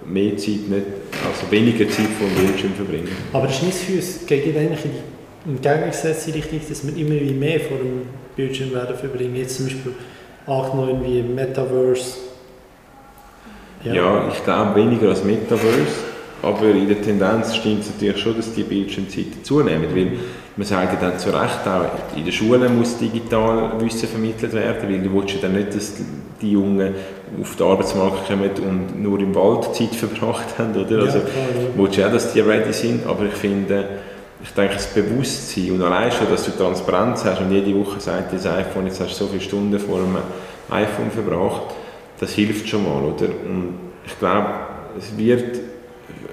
mehr 0.07 0.37
Zeit, 0.37 0.69
nicht, 0.69 0.87
also 1.27 1.51
weniger 1.51 1.89
Zeit 1.89 2.07
vor 2.19 2.27
dem 2.29 2.47
Bildschirm 2.47 2.73
verbringen. 2.75 3.09
Aber 3.33 3.47
das 3.47 3.63
ist 3.63 3.83
für 3.83 3.95
uns, 3.95 4.27
geht 4.27 4.57
eigentlich 4.57 4.85
in 4.85 4.91
die 5.47 5.51
entgegengesetzte 5.51 6.35
Richtung, 6.35 6.61
dass 6.69 6.87
wir 6.87 6.97
immer 6.97 7.21
wie 7.21 7.35
mehr 7.35 7.61
vor 7.61 7.79
dem 7.79 8.03
Bildschirm 8.37 8.73
werden 8.73 8.97
verbringen. 8.97 9.37
Jetzt 9.37 9.57
zum 9.57 9.67
Beispiel 9.67 9.93
angenommen 10.47 11.03
wie 11.05 11.23
Metaverse. 11.23 12.17
Ja. 13.85 13.95
ja, 13.95 14.29
ich 14.33 14.45
glaube 14.45 14.77
weniger 14.77 15.09
als 15.09 15.25
Metaverse, 15.25 16.12
aber 16.43 16.71
in 16.71 16.89
der 16.89 17.01
Tendenz 17.01 17.55
stimmt 17.55 17.83
es 17.83 17.91
natürlich 17.91 18.19
schon, 18.19 18.37
dass 18.37 18.53
die 18.53 18.65
Bildschirmzeiten 18.65 19.45
zunehmen, 19.45 19.87
weil 19.95 20.13
man 20.57 20.67
sagt 20.67 20.93
ja 20.93 21.09
dann 21.09 21.19
zu 21.19 21.31
Recht 21.31 21.67
auch, 21.67 22.17
in 22.17 22.25
der 22.25 22.33
Schule 22.33 22.69
muss 22.69 22.99
digital 22.99 23.81
Wissen 23.81 24.09
vermittelt 24.09 24.53
werden, 24.53 24.89
weil 24.89 25.01
du 25.01 25.15
willst 25.15 25.35
ja 25.35 25.41
dann 25.43 25.55
nicht, 25.55 25.75
dass 25.75 25.95
die 26.41 26.53
Jungen 26.53 26.95
auf 27.41 27.57
den 27.57 27.67
Arbeitsmarkt 27.67 28.27
kommen 28.27 28.51
und 28.69 29.03
nur 29.03 29.19
im 29.21 29.35
Wald 29.35 29.75
Zeit 29.75 29.95
verbracht 29.95 30.59
haben, 30.59 30.73
oder? 30.73 31.05
Also, 31.05 31.19
ja, 31.19 31.25
klar, 31.25 31.47
ja. 31.55 31.69
willst 31.77 31.99
du 31.99 32.07
auch, 32.07 32.13
dass 32.13 32.33
die 32.33 32.41
ready 32.41 32.73
sind, 32.73 33.07
aber 33.07 33.25
ich 33.25 33.33
finde, 33.33 33.85
ich 34.43 34.51
denke, 34.51 34.75
das 34.75 34.89
Bewusstsein 34.89 35.71
und 35.71 35.83
allein 35.83 36.11
schon, 36.11 36.29
dass 36.29 36.45
du 36.45 36.51
Transparenz 36.51 37.25
hast 37.25 37.41
und 37.41 37.53
jede 37.53 37.75
Woche 37.79 38.01
sagt 38.01 38.33
das 38.35 38.45
iPhone, 38.45 38.87
jetzt 38.87 39.01
hast 39.01 39.13
du 39.13 39.25
so 39.25 39.27
viele 39.29 39.41
Stunden 39.41 39.79
vor 39.79 40.01
dem 40.01 40.17
iPhone 40.69 41.11
verbracht, 41.11 41.75
das 42.19 42.33
hilft 42.33 42.69
schon 42.69 42.85
mal, 42.85 43.03
oder? 43.03 43.27
Und 43.27 43.75
ich 44.05 44.19
glaube, 44.19 44.49
es 44.99 45.17
wird 45.17 45.61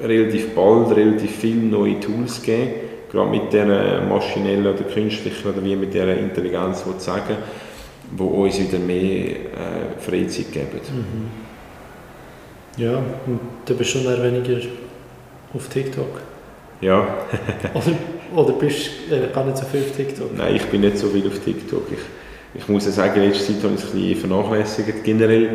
relativ 0.04 0.56
bald 0.56 0.95
relativ 0.95 1.32
viele 1.32 1.62
neue 1.62 2.00
Tools 2.00 2.41
geben, 2.41 2.72
gerade 3.12 3.30
mit 3.30 3.52
dieser 3.52 4.02
maschinellen 4.02 4.68
oder 4.68 4.84
künstlichen 4.84 5.50
oder 5.50 5.64
wie 5.64 5.76
mit 5.76 5.93
dieser 5.93 6.16
Intelligenz 6.16 6.84
die 6.84 7.00
sagen, 7.04 7.38
die 8.12 8.24
uns 8.24 8.60
wieder 8.60 8.80
mehr 8.80 9.30
äh, 9.32 10.00
Freizeit 10.00 10.52
geben. 10.52 10.80
Mhm. 10.91 11.50
Ja, 12.82 12.97
und 12.97 13.39
du 13.66 13.76
bist 13.76 13.91
schon 13.91 14.06
eher 14.06 14.24
weniger 14.24 14.58
auf 15.54 15.68
TikTok. 15.68 16.22
Ja. 16.82 17.26
oder, 17.74 18.41
oder 18.41 18.54
bist 18.54 18.89
du 19.10 19.16
äh, 19.16 19.28
gar 19.34 19.45
nicht 19.45 19.58
so 19.58 19.66
viel 19.66 19.82
auf 19.82 19.91
TikTok? 19.95 20.38
Nein, 20.38 20.56
ich 20.56 20.66
bin 20.66 20.82
nicht 20.82 20.97
so 20.97 21.08
viel 21.08 21.28
auf 21.28 21.39
TikTok. 21.39 21.84
Ich, 21.91 22.62
ich 22.62 22.68
muss 22.70 22.86
ja 22.86 22.91
sagen, 22.91 23.22
in 23.22 23.30
letzter 23.30 23.54
Zeit 23.54 23.64
habe 23.64 23.74
ich 23.74 23.84
es 23.84 23.93
ein 23.93 24.00
bisschen 24.00 24.30
vernachlässigt. 24.30 25.04
Generell, 25.04 25.50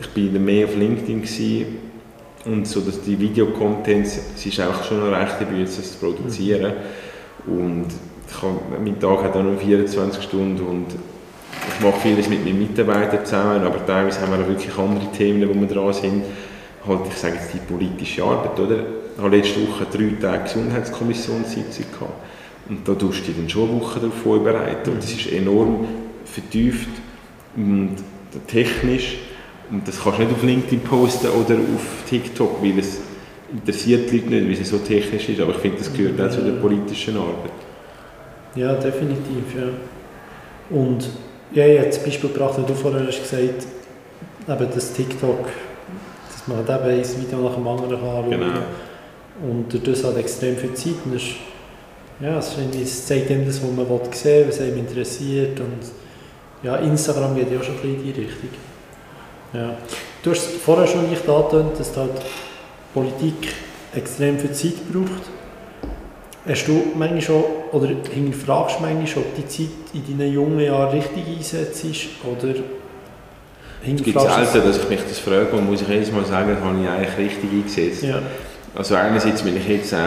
ich 0.00 0.32
war 0.32 0.40
mehr 0.40 0.66
auf 0.66 0.76
LinkedIn 0.76 1.22
gewesen, 1.22 1.66
und 2.44 2.66
so, 2.66 2.80
dass 2.80 3.02
die 3.02 3.18
Videocontents, 3.18 4.18
es 4.34 4.46
ist 4.46 4.60
auch 4.60 4.82
schon 4.84 5.02
eine 5.02 5.16
rechte 5.16 5.44
Bühne, 5.44 5.64
das 5.64 5.92
zu 5.92 5.98
produzieren. 5.98 6.72
Mhm. 7.46 7.52
Und 7.52 7.86
habe, 8.40 8.60
mein 8.82 8.98
Tag 8.98 9.24
hat 9.24 9.36
auch 9.36 9.42
nur 9.42 9.56
24 9.56 10.22
Stunden 10.22 10.60
und 10.64 10.86
ich 11.68 11.84
mache 11.84 12.00
vieles 12.00 12.28
mit 12.28 12.44
meinen 12.44 12.58
Mitarbeitern 12.58 13.24
zusammen, 13.24 13.62
aber 13.62 13.84
teilweise 13.84 14.20
haben 14.20 14.32
wir 14.32 14.44
auch 14.44 14.48
wirklich 14.48 14.76
andere 14.76 15.12
Themen, 15.12 15.48
wo 15.48 15.54
wir 15.54 15.68
dran 15.68 15.92
sind. 15.92 16.24
Halt, 16.86 17.00
ich 17.08 17.16
sage 17.16 17.36
jetzt 17.36 17.54
die 17.54 17.58
politische 17.58 18.24
Arbeit, 18.24 18.58
oder? 18.58 18.78
Ich 19.14 19.22
habe 19.22 19.36
letzte 19.36 19.60
Woche 19.68 19.86
drei 19.92 20.20
Tage 20.20 20.44
Gesundheitskommissionssitzung 20.44 21.84
gehabt. 21.92 22.12
Und 22.68 22.88
da 22.88 22.94
tust 22.94 23.20
du 23.20 23.26
dich 23.26 23.36
dann 23.36 23.48
schon 23.48 23.70
eine 23.70 23.80
Woche 23.80 24.00
darauf 24.00 24.14
vorbereiten. 24.14 24.90
Und 24.90 25.02
das 25.02 25.12
ist 25.12 25.30
enorm 25.30 25.86
vertieft 26.24 26.88
und 27.54 27.96
technisch 28.46 29.18
und 29.72 29.88
das 29.88 30.02
kannst 30.02 30.18
du 30.18 30.24
nicht 30.24 30.34
auf 30.34 30.42
LinkedIn 30.42 30.80
posten 30.80 31.28
oder 31.28 31.54
auf 31.54 32.08
TikTok, 32.08 32.62
weil 32.62 32.78
es 32.78 33.00
interessiert 33.50 34.10
die 34.10 34.18
Leute 34.18 34.30
nicht, 34.30 34.46
weil 34.46 34.62
es 34.62 34.68
so 34.68 34.78
technisch 34.78 35.30
ist. 35.30 35.40
Aber 35.40 35.52
ich 35.52 35.58
finde, 35.58 35.78
das 35.78 35.92
gehört 35.92 36.20
auch 36.20 36.30
zu 36.30 36.42
der 36.42 36.52
politischen 36.52 37.16
Arbeit. 37.16 37.52
Ja, 38.54 38.74
definitiv. 38.74 39.54
Ja. 39.56 40.76
Und 40.76 41.08
ja, 41.54 41.66
ich 41.66 41.78
habe 41.78 41.90
zum 41.90 42.04
Beispiel 42.04 42.30
gebracht, 42.30 42.58
wenn 42.58 42.66
du 42.66 42.74
vorher 42.74 43.06
hast 43.06 43.22
gesagt 43.22 43.66
eben 44.48 44.68
das 44.74 44.92
TikTok, 44.92 45.46
dass 46.30 46.48
man 46.48 46.58
halt 46.58 46.68
eben 46.68 47.00
ein 47.00 47.22
Video 47.22 47.38
nach 47.38 47.54
dem 47.54 47.66
anderen 47.66 47.94
anschauen 47.94 48.30
kann. 48.30 48.40
Genau. 48.40 48.60
Und 49.50 49.72
durch 49.72 49.82
das 49.82 50.04
hat 50.04 50.18
extrem 50.18 50.56
viel 50.56 50.74
Zeit. 50.74 50.94
Und 51.06 51.14
das, 51.14 51.22
ja, 52.20 52.38
es 52.38 53.06
zeigt 53.06 53.30
ihm 53.30 53.46
das, 53.46 53.62
was 53.62 53.70
man 53.70 53.86
sehen 54.12 54.40
will, 54.40 54.48
was 54.48 54.60
einem 54.60 54.76
interessiert. 54.76 55.58
Und 55.60 55.80
ja, 56.62 56.76
Instagram 56.76 57.34
geht 57.36 57.50
ja 57.50 57.58
auch 57.58 57.62
schon 57.62 57.76
ein 57.76 57.80
bisschen 57.80 57.96
in 57.96 58.12
die 58.12 58.20
Richtung. 58.20 58.50
Ja. 59.52 59.76
Du 60.22 60.30
hast 60.30 60.46
vorher 60.64 60.86
schon 60.86 61.10
nicht 61.10 61.28
angetönt, 61.28 61.78
dass 61.78 61.96
halt 61.96 62.10
Politik 62.94 63.48
extrem 63.94 64.38
viel 64.38 64.52
Zeit 64.52 64.92
braucht. 64.92 65.30
Hast 66.46 66.66
du 66.66 66.82
manchmal 66.96 67.20
schon, 67.20 67.44
oder 67.72 67.88
hinterfragst 67.88 68.78
du 68.78 68.82
manchmal, 68.82 69.24
ob 69.24 69.36
die 69.36 69.46
Zeit 69.46 69.68
in 69.94 70.18
deinen 70.18 70.32
jungen 70.32 70.60
Jahren 70.60 70.90
richtig 70.90 71.24
einsetzt 71.28 71.84
oder 72.24 72.54
es 73.84 74.02
gibt 74.02 74.20
selten, 74.20 74.68
dass 74.68 74.78
ich 74.78 74.88
mich 74.88 75.00
das 75.08 75.18
frage 75.18 75.50
und 75.56 75.68
muss 75.68 75.82
ich 75.82 75.88
jedes 75.88 76.12
Mal 76.12 76.24
sagen, 76.24 76.56
habe 76.62 76.80
ich 76.80 76.88
eigentlich 76.88 77.18
richtig 77.18 77.50
eingesetzt. 77.50 78.02
Ja. 78.04 78.22
Also 78.74 78.94
einerseits 78.94 79.44
will 79.44 79.56
ich 79.56 79.68
jetzt 79.68 79.92
auch 79.92 79.98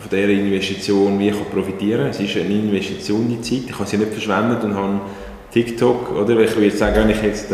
von 0.00 0.10
dieser 0.10 0.28
Investition 0.28 1.18
wie 1.18 1.30
ich 1.30 1.50
profitieren 1.50 2.02
kann. 2.02 2.10
Es 2.10 2.20
ist 2.20 2.36
eine 2.36 2.54
Investition 2.54 3.22
in 3.22 3.28
die 3.30 3.40
Zeit. 3.40 3.68
Ich 3.68 3.78
habe 3.78 3.88
sie 3.88 3.96
nicht 3.96 4.12
verschwendet 4.12 4.62
und 4.62 4.74
habe 4.74 5.00
TikTok, 5.52 6.12
oder? 6.12 6.38
Ich 6.38 6.54
würde 6.54 6.70
sagen, 6.70 6.96
wenn 6.96 7.10
ich 7.10 7.22
jetzt 7.22 7.48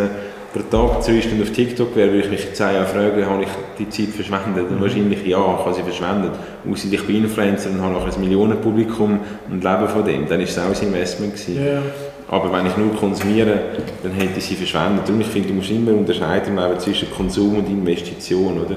pro 0.54 0.62
Tag 0.62 1.02
zwei 1.02 1.20
Stunden 1.20 1.42
auf 1.42 1.50
TikTok 1.50 1.96
wäre, 1.96 2.12
würde 2.12 2.26
ich 2.26 2.30
mich 2.30 2.54
zehn 2.54 2.74
Jahren 2.74 2.86
fragen, 2.86 3.26
habe 3.26 3.42
ich 3.42 3.48
die 3.78 3.88
Zeit 3.88 4.14
verschwendet? 4.14 4.70
Und 4.70 4.76
mhm. 4.76 4.82
wahrscheinlich 4.82 5.26
ja, 5.26 5.38
ich 5.38 5.64
habe 5.64 5.74
sie 5.74 5.82
verschwendet. 5.82 6.32
Außer 6.70 6.92
ich 6.92 7.02
bin 7.02 7.24
Influencer 7.24 7.70
und 7.70 7.82
habe 7.82 7.94
noch 7.94 8.06
ein 8.06 8.20
Millionenpublikum 8.20 9.18
und 9.50 9.64
lebe 9.64 9.88
von 9.88 10.04
dem, 10.04 10.28
dann 10.28 10.38
war 10.38 10.44
es 10.44 10.58
auch 10.58 10.80
ein 10.80 10.88
Investment 10.88 11.34
gewesen. 11.34 11.56
Yeah. 11.56 11.82
Aber 12.28 12.52
wenn 12.52 12.66
ich 12.66 12.76
nur 12.76 12.94
konsumiere, 12.94 13.58
dann 14.02 14.12
hätte 14.12 14.38
ich 14.38 14.44
sie 14.44 14.54
verschwendet. 14.54 15.08
Und 15.08 15.20
ich 15.20 15.26
finde, 15.26 15.48
du 15.48 15.54
musst 15.54 15.70
immer 15.70 15.92
unterscheiden 15.92 16.58
zwischen 16.78 17.10
Konsum 17.10 17.58
und 17.58 17.68
Investition, 17.68 18.60
oder? 18.60 18.76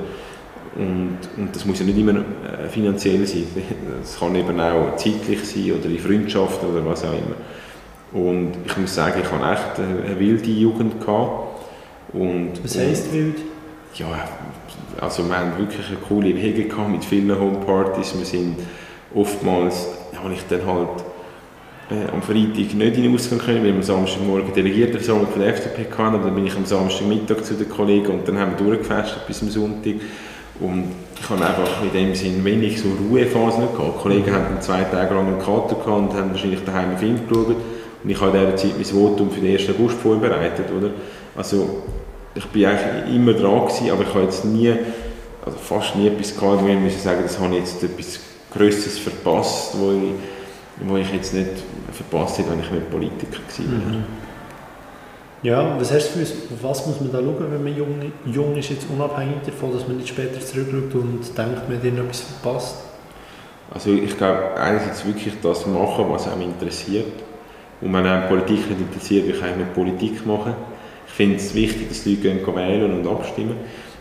Und, 0.76 1.18
und 1.38 1.56
das 1.56 1.66
muss 1.66 1.80
ja 1.80 1.86
nicht 1.86 1.98
immer 1.98 2.14
äh, 2.14 2.70
finanziell 2.70 3.26
sein. 3.26 3.48
Es 4.04 4.20
kann 4.20 4.36
eben 4.36 4.60
auch 4.60 4.96
zeitlich 4.96 5.44
sein 5.44 5.74
oder 5.80 5.90
in 5.90 5.98
Freundschaften 5.98 6.70
oder 6.70 6.86
was 6.86 7.04
auch 7.04 7.14
immer. 7.14 7.36
Und 8.14 8.52
ich 8.66 8.78
muss 8.78 8.94
sagen, 8.94 9.22
ich 9.24 9.32
habe 9.32 9.52
echt 9.52 9.80
eine 9.80 10.20
wilde 10.20 10.52
Jugend 10.52 11.00
gehabt. 11.00 11.47
Und, 12.14 12.64
Was 12.64 12.78
heisst 12.78 13.14
wild? 13.14 13.36
Ja, 13.96 14.08
also 15.02 15.28
wir 15.28 15.38
haben 15.38 15.58
wirklich 15.58 15.88
eine 15.88 15.98
coole 15.98 16.36
Wege 16.36 16.66
gehabt 16.66 16.90
mit 16.90 17.04
vielen 17.04 17.38
Homepartys. 17.38 18.18
Wir 18.18 18.26
sind 18.26 18.58
oftmals, 19.14 19.88
habe 20.22 20.34
ich 20.34 20.42
dann 20.50 20.66
halt 20.66 21.04
äh, 21.90 22.12
am 22.12 22.22
Freitag 22.22 22.74
nicht 22.74 22.98
in 22.98 23.04
den 23.04 23.14
Ausgang 23.14 23.40
können, 23.40 23.60
weil 23.60 23.68
wir 23.68 23.76
am 23.76 23.84
Samstagmorgen 23.84 24.54
Delegiertenversammlung 24.54 25.28
von 25.28 25.42
der 25.42 25.50
FDP 25.50 25.86
hatten, 25.90 26.16
aber 26.16 26.26
dann 26.26 26.36
bin 26.36 26.46
ich 26.46 26.56
am 26.56 26.66
Samstagmittag 26.66 27.44
zu 27.44 27.56
den 27.56 27.70
Kollegen 27.70 28.08
und 28.08 28.28
dann 28.28 28.38
haben 28.38 28.52
wir 28.58 28.66
durchgefestet 28.66 29.26
bis 29.28 29.42
am 29.42 29.50
Sonntag. 29.50 29.96
Und 30.60 30.86
ich 31.20 31.30
habe 31.30 31.46
einfach 31.46 31.84
in 31.84 31.94
dem 31.94 32.16
Sinn 32.16 32.44
wenig 32.44 32.82
so 32.82 32.90
Ruhephasen 32.90 33.68
gehabt. 33.74 33.98
Die 33.98 34.02
Kollegen 34.02 34.34
haben 34.34 34.60
zwei 34.60 34.84
Tage 34.84 35.14
lang 35.14 35.28
einen 35.28 35.40
Kater 35.40 35.76
gehabt 35.76 35.88
und 35.88 36.14
haben 36.14 36.32
wahrscheinlich 36.32 36.64
daheim 36.66 36.90
einen 36.90 36.98
Film 36.98 37.28
geschaut. 37.28 37.56
Und 38.04 38.10
ich 38.10 38.20
habe 38.20 38.38
in 38.38 38.46
dieser 38.46 38.56
Zeit 38.56 38.72
mein 38.76 38.86
Votum 38.86 39.30
für 39.30 39.40
den 39.40 39.56
1. 39.56 39.70
August 39.70 39.98
vorbereitet, 39.98 40.66
oder? 40.76 40.90
Also 41.38 41.84
ich 42.36 42.46
bin 42.48 42.66
eigentlich 42.66 43.16
immer 43.16 43.34
dran 43.34 43.68
gewesen, 43.68 43.92
aber 43.92 44.02
ich 44.02 44.10
habe 44.10 44.24
jetzt 44.24 44.44
nie, 44.44 44.74
also 45.46 45.58
fast 45.58 45.96
nie 45.96 46.08
etwas 46.08 46.36
gehabt, 46.36 46.64
wo 46.64 46.68
ich 46.68 46.80
muss 46.80 47.02
sagen, 47.02 47.20
das 47.24 47.40
habe 47.40 47.54
ich 47.54 47.60
jetzt 47.60 47.84
etwas 47.84 48.20
Größeres 48.54 48.98
verpasst, 48.98 49.76
wo 49.80 49.92
ich, 49.92 50.88
wo 50.88 50.98
ich 50.98 51.14
jetzt 51.14 51.34
nicht 51.34 51.52
verpasst 51.92 52.40
hätte, 52.40 52.50
wenn 52.50 52.60
ich 52.60 52.72
nicht 52.72 52.90
Politiker 52.90 53.38
gewesen 53.48 53.72
wäre. 53.72 53.98
Mhm. 53.98 54.04
Ja, 55.44 55.80
was 55.80 55.94
hast 55.94 56.16
du 56.16 56.26
für 56.26 56.64
was 56.64 56.88
muss 56.88 57.00
man 57.00 57.12
da 57.12 57.20
schauen, 57.20 57.52
wenn 57.52 57.64
man 57.64 57.78
jung, 57.78 58.12
jung 58.26 58.58
ist, 58.58 58.72
jetzt 58.72 58.88
unabhängig 58.90 59.38
davon, 59.46 59.72
dass 59.72 59.88
man 59.88 59.98
nicht 59.98 60.10
später 60.10 60.40
zurückschaut 60.40 60.96
und 60.96 61.38
denkt, 61.38 61.70
man 61.70 61.78
hat 61.78 61.86
etwas 61.86 62.22
verpasst? 62.22 62.78
Also 63.72 63.92
ich 63.92 64.18
glaube, 64.18 64.56
einerseits 64.56 65.06
wirklich 65.06 65.36
das 65.44 65.68
machen, 65.68 66.06
was 66.10 66.28
einem 66.28 66.42
interessiert. 66.42 67.14
Und 67.82 67.94
wenn 67.94 68.06
einem 68.08 68.28
Politik 68.28 68.68
nicht 68.70 68.82
interessiert, 68.82 69.28
wie 69.28 69.34
kann 69.34 69.52
ich 69.52 69.58
nicht 69.58 69.74
Politik 69.76 70.26
machen? 70.26 70.56
Finde 71.08 71.38
es 71.38 71.54
wichtig, 71.56 71.90
dass 71.90 72.04
die 72.04 72.16
Leute 72.16 72.44
gehen 72.44 72.56
wählen 72.56 73.00
und 73.00 73.08
abstimmen. 73.08 73.56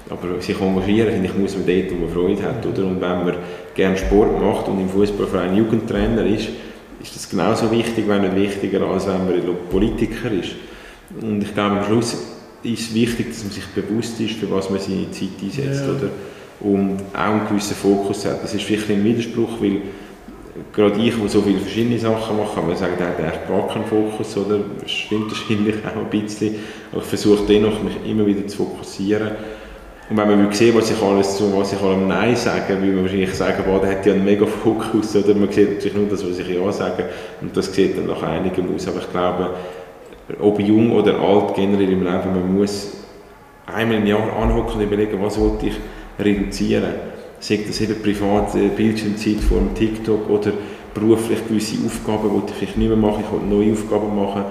Aber 0.08 0.40
sich 0.40 0.60
engagieren, 0.60 1.12
finde 1.12 1.28
ich, 1.28 1.34
muss 1.34 1.56
man 1.56 1.66
dort, 1.66 1.90
wo 1.90 1.94
man 1.96 2.08
Freude 2.08 2.42
hat. 2.42 2.64
Oder? 2.64 2.86
Und 2.86 3.00
wenn 3.00 3.24
man 3.24 3.34
gerne 3.74 3.96
Sport 3.96 4.40
macht 4.40 4.68
und 4.68 4.80
im 4.80 4.88
Fußballverein 4.88 5.56
Jugendtrainer 5.56 6.24
ist, 6.24 6.48
ist 7.02 7.14
das 7.14 7.28
genauso 7.28 7.70
wichtig, 7.70 8.06
wenn 8.06 8.22
nicht 8.22 8.36
wichtiger, 8.36 8.82
als 8.86 9.06
wenn 9.06 9.24
man 9.26 9.56
Politiker 9.70 10.30
ist. 10.30 10.52
Und 11.20 11.42
ich 11.42 11.54
glaube, 11.54 11.78
am 11.78 11.84
Schluss 11.84 12.16
ist 12.62 12.80
es 12.80 12.94
wichtig, 12.94 13.28
dass 13.30 13.42
man 13.42 13.52
sich 13.52 13.66
bewusst 13.66 14.20
ist, 14.20 14.34
für 14.34 14.50
was 14.50 14.70
man 14.70 14.80
seine 14.80 15.10
Zeit 15.10 15.28
einsetzt. 15.42 15.84
Ja. 15.84 15.92
Oder? 15.92 16.10
Und 16.60 16.98
auch 17.12 17.18
einen 17.18 17.48
gewissen 17.48 17.76
Fokus 17.76 18.24
hat. 18.24 18.42
Das 18.42 18.54
ist 18.54 18.64
vielleicht 18.64 18.90
ein 18.90 19.04
Widerspruch, 19.04 19.60
weil 19.60 19.82
gerade 20.72 21.00
ich, 21.00 21.14
der 21.14 21.28
so 21.28 21.42
viele 21.42 21.58
verschiedene 21.58 21.98
Sachen 21.98 22.36
mache, 22.36 22.54
kann 22.54 22.66
man 22.66 22.76
sagen, 22.76 22.94
der 22.98 23.08
hat 23.08 23.18
eigentlich 23.18 23.48
gar 23.48 23.68
keinen 23.68 23.84
Fokus, 23.84 24.36
oder? 24.36 24.60
Das 24.80 24.90
stimmt 24.90 25.30
wahrscheinlich 25.30 25.76
auch 25.84 26.00
ein 26.00 26.10
bisschen. 26.10 26.56
Aber 26.92 27.02
ich 27.02 27.08
versuche 27.08 27.44
dennoch, 27.46 27.82
mich 27.82 27.96
immer 28.08 28.26
wieder 28.26 28.46
zu 28.46 28.58
fokussieren. 28.58 29.30
Und 30.08 30.16
wenn 30.16 30.28
man 30.28 30.52
sehen 30.52 30.76
was 30.76 30.90
ich 30.90 31.02
alles 31.02 31.36
zu 31.36 31.56
was 31.56 31.72
ich 31.72 31.80
allem 31.80 32.06
Nein 32.06 32.36
sage, 32.36 32.80
will 32.80 32.92
man 32.92 33.02
wahrscheinlich 33.02 33.34
sagen, 33.34 33.64
boah, 33.66 33.80
der 33.80 33.90
hat 33.90 34.06
ja 34.06 34.12
einen 34.12 34.24
mega 34.24 34.46
Fokus, 34.46 35.16
oder? 35.16 35.34
Man 35.34 35.50
sieht 35.50 35.74
natürlich 35.74 35.96
nur 35.96 36.06
das, 36.06 36.28
was 36.28 36.38
ich 36.38 36.48
Ja 36.48 36.72
sage, 36.72 37.06
und 37.40 37.56
das 37.56 37.74
sieht 37.74 37.98
dann 37.98 38.06
nach 38.06 38.22
einigem 38.22 38.72
aus. 38.72 38.86
Aber 38.86 39.00
ich 39.00 39.10
glaube, 39.10 39.50
ob 40.40 40.60
jung 40.60 40.92
oder 40.92 41.18
alt, 41.18 41.54
generell 41.54 41.90
im 41.90 42.04
Leben, 42.04 42.32
man 42.34 42.54
muss 42.54 42.92
einmal 43.66 43.96
im 43.96 44.06
Jahr 44.06 44.36
anhocken 44.40 44.80
und 44.80 44.82
überlegen, 44.82 45.20
was 45.20 45.40
wollte 45.40 45.66
ich 45.66 45.74
reduzieren. 46.18 46.94
Sei 47.46 47.60
das 47.64 47.80
eben 47.80 48.02
private 48.02 48.58
Bildschirmzeit 48.70 49.36
vor 49.36 49.58
dem 49.58 49.72
TikTok 49.72 50.28
oder 50.28 50.50
beruflich 50.92 51.46
gewisse 51.46 51.76
Aufgaben, 51.86 52.28
die 52.28 52.50
ich 52.50 52.56
vielleicht 52.58 52.76
nicht 52.76 52.88
mehr 52.88 52.96
mache, 52.96 53.20
ich 53.20 53.30
will 53.30 53.48
neue 53.48 53.72
Aufgaben 53.72 54.16
machen. 54.16 54.42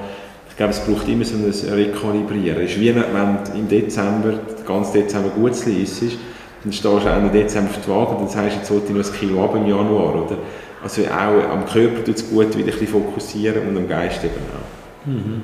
Ich 0.49 0.55
glaube, 0.55 0.71
es 0.71 0.79
braucht 0.79 1.05
immer 1.09 1.25
so 1.25 1.35
ein 1.35 1.73
Rekalibrieren. 1.73 2.63
Es 2.63 2.71
ist 2.71 2.79
wie 2.79 2.95
wenn 2.95 3.37
im 3.53 3.67
Dezember, 3.67 4.39
ganzen 4.65 4.93
Dezember 4.93 5.27
gut 5.31 5.51
ist, 5.51 5.65
dann 5.65 6.71
stehst 6.71 6.85
du 6.85 7.09
Ende 7.09 7.31
Dezember 7.31 7.71
auf 7.71 7.85
die 7.85 7.91
Waage 7.91 8.11
und 8.11 8.19
dann 8.19 8.29
sagst 8.29 8.53
du, 8.53 8.59
jetzt 8.59 8.67
sollte 8.69 8.85
ich 8.87 8.97
noch 8.97 9.05
ein 9.05 9.19
Kilo 9.19 9.43
ab 9.43 9.55
im 9.57 9.67
Januar. 9.67 10.15
Oder? 10.15 10.37
Also 10.81 11.01
auch 11.01 11.51
am 11.51 11.65
Körper 11.65 12.01
tut 12.01 12.15
es 12.15 12.29
gut, 12.29 12.57
wieder 12.57 12.71
ein 12.71 12.79
bisschen 12.79 12.87
fokussieren 12.87 13.67
und 13.67 13.75
am 13.75 13.89
Geist 13.89 14.23
eben 14.23 14.35
auch. 14.35 15.05
Mhm. 15.05 15.43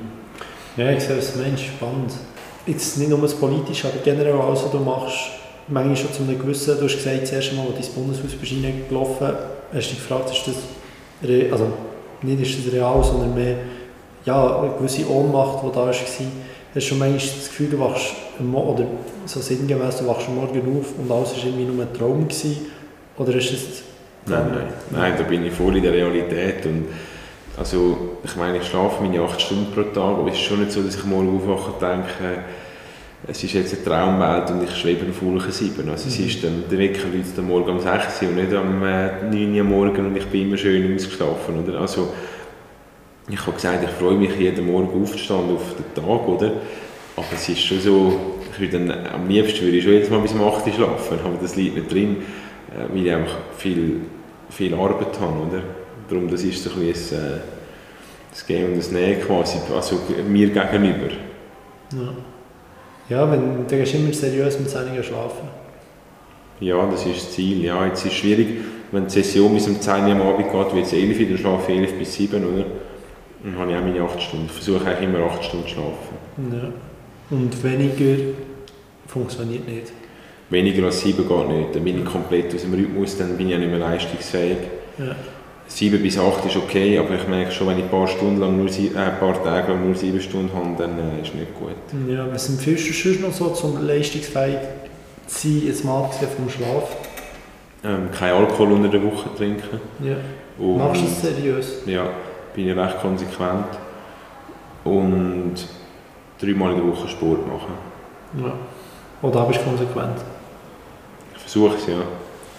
Ja, 0.78 0.90
ich 0.90 1.04
sehe 1.04 1.18
es 1.18 1.36
Mensch 1.36 1.66
spannend. 1.66 2.12
Jetzt 2.64 2.96
nicht 2.96 3.10
nur 3.10 3.20
das 3.20 3.34
Politische, 3.34 3.88
aber 3.88 3.98
generell 4.02 4.40
alles, 4.40 4.64
was 4.64 4.70
du 4.70 4.78
machst, 4.78 5.41
manchmal 5.68 5.96
schon 5.96 6.12
zu 6.12 6.22
einem 6.22 6.38
gewissen, 6.38 6.76
du 6.78 6.84
hast 6.84 6.96
gesagt, 6.96 7.22
das 7.22 7.32
erste 7.32 7.54
Mal, 7.54 7.66
als 7.66 7.72
du 7.72 7.78
ins 7.78 7.88
Bundeshaus 7.88 8.32
bist 8.32 8.52
reingelaufen, 8.52 9.26
hast 9.26 9.72
du 9.72 9.78
dich 9.78 9.90
gefragt, 9.90 10.30
ist 10.30 10.46
das, 10.46 10.56
also 11.52 11.66
nicht 12.22 12.40
ist 12.40 12.66
das 12.66 12.72
real, 12.72 13.02
sondern 13.02 13.34
mehr 13.34 13.56
ja, 14.24 14.60
eine 14.60 14.72
gewisse 14.78 15.08
Ohnmacht, 15.08 15.64
die 15.64 15.72
da 15.72 15.86
war. 15.86 15.88
Hast 15.88 16.20
du 16.74 16.80
schon 16.80 16.98
manchmal 16.98 17.18
das 17.18 17.48
Gefühl, 17.48 17.70
du 17.70 17.78
wachst, 17.80 18.14
oder 18.52 18.86
so 19.26 19.40
sinngemäß, 19.40 19.98
du 19.98 20.06
wachst 20.06 20.28
morgen 20.28 20.80
auf 20.80 20.86
und 20.98 21.10
alles 21.10 21.36
war 21.36 21.44
irgendwie 21.44 21.64
nur 21.64 21.84
ein 21.84 21.92
Traum 21.92 22.28
gewesen? 22.28 22.66
Oder 23.18 23.34
ist 23.34 23.52
es... 23.52 23.82
Nein, 24.26 24.46
nein, 24.54 24.72
nein, 24.90 25.14
da 25.18 25.24
bin 25.24 25.44
ich 25.44 25.52
voll 25.52 25.76
in 25.76 25.82
der 25.82 25.92
Realität 25.92 26.64
und 26.64 26.86
also, 27.58 27.98
ich 28.24 28.34
meine, 28.36 28.58
ich 28.58 28.64
schlafe 28.64 29.02
meine 29.02 29.20
8 29.20 29.40
Stunden 29.40 29.72
pro 29.74 29.82
Tag, 29.82 30.18
aber 30.18 30.28
es 30.28 30.34
ist 30.34 30.40
schon 30.40 30.60
nicht 30.60 30.72
so, 30.72 30.80
dass 30.82 30.94
ich 30.94 31.04
morgen 31.04 31.36
aufwache 31.36 31.72
und 31.72 31.82
denke, 31.82 32.44
es 33.28 33.44
ist 33.44 33.52
jetzt 33.52 33.74
eine 33.74 33.84
Traumwelt 33.84 34.50
und 34.50 34.64
ich 34.64 34.76
schwebe 34.76 35.08
auf 35.08 35.22
Wolke 35.22 35.52
7. 35.52 35.88
Also 35.88 36.08
es 36.08 36.18
mhm. 36.18 36.26
ist 36.26 36.44
dann, 36.44 36.64
der 36.70 36.78
Wecker 36.78 37.06
läutet 37.06 37.38
am 37.38 37.46
Morgen 37.46 37.70
um 37.70 37.80
6 37.80 38.22
Uhr 38.22 38.28
und 38.28 38.34
nicht 38.36 38.52
am 38.52 38.82
äh, 38.82 39.22
9 39.30 39.54
Uhr 39.54 39.64
morgen 39.64 40.06
und 40.06 40.16
ich 40.16 40.26
bin 40.26 40.48
immer 40.48 40.56
schön 40.56 40.94
ausgeschlafen. 40.94 41.62
Oder? 41.62 41.80
Also, 41.80 42.12
ich 43.28 43.40
habe 43.40 43.52
gesagt, 43.52 43.84
ich 43.84 43.90
freue 43.90 44.16
mich 44.16 44.36
jeden 44.36 44.66
Morgen 44.66 45.00
aufzustehen 45.00 45.54
auf 45.54 45.74
den 45.76 45.94
Tag, 45.94 46.28
oder? 46.28 46.52
Aber 47.16 47.26
es 47.32 47.48
ist 47.48 47.60
schon 47.60 47.80
so, 47.80 48.20
ich 48.52 48.60
würde 48.60 48.86
dann, 48.86 49.06
am 49.06 49.28
liebsten 49.28 49.66
würde 49.66 49.76
ich 49.76 49.84
schon 49.84 49.92
jetzt 49.92 50.10
mal 50.10 50.20
bis 50.20 50.32
um 50.32 50.42
8 50.42 50.66
Uhr 50.66 50.72
schlafen, 50.72 51.18
aber 51.24 51.36
das 51.40 51.54
liegt 51.54 51.76
nicht 51.76 51.92
drin, 51.92 52.16
äh, 52.72 52.92
weil 52.92 53.06
ich 53.06 53.12
einfach 53.12 53.36
viel, 53.56 54.00
viel 54.50 54.74
Arbeit 54.74 55.20
habe, 55.20 55.38
oder? 55.48 55.62
Darum, 56.08 56.28
das 56.28 56.42
ist 56.42 56.64
so 56.64 56.70
ein 56.70 56.86
bisschen 56.86 57.20
das, 57.20 57.36
äh, 57.36 57.40
das 58.32 58.46
Gehen 58.46 58.72
und 58.72 58.78
das 58.78 58.90
Nähen 58.90 59.20
quasi, 59.20 59.58
also 59.72 60.00
mir 60.28 60.48
gegenüber. 60.48 61.12
Ja. 61.92 62.31
Ja, 63.08 63.30
wenn, 63.30 63.66
dann 63.66 63.78
gehst 63.78 63.94
du 63.94 63.98
immer 63.98 64.12
seriös 64.12 64.58
mit 64.58 64.70
seinen 64.70 65.02
schlafen. 65.02 65.48
Ja, 66.60 66.86
das 66.86 67.04
ist 67.06 67.16
das 67.16 67.32
Ziel. 67.32 67.64
Ja, 67.64 67.84
jetzt 67.86 68.04
ist 68.04 68.12
es 68.12 68.18
schwierig, 68.18 68.48
wenn 68.92 69.04
die 69.06 69.10
Session 69.10 69.52
bis 69.52 69.66
um 69.66 69.80
10 69.80 70.04
Uhr 70.04 70.12
am 70.12 70.22
Abend 70.22 70.50
geht, 70.50 70.74
wie 70.74 70.78
jetzt 70.78 70.92
11 70.92 71.20
Uhr, 71.20 71.26
dann 71.26 71.38
schlafe 71.38 71.72
ich 71.72 71.78
11 71.78 71.98
bis 71.98 72.14
7 72.14 72.44
oder? 72.44 72.64
Dann 73.42 73.58
habe 73.58 73.72
ich 73.72 73.76
auch 73.76 73.82
meine 73.82 74.02
8 74.02 74.22
Stunden. 74.22 74.46
Ich 74.46 74.52
versuche 74.52 74.86
eigentlich 74.86 75.08
immer 75.08 75.26
8 75.26 75.44
Stunden 75.44 75.66
zu 75.66 75.74
schlafen. 75.74 76.52
Ja. 76.52 77.36
Und 77.36 77.64
weniger 77.64 78.32
funktioniert 79.08 79.66
nicht? 79.66 79.92
Weniger 80.50 80.84
als 80.84 81.00
7 81.00 81.26
geht 81.26 81.48
nicht. 81.48 81.74
Dann 81.74 81.84
bin 81.84 81.98
ich 81.98 82.04
komplett 82.04 82.54
aus 82.54 82.62
dem 82.62 82.74
Rhythmus, 82.74 83.16
dann 83.18 83.36
bin 83.36 83.48
ich 83.48 83.54
auch 83.56 83.58
nicht 83.58 83.70
mehr 83.70 83.80
leistungsfähig. 83.80 84.58
Ja. 84.98 85.16
7 85.74 86.02
bis 86.02 86.18
8 86.18 86.44
ist 86.44 86.56
okay, 86.56 86.98
aber 86.98 87.14
ich 87.14 87.26
merke 87.26 87.50
schon, 87.50 87.66
wenn 87.68 87.78
ich 87.78 87.84
ein 87.84 87.90
paar, 87.90 88.06
Stunden 88.06 88.40
lang 88.40 88.58
nur, 88.58 88.66
äh, 88.68 88.90
ein 88.94 89.18
paar 89.18 89.42
Tage 89.42 89.72
lang 89.72 89.86
nur 89.86 89.94
7 89.94 90.20
Stunden 90.20 90.50
habe, 90.54 90.74
dann 90.76 90.98
äh, 90.98 91.22
ist 91.22 91.28
es 91.28 91.34
nicht 91.34 91.54
gut. 91.58 91.70
Ja, 92.08 92.26
was 92.30 92.48
empfiehlst 92.50 92.88
du 92.88 92.92
sonst 92.92 93.40
noch 93.40 93.54
so, 93.54 93.66
um 93.66 93.86
leistungsfähig 93.86 94.58
zu 95.26 95.48
sein, 95.48 95.62
jetzt 95.66 95.84
mal 95.84 96.04
abgesehen 96.04 96.30
vom 96.36 96.50
Schlaf? 96.50 96.94
Ähm, 97.84 98.10
kein 98.12 98.34
Alkohol 98.34 98.72
unter 98.72 98.88
der 98.88 99.02
Woche 99.02 99.34
trinken. 99.34 99.80
Ja. 100.04 100.16
Und, 100.58 100.76
Machst 100.76 101.02
du 101.02 101.06
es 101.06 101.22
seriös? 101.22 101.82
Ja, 101.86 102.10
bin 102.54 102.68
ich 102.68 102.76
recht 102.76 103.00
konsequent. 103.00 103.66
Und 104.84 105.54
dreimal 106.38 106.72
in 106.72 106.76
der 106.78 106.86
Woche 106.86 107.08
Sport 107.08 107.46
machen. 107.46 107.74
Ja. 108.44 108.52
Oder 109.22 109.44
bist 109.44 109.60
du 109.60 109.64
konsequent? 109.64 110.18
Ich 111.34 111.40
versuche 111.40 111.76
es, 111.76 111.86
ja. 111.86 112.02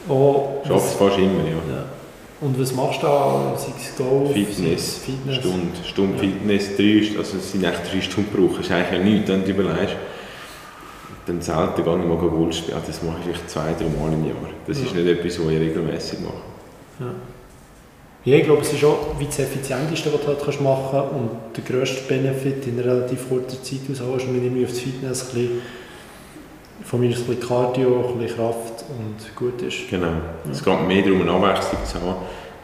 Oh, 0.09 0.61
Schaffe 0.67 0.87
es 0.87 0.93
fast 0.93 1.17
immer, 1.17 1.43
ja. 1.43 1.75
ja. 1.75 1.85
Und 2.43 2.59
was 2.59 2.73
machst 2.73 3.01
du 3.01 3.07
da? 3.07 3.55
Sei 3.57 3.71
es 3.77 3.95
Golf? 3.95 4.33
Fitness. 4.33 4.97
Fitness. 4.97 5.35
Stunde. 5.37 5.67
Stunde 5.85 6.13
ja. 6.15 6.19
Fitness, 6.19 6.75
drei, 6.75 7.17
also 7.17 7.37
es 7.37 7.51
sind 7.51 7.63
echt 7.63 7.91
drei 7.91 8.01
Stunden 8.01 8.31
brauchen. 8.31 8.57
Das 8.57 8.65
ist 8.65 8.71
eigentlich 8.71 8.99
ja 8.99 9.05
nichts, 9.05 9.29
wenn 9.29 9.45
du 9.45 9.51
überlegst. 9.51 9.95
Dann 11.25 11.41
selten 11.41 11.85
gar 11.85 11.97
nicht 11.97 12.09
mal 12.09 12.17
Golf 12.17 12.55
spielen. 12.55 12.77
Das 12.85 13.01
mache 13.01 13.15
ich 13.19 13.25
vielleicht 13.25 13.49
zwei, 13.49 13.73
drei 13.73 13.85
Mal 13.85 14.11
im 14.11 14.25
Jahr. 14.25 14.35
Das 14.67 14.77
ja. 14.77 14.85
ist 14.85 14.95
nicht 14.95 15.07
etwas, 15.07 15.39
was 15.39 15.51
ich 15.53 15.59
regelmäßig 15.59 16.19
mache. 16.19 16.33
Ja. 16.99 17.13
Ja, 18.25 18.37
ich 18.37 18.43
glaube, 18.43 18.61
es 18.61 18.71
ist 18.71 18.83
auch 18.85 19.19
wie 19.19 19.25
das 19.25 19.39
Effizienteste, 19.39 20.11
was 20.13 20.21
du 20.21 20.27
halt 20.27 20.61
machen 20.61 20.83
kannst 20.91 21.11
und 21.11 21.29
der 21.57 21.63
grösste 21.63 22.03
Benefit 22.07 22.67
in 22.67 22.79
relativ 22.79 23.27
kurzer 23.27 23.61
Zeit 23.61 23.79
rausholst, 23.89 24.27
wenn 24.27 24.45
ich 24.45 24.51
mich 24.51 24.63
auf 24.65 24.71
das 24.71 24.79
Fitness 24.79 25.21
ein 25.23 25.35
bisschen 25.35 25.61
von 26.83 26.99
mir 26.99 27.07
ein 27.07 27.13
bisschen 27.13 27.39
Cardio, 27.39 28.09
ein 28.09 28.19
bisschen 28.19 28.37
Kraft 28.37 28.85
und 28.89 29.35
gut 29.35 29.61
ist. 29.61 29.89
Genau. 29.89 30.07
Ja. 30.07 30.51
Es 30.51 30.63
geht 30.63 30.87
mehr 30.87 31.01
darum, 31.03 31.21
eine 31.21 31.31
Abwechslung 31.31 31.85
zu 31.85 32.01
haben 32.01 32.15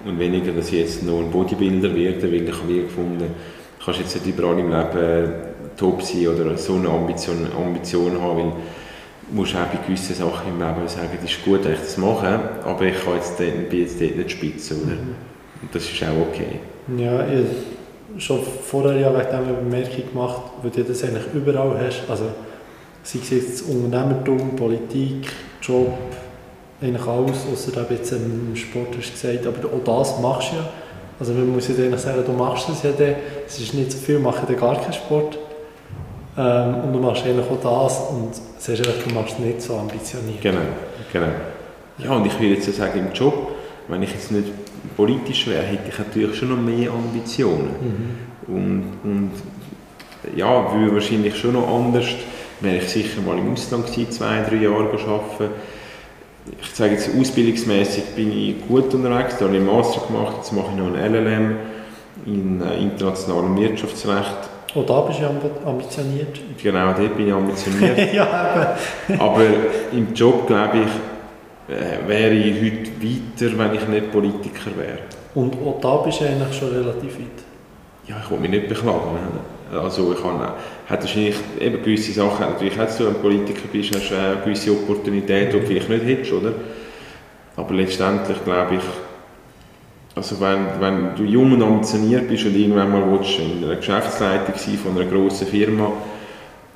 und 0.05 0.19
weniger, 0.19 0.51
dass 0.51 0.67
ich 0.71 0.79
jetzt 0.79 1.03
noch 1.03 1.19
ein 1.19 1.31
Bodybuilder 1.31 1.93
werde, 1.95 2.23
weil 2.23 2.43
ich 2.43 2.51
habe 2.51 2.73
gefunden, 2.73 3.19
du 3.19 3.85
kannst 3.85 3.99
jetzt 3.99 4.15
nicht 4.15 4.37
überall 4.37 4.57
im 4.59 4.69
Leben 4.69 5.33
top 5.77 6.01
sein 6.01 6.27
oder 6.27 6.57
so 6.57 6.75
eine 6.75 6.89
Ambition, 6.89 7.47
Ambition 7.55 8.19
haben, 8.21 8.37
weil 8.37 8.51
du 9.29 9.35
musst 9.35 9.55
auch 9.55 9.65
bei 9.65 9.79
gewissen 9.85 10.15
Sachen 10.15 10.49
im 10.49 10.59
Leben 10.59 10.87
sagen, 10.87 11.09
es 11.23 11.31
ist 11.31 11.43
gut, 11.43 11.63
dass 11.63 11.73
ich 11.73 11.79
das 11.79 11.97
mache, 11.97 12.39
aber 12.65 12.85
ich 12.85 13.03
kann 13.03 13.15
jetzt 13.15 13.39
dort, 13.39 13.69
bin 13.69 13.79
jetzt 13.81 14.01
dort 14.01 14.15
nicht 14.15 14.31
spitze, 14.31 14.75
oder? 14.75 14.95
Mhm. 14.95 15.15
Und 15.61 15.75
das 15.75 15.83
ist 15.83 16.03
auch 16.03 16.27
okay. 16.29 16.59
Ja, 16.97 17.27
ich 17.27 17.45
habe 17.45 18.19
schon 18.19 18.39
vorher 18.63 18.97
ja 18.99 19.11
wegen 19.11 19.27
eine 19.27 19.53
Bemerkung 19.53 20.09
gemacht, 20.11 20.41
weil 20.61 20.71
du 20.71 20.83
das 20.83 21.03
eigentlich 21.03 21.25
überall 21.33 21.77
hast. 21.85 22.09
Also, 22.09 22.25
sei 23.03 23.19
es 23.21 23.29
jetzt 23.29 23.61
Unternehmertum, 23.63 24.55
Politik, 24.55 25.31
Job, 25.61 25.97
eigentlich 26.81 27.07
alles, 27.07 27.45
außer 27.51 27.85
jetzt 27.89 28.11
im 28.11 28.55
Sport 28.55 28.95
hast 28.97 29.09
du 29.09 29.11
gesagt, 29.11 29.47
aber 29.47 29.67
auch 29.67 29.83
das 29.83 30.19
machst 30.19 30.51
du 30.51 30.55
ja. 30.57 30.69
Also 31.19 31.33
man 31.33 31.49
muss 31.49 31.67
ja 31.67 31.75
eigentlich 31.75 31.99
sagen, 31.99 32.23
du 32.25 32.31
machst 32.31 32.69
es 32.69 32.83
ja 32.83 32.91
dann, 32.91 33.15
es 33.45 33.59
ist 33.59 33.73
nicht 33.73 33.91
so 33.91 33.97
viel, 33.97 34.19
mach 34.19 34.47
ja 34.49 34.55
gar 34.55 34.79
keinen 34.79 34.93
Sport. 34.93 35.37
Ähm, 36.37 36.75
und 36.83 36.93
du 36.93 36.99
machst 36.99 37.25
eigentlich 37.25 37.45
auch 37.45 37.59
das 37.61 37.99
und 38.09 38.33
sagst 38.57 38.87
einfach, 38.87 39.03
du 39.05 39.13
machst 39.13 39.33
es 39.33 39.39
nicht 39.39 39.61
so 39.61 39.75
ambitioniert. 39.75 40.41
Genau, 40.41 40.61
genau. 41.11 41.27
Ja, 41.97 42.11
und 42.11 42.25
ich 42.25 42.39
würde 42.39 42.55
jetzt 42.55 42.73
sagen, 42.73 42.99
im 42.99 43.11
Job, 43.11 43.51
wenn 43.89 44.01
ich 44.01 44.11
jetzt 44.13 44.31
nicht 44.31 44.47
politisch 44.95 45.47
wäre, 45.47 45.63
hätte 45.63 45.89
ich 45.89 45.97
natürlich 45.97 46.37
schon 46.37 46.49
noch 46.49 46.57
mehr 46.57 46.91
Ambitionen. 46.91 48.15
Mhm. 48.47 48.55
Und, 48.55 48.83
und 49.03 49.31
ja, 50.35 50.73
würde 50.73 50.93
wahrscheinlich 50.93 51.35
schon 51.35 51.53
noch 51.53 51.67
anders 51.67 52.05
wäre 52.61 52.77
ich 52.77 52.89
sicher 52.89 53.21
mal 53.21 53.37
im 53.37 53.53
Ausland 53.53 53.87
gewesen, 53.87 54.11
zwei, 54.11 54.41
drei 54.41 54.55
Jahre 54.55 54.89
arbeiten. 54.91 55.53
Ich 56.61 56.69
sage 56.73 56.93
jetzt, 56.93 57.09
ausbildungsmäßig 57.15 58.03
bin 58.15 58.31
ich 58.31 58.67
gut 58.67 58.93
unterwegs, 58.93 59.37
da 59.37 59.45
habe 59.45 59.55
ich 59.55 59.61
einen 59.61 59.71
Master 59.71 60.01
gemacht, 60.07 60.37
jetzt 60.37 60.51
mache 60.53 60.67
ich 60.71 60.77
noch 60.77 60.93
ein 60.93 61.13
LLM 61.13 61.55
in 62.25 62.61
äh, 62.61 62.81
internationalem 62.81 63.57
Wirtschaftsrecht. 63.57 64.49
Oh, 64.75 64.83
da 64.83 65.01
bist 65.01 65.19
du 65.19 65.67
ambitioniert. 65.67 66.39
Genau, 66.61 66.93
dort 66.93 67.17
bin 67.17 67.27
ich 67.27 67.33
ambitioniert. 67.33 68.13
ja, 68.13 68.75
Aber 69.17 69.41
im 69.91 70.13
Job, 70.13 70.45
glaube 70.47 70.79
ich, 70.79 71.75
äh, 71.75 72.07
wäre 72.07 72.33
ich 72.33 72.55
heute 72.55 72.91
weiter, 73.01 73.57
wenn 73.57 73.75
ich 73.75 73.87
nicht 73.87 74.11
Politiker 74.11 74.71
wäre. 74.77 74.99
Und 75.35 75.55
auch 75.55 75.79
da 75.81 75.97
bist 75.97 76.21
du 76.21 76.25
eigentlich 76.25 76.57
schon 76.57 76.69
relativ 76.69 77.17
weit? 77.17 77.43
Ja, 78.07 78.17
ich 78.23 78.31
will 78.31 78.39
mich 78.39 78.51
nicht 78.51 78.69
beklagen. 78.69 79.17
Also 79.71 80.13
ich 80.17 80.23
habe, 80.23 80.53
hat 80.87 81.01
wahrscheinlich 81.01 81.35
eben 81.59 81.83
gewisse 81.83 82.11
Sachen, 82.11 82.45
natürlich 82.45 82.77
hast 82.77 82.99
du 82.99 83.07
ein 83.07 83.15
Politiker 83.15 83.67
bist, 83.71 83.95
hast 83.95 84.09
du 84.09 84.15
eine 84.15 84.41
gewisse 84.43 84.71
Opportunität, 84.71 85.53
die 85.53 85.59
du 85.59 85.65
vielleicht 85.65 85.89
nicht 85.89 86.05
hättest, 86.05 86.33
oder? 86.33 86.53
Aber 87.55 87.73
letztendlich 87.75 88.43
glaube 88.43 88.75
ich, 88.75 88.81
also 90.15 90.39
wenn, 90.41 90.65
wenn 90.79 91.15
du 91.15 91.23
jung 91.23 91.53
und 91.53 91.61
ambitioniert 91.61 92.27
bist 92.27 92.45
und 92.45 92.55
irgendwann 92.55 92.91
mal 92.91 93.11
willst, 93.11 93.39
in 93.39 93.63
einer 93.63 93.75
Geschäftsleitung 93.75 94.55
sein 94.57 94.77
von 94.77 94.97
einer 94.99 95.09
grossen 95.09 95.47
Firma, 95.47 95.91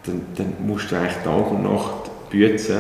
dann, 0.06 0.22
dann 0.36 0.54
musst 0.68 0.92
du 0.92 0.96
eigentlich 0.96 1.24
Tag 1.24 1.52
und 1.52 1.64
Nacht 1.64 2.30
bützen. 2.30 2.78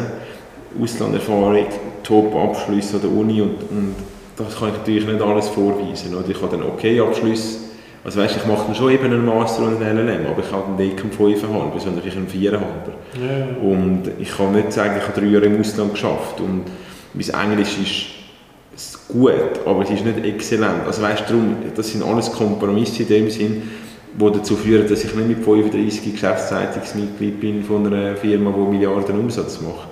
Auslanderfahrung, 0.81 1.68
Top-Abschlüsse 2.03 2.95
an 2.95 3.02
der 3.02 3.11
Uni 3.11 3.41
und, 3.41 3.61
und 3.69 3.95
das 4.38 4.57
kann 4.57 4.69
ich 4.69 4.77
natürlich 4.77 5.07
nicht 5.07 5.22
alles 5.22 5.48
vorweisen. 5.48 6.15
Oder? 6.15 6.30
Ich 6.30 6.41
habe 6.41 6.57
dann 6.57 6.64
okay 6.68 6.99
Abschluss 6.99 7.60
also 8.03 8.19
weißt, 8.19 8.35
ich 8.35 8.45
mache 8.45 8.65
dann 8.65 8.75
schon 8.75 8.91
eben 8.91 9.05
einen 9.05 9.25
Master 9.25 9.63
und 9.63 9.81
einen 9.81 9.97
LLM, 9.97 10.25
aber 10.27 10.43
ich 10.43 10.51
habe 10.51 10.75
den 10.77 10.88
nicht 10.88 11.03
um 11.03 11.09
5,5, 11.09 11.80
sondern 11.80 12.05
ich 12.05 12.15
einen 12.15 12.27
4,5. 12.27 12.59
Ja. 13.21 13.57
Und 13.61 14.03
ich 14.19 14.35
kann 14.35 14.51
nicht 14.51 14.73
sagen, 14.73 14.95
ich 14.97 15.07
habe 15.07 15.19
drei 15.19 15.27
Jahre 15.27 15.45
im 15.45 15.59
Ausland 15.59 15.93
geschafft 15.93 16.39
und 16.39 16.63
mein 17.13 17.51
Englisch 17.51 17.77
ist 18.75 19.07
gut, 19.07 19.59
aber 19.65 19.84
es 19.84 19.91
ist 19.91 20.03
nicht 20.03 20.25
exzellent. 20.25 20.85
Also 20.85 21.01
weißt 21.01 21.30
darum, 21.30 21.55
das 21.75 21.89
sind 21.89 22.03
alles 22.03 22.31
Kompromisse 22.31 23.03
in 23.03 23.09
dem 23.09 23.30
Sinn, 23.30 23.61
die 24.19 24.31
dazu 24.31 24.55
führen, 24.55 24.88
dass 24.88 25.03
ich 25.03 25.15
nicht 25.15 25.27
mit 25.27 25.43
35 25.43 26.11
Geschäftszeitungsmitglied 26.11 27.39
bin 27.39 27.63
von 27.63 27.85
einer 27.88 28.15
Firma, 28.15 28.51
die 28.51 28.75
Milliarden 28.75 29.17
Umsatz 29.19 29.61
macht. 29.61 29.88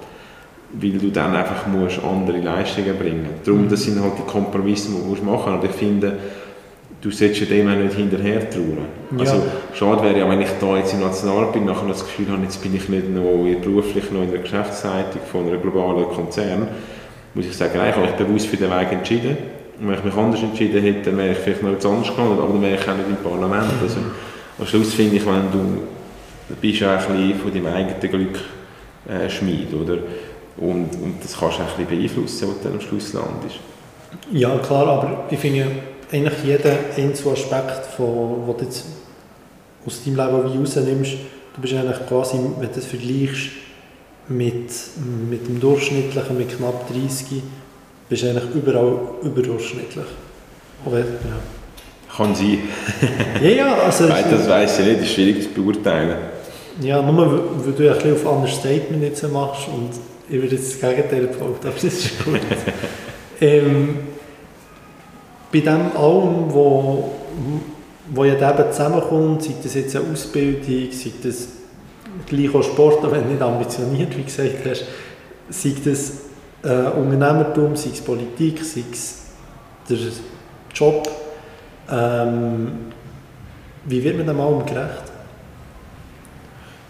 weil 0.74 0.92
du 0.92 1.10
dann 1.10 1.36
einfach 1.36 1.68
musst 1.68 2.00
andere 2.04 2.40
Leistungen 2.40 2.98
bringen 2.98 3.24
musst. 3.24 3.48
Darum, 3.48 3.68
das 3.68 3.84
sind 3.84 4.02
halt 4.02 4.14
die 4.18 4.30
Kompromisse, 4.30 4.90
die 4.90 5.16
du 5.16 5.24
machen 5.24 5.54
musst. 5.54 5.64
Und 5.64 5.70
ich 5.70 5.76
finde, 5.76 6.18
du 7.02 7.12
solltest 7.12 7.50
dem 7.50 7.68
auch 7.68 7.76
nicht 7.76 7.96
hinterher 7.96 8.50
trauern. 8.50 8.88
Ja. 9.12 9.20
Also, 9.20 9.44
schade 9.74 10.04
wäre 10.04 10.20
ja, 10.20 10.30
wenn 10.30 10.42
ich 10.42 10.50
da 10.60 10.78
jetzt 10.78 10.94
im 10.94 11.02
Nationalrat 11.02 11.54
bin, 11.54 11.66
nachher 11.66 11.88
das 11.88 12.06
Gefühl 12.06 12.28
habe, 12.30 12.44
jetzt 12.44 12.62
bin 12.62 12.76
ich 12.76 12.88
nicht 12.88 13.10
noch 13.10 13.46
beruflich 13.62 14.12
noch 14.12 14.22
in 14.22 14.32
der 14.32 14.42
Geschäftsleitung 14.42 15.22
von 15.32 15.48
einem 15.48 15.62
globalen 15.62 16.06
Konzern, 16.06 16.68
muss 17.34 17.46
ich 17.46 17.56
sagen, 17.56 17.74
ich 17.76 17.96
habe 17.96 18.02
mich 18.06 18.12
bewusst 18.12 18.48
für 18.48 18.58
den 18.58 18.70
Weg 18.70 18.92
entschieden. 18.92 19.38
Und 19.80 19.88
wenn 19.88 19.96
ich 19.96 20.04
mich 20.04 20.16
anders 20.16 20.44
entschieden 20.44 20.82
hätte, 20.82 21.10
dann 21.10 21.18
wäre 21.18 21.32
ich 21.32 21.38
vielleicht 21.40 21.64
noch 21.64 21.72
etwas 21.72 21.86
anderes 21.86 22.10
gegangen, 22.10 22.38
aber 22.40 22.54
dann 22.54 22.62
wäre 22.62 22.76
ich 22.76 22.88
auch 22.88 22.96
nicht 22.96 23.10
im 23.10 23.16
Parlament. 23.16 23.72
Also, 23.82 23.98
am 24.60 24.68
Schluss 24.68 24.94
finde 24.94 25.16
ich, 25.16 25.26
wenn 25.26 25.52
du 25.52 25.78
bist 26.60 26.84
auch 26.84 26.90
ein 26.90 26.98
bisschen 26.98 27.40
von 27.40 27.54
deinem 27.54 27.68
eigenen 27.68 28.00
Glück 28.00 28.40
äh, 29.10 29.30
Schmied, 29.30 29.74
oder? 29.74 29.98
Und, 30.58 30.94
und 31.02 31.16
das 31.24 31.38
kannst 31.40 31.58
du 31.58 31.64
auch 31.64 31.78
ein 31.78 31.86
bisschen 31.86 31.88
beeinflussen, 31.88 32.50
was 32.50 32.62
dann 32.62 32.74
am 32.74 32.82
Schluss 32.82 33.14
landest. 33.14 33.56
Ja, 34.32 34.58
klar, 34.58 34.88
aber 34.88 35.24
ich 35.32 35.40
finde 35.40 35.66
eigentlich 36.12 36.44
jeden 36.44 36.78
Einzelaspekt, 36.98 37.86
von, 37.98 38.46
den 38.48 38.58
du 38.58 38.64
jetzt 38.64 38.86
aus 39.86 40.04
deinem 40.04 40.18
Leben 40.18 40.54
wie 40.54 40.58
rausnimmst, 40.60 41.12
du 41.56 41.62
bist 41.62 41.74
eigentlich 41.74 42.08
quasi, 42.08 42.38
wenn 42.60 42.68
du 42.68 42.76
das 42.76 42.86
vergleichst 42.86 43.52
mit, 44.28 44.72
mit 45.30 45.48
dem 45.48 45.60
Durchschnittlichen, 45.60 46.38
mit 46.38 46.58
knapp 46.58 46.88
30, 46.92 47.42
bist 48.10 48.24
du 48.24 48.30
eigentlich 48.30 48.56
überall 48.56 49.00
überdurchschnittlich. 49.24 50.06
Aber, 50.86 51.00
ja. 51.00 51.06
Kann 52.16 52.36
sein. 52.36 52.60
ja, 53.42 53.50
ja, 53.50 53.76
also... 53.76 54.08
das 54.32 54.50
weiss 54.50 54.80
ich 54.80 54.86
nicht, 54.86 55.00
das 55.00 55.06
ist 55.06 55.14
schwierig 55.14 55.44
zu 55.44 55.50
beurteilen. 55.50 56.18
Ja, 56.82 57.02
nur 57.02 57.32
weil 57.66 57.74
du 57.74 57.90
ein 57.90 57.96
bisschen 57.96 58.14
auf 58.14 58.26
Understatement 58.26 59.04
jetzt 59.04 59.32
machst 59.32 59.68
und 59.68 59.92
ich 60.30 60.42
würde 60.42 60.56
jetzt 60.56 60.82
das 60.82 60.90
Gegenteil 60.90 61.28
behaupten, 61.28 61.68
aber 61.68 61.76
das 61.76 61.84
ist 61.84 62.24
gut. 62.24 62.40
ähm, 63.42 64.00
bei 65.52 65.60
dem 65.60 65.96
allem, 65.96 66.54
wo, 66.54 67.12
wo 68.10 68.24
ja 68.26 68.34
eben 68.34 68.72
zusammenkommt, 68.72 69.44
sei 69.44 69.56
das 69.62 69.74
jetzt 69.74 69.96
eine 69.96 70.12
Ausbildung, 70.12 70.92
sei 70.92 71.12
das 71.24 71.48
gleich 72.28 72.54
auch 72.54 72.64
Sport, 72.64 73.12
wenn 73.12 73.28
nicht 73.28 73.42
ambitioniert, 73.42 74.18
wie 74.18 74.24
gesagt 74.24 74.66
hast, 74.66 74.86
sei 75.50 75.74
das 75.84 76.22
äh, 76.64 76.90
Unternehmertum, 76.98 77.76
sei 77.76 77.90
es 77.94 78.02
Politik, 78.02 78.64
sei 78.64 78.84
es 78.92 79.26
der 79.90 79.98
Job, 80.74 81.10
ähm, 81.90 82.72
wie 83.86 84.04
wird 84.04 84.18
man 84.18 84.28
dem 84.28 84.40
allem 84.40 84.66
gerecht? 84.66 85.12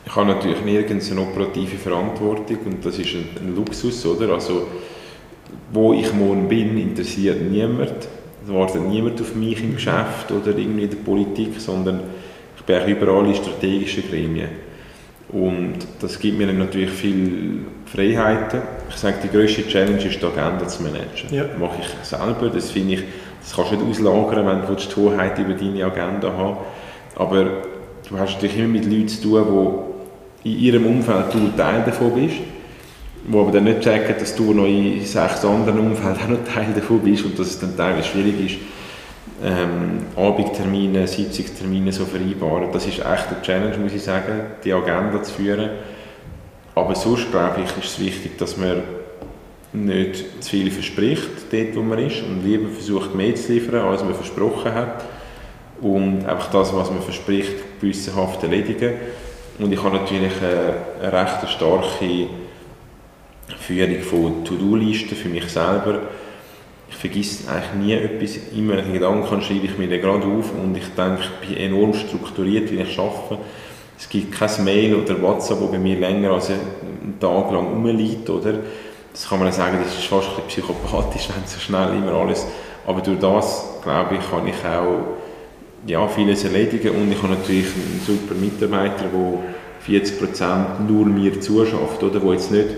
Ich 0.05 0.15
habe 0.15 0.27
natürlich 0.27 0.61
nirgends 0.61 1.09
eine 1.09 1.21
operative 1.21 1.77
Verantwortung 1.77 2.57
und 2.65 2.85
das 2.85 2.99
ist 2.99 3.13
ein, 3.13 3.29
ein 3.39 3.55
Luxus, 3.55 4.05
oder? 4.05 4.33
Also, 4.33 4.67
wo 5.71 5.93
ich 5.93 6.13
morgen 6.13 6.49
bin, 6.49 6.77
interessiert 6.77 7.41
niemand. 7.41 8.07
Es 8.43 8.51
wartet 8.51 8.81
niemand 8.87 9.21
auf 9.21 9.35
mich 9.35 9.61
im 9.63 9.75
Geschäft 9.75 10.31
oder 10.31 10.57
irgendwie 10.57 10.83
in 10.83 10.89
der 10.89 10.97
Politik, 10.97 11.59
sondern 11.59 12.01
ich 12.57 12.63
bin 12.63 12.77
auch 12.77 12.87
überall 12.87 13.27
in 13.27 13.35
strategischen 13.35 14.03
Gremien. 14.09 14.49
Und 15.29 15.75
das 16.01 16.19
gibt 16.19 16.37
mir 16.37 16.51
natürlich 16.51 16.89
viele 16.89 17.59
Freiheiten. 17.85 18.61
Ich 18.89 18.95
sage, 18.97 19.17
die 19.23 19.29
grösste 19.29 19.65
Challenge 19.65 20.03
ist, 20.03 20.21
die 20.21 20.25
Agenda 20.25 20.67
zu 20.67 20.83
managen. 20.83 21.29
Ja. 21.31 21.45
Das 21.45 21.57
mache 21.57 21.77
ich 21.81 22.07
selber. 22.07 22.49
Das 22.53 22.71
finde 22.71 22.95
ich, 22.95 23.03
das 23.41 23.55
kannst 23.55 23.71
du 23.71 23.75
nicht 23.77 23.99
auslagern, 23.99 24.45
wenn 24.45 24.67
du 24.67 24.75
die 24.75 24.95
Hoheit 24.95 25.39
über 25.39 25.53
deine 25.53 25.85
Agenda 25.85 26.33
haben 26.33 26.57
Aber 27.15 27.45
du 28.09 28.17
hast 28.17 28.33
natürlich 28.33 28.57
immer 28.57 28.67
mit 28.67 28.85
Leuten 28.85 29.07
zu 29.07 29.21
tun, 29.21 29.73
die 30.43 30.53
in 30.53 30.59
ihrem 30.59 30.85
Umfeld 30.85 31.33
du 31.33 31.47
Teil 31.55 31.83
davon 31.85 32.13
bist, 32.13 32.37
die 33.23 33.37
aber 33.37 33.51
dann 33.51 33.65
nicht 33.65 33.81
checken, 33.81 34.15
dass 34.17 34.35
du 34.35 34.53
noch 34.53 34.65
in 34.65 35.05
sechs 35.05 35.45
anderen 35.45 35.79
Umfelden 35.79 36.23
auch 36.23 36.27
noch 36.29 36.43
Teil 36.43 36.73
davon 36.73 36.99
bist 36.99 37.25
und 37.25 37.37
dass 37.37 37.47
es 37.47 37.59
dann 37.59 37.77
teilweise 37.77 38.07
schwierig 38.07 38.45
ist, 38.45 38.55
ähm, 39.43 40.05
Abendtermine, 40.15 41.07
Sitzungstermine 41.07 41.91
so 41.91 42.05
vereinbaren. 42.05 42.71
Das 42.71 42.85
ist 42.85 42.99
echt 42.99 43.27
eine 43.27 43.41
Challenge, 43.41 43.77
muss 43.77 43.93
ich 43.93 44.03
sagen, 44.03 44.41
die 44.63 44.73
Agenda 44.73 45.21
zu 45.21 45.33
führen. 45.33 45.69
Aber 46.75 46.95
sonst, 46.95 47.31
glaube 47.31 47.61
ich, 47.63 47.83
ist 47.83 47.93
es 47.93 47.99
wichtig, 47.99 48.37
dass 48.37 48.57
man 48.57 48.81
nicht 49.73 50.43
zu 50.43 50.49
viel 50.49 50.71
verspricht, 50.71 51.29
dort 51.51 51.75
wo 51.75 51.81
man 51.81 51.99
ist, 51.99 52.23
und 52.23 52.43
lieber 52.43 52.69
versucht, 52.69 53.15
mehr 53.15 53.35
zu 53.35 53.53
liefern, 53.53 53.81
als 53.81 54.03
man 54.03 54.13
versprochen 54.13 54.73
hat. 54.73 55.05
Und 55.81 56.25
einfach 56.27 56.51
das, 56.51 56.73
was 56.73 56.91
man 56.91 57.01
verspricht, 57.01 57.79
gewissenhaft 57.79 58.43
erledigen. 58.43 58.93
Und 59.57 59.71
ich 59.71 59.81
habe 59.81 59.97
natürlich 59.97 60.33
eine, 60.41 61.07
eine 61.07 61.13
recht 61.13 61.49
starke 61.49 62.27
Führung 63.59 64.01
von 64.01 64.45
To-Do-Listen 64.45 65.15
für 65.15 65.29
mich 65.29 65.47
selber 65.49 66.01
ich 66.91 66.97
vergesse 66.97 67.49
eigentlich 67.49 67.73
nie 67.73 67.93
etwas. 67.93 68.37
Immer, 68.55 68.77
einen 68.77 68.93
Gedanken 68.93 69.41
schreibe 69.41 69.65
ich 69.65 69.77
mir 69.77 69.87
den 69.87 70.01
gerade 70.01 70.25
auf 70.25 70.51
und 70.53 70.75
ich 70.75 70.87
denke, 70.95 71.21
ich 71.41 71.47
bin 71.47 71.57
enorm 71.57 71.93
strukturiert, 71.93 72.69
wie 72.71 72.81
ich 72.81 72.99
arbeite. 72.99 73.41
Es 73.97 74.09
gibt 74.09 74.33
kein 74.33 74.63
Mail 74.63 74.95
oder 74.95 75.21
WhatsApp, 75.21 75.59
das 75.61 75.71
bei 75.71 75.79
mir 75.79 75.97
länger 75.97 76.31
als 76.31 76.49
einen 76.49 77.17
Tag 77.19 77.51
lang 77.51 77.67
rumliegt, 77.67 78.29
oder? 78.29 78.55
Das 79.13 79.27
kann 79.27 79.39
man 79.39 79.51
sagen, 79.51 79.77
das 79.83 79.93
ist 79.93 80.05
fast 80.05 80.29
ein 80.37 80.47
psychopathisch, 80.47 81.29
wenn 81.35 81.47
so 81.47 81.59
schnell 81.59 81.95
immer 81.95 82.13
alles... 82.13 82.45
Aber 82.85 83.01
durch 83.01 83.19
das, 83.19 83.79
glaube 83.83 84.15
ich, 84.15 84.29
kann 84.29 84.47
ich 84.47 84.65
auch 84.65 85.01
ja, 85.85 86.07
vieles 86.07 86.43
erledigen 86.43 86.95
und 86.95 87.11
ich 87.11 87.17
habe 87.21 87.33
natürlich 87.33 87.67
einen 87.67 88.01
super 88.05 88.33
Mitarbeiter, 88.33 89.05
der 89.13 90.01
40% 90.01 90.81
nur 90.87 91.05
mir 91.05 91.39
zuschafft, 91.39 92.01
oder? 92.01 92.21
Wo 92.23 92.33
jetzt 92.33 92.51
nicht 92.51 92.69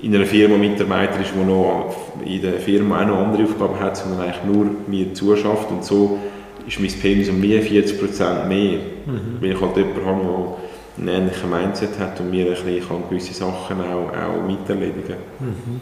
in 0.00 0.14
einer 0.14 0.26
Firma 0.26 0.56
Mitarbeiter 0.56 1.20
ist, 1.20 1.34
der 1.34 1.44
noch 1.44 1.94
in 2.24 2.40
der 2.40 2.54
Firma 2.54 3.02
auch 3.02 3.06
noch 3.06 3.18
andere 3.18 3.44
Aufgaben 3.44 3.80
hat, 3.80 3.96
sondern 3.96 4.20
eigentlich 4.20 4.44
nur 4.44 4.66
mir 4.86 5.12
zuschafft 5.14 5.70
und 5.70 5.84
so 5.84 6.18
ist 6.66 6.78
mein 6.80 6.92
Pensum 6.92 7.36
um 7.36 7.40
mehr 7.40 7.62
40% 7.62 8.46
mehr, 8.46 8.78
mhm. 9.06 9.38
weil 9.40 9.52
ich 9.52 9.60
halt 9.60 9.76
jemanden 9.76 10.04
habe, 10.06 10.56
der 10.96 11.14
einen 11.14 11.22
ähnlichen 11.22 11.50
Mindset 11.50 11.98
hat 11.98 12.20
und 12.20 12.30
mir 12.30 12.46
ein 12.46 12.50
bisschen 12.50 12.88
kann 12.88 13.02
gewisse 13.08 13.34
Sachen 13.34 13.80
auch, 13.80 14.10
auch 14.12 14.46
miterledigen 14.46 15.16
mhm. 15.40 15.80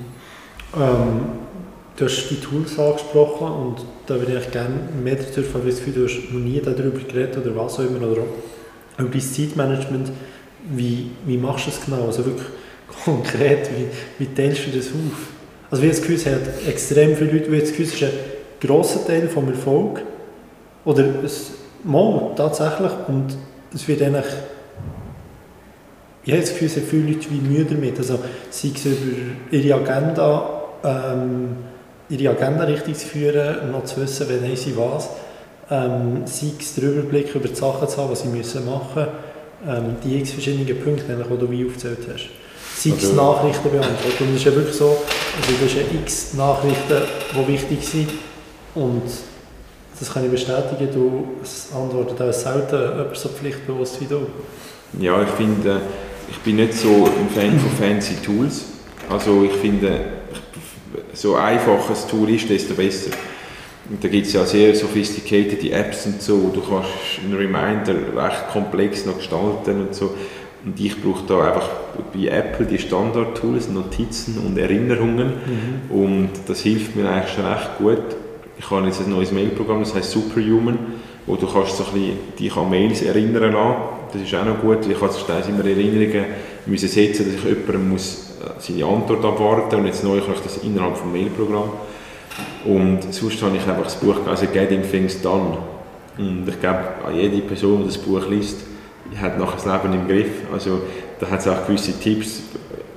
ähm, 0.75 1.21
Du 1.97 2.05
hast 2.05 2.29
die 2.29 2.37
Tools 2.37 2.79
angesprochen 2.79 3.49
und 3.49 3.77
da 4.07 4.17
würde 4.17 4.39
ich 4.39 4.51
gerne 4.51 4.75
mehr 5.03 5.17
dazu 5.17 5.41
erfahren, 5.41 5.63
weil 5.65 5.93
du 5.93 6.05
hast 6.05 6.31
noch 6.31 6.41
nie 6.41 6.61
darüber 6.61 6.99
geredet 6.99 7.39
oder 7.39 7.57
was 7.57 7.79
auch 7.79 7.85
immer, 7.85 8.07
oder 8.07 8.21
auch 8.21 9.01
über 9.01 9.09
dein 9.09 9.21
Zeitmanagement. 9.21 10.13
Wie, 10.69 11.11
wie 11.25 11.39
machst 11.39 11.67
du 11.67 11.71
das 11.71 11.83
genau? 11.83 12.05
Also 12.07 12.27
wirklich, 12.27 12.49
konkret, 13.05 13.71
wie, 13.71 13.89
wie 14.19 14.35
teilst 14.35 14.67
du 14.67 14.77
das 14.77 14.87
auf? 14.89 15.29
Also 15.71 15.83
wie 15.83 15.89
das 15.89 16.01
Gefühl, 16.01 16.17
es 16.17 16.27
hat 16.27 16.69
extrem 16.69 17.17
viele 17.17 17.33
Leute, 17.33 17.53
wie 17.53 17.61
das 17.61 17.71
Gefühl, 17.71 17.87
es 17.87 17.95
ist 17.95 18.03
ein 18.05 18.11
grosser 18.61 19.07
Teil 19.07 19.29
vom 19.29 19.49
Erfolg? 19.49 20.03
Oder 20.85 21.25
es, 21.25 21.53
mal, 21.83 22.33
tatsächlich 22.37 22.93
und 23.09 23.37
es 23.75 23.87
wird 23.87 24.03
eigentlich 24.03 24.27
ich 26.25 26.33
habe 26.33 26.43
das 26.43 26.51
Gefühl, 26.51 26.69
sehr 26.69 26.83
viele 26.83 27.13
Leute 27.13 27.31
wie 27.31 27.37
Mühe 27.37 27.65
damit, 27.65 27.99
also 27.99 28.19
sei 28.51 28.71
es 28.75 28.85
über 28.85 28.97
ihre 29.53 29.77
Agenda 29.77 30.57
ähm, 30.83 31.57
ihre 32.09 32.31
Agenda 32.31 32.65
richtig 32.65 32.97
zu 32.97 33.07
führen, 33.07 33.71
noch 33.71 33.85
zu 33.85 34.01
wissen, 34.01 34.27
wann 34.29 34.49
haben 34.49 34.57
sie 34.57 34.77
was, 34.77 35.09
ähm, 35.71 36.23
sei 36.25 36.53
es 36.59 36.75
den 36.75 36.85
Überblick 36.85 37.35
über 37.35 37.49
die 37.49 37.55
Sachen 37.55 37.89
zu 37.89 37.99
haben, 37.99 38.11
was 38.11 38.23
sie 38.23 38.29
müssen 38.29 38.65
machen 38.65 39.07
müssen, 39.65 39.87
ähm, 39.87 39.97
die 40.05 40.19
x 40.19 40.33
verschiedenen 40.33 40.81
Punkte, 40.81 41.05
die 41.07 41.39
du 41.39 41.51
wie 41.51 41.67
aufgezählt 41.67 41.99
hast 42.13 42.29
es 42.77 43.11
also, 43.11 43.15
Nachrichten 43.15 43.71
beantworten. 43.71 44.25
Und 44.25 44.31
es 44.31 44.37
ist 44.37 44.45
ja 44.45 44.55
wirklich 44.55 44.77
so, 44.77 44.89
also 44.89 45.53
du 45.59 45.65
hast 45.65 45.75
ja 45.75 46.01
x 46.01 46.35
Nachrichten, 46.35 47.03
die 47.35 47.49
wichtig 47.53 47.87
sind 47.87 48.11
und 48.75 49.03
das 49.99 50.13
kann 50.13 50.25
ich 50.25 50.31
bestätigen, 50.31 50.89
du 50.93 51.29
antwortest 51.75 52.21
auch 52.21 52.33
selten 52.33 52.99
jemand 52.99 53.17
so 53.17 53.29
pflichtbewusst 53.31 54.01
wie 54.01 54.05
du. 54.05 54.27
Ja, 55.01 55.23
ich 55.23 55.31
finde, 55.31 55.81
ich 56.31 56.39
bin 56.41 56.57
nicht 56.57 56.75
so 56.75 57.07
ein 57.07 57.31
Fan 57.35 57.59
von 57.59 57.71
fancy 57.71 58.17
Tools. 58.17 58.65
Also 59.09 59.45
ich 59.45 59.53
finde, 59.53 60.01
so 61.13 61.37
einfach 61.37 61.89
ein 61.89 62.11
Tool 62.11 62.31
ist, 62.31 62.51
desto 62.51 62.75
besser. 62.75 63.11
Und 63.89 64.03
da 64.03 64.09
gibt 64.09 64.27
es 64.27 64.33
ja 64.33 64.45
sehr 64.45 64.75
sophisticated 64.75 65.63
Apps 65.73 66.07
und 66.07 66.21
so, 66.21 66.51
du 66.53 66.61
kannst 66.61 66.91
einen 67.23 67.37
Reminder 67.37 67.95
recht 68.17 68.49
komplex 68.53 69.07
noch 69.07 69.17
gestalten 69.17 69.81
und 69.81 69.95
so. 69.95 70.15
Und 70.67 70.81
ich 70.81 71.01
brauche 71.01 71.25
da 71.29 71.47
einfach 71.47 71.69
bei 72.13 72.27
Apple 72.27 72.67
die 72.67 72.79
Standard-Tools, 72.79 73.69
Notizen 73.69 74.39
und 74.45 74.59
Erinnerungen. 74.59 75.29
Mhm. 75.29 75.97
Und 75.97 76.31
das 76.49 76.61
hilft 76.61 76.97
mir 76.97 77.09
eigentlich 77.09 77.35
schon 77.35 77.47
recht 77.47 77.79
gut. 77.79 78.17
Ich 78.59 78.69
habe 78.69 78.85
jetzt 78.87 79.01
ein 79.01 79.11
neues 79.11 79.31
Mailprogramm, 79.31 79.81
das 79.81 79.95
heißt 79.95 80.11
Superhuman, 80.11 80.77
wo 81.27 81.37
du 81.37 81.47
kannst 81.47 81.77
so 81.77 81.85
ein 81.85 81.93
bisschen 81.93 82.19
dich 82.39 82.57
an 82.57 82.69
Mails 82.69 83.03
erinnern 83.03 83.53
lassen. 83.53 83.75
Das 84.13 84.23
ist 84.23 84.35
auch 84.35 84.45
noch 84.45 84.61
gut, 84.61 84.79
ich 84.91 85.01
habe 85.01 85.13
zuerst 85.13 85.49
immer 85.49 85.65
Erinnerungen 85.65 86.25
müssen 86.67 86.89
setzen, 86.89 87.27
dass 87.27 87.35
ich 87.35 87.45
jemandem 87.45 87.91
muss 87.91 88.35
äh, 88.43 88.61
seine 88.61 88.87
Antwort 88.87 89.25
abwarten 89.25 89.77
und 89.77 89.87
jetzt 89.87 90.03
neu 90.03 90.21
kann 90.21 90.35
ich 90.35 90.41
das 90.41 90.59
innerhalb 90.59 90.95
des 90.95 91.05
Mailprogramms. 91.05 91.71
Und 92.65 93.15
sonst 93.15 93.41
habe 93.43 93.57
ich 93.57 93.69
einfach 93.69 93.85
das 93.85 93.97
Buch 93.97 94.17
also 94.27 94.47
Getting 94.47 94.83
Things 94.83 95.23
Done. 95.23 95.59
Und 96.19 96.49
ich 96.49 96.61
glaube, 96.61 96.81
an 97.07 97.15
jede 97.15 97.41
Person, 97.43 97.83
die 97.83 97.87
das 97.87 97.99
Buch 97.99 98.27
liest, 98.29 98.57
hat 99.21 99.39
nachher 99.39 99.57
das 99.57 99.67
Leben 99.67 99.95
im 99.95 100.09
Griff. 100.09 100.31
Also 100.53 100.83
da 101.21 101.31
hat 101.31 101.41
es 101.41 101.49
auch 101.49 101.67
gewisse 101.67 101.99
Tipps, 101.99 102.43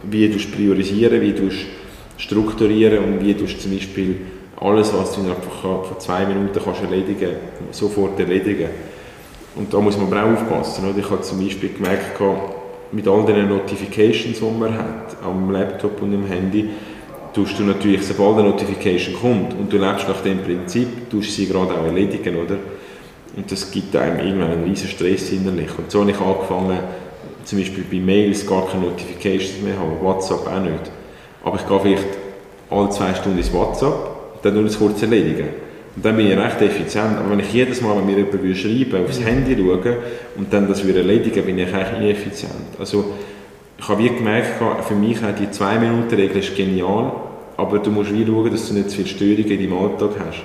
wie 0.03 0.27
du 0.29 0.37
priorisieren, 0.37 1.21
wie 1.21 1.33
du 1.33 1.49
strukturieren 2.17 3.03
und 3.03 3.25
wie 3.25 3.33
du 3.33 3.45
zum 3.45 3.71
Beispiel 3.71 4.15
alles, 4.59 4.93
was 4.93 5.13
du 5.13 5.21
innerhalb 5.21 5.43
von 5.43 5.99
zwei 5.99 6.25
Minuten 6.25 6.59
kannst 6.63 6.81
erledigen 6.81 7.31
sofort 7.71 8.19
erledigen. 8.19 8.69
Und 9.55 9.73
da 9.73 9.79
muss 9.79 9.97
man 9.97 10.07
aber 10.07 10.23
auch 10.23 10.41
aufpassen. 10.41 10.89
Oder? 10.89 10.99
Ich 10.99 11.09
habe 11.09 11.21
zum 11.21 11.43
Beispiel 11.43 11.69
gemerkt, 11.73 12.19
mit 12.91 13.07
all 13.07 13.25
den 13.25 13.47
Notifications, 13.47 14.39
die 14.39 14.59
man 14.59 14.73
hat, 14.73 15.17
am 15.23 15.51
Laptop 15.51 16.01
und 16.01 16.13
im 16.13 16.25
Handy, 16.25 16.69
tust 17.33 17.59
du 17.59 17.63
natürlich, 17.63 18.05
sobald 18.05 18.39
eine 18.39 18.49
Notification 18.49 19.15
kommt 19.15 19.53
und 19.53 19.71
du 19.71 19.77
lebst 19.77 20.07
nach 20.07 20.21
dem 20.21 20.39
Prinzip, 20.39 21.09
tust 21.09 21.29
du 21.29 21.33
sie 21.33 21.47
gerade 21.47 21.71
auch 21.73 21.85
erledigen, 21.85 22.35
oder? 22.37 22.57
Und 23.39 23.49
das 23.49 23.71
gibt 23.71 23.95
einem 23.95 24.19
irgendwann 24.19 24.51
einen 24.51 24.63
riesen 24.65 24.89
Stress 24.89 25.31
innerlich. 25.31 25.69
Und 25.77 25.89
so 25.89 26.01
habe 26.01 26.11
ich 26.11 26.19
angefangen, 26.19 26.77
zum 27.45 27.57
Beispiel 27.57 27.85
bei 27.89 27.99
Mails 27.99 28.45
gar 28.45 28.67
keine 28.67 28.87
Notifications 28.87 29.61
mehr 29.63 29.79
haben, 29.79 30.01
WhatsApp 30.01 30.45
auch 30.45 30.59
nicht. 30.59 30.91
Aber 31.45 31.55
ich 31.55 31.65
gehe 31.65 31.79
vielleicht 31.79 32.07
alle 32.69 32.89
zwei 32.89 33.13
Stunden 33.13 33.37
ins 33.37 33.53
WhatsApp, 33.53 34.41
dann 34.41 34.55
nur 34.55 34.63
das 34.63 34.77
kurz 34.77 35.01
erledigen. 35.01 35.47
Und 35.95 36.03
dann 36.03 36.17
bin 36.17 36.27
ich 36.27 36.37
recht 36.37 36.61
effizient. 36.61 37.17
Aber 37.17 37.31
wenn 37.31 37.39
ich 37.39 37.53
jedes 37.53 37.81
Mal, 37.81 37.95
wenn 37.95 38.07
mir 38.07 38.17
jemand 38.17 38.57
schreiben 38.57 39.05
aufs 39.05 39.21
Handy 39.21 39.55
schaue 39.55 39.97
und 40.35 40.51
dann 40.51 40.67
das 40.67 40.85
wieder 40.85 40.99
erledigen, 40.99 41.45
bin 41.45 41.59
ich 41.59 41.73
eigentlich 41.73 41.97
ineffizient. 41.97 42.75
Also, 42.77 43.13
ich 43.77 43.87
habe 43.87 44.03
wie 44.03 44.09
gemerkt, 44.09 44.61
für 44.85 44.95
mich 44.95 45.19
die 45.19 45.47
2-Minuten-Regel 45.47 46.39
ist 46.39 46.57
genial, 46.57 47.13
aber 47.55 47.79
du 47.79 47.89
musst 47.89 48.13
wie 48.13 48.25
schauen, 48.25 48.51
dass 48.51 48.67
du 48.67 48.73
nicht 48.73 48.89
zu 48.89 48.97
viele 48.97 49.07
Störungen 49.07 49.49
in 49.49 49.69
deinem 49.69 49.77
Alltag 49.77 50.09
hast. 50.27 50.43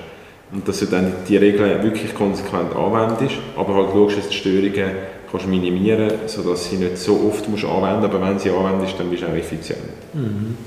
Und 0.51 0.67
dass 0.67 0.79
du 0.79 0.85
dann 0.85 1.11
die 1.27 1.37
Regeln 1.37 1.83
wirklich 1.83 2.13
konsequent 2.13 2.75
anwendest, 2.75 3.35
aber 3.57 3.75
halt 3.75 3.89
schaust, 3.91 4.17
dass 4.17 4.29
die 4.29 4.35
Störungen 4.35 4.91
kannst 5.31 5.47
minimieren 5.47 6.09
kannst, 6.09 6.35
sodass 6.35 6.69
sie 6.69 6.77
nicht 6.77 6.97
so 6.97 7.19
oft 7.27 7.47
musst 7.49 7.65
anwenden 7.65 8.01
musst, 8.01 8.13
aber 8.13 8.27
wenn 8.27 8.39
sie 8.39 8.49
anwendest, 8.51 8.99
dann 8.99 9.09
bist 9.09 9.23
du 9.23 9.27
auch 9.27 9.33
effizient. 9.33 9.79
Mhm. 10.13 10.57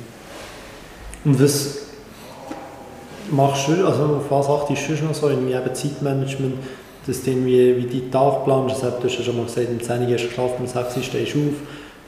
Und 1.25 1.43
was 1.43 1.79
machst 3.31 3.69
du, 3.69 3.87
also 3.87 4.03
auf 4.05 4.31
was 4.31 4.49
achtest 4.49 4.89
du 4.89 5.05
noch 5.05 5.15
so 5.15 5.29
in 5.29 5.49
eben 5.49 5.75
Zeitmanagement, 5.75 6.55
dass 7.07 7.23
du 7.23 7.31
irgendwie, 7.31 7.77
wie 7.77 8.01
deinen 8.01 8.11
Tag 8.11 8.45
planst, 8.45 8.85
also, 8.85 8.97
du 8.99 9.05
hast 9.05 9.19
ja 9.19 9.25
schon 9.25 9.37
mal 9.37 9.47
gesagt, 9.47 9.69
um 9.71 9.81
10 9.81 10.03
Uhr 10.03 10.13
hast 10.13 10.25
du 10.25 10.29
geschlafen, 10.29 10.55
um 10.61 10.67
6 10.67 10.97
Uhr 10.97 11.03
stehst 11.03 11.35
du 11.35 11.39
auf, 11.39 11.55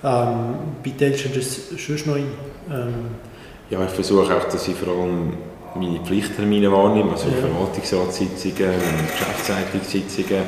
ähm, 0.02 0.54
wie 0.82 0.92
teilst 0.92 1.24
du 1.24 1.28
das 1.28 1.68
sonst 1.70 2.06
noch 2.06 2.16
ein? 2.16 2.24
Ähm, 2.70 2.94
ja, 3.70 3.84
ich 3.84 3.90
versuche 3.90 4.36
auch, 4.36 4.44
dass 4.44 4.66
ich 4.68 4.74
vor 4.74 4.94
allem 4.94 5.32
meine 5.74 6.00
Pflichttermine 6.00 6.70
wahrnehme, 6.72 7.12
also 7.12 7.28
ja. 7.28 7.36
Verwaltungsratssitzungen, 7.36 8.74
Geschäftsleitungssitzungen 9.12 10.42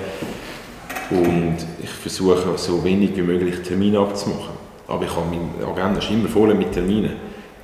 und 1.11 1.57
ich 1.83 1.91
versuche 1.91 2.57
so 2.57 2.83
wenig 2.83 3.17
wie 3.17 3.23
möglich 3.23 3.63
Termine 3.63 4.01
abzumachen. 4.01 4.57
Aber 4.89 5.05
ich 5.05 5.15
habe 5.15 5.27
meine 5.27 5.71
Agenda 5.71 6.01
ist 6.01 6.11
immer 6.11 6.29
voll 6.29 6.53
mit 6.55 6.73
Terminen. 6.73 7.13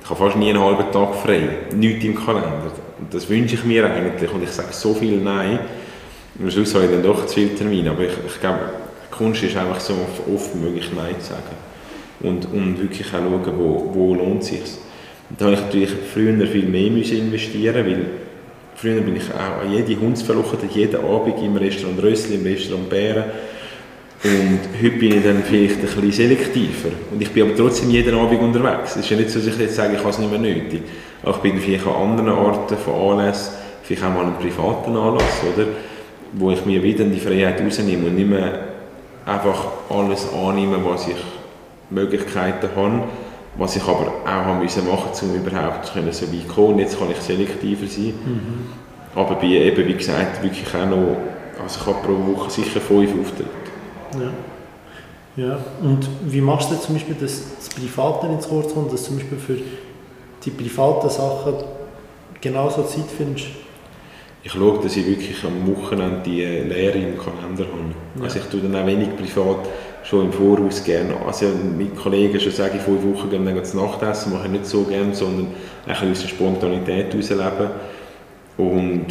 Ich 0.01 0.09
habe 0.09 0.17
fast 0.17 0.37
nie 0.37 0.49
einen 0.49 0.61
halben 0.61 0.91
Tag 0.91 1.15
frei, 1.15 1.49
nichts 1.75 2.05
im 2.05 2.15
Kalender. 2.15 2.71
Und 2.99 3.13
das 3.13 3.29
wünsche 3.29 3.55
ich 3.55 3.63
mir 3.65 3.85
eigentlich 3.85 4.31
und 4.31 4.43
ich 4.43 4.51
sage 4.51 4.69
so 4.71 4.93
viel 4.93 5.17
Nein. 5.17 5.59
Und 6.37 6.45
am 6.45 6.51
Schluss 6.51 6.73
habe 6.73 6.85
ich 6.85 6.91
dann 6.91 7.03
doch 7.03 7.25
zu 7.25 7.35
viele 7.35 7.55
Termine. 7.55 7.91
Aber 7.91 8.03
ich, 8.03 8.13
ich 8.25 8.39
glaube, 8.39 8.59
Kunst 9.11 9.43
ist 9.43 9.57
einfach 9.57 9.79
so 9.79 9.93
oft 10.33 10.55
möglich 10.55 10.89
Nein 10.95 11.15
zu 11.19 11.27
sagen. 11.27 11.57
Und, 12.21 12.45
und 12.53 12.81
wirklich 12.81 13.07
auch 13.07 13.19
schauen, 13.19 13.53
wo, 13.57 13.91
wo 13.93 14.15
lohnt 14.15 14.43
es 14.43 14.47
sich. 14.47 14.61
Da 15.37 15.45
habe 15.45 15.55
ich 15.55 15.61
natürlich 15.61 15.89
früher 16.13 16.47
viel 16.47 16.65
mehr 16.65 16.87
investieren 16.87 17.85
weil 17.85 18.05
früher 18.75 19.01
bin 19.01 19.15
ich 19.15 19.23
auch 19.33 19.63
an 19.63 19.71
jede 19.71 19.99
Hundsverloche, 19.99 20.57
jeden 20.73 21.03
Abend 21.03 21.41
im 21.43 21.55
Restaurant 21.55 22.01
Rössli, 22.01 22.35
im 22.35 22.43
Restaurant 22.43 22.89
Bären. 22.89 23.25
Und 24.23 24.59
heute 24.81 24.97
bin 24.97 25.17
ich 25.17 25.23
dann 25.23 25.43
vielleicht 25.43 25.75
ein 25.75 25.81
bisschen 25.81 26.11
selektiver. 26.11 26.89
Und 27.11 27.21
ich 27.21 27.29
bin 27.31 27.43
aber 27.43 27.55
trotzdem 27.55 27.89
jeden 27.89 28.15
Abend 28.15 28.41
unterwegs. 28.41 28.91
Es 28.91 28.97
ist 28.97 29.09
ja 29.09 29.17
nicht 29.17 29.29
so, 29.29 29.39
dass 29.39 29.47
ich 29.47 29.59
jetzt 29.59 29.75
sage, 29.75 29.93
ich 29.93 29.99
habe 29.99 30.09
es 30.09 30.17
nicht 30.17 30.31
mehr 30.31 30.39
nötig. 30.39 30.81
Auch 31.23 31.37
ich 31.37 31.41
bin 31.41 31.59
vielleicht 31.59 31.85
an 31.85 31.93
anderen 31.93 32.29
Orten 32.29 32.77
von 32.77 33.19
Anlässen, 33.19 33.53
vielleicht 33.83 34.03
auch 34.03 34.13
mal 34.13 34.25
einen 34.25 34.35
privaten 34.35 34.95
Anlass, 34.97 35.41
oder? 35.53 35.67
Wo 36.33 36.51
ich 36.51 36.65
mir 36.65 36.81
wieder 36.83 37.05
die 37.05 37.19
Freiheit 37.19 37.61
rausnehme 37.61 38.07
und 38.07 38.15
nicht 38.15 38.29
mehr 38.29 38.59
einfach 39.25 39.67
alles 39.89 40.27
annehme, 40.33 40.83
was 40.83 41.07
ich 41.07 41.15
Möglichkeiten 41.89 42.69
habe, 42.75 43.03
was 43.59 43.75
ich 43.75 43.83
aber 43.83 44.07
auch 44.07 44.25
haben 44.25 44.59
müssen 44.59 44.87
machen 44.87 45.11
um 45.21 45.35
überhaupt 45.35 45.85
so 45.85 45.99
weit 46.01 46.13
zu 46.13 46.25
kommen. 46.47 46.79
Jetzt 46.79 46.97
kann 46.97 47.11
ich 47.11 47.17
selektiver 47.17 47.87
sein. 47.87 48.13
Mhm. 48.25 48.65
Aber 49.15 49.35
bin 49.35 49.51
eben, 49.51 49.87
wie 49.87 49.93
gesagt, 49.93 50.41
wirklich 50.41 50.67
auch 50.73 50.85
noch, 50.85 51.17
also 51.61 51.79
ich 51.81 51.85
habe 51.85 51.97
pro 52.05 52.33
Woche 52.33 52.49
sicher 52.49 52.79
fünf 52.79 53.11
Auftritte. 53.19 53.49
Ja. 55.35 55.43
ja. 55.43 55.59
Und 55.81 56.07
wie 56.25 56.41
machst 56.41 56.71
du 56.71 56.75
zum 56.75 56.95
Beispiel, 56.95 57.15
dass 57.19 57.43
das 57.57 57.69
Private 57.69 58.39
zu 58.39 58.49
kurz 58.49 58.73
kommt, 58.73 58.93
dass 58.93 59.03
zum 59.03 59.17
Beispiel 59.17 59.37
für 59.37 59.57
die 60.45 60.51
privaten 60.51 61.09
Sachen 61.09 61.55
genauso 62.39 62.83
Zeit 62.83 63.05
findest? 63.15 63.47
Ich 64.41 64.53
schaue, 64.53 64.79
dass 64.81 64.95
ich 64.95 65.05
wirklich 65.05 65.43
am 65.43 65.67
Wochenende 65.75 66.21
die 66.25 66.43
Lehre 66.43 66.97
im 66.97 67.17
Kalender 67.17 67.65
habe. 67.65 67.93
Ja. 68.15 68.23
Also 68.23 68.39
ich 68.39 68.45
tue 68.45 68.61
dann 68.61 68.75
auch 68.75 68.87
wenig 68.87 69.09
privat 69.17 69.67
schon 70.03 70.25
im 70.25 70.33
Voraus 70.33 70.83
gerne, 70.83 71.15
also 71.25 71.45
mit 71.77 71.95
Kollegen 71.95 72.39
schon 72.39 72.51
sage 72.51 72.77
ich, 72.77 72.81
fünf 72.81 73.03
Wochen 73.03 73.29
gehen 73.29 73.45
dann 73.45 73.63
zu 73.63 73.77
Nachtessen, 73.77 74.33
mache 74.33 74.45
ich 74.45 74.51
nicht 74.51 74.65
so 74.65 74.83
gerne, 74.83 75.13
sondern 75.13 75.47
ein 75.47 75.53
bisschen 75.87 76.11
aus 76.11 76.21
der 76.21 76.27
Spontanität 76.29 77.13
herausleben. 77.13 77.69
Und 78.57 79.05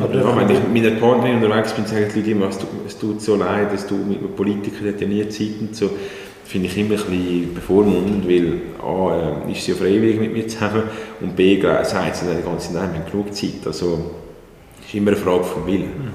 aber 0.00 0.14
ja, 0.14 0.36
wenn 0.36 0.50
ich 0.50 0.68
mit 0.68 0.86
einer 0.86 1.00
Partnerin 1.00 1.42
unterwegs 1.42 1.72
bin, 1.72 1.86
sagen 1.86 2.06
die 2.12 2.18
Leute 2.18 2.30
immer, 2.30 2.48
es 2.48 2.58
tut, 2.58 2.68
es 2.86 2.98
tut 2.98 3.22
so 3.22 3.36
leid, 3.36 3.72
dass 3.72 3.86
du 3.86 3.94
mit 3.96 4.18
einem 4.18 4.34
Politiker 4.34 4.86
hat 4.88 5.00
ja 5.00 5.06
nie 5.06 5.26
Zeit 5.28 5.60
und 5.60 5.74
so. 5.74 5.90
Finde 6.44 6.68
ich 6.68 6.78
immer 6.78 6.94
ein 6.94 6.96
bisschen 6.96 7.54
bevormundend, 7.54 8.26
weil 8.26 8.60
A, 8.82 9.46
äh, 9.46 9.52
ist 9.52 9.64
sie 9.64 9.72
ja 9.72 9.76
freiwillig 9.76 10.18
mit 10.18 10.32
mir 10.32 10.46
zusammen 10.46 10.84
und 11.20 11.36
B, 11.36 11.60
sagt 11.60 12.16
sie 12.16 12.26
dann 12.26 12.38
die 12.38 12.42
ganze 12.42 12.72
Zeit, 12.72 12.82
nein, 12.82 12.92
wir 12.92 13.00
haben 13.00 13.10
genug 13.10 13.34
Zeit. 13.34 13.66
Also, 13.66 13.98
es 14.80 14.88
ist 14.88 14.94
immer 14.94 15.10
eine 15.10 15.16
Frage 15.16 15.44
vom 15.44 15.66
Willen. 15.66 15.82
Mhm. 15.82 16.12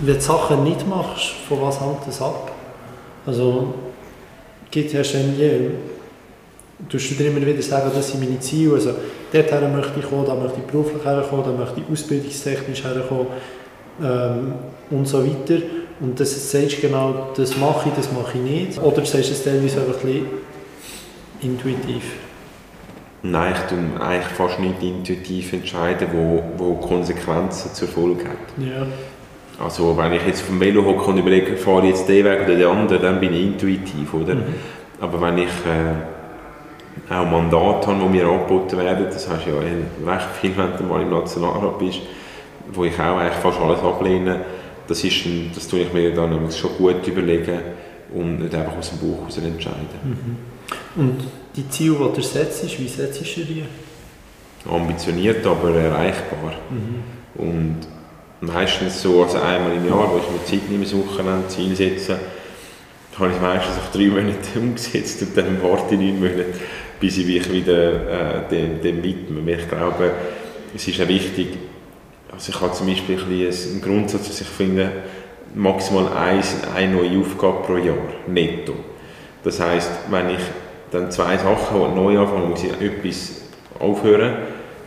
Wenn 0.00 0.14
du 0.14 0.20
Sachen 0.20 0.64
nicht 0.64 0.86
machst, 0.86 1.30
von 1.48 1.62
was 1.62 1.80
hängt 1.80 2.06
das 2.06 2.20
ab? 2.20 2.52
Also, 3.26 3.74
gibt 4.70 4.94
es 4.94 5.12
ja 5.12 5.20
nie, 5.20 5.70
du 6.88 6.98
dir 6.98 7.26
immer 7.28 7.44
wieder 7.44 7.62
sagen, 7.62 7.90
das 7.94 8.10
sind 8.10 8.20
meine 8.20 8.38
Ziele, 8.38 8.74
also 8.74 8.94
dorthin 9.32 9.72
möchte 9.74 9.98
ich 9.98 10.08
kommen, 10.08 10.26
da 10.26 10.34
möchte 10.34 10.58
ich 10.60 10.66
beruflich 10.66 11.04
herkommen, 11.04 11.44
da 11.44 11.52
möchte 11.52 11.80
ich 11.80 11.92
ausbildungstechnisch 11.92 12.84
herkommen 12.84 13.26
ähm, 14.02 14.54
und 14.90 15.06
so 15.06 15.24
weiter. 15.26 15.62
Und 15.98 16.20
das 16.20 16.50
sagst 16.50 16.78
du 16.78 16.80
genau, 16.82 17.30
das 17.36 17.56
mache 17.56 17.88
ich, 17.88 17.94
das 17.94 18.12
mache 18.12 18.36
ich 18.36 18.66
nicht. 18.68 18.78
Oder 18.78 19.04
sagst 19.04 19.30
du 19.30 19.32
es 19.32 19.44
teilweise 19.44 19.80
einfach 19.80 20.00
ein 20.00 20.06
bisschen 20.06 20.26
intuitiv? 21.40 22.02
Nein, 23.22 23.54
ich 23.54 23.60
tue 23.62 24.00
eigentlich 24.00 24.32
fast 24.34 24.60
nicht 24.60 24.82
intuitiv 24.82 25.52
entscheiden, 25.54 26.08
wo, 26.12 26.42
wo 26.58 26.74
Konsequenzen 26.74 27.72
zur 27.72 27.88
Folge 27.88 28.24
hat. 28.24 28.36
Ja. 28.58 28.86
Also 29.58 29.96
wenn 29.96 30.12
ich 30.12 30.26
jetzt 30.26 30.42
vom 30.42 30.60
Velo 30.60 30.84
hocke 30.84 31.10
und 31.10 31.18
überlege, 31.18 31.56
fahre 31.56 31.84
ich 31.84 31.90
jetzt 31.90 32.08
den 32.08 32.24
Weg 32.24 32.42
oder 32.44 32.54
den 32.54 32.66
anderen, 32.66 33.02
dann 33.02 33.20
bin 33.20 33.32
ich 33.32 33.42
intuitiv, 33.42 34.12
oder? 34.12 34.34
Mhm. 34.34 34.54
Aber 35.00 35.20
wenn 35.20 35.38
ich 35.38 35.48
äh, 35.48 37.12
auch 37.12 37.24
Mandate 37.24 37.86
habe, 37.86 38.00
die 38.02 38.08
mir 38.08 38.26
angeboten 38.26 38.78
werden, 38.78 39.06
das 39.10 39.28
heißt 39.28 39.46
ja 39.46 39.54
recht 40.12 40.26
viel, 40.40 40.56
wenn 40.56 40.76
du 40.76 40.82
mal 40.84 41.00
im 41.00 41.10
Nationalrat 41.10 41.78
bist, 41.78 42.00
wo 42.72 42.84
ich 42.84 42.98
auch 42.98 43.16
eigentlich 43.16 43.34
fast 43.34 43.60
alles 43.60 43.80
ablehne, 43.80 44.40
das, 44.88 45.02
ist 45.02 45.24
ein, 45.24 45.50
das 45.54 45.68
tue 45.68 45.80
ich 45.80 45.92
mir 45.92 46.14
dann 46.14 46.50
schon 46.52 46.70
gut 46.76 47.06
überlegen 47.06 47.60
und 48.12 48.40
nicht 48.40 48.54
einfach 48.54 48.76
aus 48.76 48.90
dem 48.90 48.98
Buch 48.98 49.20
heraus 49.20 49.38
entscheiden. 49.38 49.88
Mhm. 50.04 51.00
Und 51.00 51.24
die 51.54 51.68
Ziele, 51.68 51.96
die 52.10 52.16
du 52.16 52.22
setzt, 52.22 52.78
wie 52.78 52.88
setzt 52.88 53.20
du 53.20 53.40
die? 53.40 53.64
Ambitioniert, 54.68 55.46
aber 55.46 55.74
erreichbar. 55.74 56.54
Mhm. 56.70 57.42
Und 57.42 57.76
meistens 58.40 59.02
so, 59.02 59.22
also 59.22 59.38
einmal 59.38 59.72
im 59.74 59.86
Jahr, 59.88 60.10
wo 60.12 60.18
ich 60.18 60.30
mir 60.30 60.44
Zeit 60.44 60.70
nehme, 60.70 60.84
Wochenende 60.92 61.48
Ziel 61.48 61.74
setze, 61.74 62.18
habe 63.18 63.30
ich 63.32 63.40
meistens 63.40 63.76
auch 63.78 63.92
drei 63.92 64.06
Monate 64.06 64.36
umgesetzt 64.56 65.22
und 65.22 65.36
dann 65.36 65.62
warte 65.62 65.94
ich 65.94 66.00
neun 66.00 66.20
Monate, 66.20 66.46
bis 67.00 67.18
ich 67.18 67.26
mich 67.26 67.50
wieder 67.50 68.44
äh, 68.44 68.48
dem, 68.50 68.80
dem 68.82 69.02
widme. 69.02 69.52
Ich 69.52 69.68
glaube, 69.68 70.12
es 70.74 70.86
ist 70.86 71.00
auch 71.00 71.08
wichtig, 71.08 71.48
also 72.30 72.52
ich 72.52 72.60
habe 72.60 72.72
zum 72.72 72.86
Beispiel 72.86 73.16
ein 73.16 73.72
einen 73.72 73.80
Grundsatz, 73.80 74.28
dass 74.28 74.40
ich 74.42 74.46
finde, 74.46 74.92
maximal 75.54 76.12
eins, 76.12 76.54
eine 76.74 76.92
neue 76.92 77.20
Aufgabe 77.20 77.62
pro 77.62 77.76
Jahr, 77.78 77.96
netto. 78.26 78.74
Das 79.42 79.60
heißt, 79.60 79.90
wenn 80.10 80.30
ich 80.30 80.40
dann 80.90 81.10
zwei 81.10 81.38
Sachen 81.38 81.94
neu 81.94 82.18
anfange, 82.18 82.46
muss 82.46 82.64
ich 82.64 82.72
etwas 82.80 83.42
aufhören 83.78 84.34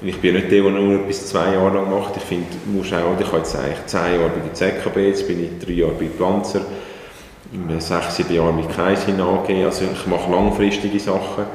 ich 0.01 0.17
bin 0.17 0.35
nicht 0.35 0.51
der, 0.51 0.63
der 0.63 0.71
nur 0.71 0.99
bis 0.99 1.27
zwei 1.27 1.53
Jahre 1.53 1.75
lang 1.75 1.89
macht. 1.89 2.15
Ich 2.15 2.23
finde, 2.23 2.47
muss 2.67 2.87
auch, 2.93 3.19
ich 3.19 3.27
habe 3.27 3.37
jetzt 3.37 3.55
eigentlich 3.55 3.85
zehn 3.85 4.19
Jahre 4.19 4.29
bei 4.29 4.41
der 4.45 4.53
ZKB, 4.53 4.97
jetzt 4.97 5.27
bin 5.27 5.43
ich 5.43 5.65
drei 5.65 5.73
Jahre 5.73 5.93
bei 5.93 6.05
Planzer, 6.05 6.61
sechs, 7.79 8.15
sieben 8.15 8.33
Jahre 8.33 8.53
mit 8.53 8.69
Kaisin 8.69 9.19
AG, 9.19 9.49
also 9.65 9.85
ich 9.91 10.07
mache 10.07 10.31
langfristige 10.31 10.99
Sachen. 10.99 11.45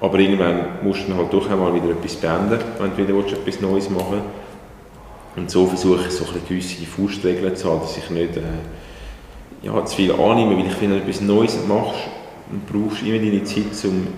Aber 0.00 0.18
irgendwann 0.18 0.78
musst 0.82 1.02
du 1.02 1.08
dann 1.08 1.18
halt 1.18 1.32
doch 1.32 1.50
einmal 1.50 1.74
wieder 1.74 1.90
etwas 1.90 2.16
beenden, 2.16 2.58
wenn 2.78 2.96
du 2.96 2.96
wieder 2.96 3.18
etwas 3.18 3.60
Neues 3.60 3.90
machen 3.90 4.12
willst. 4.12 4.24
Und 5.36 5.50
so 5.50 5.66
versuche 5.66 6.06
ich 6.06 6.12
so 6.12 6.24
ein 6.24 6.40
gewisse 6.48 6.84
Faustregeln 6.84 7.54
zu 7.54 7.70
haben, 7.70 7.80
dass 7.80 7.96
ich 7.96 8.10
nicht 8.10 8.36
äh, 8.36 8.42
ja, 9.62 9.84
zu 9.84 9.96
viel 9.96 10.12
annehme, 10.12 10.56
weil 10.56 10.66
ich 10.66 10.72
finde, 10.72 10.96
wenn 10.96 11.04
du 11.04 11.10
etwas 11.10 11.20
Neues 11.20 11.58
machst, 11.66 12.00
brauchst 12.70 13.02
du 13.02 13.06
immer 13.06 13.18
deine 13.18 13.44
Zeit, 13.44 13.84
um 13.84 14.08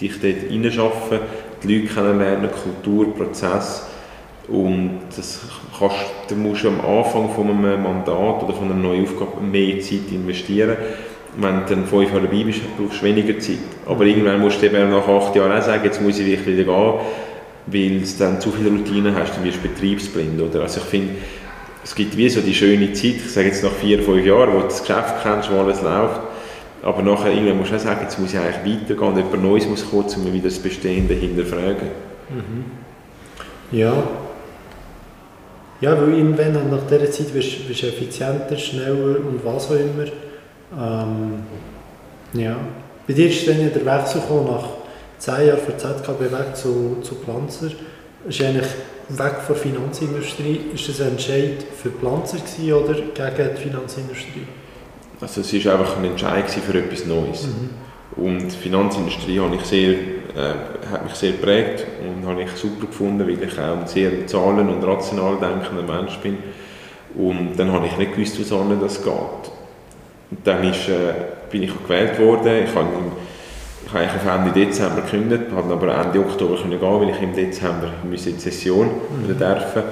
dich 0.00 0.20
dort 0.20 0.50
hineinschaffen, 0.50 1.20
die 1.62 1.78
Leute 1.78 1.94
kennenlernen, 1.94 2.50
Kultur, 2.50 3.14
Prozess 3.14 3.86
und 4.48 5.00
das 5.16 5.40
kannst, 5.78 5.96
du 6.28 6.34
musst 6.34 6.64
am 6.64 6.80
Anfang 6.80 7.30
von 7.30 7.48
einem 7.48 7.82
Mandat 7.82 8.42
oder 8.42 8.52
von 8.52 8.66
einer 8.66 8.74
neuen 8.74 9.04
Aufgabe 9.04 9.40
mehr 9.40 9.80
Zeit 9.80 10.10
investieren. 10.10 10.76
Wenn 11.36 11.60
du 11.60 11.74
dann 11.74 11.86
fünf 11.86 12.10
Jahre 12.10 12.22
dabei 12.22 12.42
bist, 12.42 12.60
brauchst 12.76 13.00
du 13.00 13.06
weniger 13.06 13.38
Zeit. 13.38 13.58
Aber 13.86 14.04
irgendwann 14.04 14.40
musst 14.40 14.60
du 14.60 14.66
eben 14.66 14.90
nach 14.90 15.06
acht 15.06 15.36
Jahren 15.36 15.52
auch 15.52 15.62
sagen, 15.62 15.84
jetzt 15.84 16.02
muss 16.02 16.18
ich 16.18 16.26
wirklich 16.26 16.58
wieder 16.58 16.64
gehen, 16.64 16.94
weil 17.66 18.00
du 18.00 18.18
dann 18.18 18.40
zu 18.40 18.50
viele 18.50 18.70
Routinen 18.70 19.14
hast, 19.14 19.36
dann 19.36 19.44
wirst 19.44 19.58
du 19.58 19.68
betriebsblind. 19.68 20.40
Oder? 20.40 20.62
Also 20.62 20.80
ich 20.80 20.86
finde, 20.86 21.14
es 21.84 21.94
gibt 21.94 22.16
wie 22.16 22.28
so 22.28 22.40
die 22.40 22.54
schöne 22.54 22.92
Zeit, 22.92 23.16
ich 23.24 23.30
sage 23.30 23.46
jetzt 23.46 23.62
nach 23.62 23.70
vier, 23.70 24.02
fünf 24.02 24.26
Jahren, 24.26 24.52
wo 24.52 24.58
du 24.58 24.64
das 24.64 24.80
Geschäft 24.80 25.14
kennst, 25.22 25.52
wo 25.52 25.60
alles 25.60 25.80
läuft, 25.82 26.20
aber 26.82 27.02
nachher 27.02 27.32
irgendwann 27.32 27.58
musst 27.58 27.72
du 27.72 27.76
auch 27.76 27.80
sagen, 27.80 28.00
jetzt 28.02 28.18
muss 28.18 28.32
ich 28.32 28.38
eigentlich 28.38 28.80
weitergehen 28.80 29.08
und 29.08 29.16
jemand 29.16 29.42
Neues 29.42 29.66
muss 29.66 29.88
kommen, 29.88 30.06
um 30.16 30.32
wieder 30.32 30.48
das 30.48 30.58
Bestehende 30.58 31.14
hinterfragen. 31.14 31.88
Mhm. 32.30 32.64
Ja. 33.72 33.92
Ja, 35.80 36.00
weil 36.00 36.14
irgendwann 36.14 36.70
nach 36.70 36.86
dieser 36.90 37.10
Zeit 37.10 37.32
wirst 37.34 37.68
du 37.68 37.86
effizienter, 37.86 38.56
schneller 38.56 39.18
und 39.18 39.40
was 39.44 39.70
auch 39.70 39.76
immer. 39.76 40.04
Ähm, 40.78 41.42
ja. 42.34 42.56
Bei 43.06 43.14
dir 43.14 43.28
ist 43.28 43.48
dann 43.48 43.60
ja 43.60 43.68
der 43.68 43.84
Wechsel 43.84 44.20
gekommen, 44.20 44.46
nach 44.46 44.68
zehn 45.18 45.48
Jahren 45.48 45.58
von 45.58 45.78
ZKB 45.78 46.20
weg 46.20 46.54
zu, 46.54 46.98
zu 47.02 47.14
Planzer. 47.16 47.70
Ist 48.28 48.42
eigentlich 48.42 48.68
weg 49.08 49.36
von 49.46 49.54
der 49.54 49.56
Finanzindustrie. 49.56 50.60
Ist 50.74 50.88
das 50.88 51.00
ein 51.00 51.12
Entscheid 51.12 51.64
für 51.82 51.88
Planzer 51.88 52.38
gewesen, 52.38 52.72
oder 52.72 52.94
gegen 52.94 53.56
die 53.56 53.62
Finanzindustrie? 53.62 54.46
Also 55.20 55.42
es 55.42 55.64
war 55.64 55.78
einfach 55.78 55.98
ein 55.98 56.04
Entscheid 56.04 56.48
für 56.50 56.78
etwas 56.78 57.04
Neues. 57.06 57.46
Mhm. 57.46 58.24
Und 58.24 58.48
die 58.48 58.56
Finanzindustrie 58.56 59.38
habe 59.38 59.54
ich 59.56 59.62
sehr, 59.62 59.90
äh, 59.90 60.90
hat 60.90 61.04
mich 61.04 61.14
sehr 61.14 61.32
geprägt 61.32 61.86
und 62.02 62.26
habe 62.28 62.42
ich 62.42 62.50
super 62.52 62.86
gefunden, 62.86 63.20
weil 63.20 63.42
ich 63.42 63.58
auch 63.58 63.78
ein 63.78 63.86
sehr 63.86 64.26
zahlen- 64.26 64.68
und 64.68 64.82
rational 64.82 65.36
denkender 65.36 65.82
Mensch 65.82 66.16
bin. 66.18 66.38
Und 67.14 67.54
dann 67.56 67.72
habe 67.72 67.86
ich 67.86 67.96
nicht 67.96 68.14
gewusst, 68.14 68.38
wie 68.38 68.80
das 68.80 69.02
geht. 69.02 69.12
Und 70.30 70.38
dann 70.44 70.64
ist, 70.64 70.88
äh, 70.88 71.12
bin 71.50 71.62
ich 71.64 71.72
gewählt 71.82 72.18
worden. 72.18 72.64
Ich 72.64 72.74
habe, 72.74 72.88
ich 73.86 73.92
habe 73.92 74.00
eigentlich 74.00 74.32
Ende 74.32 74.52
Dezember 74.52 75.02
gekündigt, 75.02 75.44
habe 75.54 75.72
aber 75.72 75.94
Ende 76.04 76.20
Oktober 76.20 76.56
können 76.56 76.78
gehen, 76.78 77.00
weil 77.00 77.10
ich 77.10 77.20
im 77.20 77.34
Dezember 77.34 77.90
in 78.04 78.10
die 78.10 78.16
Session 78.16 78.86
mhm. 78.86 79.38
dürfen. 79.38 79.82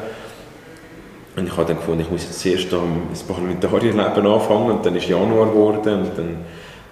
Und 1.38 1.46
ich 1.46 1.56
habe 1.56 1.66
dann 1.66 1.76
gefunden, 1.76 2.00
ich 2.00 2.10
muss 2.10 2.24
jetzt 2.24 2.40
zuerst 2.40 2.66
das 3.10 3.22
Parlamentarierleben 3.22 4.26
anfangen 4.26 4.72
und 4.72 4.84
dann 4.84 4.96
ist 4.96 5.08
Januar 5.08 5.46
geworden 5.46 6.00
und 6.00 6.18
dann 6.18 6.36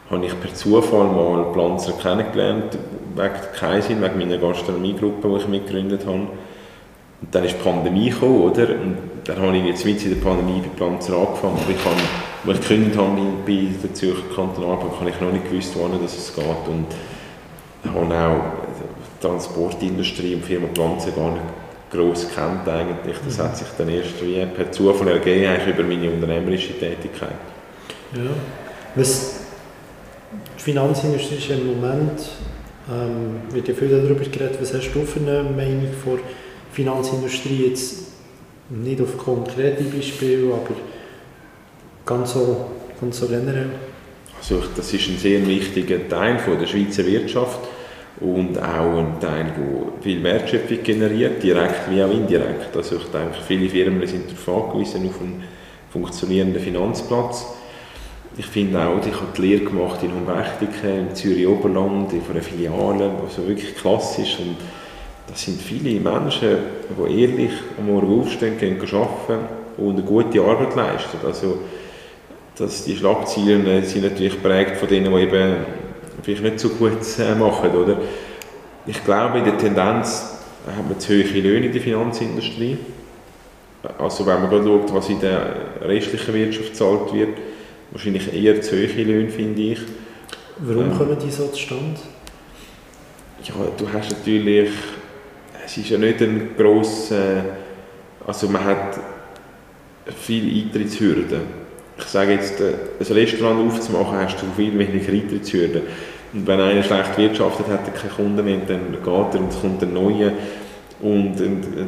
habe 0.09 0.25
ich 0.25 0.41
per 0.41 0.55
Zufall 0.55 1.07
mal 1.07 1.53
Planzer 1.53 1.95
kennengelernt, 2.01 2.79
wegen 3.17 3.35
Kaisin, 3.59 4.01
wegen 4.01 4.19
meiner 4.19 4.39
Gastronomiegruppe, 4.39 5.29
die 5.29 5.37
ich 5.37 5.49
mitgegründet 5.49 6.07
habe. 6.07 6.15
Und 6.19 6.29
dann 7.33 7.45
ist 7.45 7.57
die 7.59 7.63
Pandemie 7.63 8.11
gekommen, 8.11 8.43
oder? 8.43 8.69
Und 8.69 8.97
dann 9.25 9.43
habe 9.43 9.57
ich 9.57 9.65
jetzt 9.65 9.85
mit 9.85 10.05
in 10.05 10.15
der 10.15 10.25
Pandemie 10.25 10.61
bei 10.61 10.69
Planzer 10.77 11.17
angefangen. 11.17 11.59
Aber 11.61 11.71
ich 11.71 11.85
habe, 11.85 11.97
als 12.47 12.61
ich 12.61 12.69
gegründet 12.69 12.99
habe 12.99 13.21
bei 13.45 13.69
der 13.83 13.95
Zürcher 13.95 14.23
Kantonalbank, 14.33 14.93
habe 15.01 15.11
ich 15.11 15.21
noch 15.21 15.33
nicht 15.33 15.51
gewusst, 15.51 15.75
wohin 15.77 16.05
es 16.05 16.33
geht. 16.37 16.45
Und 16.45 16.87
habe 17.93 18.29
auch 18.29 18.41
die 19.21 19.27
Transportindustrie 19.27 20.35
und 20.35 20.43
die 20.43 20.47
Firma 20.47 20.69
Planzer 20.73 21.11
gar 21.11 21.33
nicht 21.33 21.43
gross 21.91 22.27
kennt 22.35 22.69
eigentlich. 22.69 23.17
Das 23.25 23.39
hat 23.39 23.57
sich 23.57 23.69
dann 23.79 23.89
erst 23.89 24.23
wie 24.23 24.45
per 24.47 24.71
Zufall 24.73 25.09
ergeben, 25.09 25.47
eigentlich 25.47 25.75
über 25.75 25.85
meine 25.85 26.11
unternehmerische 26.11 26.79
Tätigkeit. 26.79 27.31
Ja. 28.15 28.31
Was 28.95 29.41
die 30.59 30.63
Finanzindustrie 30.63 31.37
ist 31.37 31.51
im 31.51 31.67
Moment, 31.67 32.21
ähm, 32.91 33.55
wird 33.55 33.69
ja 33.69 33.75
viel 33.75 33.89
darüber 33.89 34.25
geredet, 34.25 34.59
was 34.61 34.75
hast 34.75 34.93
du 34.93 35.05
für 35.05 35.21
eine 35.21 35.43
Meinung 35.43 35.89
vor 36.05 36.19
Finanzindustrie 36.73 37.69
jetzt 37.69 38.07
nicht 38.69 39.01
auf 39.01 39.17
konkrete 39.17 39.85
Beispiele, 39.85 40.53
aber 40.53 40.75
ganz 42.05 42.33
so, 42.33 42.67
ganz 43.01 43.19
so 43.19 43.27
generell? 43.27 43.71
Also 44.39 44.63
das 44.77 44.93
ist 44.93 45.09
ein 45.09 45.19
sehr 45.19 45.47
wichtiger 45.47 46.09
Teil 46.09 46.39
von 46.39 46.59
der 46.59 46.67
Schweizer 46.67 47.07
Wirtschaft 47.07 47.61
und 48.21 48.59
auch 48.59 48.99
ein 48.99 49.21
Teil, 49.21 49.53
der 49.57 50.03
viel 50.03 50.23
Wertschöpfung 50.23 50.83
generiert, 50.83 51.43
direkt 51.43 51.91
wie 51.91 52.03
auch 52.03 52.11
indirekt. 52.11 52.75
Also 52.75 52.97
ich 52.97 53.05
denke, 53.05 53.37
viele 53.47 53.69
Firmen 53.69 54.07
sind 54.07 54.25
darauf 54.31 54.71
angewiesen 54.71 55.09
auf 55.09 55.21
einen 55.21 55.45
funktionierenden 55.91 56.63
Finanzplatz 56.63 57.47
ich 58.39 58.47
finde 58.47 58.79
auch, 58.81 58.99
ich 58.99 59.15
habe 59.15 59.33
die 59.37 59.43
Lehre 59.43 59.65
gemacht 59.65 60.03
in 60.03 60.13
Humbertiken, 60.13 61.09
im 61.09 61.15
Zürich 61.15 61.47
Oberland, 61.47 62.13
in 62.13 62.21
einer 62.31 62.43
Filiale, 62.43 63.11
also 63.23 63.49
wirklich 63.49 63.75
klassisch. 63.75 64.39
Und 64.39 64.57
das 65.27 65.43
sind 65.43 65.61
viele 65.61 65.99
Menschen, 65.99 66.59
die 66.91 67.23
ehrlich 67.23 67.53
am 67.79 67.87
Morgen 67.87 68.21
aufstehen, 68.21 68.59
gehen 68.59 68.79
arbeiten 68.79 69.47
und 69.79 69.95
eine 69.95 70.03
gute 70.03 70.43
Arbeit 70.43 70.77
leisten. 70.77 71.19
Also, 71.25 71.61
dass 72.59 72.85
die 72.85 72.97
Schlagzeilen 72.97 73.85
sind 73.85 74.03
natürlich 74.03 74.35
geprägt 74.35 74.77
von 74.77 74.89
denen, 74.89 75.15
die 75.15 75.21
eben 75.23 75.57
vielleicht 76.23 76.43
nicht 76.43 76.61
so 76.61 76.71
gut 76.71 76.99
äh, 77.19 77.35
machen. 77.35 77.71
Oder? 77.71 77.99
Ich 78.87 79.05
glaube, 79.05 79.39
in 79.39 79.45
der 79.45 79.59
Tendenz 79.59 80.37
hat 80.67 80.89
man 80.89 80.99
zu 80.99 81.13
hohe 81.13 81.41
Löhne 81.41 81.67
in 81.67 81.73
der 81.73 81.81
Finanzindustrie. 81.81 82.79
Also 83.99 84.27
wenn 84.27 84.41
man 84.41 84.51
gerade 84.51 84.65
schaut, 84.65 84.95
was 84.95 85.09
in 85.09 85.21
der 85.21 85.55
restlichen 85.83 86.35
Wirtschaft 86.35 86.71
gezahlt 86.71 87.13
wird, 87.13 87.39
wahrscheinlich 87.91 88.33
eher 88.33 88.61
zu 88.61 88.77
hohe 88.77 89.03
Löhne, 89.03 89.29
finde 89.29 89.63
ich. 89.63 89.81
Warum 90.59 90.91
ähm, 90.91 90.99
kommen 90.99 91.17
die 91.19 91.31
so 91.31 91.49
zustande? 91.49 92.01
Ja, 93.43 93.55
du 93.77 93.93
hast 93.93 94.11
natürlich, 94.11 94.71
es 95.65 95.77
ist 95.77 95.91
ja 95.91 95.99
nicht 95.99 96.21
ein 96.21 96.51
grosser, 96.57 97.45
also 98.27 98.49
man 98.49 98.65
hat 98.65 98.99
viele 100.17 100.65
Eintrittshürden. 100.65 101.66
Ich 101.99 102.05
sage 102.05 102.33
jetzt, 102.33 102.61
äh, 102.61 102.75
ein 103.01 103.13
Restaurant 103.13 103.73
aufzumachen, 103.73 104.19
hast 104.19 104.37
du 104.43 104.47
viel 104.57 104.79
weniger 104.79 105.13
Eintrittshürden. 105.13 105.83
Und 106.33 106.47
wenn 106.47 106.61
einer 106.61 106.83
schlecht 106.83 107.17
wirtschaftet, 107.17 107.69
hat 107.69 107.87
er 107.87 107.93
keine 107.93 108.13
Kunden 108.13 108.45
mehr, 108.45 108.59
dann 108.67 108.93
geht 108.93 109.07
er 109.07 109.41
und 109.41 109.51
es 109.51 109.61
kommt 109.61 109.83
ein 109.83 109.95
neuer. 109.95 110.33
Und 111.01 111.35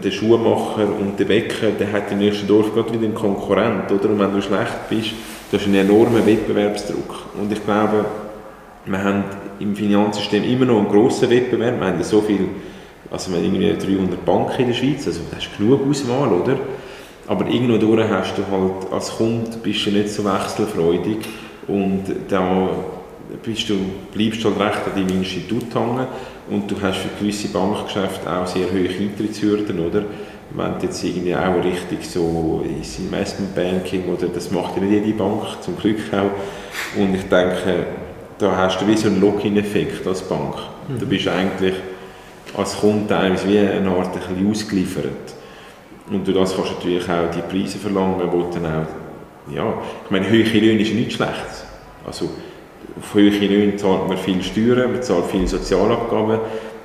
der 0.04 0.10
Schuhmacher 0.10 0.86
und 0.86 1.18
der 1.18 1.24
Bäcker, 1.24 1.68
der 1.78 1.92
hat 1.92 2.12
im 2.12 2.18
nächsten 2.18 2.46
Dorf 2.46 2.74
gerade 2.74 2.92
wieder 2.92 3.04
einen 3.04 3.14
Konkurrent, 3.14 3.90
oder? 3.90 4.10
Und 4.10 4.18
wenn 4.18 4.32
du 4.32 4.42
schlecht 4.42 4.88
bist, 4.90 5.12
du 5.50 5.56
hast 5.56 5.66
einen 5.66 5.76
enormen 5.76 6.26
Wettbewerbsdruck. 6.26 7.26
Und 7.40 7.50
ich 7.50 7.64
glaube, 7.64 8.04
wir 8.84 9.04
haben 9.04 9.24
im 9.60 9.74
Finanzsystem 9.74 10.44
immer 10.44 10.66
noch 10.66 10.78
einen 10.78 10.88
grossen 10.88 11.30
Wettbewerb. 11.30 11.80
Wir 11.80 11.86
haben 11.86 12.02
so 12.02 12.20
viel, 12.20 12.48
also 13.10 13.30
wir 13.30 13.38
haben 13.38 13.44
irgendwie 13.44 13.96
300 13.96 14.24
Banken 14.24 14.62
in 14.62 14.68
der 14.68 14.74
Schweiz, 14.74 15.06
also 15.06 15.20
das 15.30 15.44
ist 15.44 15.56
genug 15.56 15.88
Auswahl, 15.88 16.28
oder? 16.28 16.56
Aber 17.28 17.46
irgendwo 17.46 17.76
durch 17.76 18.08
hast 18.08 18.38
du 18.38 18.42
halt, 18.50 18.92
als 18.92 19.10
Kunde 19.10 19.50
bist 19.62 19.86
du 19.86 19.90
nicht 19.90 20.10
so 20.10 20.24
wechselfreudig 20.24 21.18
und 21.66 22.04
da 22.28 22.70
bist 23.42 23.68
du, 23.68 23.74
bleibst 24.12 24.42
du 24.42 24.48
halt 24.48 24.60
recht 24.60 24.86
an 24.86 24.94
deinem 24.94 25.18
Institut 25.18 25.74
hängen 25.74 26.06
und 26.50 26.70
du 26.70 26.74
hast 26.80 26.98
für 26.98 27.08
gewisse 27.20 27.48
Bankgeschäfte 27.48 28.30
auch 28.30 28.46
sehr 28.46 28.70
hohe 28.72 28.88
Eintrittshürden, 28.88 29.78
oder? 29.78 30.04
wenn 30.50 30.78
du 30.78 30.86
jetzt 30.86 31.04
irgendwie 31.04 31.34
auch 31.34 31.62
richtig 31.62 32.04
so 32.08 32.64
ins 32.64 32.98
Investmentbanking 32.98 34.04
oder 34.06 34.28
das 34.28 34.50
macht 34.50 34.76
ja 34.76 34.82
nicht 34.82 35.04
jede 35.04 35.16
Bank, 35.16 35.42
zum 35.60 35.76
Glück 35.76 35.98
auch. 36.12 36.98
Und 37.00 37.14
ich 37.14 37.22
denke, 37.22 37.86
da 38.38 38.56
hast 38.56 38.80
du 38.80 38.86
wie 38.86 38.96
so 38.96 39.08
einen 39.08 39.20
Login-Effekt 39.20 40.06
als 40.06 40.22
Bank. 40.22 40.54
Mhm. 40.88 40.98
Du 40.98 41.06
bist 41.06 41.28
eigentlich 41.28 41.74
als 42.56 42.76
Kunde 42.78 43.06
teilweise 43.08 43.48
wie 43.48 43.58
eine 43.58 43.90
Art 43.90 44.14
ein 44.14 44.34
bisschen 44.34 44.50
ausgeliefert. 44.50 45.34
Und 46.10 46.26
du 46.26 46.32
das 46.32 46.54
kannst 46.54 46.70
du 46.70 46.74
natürlich 46.74 47.08
auch 47.08 47.30
die 47.30 47.42
Preise 47.42 47.78
verlangen, 47.78 48.22
wo 48.30 48.50
dann 48.52 48.66
auch, 48.66 49.54
ja, 49.54 49.74
ich 50.04 50.10
meine, 50.10 50.28
hohe 50.28 50.42
Löhne 50.42 50.80
ist 50.80 50.94
nicht 50.94 51.12
schlecht. 51.12 51.64
Also, 52.06 52.30
auf 52.98 53.14
hohe 53.14 53.28
Löhne 53.28 53.76
zahlt 53.76 54.08
man 54.08 54.16
viel 54.16 54.42
Steuern, 54.42 54.92
man 54.92 55.02
zahlt 55.02 55.26
viele 55.30 55.46
Sozialabgaben, 55.46 56.40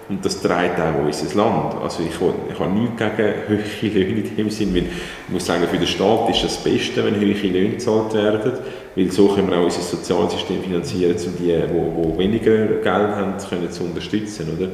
und 0.09 0.23
das 0.25 0.41
trägt 0.41 0.79
auch 0.79 1.05
unser 1.05 1.35
Land. 1.37 1.75
Also 1.81 2.03
ich, 2.03 2.09
ich 2.13 2.59
habe 2.59 2.71
nichts 2.71 2.97
gegen 2.97 3.33
hohe 3.47 3.89
Löhne 3.89 4.21
in 4.21 4.35
dem 4.35 4.49
Sinn, 4.49 4.75
weil 4.75 4.83
ich 4.83 5.33
muss 5.33 5.45
sagen, 5.45 5.65
für 5.67 5.77
den 5.77 5.87
Staat 5.87 6.29
ist 6.29 6.43
das 6.43 6.57
Beste, 6.57 7.05
wenn 7.05 7.15
hohe 7.15 7.33
Löhne 7.33 7.69
gezahlt 7.69 8.13
werden, 8.13 8.51
weil 8.95 9.11
so 9.11 9.29
können 9.29 9.49
wir 9.49 9.57
auch 9.57 9.63
unser 9.63 9.81
Sozialsystem 9.81 10.61
finanzieren, 10.61 11.15
um 11.15 11.37
die, 11.37 11.45
die, 11.45 12.17
weniger 12.19 12.65
Geld 12.67 12.85
haben, 12.85 13.35
können, 13.49 13.71
zu 13.71 13.83
unterstützen. 13.83 14.47
Oder? 14.57 14.69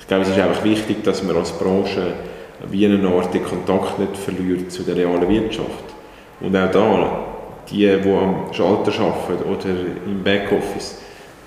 Ich 0.00 0.06
glaube, 0.06 0.22
es 0.22 0.30
ist 0.30 0.38
einfach 0.38 0.64
wichtig, 0.64 1.02
dass 1.02 1.22
man 1.24 1.36
als 1.36 1.50
Branche 1.52 2.14
wie 2.70 2.86
eine 2.86 3.08
Art 3.08 3.32
den 3.32 3.44
Kontakt 3.44 3.98
nicht 3.98 4.16
verliert 4.16 4.70
zu 4.70 4.82
der 4.82 4.96
realen 4.96 5.28
Wirtschaft. 5.28 5.84
Und 6.40 6.56
auch 6.56 6.70
da, 6.70 7.24
die, 7.70 7.86
die 7.86 8.10
am 8.10 8.52
Schalter 8.52 8.92
arbeiten 9.00 9.44
oder 9.44 9.70
im 10.06 10.22
Backoffice, 10.22 10.98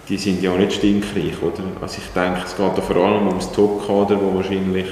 die 0.08 0.18
sind 0.18 0.42
ja 0.42 0.56
nicht 0.56 0.74
stinkreich, 0.74 1.42
oder? 1.42 1.64
Also 1.82 2.00
ich 2.00 2.14
denke, 2.14 2.42
es 2.46 2.56
geht 2.56 2.78
da 2.78 2.82
vor 2.82 2.96
allem 2.96 3.28
um 3.28 3.36
das 3.36 3.52
Top-Kader, 3.52 4.16
das 4.16 4.36
wahrscheinlich 4.36 4.88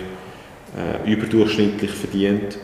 äh, 0.77 1.11
überdurchschnittlich 1.11 1.91
verdient, 1.91 2.57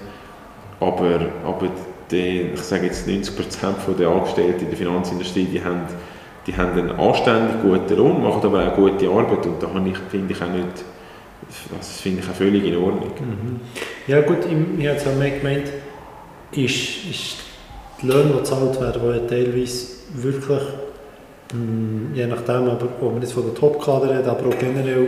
aber, 0.79 1.27
aber 1.45 1.67
die, 2.11 2.51
ich 2.53 2.61
sage 2.61 2.85
jetzt 2.85 3.07
90% 3.07 3.95
der 3.97 4.09
Angestellten 4.09 4.61
in 4.61 4.69
der 4.69 4.77
Finanzindustrie, 4.77 5.45
die 5.45 5.63
haben 5.63 5.81
die 6.47 6.55
haben 6.55 6.77
einen 6.77 6.91
anständig 6.91 7.61
guten 7.61 7.97
Lohn, 7.97 8.21
machen 8.21 8.41
aber 8.43 8.67
auch 8.67 8.75
gute 8.75 9.09
Arbeit 9.09 9.45
und 9.47 9.61
da 9.61 9.67
finde 10.09 10.33
ich 10.33 10.41
auch 10.41 10.49
nicht, 10.49 10.85
das 11.77 12.01
finde 12.01 12.21
ich 12.21 12.29
auch 12.29 12.35
völlig 12.35 12.63
in 12.63 12.75
Ordnung. 12.77 13.11
Mhm. 13.19 13.59
Ja 14.07 14.21
gut, 14.21 14.39
ich 14.45 14.51
habe 14.51 14.81
jetzt 14.81 15.07
auch 15.07 15.15
mehr 15.15 15.31
gemeint, 15.31 15.67
ist, 16.51 17.05
ist 17.09 17.37
die 18.01 18.07
Löhne, 18.07 18.31
die 18.31 18.37
gezahlt 18.39 18.79
werden, 18.79 19.01
die 19.03 19.09
ja 19.09 19.27
teilweise 19.27 19.87
wirklich, 20.13 20.61
mh, 21.53 21.53
hm, 21.53 22.11
je 22.13 22.27
nachdem, 22.27 22.69
aber, 22.69 22.87
ob 23.01 23.13
man 23.13 23.21
jetzt 23.21 23.33
von 23.33 23.43
der 23.43 23.53
Top-Kader 23.53 24.09
redet, 24.09 24.27
aber 24.27 24.47
auch 24.47 24.59
generell 24.59 25.07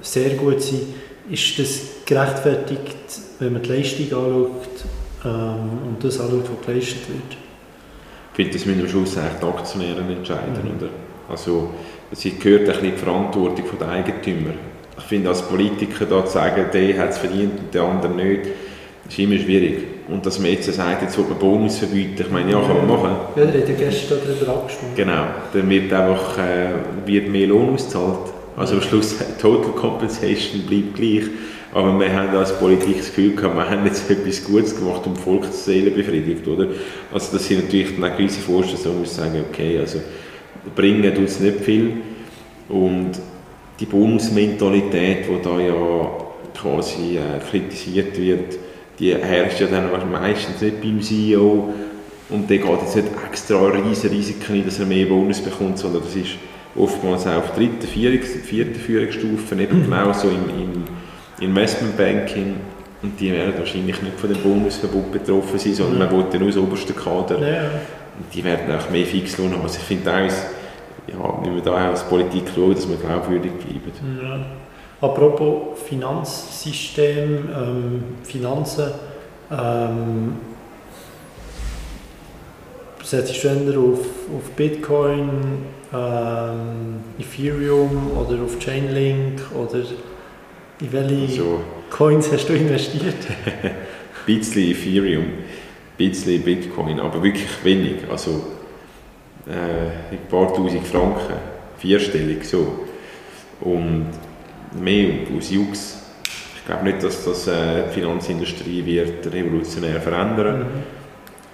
sehr 0.00 0.30
gut 0.30 0.62
sind, 0.62 0.82
ist 1.30 1.58
das 1.58 1.80
gerechtfertigt, 2.06 2.96
wenn 3.38 3.52
man 3.52 3.62
die 3.62 3.68
Leistung 3.68 4.06
anschaut 4.06 4.84
ähm, 5.24 5.88
und 5.88 5.96
das 6.02 6.20
anschaut, 6.20 6.44
was 6.58 6.66
geleistet 6.66 7.08
wird? 7.08 7.38
Ich 8.32 8.36
finde, 8.36 8.52
das 8.52 8.66
müssen 8.66 8.80
am 8.82 8.88
Schluss 8.88 9.18
eigentlich 9.18 9.40
die 9.40 9.46
Aktionäre 9.46 10.00
entscheiden. 10.00 10.54
Mhm. 10.62 10.76
Oder? 10.78 10.88
Also, 11.28 11.70
es 12.10 12.22
gehört 12.22 12.60
ein 12.60 12.66
bisschen 12.66 12.82
die 12.82 12.96
Verantwortung 12.96 13.64
der 13.78 13.88
Eigentümer. 13.88 14.54
Ich 14.98 15.04
finde, 15.04 15.30
als 15.30 15.42
Politiker 15.42 16.04
da 16.04 16.24
zu 16.24 16.32
sagen, 16.32 16.66
der 16.72 16.98
hat 16.98 17.10
es 17.10 17.18
verdient 17.18 17.58
und 17.58 17.74
der 17.74 17.82
andere 17.82 18.12
nicht, 18.12 18.40
ist 19.08 19.18
immer 19.18 19.38
schwierig. 19.38 19.84
Und 20.08 20.24
dass 20.24 20.38
man 20.38 20.50
jetzt 20.50 20.72
sagt, 20.72 21.02
jetzt 21.02 21.16
wird 21.16 21.28
man 21.28 21.38
Bonus 21.38 21.78
verbieten, 21.78 22.16
ich 22.18 22.30
meine, 22.30 22.52
ja, 22.52 22.60
kann 22.60 22.76
man 22.76 22.86
machen. 22.86 23.16
Ja, 23.36 23.44
da 23.44 23.58
hat 23.58 23.78
gestern 23.78 24.18
darüber 24.26 24.52
abgestimmt. 24.52 24.96
Genau, 24.96 25.26
dann 25.52 25.68
wird 25.68 25.92
einfach 25.92 26.38
äh, 26.38 27.06
wird 27.06 27.28
mehr 27.28 27.46
Lohn 27.46 27.74
ausgezahlt. 27.74 28.32
Also 28.56 28.74
am 28.74 28.82
Schluss, 28.82 29.16
Total 29.40 29.72
Compensation 29.72 30.62
bleibt 30.62 30.96
gleich. 30.96 31.24
Aber 31.74 31.98
wir 32.00 32.10
haben 32.12 32.34
als 32.34 32.58
Politik 32.58 32.96
das 32.96 33.08
Gefühl 33.08 33.36
gehabt, 33.36 33.54
wir 33.54 33.68
haben 33.68 33.84
jetzt 33.84 34.10
etwas 34.10 34.44
Gutes 34.44 34.76
gemacht 34.76 35.06
und 35.06 35.18
die 35.18 35.20
Volksseele 35.20 35.90
befriedigt, 35.90 36.46
oder? 36.48 36.66
Also 37.12 37.36
das 37.36 37.46
sind 37.46 37.64
natürlich 37.64 37.94
dann 37.94 38.10
auch 38.10 38.16
gewisse 38.16 38.40
Vorstellungen, 38.40 38.94
wo 38.94 39.00
man 39.00 39.06
sagen, 39.06 39.44
okay, 39.50 39.78
also 39.78 40.00
bringen 40.74 41.14
tut 41.14 41.26
es 41.26 41.40
nicht 41.40 41.60
viel. 41.60 41.92
Und 42.68 43.12
die 43.78 43.86
Bonusmentalität, 43.86 45.26
die 45.28 45.42
da 45.42 45.60
ja 45.60 46.10
quasi 46.60 47.18
äh, 47.18 47.38
kritisiert 47.50 48.18
wird, 48.18 48.58
die 48.98 49.14
herrscht 49.14 49.60
ja 49.60 49.68
dann 49.68 49.90
meistens 50.10 50.60
nicht 50.60 50.80
beim 50.80 51.00
CEO 51.00 51.72
und 52.30 52.50
der 52.50 52.58
geht 52.58 52.82
jetzt 52.82 52.96
nicht 52.96 53.08
extra 53.30 53.66
riesige 53.68 54.14
Risiken 54.14 54.54
ein, 54.54 54.64
dass 54.64 54.80
er 54.80 54.86
mehr 54.86 55.06
Bonus 55.06 55.40
bekommt, 55.40 55.78
sondern 55.78 56.02
das 56.02 56.16
ist 56.16 56.32
oftmals 56.76 57.26
auch 57.26 57.36
auf 57.36 57.54
dritten, 57.54 57.86
vierten, 57.86 58.40
vierten 58.40 58.74
Führungsstufe, 58.74 59.54
eben 59.54 59.84
genau 59.84 60.12
so 60.12 60.28
im, 60.28 60.48
im 60.48 60.84
Investmentbanking 61.40 62.56
und 63.02 63.20
die 63.20 63.32
werden 63.32 63.54
wahrscheinlich 63.56 64.02
nicht 64.02 64.18
von 64.18 64.32
dem 64.32 64.42
Bonusverbot 64.42 65.12
betroffen 65.12 65.58
sein, 65.58 65.74
sondern 65.74 65.98
man 65.98 66.10
will 66.10 66.26
dann 66.32 66.48
aus 66.48 66.56
obersten 66.56 66.96
Kader 66.96 67.38
ja. 67.38 67.62
und 68.18 68.34
die 68.34 68.42
werden 68.42 68.74
auch 68.74 68.90
mehr 68.90 69.06
Fixlohn 69.06 69.52
haben. 69.52 69.62
Also 69.62 69.78
ich 69.78 69.84
finde 69.84 70.12
auch, 70.12 70.57
ja, 71.08 71.42
wie 71.42 71.54
wir 71.54 71.62
da 71.62 71.90
als 71.90 72.04
Politik 72.04 72.44
schauen, 72.54 72.74
dass 72.74 72.88
wir 72.88 72.96
glaubwürdig 72.96 73.52
bleiben. 73.52 73.92
Ja. 74.22 74.40
Apropos 75.00 75.80
Finanzsystem, 75.86 77.48
ähm, 77.54 78.04
Finanzen, 78.24 78.90
ähm, 79.50 80.32
setzt 83.02 83.42
du 83.42 83.48
eher 83.48 83.78
auf, 83.78 84.00
auf 84.36 84.50
Bitcoin, 84.56 85.30
ähm, 85.94 87.00
Ethereum 87.18 88.10
oder 88.16 88.42
auf 88.42 88.58
Chainlink 88.58 89.40
oder 89.54 89.78
in 90.80 90.92
welche 90.92 91.42
also, 91.42 91.60
Coins 91.90 92.30
hast 92.32 92.48
du 92.48 92.54
investiert? 92.54 93.14
ein 93.62 93.74
bisschen 94.26 94.70
Ethereum, 94.70 95.24
ein 95.24 95.32
bisschen 95.96 96.42
Bitcoin, 96.42 97.00
aber 97.00 97.22
wirklich 97.22 97.48
wenig. 97.64 97.98
Also 98.10 98.42
äh, 99.48 100.14
ein 100.14 100.26
paar 100.28 100.52
tausend 100.52 100.86
Franken, 100.86 101.34
vierstellig 101.78 102.44
so. 102.44 102.84
Und 103.60 104.06
mehr 104.80 105.08
aus 105.36 105.50
Jux. 105.50 105.96
Ich 106.56 106.66
glaube 106.66 106.84
nicht, 106.84 107.02
dass 107.02 107.24
das 107.24 107.46
äh, 107.46 107.84
die 107.88 108.00
Finanzindustrie 108.00 108.84
wird 108.84 109.32
revolutionär 109.32 110.00
verändern. 110.00 110.60
Mhm. 110.60 110.98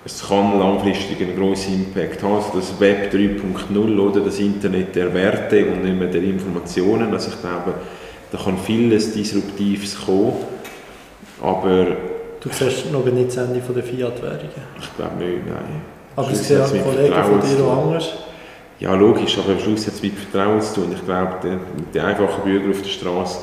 Es 0.05 0.29
kann 0.29 0.59
langfristig 0.59 1.21
einen 1.23 1.37
grossen 1.37 1.75
Impact 1.75 2.23
haben. 2.23 2.35
Also 2.35 2.59
das 2.59 2.79
Web 2.79 3.15
3.0 3.15 3.99
oder 3.99 4.21
das 4.21 4.39
Internet 4.39 4.95
der 4.97 5.15
Werte 5.15 5.65
und 5.65 5.83
nicht 5.83 5.99
mehr 5.99 6.09
der 6.09 6.23
Informationen. 6.23 7.13
Also 7.13 7.31
ich 7.31 7.41
glaube, 7.41 7.75
da 8.31 8.39
kann 8.39 8.59
vieles 8.59 9.15
Disruptives 9.15 10.05
kommen, 10.05 10.35
aber... 11.41 11.97
Du 12.41 12.51
siehst 12.51 12.93
noch 12.93 13.05
nicht 13.07 13.29
das 13.29 13.37
Ende 13.37 13.61
der 13.61 13.83
Fiat-Währungen? 13.83 14.51
Ich 14.79 14.97
glaube 14.97 15.25
nicht, 15.25 15.47
nein. 15.47 15.94
Aber 16.17 16.31
es 16.31 16.47
sehen 16.47 16.63
Kollegen 16.85 17.15
von 17.15 17.41
dir 17.41 17.65
auch 17.65 17.85
anders? 17.85 18.13
Ja, 18.81 18.95
logisch, 18.95 19.39
aber 19.39 19.53
am 19.53 19.59
Schluss 19.59 19.87
hat 19.87 19.95
es 19.95 20.03
mit 20.03 20.15
Vertrauen 20.15 20.61
zu 20.61 20.75
tun. 20.75 20.93
Ich 20.95 21.05
glaube, 21.05 21.35
der, 21.43 21.59
der 21.93 22.07
einfache 22.07 22.43
Bürger 22.43 22.71
auf 22.71 22.83
der 22.83 22.89
Straße 22.89 23.39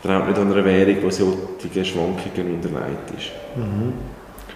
vertraut 0.00 0.28
nicht 0.28 0.38
an 0.38 0.52
einer 0.52 0.64
Währung, 0.64 0.96
die 1.04 1.10
solche 1.10 1.84
Schwankungen 1.84 2.54
unterlegt 2.54 3.10
ist. 3.16 3.30
Mhm. 3.56 3.92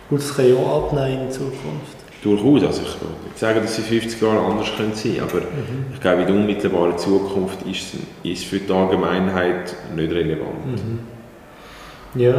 Gut, 0.08 0.20
das 0.20 0.34
kann 0.34 0.48
ja 0.48 0.54
auch 0.54 0.84
abnehmen 0.84 1.26
in 1.26 1.30
Zukunft. 1.30 1.96
Durchaus. 2.22 2.62
Also 2.62 2.82
ich 2.82 3.00
würde 3.00 3.14
sagen, 3.34 3.60
dass 3.62 3.74
sie 3.74 3.82
50 3.82 4.20
Jahre 4.22 4.38
anders 4.38 4.68
können 4.76 4.94
sein 4.94 5.16
aber 5.20 5.40
mhm. 5.40 5.86
ich 5.92 6.00
glaube, 6.00 6.20
in 6.22 6.26
der 6.28 6.36
unmittelbaren 6.36 6.96
Zukunft 6.96 7.62
ist 7.62 7.94
es 8.24 8.44
für 8.44 8.60
die 8.60 8.72
Allgemeinheit 8.72 9.74
nicht 9.96 10.12
relevant. 10.12 10.66
Mhm. 10.66 12.20
Ja. 12.20 12.34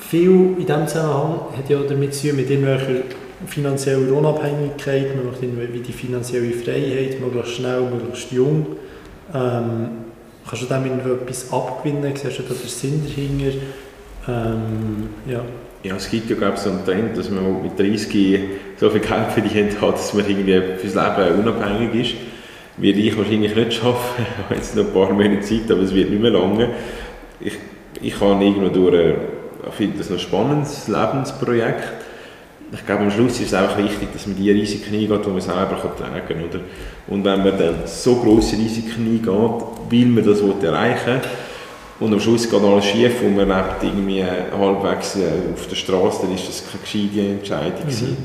Viel 0.00 0.30
in 0.30 0.66
diesem 0.66 0.86
Zusammenhang 0.86 1.40
hat 1.56 1.68
ja 1.68 1.78
damit 1.86 2.14
zu 2.14 2.28
tun, 2.28 2.36
mit 2.36 2.50
irgendwelcher 2.50 3.02
finanzieller 3.46 4.16
Unabhängigkeit, 4.16 5.14
man 5.16 5.26
möchte 5.26 5.78
die 5.78 5.92
finanzielle 5.92 6.52
Freiheit, 6.52 7.20
möglichst 7.20 7.52
schnell, 7.52 7.82
möglichst 7.82 8.32
jung. 8.32 8.66
Ähm, 9.34 9.88
kannst 10.48 10.62
du 10.62 10.66
dem 10.66 11.00
etwas 11.00 11.52
abgewinnen? 11.52 12.14
Siehst 12.14 12.38
du 12.38 12.42
da 12.42 12.54
den 12.54 12.68
Sinn 12.68 13.02
dahinter? 13.04 13.58
Ähm, 14.28 15.08
ja. 15.28 15.40
Ja, 15.82 15.96
es 15.96 16.10
gibt 16.10 16.30
ja 16.30 16.36
glaube 16.36 16.54
ich 16.54 16.60
so 16.60 16.70
einen 16.70 16.84
Trend, 16.84 17.16
dass 17.16 17.28
man 17.28 17.62
mit 17.62 17.78
30 17.78 18.40
so 18.78 18.88
viel 18.88 19.00
Geld 19.00 19.32
verdient 19.32 19.80
hat, 19.82 19.94
dass 19.94 20.14
man 20.14 20.26
irgendwie 20.26 20.60
fürs 20.78 20.94
Leben 20.94 21.40
unabhängig 21.40 21.94
ist. 21.94 22.14
Werde 22.78 22.98
ich 22.98 23.16
wahrscheinlich 23.16 23.54
nicht 23.54 23.74
schaffen. 23.74 24.24
Ich 24.24 24.44
habe 24.44 24.54
jetzt 24.54 24.76
noch 24.76 24.86
ein 24.86 24.92
paar 24.92 25.12
Monate 25.12 25.40
Zeit, 25.40 25.70
aber 25.70 25.82
es 25.82 25.94
wird 25.94 26.10
nicht 26.10 26.22
mehr 26.22 26.30
lange. 26.30 26.70
Ich, 27.38 27.58
ich 28.00 28.18
kann 28.18 28.40
irgendwo 28.40 28.68
durch, 28.68 29.14
ich 29.68 29.74
finde 29.74 29.98
das 29.98 30.10
ein 30.10 30.18
spannendes 30.18 30.88
Lebensprojekt. 30.88 32.03
Ich 32.74 32.84
glaube, 32.84 33.04
am 33.04 33.10
Schluss 33.10 33.40
ist 33.40 33.52
es 33.52 33.54
auch 33.54 33.78
wichtig, 33.78 34.12
dass 34.12 34.26
man 34.26 34.36
die 34.36 34.50
Risiken 34.50 34.94
eingeht, 34.94 35.24
die 35.24 35.30
man 35.30 35.40
selber 35.40 35.76
tragen 35.80 36.22
kann. 36.26 36.44
Oder? 36.44 36.60
Und 37.06 37.24
wenn 37.24 37.44
man 37.44 37.56
dann 37.56 37.74
so 37.86 38.16
grosse 38.16 38.56
Risiken 38.56 39.06
eingeht, 39.06 39.26
weil 39.28 40.06
man 40.06 40.24
das 40.24 40.40
erreichen 40.40 41.06
will, 41.06 41.20
und 42.00 42.12
am 42.12 42.18
Schluss 42.18 42.50
geht 42.50 42.60
alles 42.60 42.86
schief 42.86 43.22
und 43.22 43.36
man 43.36 43.48
lebt 43.48 43.82
irgendwie 43.82 44.24
halbwegs 44.24 45.16
äh, 45.16 45.52
auf 45.54 45.66
der 45.68 45.76
Straße, 45.76 46.22
dann 46.22 46.34
ist 46.34 46.48
das 46.48 46.64
keine 46.66 46.80
gescheite 46.82 47.30
Entscheidung 47.30 47.86
mhm. 47.86 48.16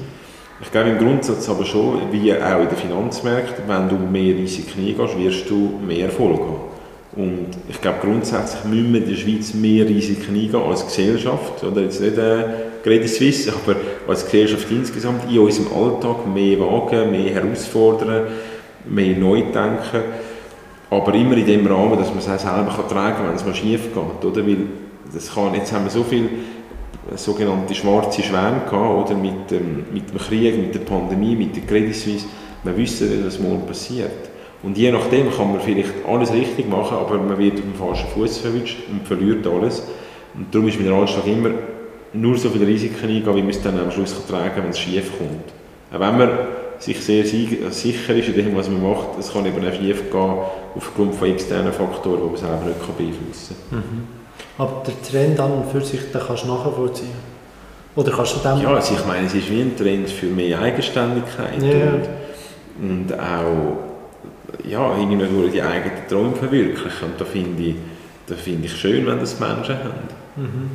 Ich 0.62 0.72
glaube 0.72 0.90
im 0.90 0.98
Grundsatz 0.98 1.48
aber 1.48 1.64
schon, 1.66 2.12
wie 2.12 2.34
auch 2.34 2.60
in 2.60 2.68
den 2.68 2.78
Finanzmärkten, 2.78 3.64
wenn 3.68 3.88
du 3.88 3.96
mehr 3.96 4.36
Risiken 4.36 4.86
eingehst, 4.86 5.18
wirst 5.18 5.50
du 5.50 5.80
mehr 5.86 6.08
Erfolg 6.08 6.40
haben. 6.40 6.70
Und 7.16 7.48
ich 7.70 7.80
glaube 7.80 8.00
grundsätzlich 8.02 8.66
müssen 8.66 8.94
wir 8.94 9.02
in 9.02 9.10
der 9.10 9.16
Schweiz 9.16 9.54
mehr 9.54 9.88
Risiken 9.88 10.36
eingehen 10.36 10.62
als 10.62 10.86
Gesellschaft, 10.86 11.64
oder 11.64 11.82
jetzt 11.82 12.02
nicht 12.02 12.18
äh, 12.18 12.44
Credit 12.84 13.10
Suisse, 13.10 13.54
aber 13.54 13.76
als 14.10 14.26
Gesellschaft 14.26 14.68
insgesamt 14.72 15.32
in 15.32 15.40
unserem 15.40 15.68
Alltag 15.74 16.28
mehr 16.34 16.60
wagen, 16.60 17.12
mehr 17.12 17.34
herausfordern, 17.34 18.28
mehr 18.86 19.16
neu 19.16 19.44
denken 19.54 20.04
aber 20.90 21.14
immer 21.14 21.38
in 21.38 21.46
dem 21.46 21.68
Rahmen, 21.68 21.98
dass 21.98 22.10
man 22.10 22.18
es 22.18 22.28
auch 22.28 22.40
selber 22.40 22.74
kann 22.76 22.88
tragen 22.88 23.16
kann, 23.18 23.28
wenn 23.28 23.36
es 23.36 23.46
mal 23.46 23.54
schief 23.54 23.90
geht. 23.94 24.26
Oder? 24.26 24.46
Weil 24.46 24.58
das 25.14 25.34
kann, 25.34 25.54
jetzt 25.54 25.72
haben 25.72 25.86
wir 25.86 25.92
so 25.92 26.04
viele 26.04 26.30
sogenannte 27.16 27.76
schwarze 27.76 28.24
Schwäne 28.24 28.62
gehabt, 28.70 29.10
oder? 29.12 29.16
Mit, 29.16 29.52
dem, 29.52 29.86
mit 29.94 30.10
dem 30.10 30.18
Krieg, 30.18 30.58
mit 30.58 30.74
der 30.74 30.80
Pandemie, 30.80 31.36
mit 31.36 31.56
der 31.56 31.64
Credit 31.64 31.96
Suisse. 31.96 32.26
Wir 32.64 32.76
wissen 32.76 33.10
nicht, 33.10 33.26
was 33.26 33.40
morgen 33.40 33.66
passiert. 33.66 34.30
Und 34.62 34.78
je 34.78 34.92
nachdem 34.92 35.32
kann 35.32 35.52
man 35.52 35.62
vielleicht 35.62 35.94
alles 36.08 36.34
richtig 36.34 36.68
machen, 36.70 36.98
aber 36.98 37.18
man 37.18 37.38
wird 37.38 37.54
auf 37.54 37.62
dem 37.62 37.76
falschen 37.76 38.08
Fuß 38.10 38.40
verwünscht 38.40 38.80
und 38.92 39.08
verliert 39.08 39.48
alles. 39.48 39.84
Und 40.36 40.54
darum 40.54 40.68
ist 40.68 40.80
mein 40.80 40.92
Ratschlag 40.92 41.26
immer, 41.28 41.52
nur 42.14 42.38
so 42.38 42.50
viele 42.50 42.68
Risiken 42.68 43.02
eingehen, 43.02 43.36
wie 43.36 43.42
man 43.42 43.50
es 43.50 43.62
dann 43.62 43.80
am 43.80 43.92
Schluss 43.92 44.16
tragen 44.28 44.56
kann, 44.56 44.64
wenn 44.64 44.72
es 44.72 44.80
schief 44.80 45.12
kommt. 45.18 45.52
Auch 45.92 46.00
wenn 46.00 46.18
man 46.18 46.30
sich 46.80 47.04
sehr 47.04 47.26
sicher 47.26 48.16
ist 48.16 48.28
in 48.30 48.34
dem, 48.34 48.56
was 48.56 48.70
man 48.70 48.82
macht. 48.82 49.20
Es 49.20 49.34
kann 49.34 49.46
eben 49.46 49.68
auch 49.68 49.74
schief 49.74 50.10
gehen 50.12 50.38
aufgrund 50.76 51.16
von 51.16 51.30
externen 51.30 51.74
Faktoren, 51.74 52.22
die 52.22 52.28
man 52.28 52.38
selber 52.38 52.66
nicht 52.66 52.98
beeinflussen 52.98 53.56
kann. 53.70 53.80
Mhm. 53.80 54.08
Aber 54.58 54.84
der 54.86 55.02
Trend 55.02 55.40
an 55.40 55.52
und 55.52 55.72
für 55.72 55.82
sich, 55.82 56.12
den 56.12 56.22
kannst 56.22 56.44
du 56.44 56.48
nachvollziehen? 56.48 57.30
Oder 57.96 58.12
kannst 58.12 58.36
du 58.36 58.40
dem... 58.40 58.62
Ja, 58.62 58.76
also 58.76 58.94
ich 58.94 59.06
meine, 59.06 59.28
es 59.28 59.34
ist 59.34 59.50
wie 59.50 59.62
ein 59.62 59.76
Trend 59.76 60.10
für 60.10 60.28
mehr 60.28 60.60
Eigenständigkeit 60.60 61.62
ja. 61.62 61.94
und, 62.80 62.90
und 62.90 63.20
auch 63.20 63.90
ja, 64.68 64.98
irgendwie 64.98 65.50
die 65.50 65.62
eigenen 65.62 66.08
Träume 66.08 66.36
verwirklichen. 66.36 67.12
Und 67.12 67.20
da 67.20 67.26
finde 67.26 67.64
ich, 67.64 67.76
da 68.28 68.36
ich 68.36 68.76
schön, 68.76 69.06
wenn 69.06 69.20
das 69.20 69.40
Menschen 69.40 69.78
haben. 69.78 70.08
Mhm. 70.36 70.70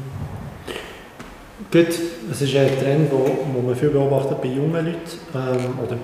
Gut, 1.74 1.88
es 2.30 2.40
ist 2.40 2.55
ein 2.55 2.68
Trend, 2.78 3.10
wo 3.10 3.60
man 3.60 3.74
viel 3.74 3.88
beobachtet 3.88 4.40
bei 4.40 4.46
jungen 4.46 4.74
Leuten, 4.74 4.94
ähm, 5.34 5.76
oder 5.84 5.96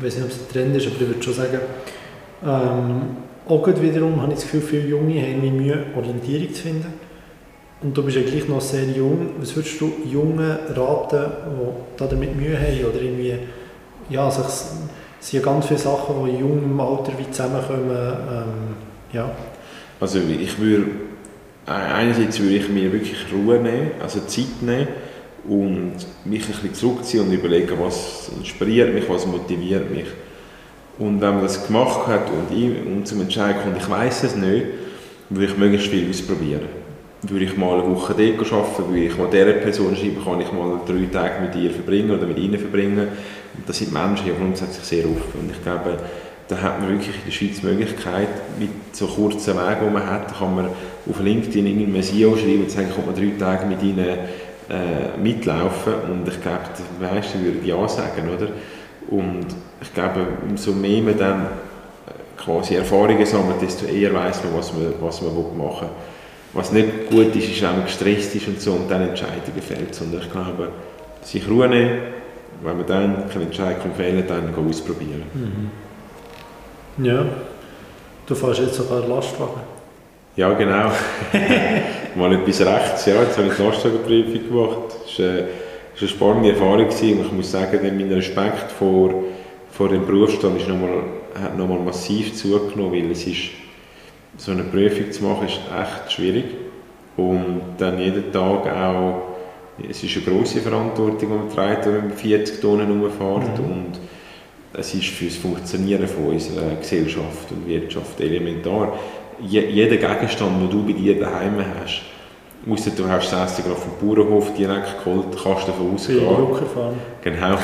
ich 0.00 0.04
weiß 0.04 0.16
nicht, 0.16 0.24
ob 0.24 0.30
es 0.32 0.40
ein 0.40 0.52
Trend 0.52 0.76
ist, 0.76 0.86
aber 0.88 0.96
ich 0.96 1.06
würde 1.06 1.22
schon 1.22 1.34
sagen, 1.34 1.60
ähm, 2.44 3.02
auch 3.46 3.80
wiederum 3.80 4.20
habe 4.20 4.32
ich 4.32 4.40
das 4.40 4.50
Gefühl, 4.50 4.60
viele 4.60 4.88
Junge 4.88 5.22
haben 5.22 5.56
Mühe, 5.56 5.84
Orientierung 5.96 6.52
zu 6.52 6.62
finden. 6.62 6.92
Und 7.80 7.96
du 7.96 8.02
bist 8.02 8.16
ja 8.16 8.24
gleich 8.24 8.48
noch 8.48 8.60
sehr 8.60 8.86
jung. 8.86 9.34
Was 9.38 9.54
würdest 9.54 9.80
du 9.80 9.92
Jungen 10.04 10.56
raten, 10.74 11.26
die 11.96 12.08
damit 12.08 12.34
Mühe 12.34 12.58
haben 12.58 12.84
oder 12.92 13.00
irgendwie, 13.00 13.34
ja, 14.10 14.28
sich, 14.28 14.46
es 14.46 14.74
sind 15.20 15.44
ja 15.44 15.48
ganz 15.48 15.66
viele 15.66 15.78
Sachen, 15.78 16.24
die 16.24 16.30
in 16.32 16.40
jungem 16.40 16.80
Alter 16.80 17.12
wie 17.16 17.30
zusammenkommen, 17.30 17.88
ähm, 17.88 18.74
ja. 19.12 19.30
Also 20.00 20.18
ich 20.18 20.58
würde, 20.58 20.86
einerseits 21.68 22.40
würde 22.40 22.56
ich 22.56 22.68
mir 22.68 22.92
wirklich 22.92 23.26
Ruhe 23.32 23.58
nehmen, 23.58 23.90
also 24.00 24.20
Zeit 24.20 24.62
nehmen 24.62 24.88
und 25.46 25.94
mich 26.24 26.42
ein 26.44 26.52
bisschen 26.52 26.74
zurückziehen 26.74 27.26
und 27.26 27.32
überlegen, 27.32 27.72
was 27.80 28.30
inspiriert 28.36 28.94
mich, 28.94 29.08
was 29.08 29.26
motiviert 29.26 29.90
mich. 29.90 30.06
Und 30.98 31.20
wenn 31.20 31.34
man 31.34 31.42
das 31.42 31.66
gemacht 31.66 32.06
hat 32.06 32.28
und, 32.30 32.56
ich, 32.56 32.84
und 32.84 33.06
zum 33.06 33.20
Entscheiden 33.20 33.62
kommt, 33.62 33.76
ich 33.78 33.88
weiß 33.88 34.24
es 34.24 34.36
nicht, 34.36 34.66
würde 35.30 35.44
ich 35.52 35.56
möglichst 35.56 35.88
viel 35.88 36.08
ausprobieren. 36.08 36.62
Würde 37.22 37.44
ich 37.44 37.56
mal 37.56 37.80
eine 37.80 37.90
Woche 37.94 38.14
Deko 38.14 38.44
arbeiten, 38.56 38.88
würde 38.88 39.04
ich 39.04 39.16
mal 39.16 39.28
dieser 39.30 39.52
Person 39.52 39.94
schreiben, 39.94 40.24
kann 40.24 40.40
ich 40.40 40.52
mal 40.52 40.80
drei 40.86 41.06
Tage 41.12 41.42
mit 41.42 41.54
ihr 41.56 41.70
verbringen 41.70 42.10
oder 42.10 42.26
mit 42.26 42.38
ihnen 42.38 42.58
verbringen. 42.58 43.08
Und 43.56 43.68
das 43.68 43.78
sind 43.78 43.92
Menschen 43.92 44.26
ja 44.26 44.34
grundsätzlich 44.34 44.84
sehr 44.84 45.04
offen. 45.04 45.40
Und 45.40 45.50
ich 45.50 45.62
glaube, 45.62 45.98
da 46.48 46.60
hat 46.62 46.80
man 46.80 46.90
wirklich 46.90 47.14
in 47.14 47.24
der 47.26 47.30
Schweiz 47.30 47.60
die 47.60 47.66
Möglichkeit, 47.66 48.28
mit 48.58 48.70
so 48.92 49.06
kurzen 49.06 49.54
Wegen, 49.54 49.84
die 49.84 49.90
man 49.90 50.06
hat, 50.06 50.38
kann 50.38 50.56
man 50.56 50.68
auf 51.08 51.20
LinkedIn 51.20 51.66
irgendein 51.66 52.02
CEO 52.02 52.36
schreiben 52.36 52.62
und 52.62 52.70
sagen, 52.70 52.88
kommt 52.94 53.06
man 53.06 53.14
drei 53.14 53.32
Tage 53.38 53.66
mit 53.66 53.82
ihnen 53.82 53.98
äh, 54.70 55.18
mitlaufen. 55.22 55.92
Und 56.10 56.26
ich 56.26 56.40
glaube, 56.40 56.60
die 56.78 57.04
meisten 57.04 57.44
würden 57.44 57.64
ja 57.64 57.86
sagen, 57.86 58.28
oder? 58.34 58.48
Und 59.08 59.46
ich 59.82 59.92
glaube, 59.92 60.26
umso 60.48 60.72
mehr 60.72 61.02
man 61.02 61.18
dann 61.18 61.42
äh, 61.42 62.42
quasi 62.42 62.76
Erfahrungen 62.76 63.26
sammelt, 63.26 63.60
desto 63.60 63.84
eher 63.84 64.14
weiß 64.14 64.44
man, 64.44 64.56
was 64.56 64.72
man, 64.72 64.94
was 65.00 65.20
man 65.20 65.34
machen 65.34 65.88
will. 65.88 65.88
Was 66.54 66.72
nicht 66.72 67.10
gut 67.10 67.36
ist, 67.36 67.50
ist, 67.50 67.62
wenn 67.62 67.72
man 67.72 67.84
gestresst 67.84 68.34
ist 68.34 68.48
und 68.48 68.60
so 68.60 68.72
und 68.72 68.90
dann 68.90 69.06
Entscheidungen 69.06 69.60
fällt. 69.60 69.94
Sondern 69.94 70.22
ich 70.22 70.32
glaube, 70.32 70.70
sich 71.22 71.46
Ruhe 71.46 71.68
nehmen, 71.68 72.00
wenn 72.62 72.76
man 72.78 72.86
dann 72.86 73.28
keine 73.30 73.44
Entscheidung 73.44 73.92
fällen 73.94 74.24
dann 74.26 74.54
ausprobieren. 74.54 75.24
Mhm. 75.34 75.87
Ja, 77.02 77.24
du 78.26 78.34
fährst 78.34 78.60
jetzt 78.60 78.74
sogar 78.74 79.06
Lastwagen. 79.06 79.60
Ja, 80.36 80.52
genau. 80.54 80.90
Mal 82.14 82.32
etwas 82.34 82.60
rechts, 82.60 83.06
ja, 83.06 83.22
jetzt 83.22 83.38
habe 83.38 83.48
ich 83.48 83.54
die 83.54 83.62
Lastwagenprüfung 83.62 84.48
gemacht. 84.48 84.96
Das 85.04 85.18
war, 85.18 85.26
äh, 85.26 85.44
eine 86.00 86.08
spannende 86.08 86.50
Erfahrung 86.50 86.88
gewesen. 86.88 87.18
und 87.18 87.26
ich 87.26 87.32
muss 87.32 87.50
sagen, 87.50 87.80
mein 87.82 88.12
Respekt 88.12 88.70
vor, 88.70 89.24
vor 89.70 89.88
dem 89.88 90.06
Berufsstand 90.06 90.60
ist 90.60 90.68
noch 90.68 90.76
mal, 90.76 91.02
hat 91.40 91.56
nochmal 91.56 91.80
massiv 91.80 92.34
zugenommen, 92.34 92.92
weil 92.92 93.10
es 93.10 93.26
ist, 93.26 93.50
so 94.36 94.52
eine 94.52 94.62
Prüfung 94.62 95.10
zu 95.10 95.24
machen, 95.24 95.46
ist 95.46 95.54
echt 95.56 96.12
schwierig 96.12 96.44
und 97.16 97.60
dann 97.78 97.98
jeden 97.98 98.32
Tag 98.32 98.68
auch, 98.72 99.22
es 99.88 100.02
ist 100.02 100.16
eine 100.16 100.24
grosse 100.26 100.60
Verantwortung, 100.60 101.18
die 101.18 101.26
man 101.26 101.50
trägt, 101.50 101.86
wenn 101.86 102.08
man 102.08 102.12
40 102.12 102.60
Tonnen 102.60 102.88
rumfährt 102.88 103.58
mhm. 103.58 103.64
und 103.64 103.92
es 104.74 104.94
ist 104.94 105.06
für 105.06 105.26
das 105.26 105.36
Funktionieren 105.36 106.06
von 106.06 106.26
unserer 106.26 106.76
Gesellschaft 106.76 107.50
und 107.50 107.66
Wirtschaft 107.66 108.20
elementar. 108.20 108.98
Je, 109.40 109.66
jeder 109.66 109.96
Gegenstand, 109.96 110.60
den 110.60 110.70
du 110.70 110.84
bei 110.84 110.92
dir 110.92 111.18
daheim 111.18 111.64
hast, 111.80 112.02
Außer 112.68 112.90
du 112.90 113.08
hast 113.08 113.32
das 113.32 113.52
Essen 113.52 113.64
gerade 113.64 113.80
vom 113.80 113.92
Bauernhof 114.00 114.52
direkt 114.54 115.02
geholt, 115.02 115.26
kannst 115.42 115.62
du 115.62 115.66
davon 115.68 115.94
ausgehen. 115.94 116.20
Genau, 117.22 117.56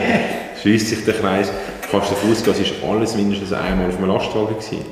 schließt 0.62 0.88
sich 0.88 1.04
der 1.04 1.14
Kreis. 1.14 1.52
Kannst 1.90 2.10
du 2.10 2.14
davon 2.14 2.30
ausgehen, 2.30 2.56
es 2.62 2.82
war 2.82 2.96
alles 2.96 3.16
mindestens 3.16 3.52
einmal 3.52 3.88
auf 3.88 3.96
dem 3.96 4.06
Lastwagen. 4.06 4.56
Gewesen. 4.56 4.84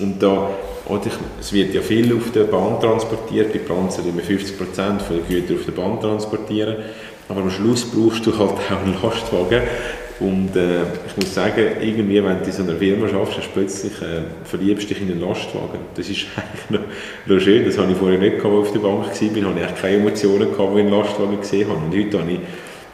Und 0.00 0.22
da, 0.22 0.50
oder 0.86 1.06
ich, 1.06 1.12
es 1.38 1.52
wird 1.52 1.72
ja 1.72 1.80
viel 1.82 2.14
auf 2.14 2.32
der 2.32 2.44
Bahn 2.44 2.80
transportiert, 2.80 3.52
bei 3.52 3.60
Pflanzen 3.60 4.08
immer 4.08 4.22
50% 4.22 4.58
der 4.58 5.18
Güter 5.28 5.54
auf 5.54 5.64
der 5.64 5.72
Bahn 5.72 6.00
transportieren. 6.00 6.76
Aber 7.28 7.42
am 7.42 7.50
Schluss 7.50 7.84
brauchst 7.84 8.26
du 8.26 8.36
halt 8.36 8.50
auch 8.50 8.82
einen 8.82 8.96
Lastwagen. 9.02 9.62
Und 10.20 10.54
äh, 10.54 10.82
ich 11.06 11.16
muss 11.16 11.34
sagen, 11.34 11.64
irgendwie, 11.80 12.22
wenn 12.22 12.38
du 12.40 12.44
in 12.44 12.52
so 12.52 12.62
einer 12.62 12.76
Firma 12.76 13.08
schaffst, 13.08 13.38
hast 13.38 13.54
plötzlich 13.54 13.92
äh, 14.02 14.22
verliebst 14.44 14.90
dich 14.90 15.00
in 15.00 15.10
einen 15.10 15.20
Lastwagen. 15.20 15.80
Das 15.94 16.08
ist 16.08 16.26
eigentlich 16.36 16.70
noch, 16.70 16.80
noch 17.26 17.40
schön. 17.40 17.64
Das 17.64 17.78
habe 17.78 17.92
ich 17.92 17.96
vorher 17.96 18.18
nicht 18.18 18.36
gehabt, 18.36 18.54
als 18.54 18.68
ich 18.68 18.68
auf 18.68 18.72
der 18.72 18.80
Bank 18.80 19.06
war. 19.06 19.12
Ich 19.12 19.44
hatte 19.44 19.46
eigentlich 19.48 19.80
keine 19.80 19.96
Emotionen, 19.96 20.52
gehabt, 20.52 20.60
als 20.60 20.70
ich 20.72 20.84
einen 20.84 20.90
Lastwagen 20.90 21.40
gesehen 21.40 21.68
habe. 21.70 21.78
Und 21.78 21.96
heute 21.96 22.18
habe 22.18 22.30
ich, 22.32 22.38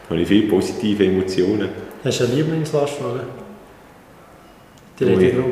habe 0.08 0.20
ich 0.20 0.28
viele 0.28 0.48
positive 0.48 1.04
Emotionen. 1.04 1.68
Hast 2.04 2.20
du 2.20 2.24
einen 2.24 2.36
Lieblingslastwagen? 2.36 3.46
Die 5.00 5.04
oh, 5.04 5.44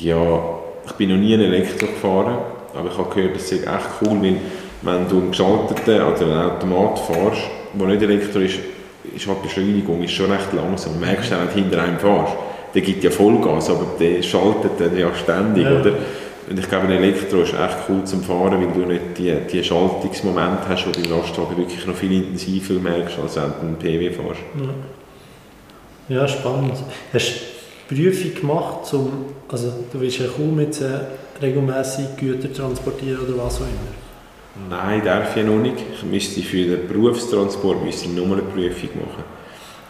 ja, 0.00 0.58
ich 0.86 0.92
bin 0.92 1.10
noch 1.10 1.16
nie 1.16 1.34
einen 1.34 1.52
Elektro 1.52 1.86
gefahren, 1.86 2.38
aber 2.74 2.90
ich 2.90 2.98
habe 2.98 3.14
gehört, 3.14 3.36
das 3.36 3.52
ist 3.52 3.62
echt 3.62 3.88
cool, 4.02 4.20
weil 4.22 4.36
wenn 4.82 5.08
du 5.08 5.18
einen 5.18 5.30
geschalteten 5.30 6.02
oder 6.02 6.22
einen 6.22 6.50
Automat 6.50 6.98
fährst, 6.98 7.42
der 7.74 7.86
nicht 7.86 8.02
Elektro 8.02 8.40
ist, 8.40 8.58
ist 9.16 9.26
halt 9.26 9.38
die 9.42 9.48
Beschleunigung 9.48 10.02
ist 10.02 10.12
schon 10.12 10.30
recht 10.30 10.52
langsam. 10.52 10.94
Du 10.94 11.00
merkst 11.00 11.32
auch, 11.32 11.38
wenn 11.40 11.48
du 11.48 11.54
hinter 11.54 11.82
einem 11.82 11.98
fährst. 11.98 12.32
Der 12.74 12.82
gibt 12.82 13.04
ja 13.04 13.10
Vollgas, 13.10 13.70
aber 13.70 13.86
der 13.98 14.22
schaltet 14.22 14.72
dann 14.78 14.98
ja 14.98 15.14
ständig, 15.14 15.64
ja. 15.64 15.80
oder? 15.80 15.92
Und 16.50 16.58
ich 16.58 16.68
glaube, 16.68 16.86
ein 16.88 16.90
Elektro 16.90 17.40
ist 17.40 17.54
echt 17.54 17.76
cool 17.88 18.04
zum 18.04 18.22
Fahren, 18.22 18.60
weil 18.60 18.72
du 18.72 18.86
nicht 18.86 19.16
die, 19.16 19.34
die 19.50 19.64
Schaltungsmomente 19.64 20.68
hast, 20.68 20.84
die 20.84 21.00
beim 21.00 21.18
Lastwagen 21.18 21.56
wirklich 21.56 21.86
noch 21.86 21.94
viel 21.94 22.12
intensiver 22.12 22.74
merkst, 22.74 23.18
als 23.18 23.36
wenn 23.36 23.42
du 23.44 23.66
einen 23.66 23.76
PW 23.76 24.10
fährst. 24.10 24.40
Ja, 26.08 26.16
ja 26.16 26.28
spannend. 26.28 26.76
Hast 27.12 27.32
du 27.88 27.94
Prüfung 27.94 28.34
gemacht, 28.34 28.86
zum, 28.86 29.10
also 29.48 29.72
du 29.90 30.00
willst 30.00 30.18
ja 30.18 30.26
kaum 30.26 30.56
mit 30.56 30.78
regelmäßig 31.40 32.16
Güter 32.18 32.52
transportieren 32.52 33.20
oder 33.20 33.44
was 33.44 33.56
auch 33.56 33.60
immer? 33.60 34.03
Nein, 34.70 35.02
darf 35.04 35.36
ich 35.36 35.44
noch 35.44 35.58
nicht. 35.58 35.76
Ich 35.94 36.04
müsste 36.04 36.40
für 36.42 36.64
den 36.64 36.86
Berufstransport 36.86 37.82
müsste 37.84 38.06
ich 38.06 38.12
nur 38.12 38.26
eine 38.26 38.42
Prüfung 38.42 38.90
machen. 38.94 39.24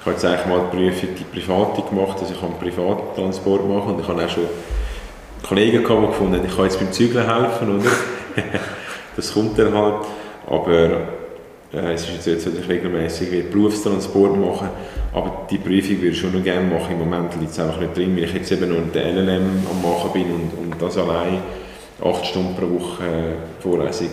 Ich 0.01 0.07
habe 0.07 0.13
jetzt 0.13 0.25
eigentlich 0.25 0.47
mal 0.47 0.61
die 0.71 0.77
Prüfung 0.77 1.09
die 1.19 1.41
private 1.41 1.83
gemacht, 1.83 2.19
also 2.21 2.33
ich 2.33 2.41
kann 2.41 2.59
Privattransport 2.59 3.69
machen 3.69 3.95
und 3.95 4.01
ich 4.01 4.09
habe 4.09 4.25
auch 4.25 4.29
schon 4.29 4.45
Kollegen 5.47 5.83
gehabt, 5.83 6.03
die 6.03 6.07
gefunden 6.07 6.37
haben, 6.37 6.47
ich 6.47 6.57
kann 6.57 6.65
jetzt 6.65 6.79
beim 6.79 6.93
Zügeln 6.93 7.27
helfen, 7.27 7.79
oder? 7.79 7.91
das 9.17 9.33
kommt 9.33 9.59
dann 9.59 9.75
halt. 9.75 10.07
Aber 10.47 10.73
äh, 11.73 11.93
es 11.93 12.03
ist 12.03 12.27
jetzt 12.27 12.27
nicht, 12.27 12.47
dass 12.47 12.65
ich 12.65 12.69
regelmäßig 12.69 13.51
Berufstransport 13.51 14.37
machen 14.39 14.69
aber 15.15 15.47
die 15.49 15.59
Prüfung 15.59 15.97
würde 15.99 16.09
ich 16.09 16.19
schon 16.19 16.33
noch 16.33 16.43
gerne 16.43 16.69
machen. 16.69 16.93
Im 16.93 16.99
Moment 16.99 17.35
liegt 17.39 17.53
es 17.53 17.61
einfach 17.61 17.79
nicht 17.79 17.97
drin, 17.97 18.17
weil 18.17 18.25
ich 18.25 18.35
jetzt 18.35 18.51
eben 18.51 18.69
noch 18.69 18.93
den 18.93 19.17
LLM 19.17 19.67
am 19.71 19.83
machen 19.83 20.11
bin 20.13 20.25
und, 20.25 20.51
und 20.59 20.83
das 20.83 20.99
allein 20.99 21.39
acht 22.05 22.27
Stunden 22.27 22.57
pro 22.57 22.69
Woche 22.69 23.05
äh, 23.05 23.63
Vorlesung 23.63 24.09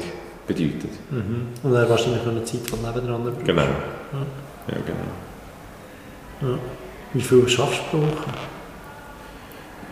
bedeutet. 0.47 0.91
Mhm. 1.09 1.47
Und 1.63 1.73
er 1.73 1.89
wahrscheinlich 1.89 2.23
noch 2.23 2.31
eine 2.31 2.43
Zeit 2.43 2.69
von 2.69 2.81
nebendran 2.81 3.23
braucht. 3.23 3.45
Genau. 3.45 3.61
Ja, 3.61 3.67
ja 4.67 4.77
genau. 4.85 6.53
Ja. 6.53 6.59
Wie 7.13 7.21
viel 7.21 7.47
schaffst 7.47 7.81
du 7.91 7.97
pro 7.97 8.03
Woche? 8.05 8.31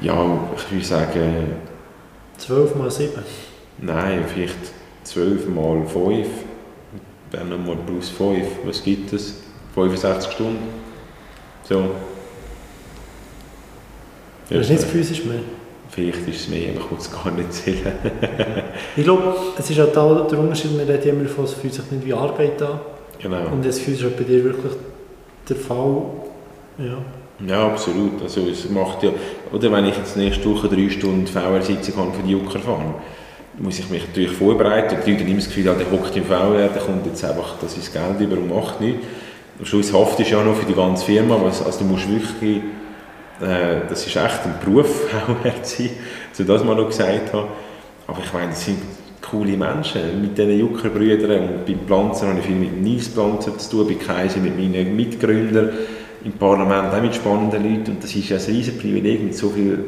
Ja, 0.02 0.40
ich 0.56 0.72
würde 0.72 0.86
sagen... 0.86 1.54
12 2.38 2.76
mal 2.76 2.90
7? 2.90 3.12
Nein, 3.80 4.24
vielleicht 4.34 4.58
12 5.04 5.48
mal 5.50 5.86
5. 5.86 6.28
Dann 7.32 7.50
nochmal 7.50 7.78
plus 7.86 8.10
5. 8.10 8.48
Was 8.66 8.84
gibt 8.84 9.12
es? 9.14 9.36
65 9.76 10.32
Stunden. 10.32 10.70
So. 11.68 11.92
Das 14.50 14.62
ist 14.62 14.70
nicht 14.70 14.84
physisch 14.84 15.26
mehr? 15.26 15.42
Vielleicht 15.90 16.28
ist 16.28 16.42
es 16.42 16.50
mehr, 16.50 16.74
ich 16.74 16.88
kann 16.88 16.98
es 16.98 17.12
gar 17.12 17.32
nicht 17.32 17.52
zählen. 17.52 17.94
ich 18.96 19.04
glaube, 19.04 19.36
es 19.58 19.70
ist 19.70 19.80
auch 19.80 19.92
da 19.92 20.28
der 20.30 20.40
Unterschied, 20.40 20.78
man 20.78 20.86
redet 20.86 21.06
immer 21.08 21.24
davon, 21.24 21.46
es 21.46 21.54
fühlt 21.54 21.74
sich 21.74 21.90
nicht 21.92 22.06
wie 22.06 22.14
Arbeit 22.14 22.62
an. 22.62 22.80
Genau. 23.22 23.48
Und 23.52 23.66
es 23.66 23.80
fühlt 23.80 23.98
sich 23.98 24.16
bei 24.16 24.24
dir 24.24 24.44
wirklich 24.44 24.74
der 25.50 25.56
Fall. 25.56 26.04
Ja. 26.78 26.98
Ja, 27.48 27.68
absolut. 27.68 28.22
Also 28.22 28.42
es 28.48 28.70
macht 28.70 29.04
ja, 29.04 29.12
oder 29.52 29.72
wenn 29.72 29.86
ich 29.86 29.98
jetzt 29.98 30.18
nächste 30.18 30.50
Woche 30.50 30.68
drei 30.68 30.90
Stunden 30.90 31.26
VR-Sitzung 31.26 31.96
habe 31.98 32.12
für 32.14 32.24
die 32.24 32.32
Jucker 32.32 32.60
fahren, 32.60 32.96
muss 33.58 33.80
ich 33.80 33.90
mich 33.90 34.08
natürlich 34.08 34.32
vorbereiten. 34.32 34.98
Die 35.06 35.12
Leute 35.12 35.24
haben 35.24 35.30
immer 35.30 35.38
das 35.38 35.48
Gefühl, 35.48 35.64
der 35.64 35.92
hockt 35.92 36.16
im 36.16 36.26
VR, 36.26 36.68
der 36.68 36.82
kommt 36.82 37.06
jetzt 37.06 37.24
einfach 37.24 37.56
das 37.62 37.78
ist 37.78 37.94
Geld 37.94 38.20
über 38.20 38.38
und 38.38 38.54
macht 38.54 38.82
nichts. 38.82 39.06
Am 39.58 39.66
Schluss 39.66 39.94
haftest 39.94 40.32
du 40.32 40.36
ja 40.36 40.44
noch 40.44 40.56
für 40.56 40.66
die 40.66 40.74
ganze 40.74 41.06
Firma, 41.06 41.36
also 41.44 41.80
du 41.80 41.86
musst 41.86 42.10
wirklich 42.10 42.62
äh, 43.42 43.82
das 43.88 44.06
ist 44.06 44.16
echt 44.16 44.46
ein 44.46 44.56
Beruf, 44.64 45.08
auch 45.14 45.62
zu 45.62 45.84
sein, 45.84 45.92
so 46.34 46.44
das 46.44 46.64
mal 46.64 46.76
noch 46.76 46.88
gesagt 46.88 47.34
habe. 47.34 47.48
Aber 48.08 48.20
ich 48.24 48.34
meine, 48.34 48.50
das 48.50 48.66
sind 48.66 48.80
coole 49.22 49.56
Menschen, 49.56 50.22
mit 50.22 50.38
diesen 50.38 50.60
Juckerbrüdern 50.60 51.50
und 51.50 51.66
beim 51.66 51.80
Pflanzen 51.86 52.30
habe 52.30 52.40
ich 52.40 52.46
viel 52.46 52.56
mit 52.56 52.82
Nils 52.82 53.10
Pflanzer 53.10 53.58
zu 53.58 53.70
tun, 53.70 53.88
bei 53.88 53.94
Kaiser 53.94 54.40
mit 54.40 54.58
meinen 54.58 54.96
Mitgründern 54.96 55.70
im 56.24 56.32
Parlament, 56.34 56.94
auch 56.94 57.02
mit 57.02 57.16
spannenden 57.16 57.64
Leuten 57.64 57.92
und 57.92 58.04
das 58.04 58.16
ist 58.16 58.30
ja 58.30 58.38
ein 58.38 58.44
riesen 58.44 58.78
Privileg, 58.78 59.24
mit 59.24 59.36
so 59.36 59.50
vielen 59.50 59.84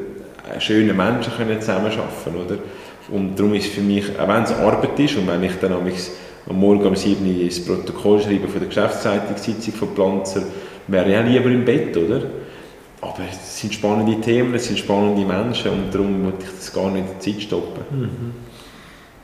äh, 0.49 0.59
schönen 0.59 0.95
Menschen 0.95 1.33
zusammenarbeiten, 1.59 2.35
oder? 2.45 2.57
Und 3.09 3.37
darum 3.37 3.53
ist 3.55 3.67
für 3.67 3.81
mich, 3.81 4.05
auch 4.19 4.27
wenn 4.27 4.43
es 4.43 4.53
Arbeit 4.53 4.99
ist 4.99 5.17
und 5.17 5.27
wenn 5.27 5.43
ich 5.43 5.55
dann 5.59 5.73
am 5.73 6.59
Morgen 6.59 6.85
um 6.85 6.95
7 6.95 7.25
Uhr 7.25 7.45
das 7.45 7.59
Protokoll 7.59 8.21
schreiben 8.21 8.47
von 8.47 8.59
der 8.59 8.67
Geschäftsleitungssitzung 8.67 9.73
von 9.73 9.95
Planzer, 9.95 10.43
wäre 10.87 11.11
ja 11.11 11.21
lieber 11.21 11.49
im 11.49 11.65
Bett, 11.65 11.95
oder? 11.97 12.21
Aber 13.01 13.23
es 13.29 13.59
sind 13.59 13.73
spannende 13.73 14.21
Themen, 14.21 14.53
es 14.53 14.67
sind 14.67 14.77
spannende 14.77 15.25
Menschen 15.25 15.71
und 15.71 15.93
darum 15.93 16.23
wollte 16.23 16.45
ich 16.45 16.51
das 16.55 16.71
gar 16.71 16.91
nicht 16.91 17.05
in 17.05 17.07
der 17.07 17.19
Zeit 17.19 17.41
stoppen. 17.41 17.83
Mhm. 17.89 18.31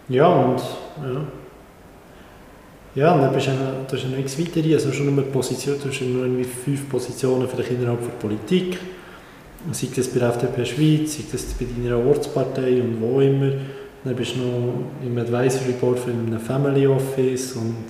Ja, 0.10 0.28
und 0.28 0.60
ja. 0.60 1.22
Ja, 2.96 3.14
und 3.14 3.22
dann 3.22 3.34
bist 3.34 3.48
du, 3.48 3.52
du 3.52 3.96
ja 3.96 4.18
nichts 4.18 4.40
weiter 4.40 4.68
also 4.74 4.92
schon 4.92 5.14
nur 5.14 5.24
Position, 5.26 5.76
du 5.80 5.90
hast 5.90 6.02
nur 6.02 6.24
irgendwie 6.24 6.46
fünf 6.46 6.90
Positionen 6.90 7.48
vielleicht 7.48 7.70
innerhalb 7.70 8.02
der 8.02 8.28
Politik, 8.28 8.80
sei 9.72 9.88
das 9.96 10.08
bei 10.08 10.20
der 10.20 10.30
FDP 10.30 10.66
Schweiz, 10.66 11.16
sei 11.16 11.24
das 11.32 11.44
bei 11.54 11.66
deiner 11.66 12.04
Ortspartei 12.04 12.82
und 12.82 13.00
wo 13.00 13.22
immer. 13.22 13.52
Dann 14.04 14.16
bist 14.16 14.36
du 14.36 14.40
noch 14.40 15.06
im 15.06 15.16
Advisory 15.16 15.74
Board 15.80 16.00
von 16.00 16.14
einem 16.14 16.40
Family 16.40 16.88
Office 16.88 17.54
und 17.54 17.86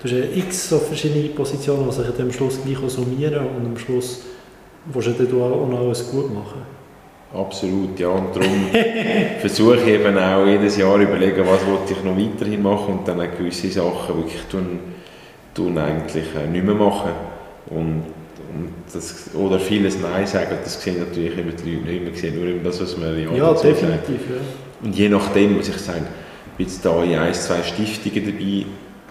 du 0.00 0.04
hast 0.04 0.12
ja 0.12 0.24
x 0.34 0.70
so 0.70 0.78
verschiedene 0.78 1.28
Positionen, 1.28 1.88
die 1.88 1.94
sich 1.94 2.20
am 2.20 2.32
Schluss 2.32 2.58
gleich 2.64 2.90
summieren 2.90 3.46
und 3.46 3.66
am 3.66 3.78
Schluss 3.78 4.22
willst 4.86 5.20
du 5.20 5.42
auch 5.42 5.68
noch 5.68 5.80
alles 5.80 6.10
gut 6.10 6.32
machen. 6.32 6.62
Absolut, 7.34 7.98
ja. 7.98 8.08
Und 8.08 8.36
darum 8.36 8.68
versuche 9.40 9.76
ich 9.76 9.86
eben 9.86 10.18
auch 10.18 10.46
jedes 10.46 10.76
Jahr 10.76 10.98
überlegen, 10.98 11.44
was 11.46 11.66
wollte 11.66 11.94
ich 11.94 12.04
noch 12.04 12.16
weiterhin 12.16 12.62
machen 12.62 12.98
und 12.98 13.08
dann 13.08 13.20
auch 13.20 13.38
gewisse 13.38 13.70
Sachen 13.70 14.16
wirklich 14.16 14.42
tun, 14.50 14.78
tun 15.54 15.78
eigentlich 15.78 16.26
äh, 16.36 16.46
nicht 16.46 16.64
mehr 16.64 16.74
machen. 16.74 17.10
Und, 17.70 18.02
und 18.52 18.72
das, 18.92 19.30
oder 19.34 19.58
vieles 19.58 19.98
Nein 19.98 20.26
sagen, 20.26 20.58
das 20.62 20.82
sehen 20.82 20.98
natürlich 20.98 21.38
immer 21.38 21.52
die 21.52 21.74
Leute 21.76 21.88
nicht 21.88 22.04
mehr, 22.04 22.14
sehen 22.14 22.38
nur 22.38 22.48
immer 22.48 22.64
das, 22.64 22.82
was 22.82 22.98
man 22.98 23.18
ja 23.18 23.32
Ja, 23.32 23.54
definitiv, 23.54 24.20
ja. 24.28 24.84
Und 24.84 24.94
je 24.94 25.08
nachdem, 25.08 25.56
muss 25.56 25.68
ich 25.68 25.78
sagen, 25.78 26.06
bin 26.58 26.66
jetzt 26.66 26.84
da 26.84 27.02
in 27.02 27.18
ein, 27.18 27.32
zwei 27.32 27.62
Stiftungen 27.62 28.26
dabei, 28.26 28.66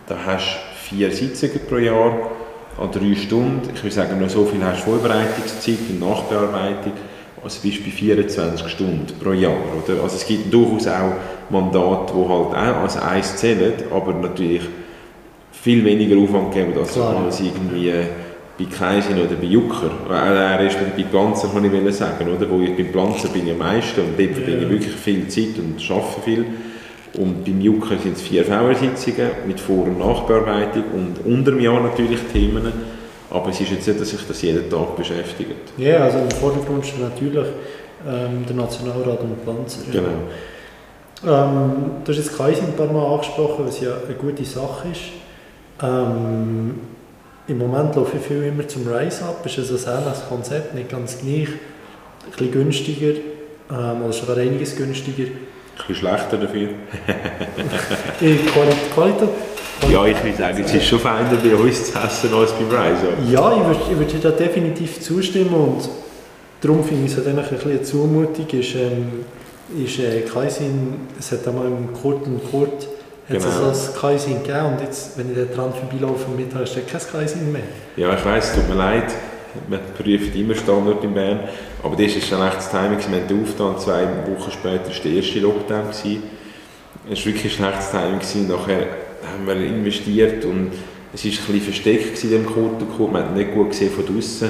da 0.07 0.17
hast 0.25 0.59
du 0.89 0.95
vier 0.95 1.11
Sitzungen 1.11 1.59
pro 1.67 1.77
Jahr 1.77 2.17
an 2.77 2.91
drei 2.91 3.15
Stunden. 3.15 3.69
Ich 3.73 3.83
würde 3.83 3.95
sagen, 3.95 4.19
noch 4.19 4.29
so 4.29 4.45
viel 4.45 4.63
hast 4.63 4.85
du 4.85 4.91
Vorbereitungszeit 4.91 5.77
und 5.89 5.99
Nachbearbeitung 5.99 6.93
bist 7.43 7.83
bei 7.83 7.91
24 7.91 8.67
Stunden 8.67 9.07
pro 9.21 9.31
Jahr. 9.33 9.53
Oder? 9.53 10.03
Also 10.03 10.15
es 10.17 10.25
gibt 10.25 10.53
durchaus 10.53 10.87
auch 10.87 11.13
Mandate, 11.49 12.13
die 12.13 12.29
halt 12.29 12.55
auch 12.55 12.81
als 12.83 12.97
eins 12.97 13.35
zählen, 13.35 13.73
aber 13.91 14.13
natürlich 14.13 14.61
viel 15.51 15.83
weniger 15.83 16.17
Aufwand 16.17 16.53
geben 16.53 16.73
als, 16.77 16.97
als 16.97 17.39
irgendwie 17.39 17.91
bei 18.57 18.65
Kaisin 18.65 19.17
oder 19.19 19.35
bei 19.35 19.47
Jucker. 19.47 19.91
Äh, 20.09 20.67
ist 20.67 20.77
bei 20.95 21.03
Planzer, 21.03 21.49
kann 21.49 21.65
ich 21.65 21.95
sagen. 21.95 22.27
Oder? 22.29 22.49
Wo 22.49 22.61
ich 22.61 22.75
beim 22.75 22.91
Planzer 22.91 23.29
bin 23.29 23.47
ich 23.47 23.53
am 23.53 23.59
meisten 23.59 24.01
und 24.01 24.19
dort 24.19 24.31
verbringe 24.31 24.63
ich 24.63 24.69
wirklich 24.69 24.95
viel 24.95 25.27
Zeit 25.27 25.57
und 25.57 25.81
arbeite 25.89 26.21
viel. 26.23 26.45
Und 27.13 27.43
beim 27.43 27.59
Jucker 27.59 27.97
sind 27.97 28.15
es 28.15 28.21
vier 28.21 28.45
VR-Sitzungen 28.45 29.31
mit 29.45 29.59
Vor- 29.59 29.83
und 29.83 29.99
Nachbearbeitung 29.99 30.83
und 30.93 31.25
unter 31.25 31.51
dem 31.51 31.59
Jahr 31.59 31.81
natürlich 31.81 32.19
Themen 32.31 32.71
aber 33.31 33.49
es 33.49 33.61
ist 33.61 33.71
jetzt 33.71 33.87
nicht, 33.87 33.99
dass 33.99 34.09
sich 34.09 34.27
das 34.27 34.41
jeden 34.41 34.69
Tag 34.69 34.95
beschäftigt. 34.97 35.71
Ja, 35.77 35.99
also 35.99 36.19
im 36.19 36.31
Vordergrund 36.31 36.85
steht 36.85 37.01
natürlich 37.01 37.47
ähm, 38.05 38.45
der 38.45 38.55
Nationalrat 38.55 39.21
und 39.21 39.41
Pflanzer. 39.41 39.79
Genau. 39.89 40.09
Ähm, 41.23 41.71
du 42.03 42.11
hast 42.11 42.17
jetzt 42.17 42.37
Kaiser 42.37 42.63
ein 42.63 42.75
paar 42.75 42.91
Mal 42.91 43.13
angesprochen, 43.13 43.65
was 43.65 43.79
ja 43.79 43.93
eine 44.05 44.15
gute 44.15 44.43
Sache 44.43 44.89
ist. 44.89 45.01
Ähm, 45.81 46.75
Im 47.47 47.57
Moment 47.57 47.95
laufe 47.95 48.17
ich 48.17 48.23
viel 48.23 48.43
immer 48.43 48.67
zum 48.67 48.85
Rise 48.87 49.23
Up. 49.23 49.45
Ist 49.45 49.57
also 49.59 49.75
ein 49.75 49.99
ähnliches 49.99 50.27
Konzept, 50.27 50.75
nicht 50.75 50.89
ganz 50.89 51.19
gleich. 51.19 51.47
Ein 51.47 52.31
bisschen 52.31 52.51
günstiger, 52.51 53.13
ähm, 53.71 54.03
oder 54.03 54.13
sogar 54.13 54.37
einiges 54.37 54.75
günstiger. 54.75 55.29
Ein 55.81 55.87
bisschen 55.87 55.95
schlechter 55.95 56.37
dafür. 56.37 56.69
Qualität, 58.19 58.93
Qualität 58.93 59.29
ja, 59.89 60.05
ich 60.05 60.23
würde 60.23 60.37
sagen, 60.37 60.63
es 60.63 60.73
ist 60.73 60.85
schon 60.85 60.99
feiner 60.99 61.29
bei 61.35 61.55
uns 61.55 61.91
zu 61.91 61.97
essen 61.97 62.33
als 62.33 62.51
beim 62.51 62.69
Rise. 62.69 63.07
Ja, 63.29 63.51
ich 63.51 63.65
würde, 63.65 63.79
ich 63.91 63.97
würde 63.97 64.19
da 64.19 64.31
definitiv 64.31 65.01
zustimmen 65.01 65.53
und 65.53 65.89
darum 66.61 66.83
finde 66.83 67.05
ich 67.05 67.11
es 67.11 67.17
halt 67.17 67.27
ein 67.27 67.35
bisschen 67.35 67.71
eine 67.71 67.81
Zumutung, 67.81 68.47
ist, 68.47 68.75
ähm, 68.75 69.25
ist 69.83 69.99
äh, 69.99 70.21
Kaisin, 70.21 71.07
es 71.17 71.31
hat 71.31 71.47
einmal 71.47 71.65
im 71.65 71.91
Kurt 71.93 72.25
und 72.27 72.41
Kurt 72.51 72.87
hat 73.27 73.37
genau. 73.37 73.47
es 73.47 73.55
als 73.63 73.95
Kaisin 73.99 74.43
gegeben 74.43 74.73
und 74.73 74.81
jetzt, 74.81 75.17
wenn 75.17 75.31
ich 75.31 75.37
da 75.37 75.55
dran 75.55 75.73
vorbeilaufe 75.73 76.25
am 76.27 76.35
Mittag, 76.35 76.63
ist 76.63 76.75
kein 76.87 77.01
Kaisin 77.11 77.51
mehr. 77.51 77.61
Ja, 77.95 78.13
ich 78.13 78.23
weiss, 78.23 78.49
es 78.49 78.55
tut 78.55 78.69
mir 78.69 78.75
leid, 78.75 79.11
man 79.69 79.79
prüft 79.97 80.35
immer 80.35 80.55
Standort 80.55 81.03
in 81.03 81.13
Bern, 81.13 81.41
aber 81.83 81.95
das 81.95 82.15
ist 82.15 82.27
schon 82.27 82.41
echt 82.45 82.57
das 82.57 82.71
Timing, 82.71 82.99
wir 82.99 83.21
haben 83.21 83.41
aufgetan, 83.43 83.79
zwei 83.79 84.03
Wochen 84.03 84.51
später 84.51 84.87
war 84.87 85.03
der 85.03 85.11
erste 85.11 85.39
Lockdown. 85.39 85.89
Es 85.89 86.05
war 86.05 87.25
wirklich 87.25 87.45
ein 87.45 87.49
schlechtes 87.49 87.91
Timing, 87.91 88.47
nachher 88.47 88.87
haben 89.25 89.45
wir 89.45 89.55
investiert 89.55 90.45
und 90.45 90.71
es 91.13 91.25
war 91.25 91.31
ein 91.31 91.37
bisschen 91.37 91.61
versteckt 91.61 92.23
in 92.23 92.31
dem 92.31 92.45
Code. 92.45 92.85
Man 93.11 93.23
hat 93.23 93.35
nicht 93.35 93.53
gut 93.53 93.71
gesehen 93.71 93.91
von 93.91 94.05
draußen. 94.05 94.49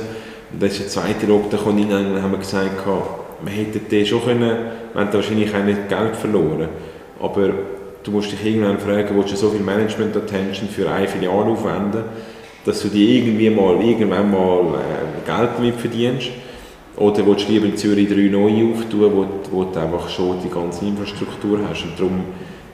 Und 0.53 0.61
das 0.61 0.73
ist 0.73 0.81
der 0.81 0.87
zweite 0.87 1.25
Lockdown 1.25 1.91
rein 1.91 2.13
und 2.13 2.21
haben 2.21 2.31
wir 2.31 2.39
gesagt, 2.39 2.85
wir 2.85 3.51
hätten 3.51 3.87
den 3.89 4.05
schon 4.05 4.23
können, 4.23 4.57
wir 4.93 5.01
haben 5.01 5.13
wahrscheinlich 5.13 5.55
auch 5.55 5.63
nicht 5.63 5.89
Geld 5.89 6.15
verloren. 6.15 6.69
Aber 7.19 7.49
du 8.03 8.11
musst 8.11 8.31
dich 8.31 8.45
irgendwann 8.45 8.79
fragen, 8.79 9.15
willst 9.15 9.31
du 9.31 9.37
so 9.37 9.49
viel 9.49 9.61
Management-Attention 9.61 10.69
für 10.69 10.89
eine 10.91 11.07
Filiale 11.07 11.51
aufwenden, 11.51 12.03
dass 12.65 12.81
du 12.81 12.89
die 12.89 13.17
irgendwie 13.17 13.49
mal, 13.49 13.81
irgendwann 13.83 14.31
mal 14.31 14.75
äh, 14.75 15.25
Geld 15.25 15.49
damit 15.57 15.75
verdienst? 15.75 16.29
Oder 16.97 17.25
willst 17.25 17.47
du 17.47 17.53
lieber 17.53 17.65
in 17.65 17.77
Zürich 17.77 18.09
drei 18.09 18.29
neue 18.29 18.73
auftun, 18.73 19.11
wo, 19.13 19.25
wo 19.51 19.63
du 19.63 19.79
einfach 19.79 20.07
schon 20.09 20.37
die 20.43 20.49
ganze 20.49 20.85
Infrastruktur 20.85 21.59
hast? 21.67 21.83
Und 21.83 21.97
darum 21.97 22.23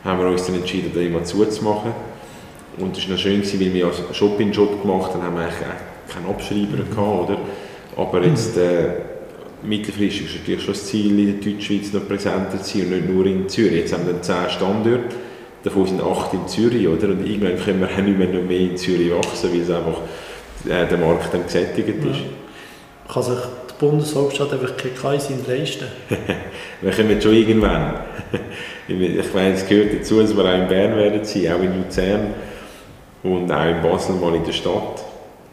haben 0.03 0.19
wir 0.19 0.27
uns 0.27 0.45
dann 0.45 0.55
entschieden, 0.55 0.91
da 0.93 0.99
immer 1.01 1.23
zuzumachen. 1.23 1.91
Und 2.79 2.97
es 2.97 3.07
war 3.07 3.15
noch 3.15 3.21
schön, 3.21 3.43
weil 3.43 3.73
wir 3.73 3.85
einen 3.85 4.13
Shop 4.13 4.39
in 4.39 4.51
Job 4.51 4.81
gemacht 4.81 5.13
haben, 5.13 5.23
haben 5.23 5.35
wir 5.35 5.43
eigentlich 5.43 5.59
keinen 6.13 6.27
Abschreiber 6.29 6.83
mhm. 6.83 6.95
gehabt, 6.95 7.29
oder? 7.29 7.39
Aber 7.95 8.23
jetzt, 8.23 8.57
äh, 8.57 8.89
mittelfristig 9.63 10.25
ist 10.27 10.39
natürlich 10.39 10.61
schon 10.61 10.73
das 10.73 10.85
Ziel, 10.85 11.19
in 11.19 11.41
der 11.41 11.51
Deutschschweiz 11.51 11.93
noch 11.93 12.07
präsenter 12.07 12.61
zu 12.61 12.77
sein 12.77 12.87
und 12.87 12.91
nicht 12.91 13.09
nur 13.09 13.25
in 13.25 13.49
Zürich. 13.49 13.79
Jetzt 13.79 13.93
haben 13.93 14.05
wir 14.05 14.13
dann 14.13 14.23
zehn 14.23 14.49
Standorte, 14.49 15.15
davon 15.67 15.85
sind 15.85 16.01
acht 16.01 16.33
in 16.33 16.47
Zürich, 16.47 16.87
oder? 16.87 17.09
Und 17.09 17.25
irgendwann 17.25 17.57
können 17.57 17.81
wir 17.81 17.87
auch 17.87 17.97
nicht 17.97 18.17
mehr, 18.17 18.27
noch 18.27 18.43
mehr 18.43 18.59
in 18.59 18.77
Zürich 18.77 19.11
wachsen, 19.11 19.51
weil 19.51 19.61
es 19.61 19.69
einfach 19.69 19.99
äh, 20.65 20.87
der 20.87 20.97
Markt 20.97 21.33
dann 21.33 21.43
gesättigt 21.43 21.89
ist. 21.89 22.05
Ja. 22.05 23.13
Kann 23.13 23.23
sich 23.23 23.37
die 23.69 23.85
Bundeshauptstadt 23.85 24.53
einfach 24.53 24.75
kein 24.77 24.95
Kaisin 24.95 25.39
leisten? 25.47 25.87
wir 26.81 26.91
kommen 26.91 27.21
schon 27.21 27.33
irgendwann. 27.33 28.01
ich 28.87 29.33
meine, 29.33 29.53
es 29.53 29.67
gehört 29.67 29.93
dazu, 29.93 30.21
dass 30.21 30.35
wir 30.35 30.43
auch 30.43 30.57
in 30.57 30.67
Bern 30.67 30.95
werden 30.95 31.23
sein, 31.23 31.51
auch 31.53 31.61
in 31.61 31.83
Luzern 31.83 32.33
und 33.23 33.51
auch 33.51 33.65
in 33.65 33.81
Basel 33.81 34.15
mal 34.15 34.35
in 34.35 34.43
der 34.43 34.53
Stadt. 34.53 35.03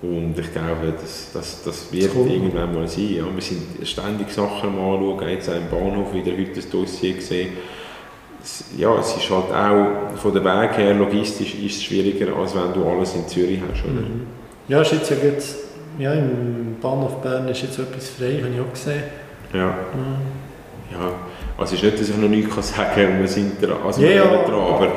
Und 0.03 0.39
ich 0.39 0.53
glaube, 0.53 0.93
das, 1.01 1.31
das, 1.33 1.63
das 1.65 1.91
wird 1.91 2.11
cool. 2.15 2.31
irgendwann 2.31 2.75
mal 2.75 2.87
sein. 2.87 3.15
Ja, 3.15 3.25
wir 3.35 3.41
sind 3.41 3.89
ständig 3.89 4.31
Sachen 4.31 4.71
am 4.71 4.79
anschauen, 4.79 5.29
jetzt 5.31 5.49
auch 5.49 5.55
im 5.55 5.71
Bahnhof 5.71 6.13
wieder 6.13 6.33
heute 6.33 6.57
das 6.57 6.69
Dossier 6.69 7.15
gesehen. 7.15 7.53
Ja, 8.77 8.99
es 8.99 9.17
ist 9.17 9.31
halt 9.31 9.51
auch 9.53 10.17
von 10.19 10.35
der 10.35 10.45
Weg 10.45 10.77
her 10.77 10.95
logistisch 10.95 11.55
ist 11.55 11.77
es 11.77 11.83
schwieriger, 11.85 12.37
als 12.37 12.55
wenn 12.55 12.73
du 12.75 12.87
alles 12.89 13.15
in 13.15 13.27
Zürich 13.27 13.61
hast. 13.61 13.85
Oder? 13.85 14.03
Mhm. 14.03 14.27
Ja, 14.69 14.83
ist 14.83 14.93
jetzt 14.93 15.11
ja, 15.11 15.17
jetzt, 15.23 15.57
ja, 15.99 16.13
im 16.13 16.77
Bahnhof 16.81 17.23
Bern 17.23 17.49
ist 17.49 17.63
jetzt 17.63 17.79
etwas 17.79 18.11
frei, 18.11 18.41
habe 18.43 18.53
ich 18.55 18.61
auch 18.61 18.73
gesehen. 18.73 19.03
Ja. 19.53 19.67
Mhm. 19.67 20.93
ja. 20.93 21.13
Also 21.57 21.75
es 21.75 21.83
ist 21.83 21.85
nicht, 21.85 22.01
dass 22.01 22.09
ich 22.09 22.17
noch 22.17 22.29
nichts 22.29 22.77
sagen 22.77 22.91
kann, 22.95 23.21
wir 23.21 23.29
sind 23.29 23.63
dran, 23.63 23.77
also 23.85 24.01
yeah, 24.01 24.25
wir 24.31 24.43
dran, 24.43 24.75
aber 24.75 24.89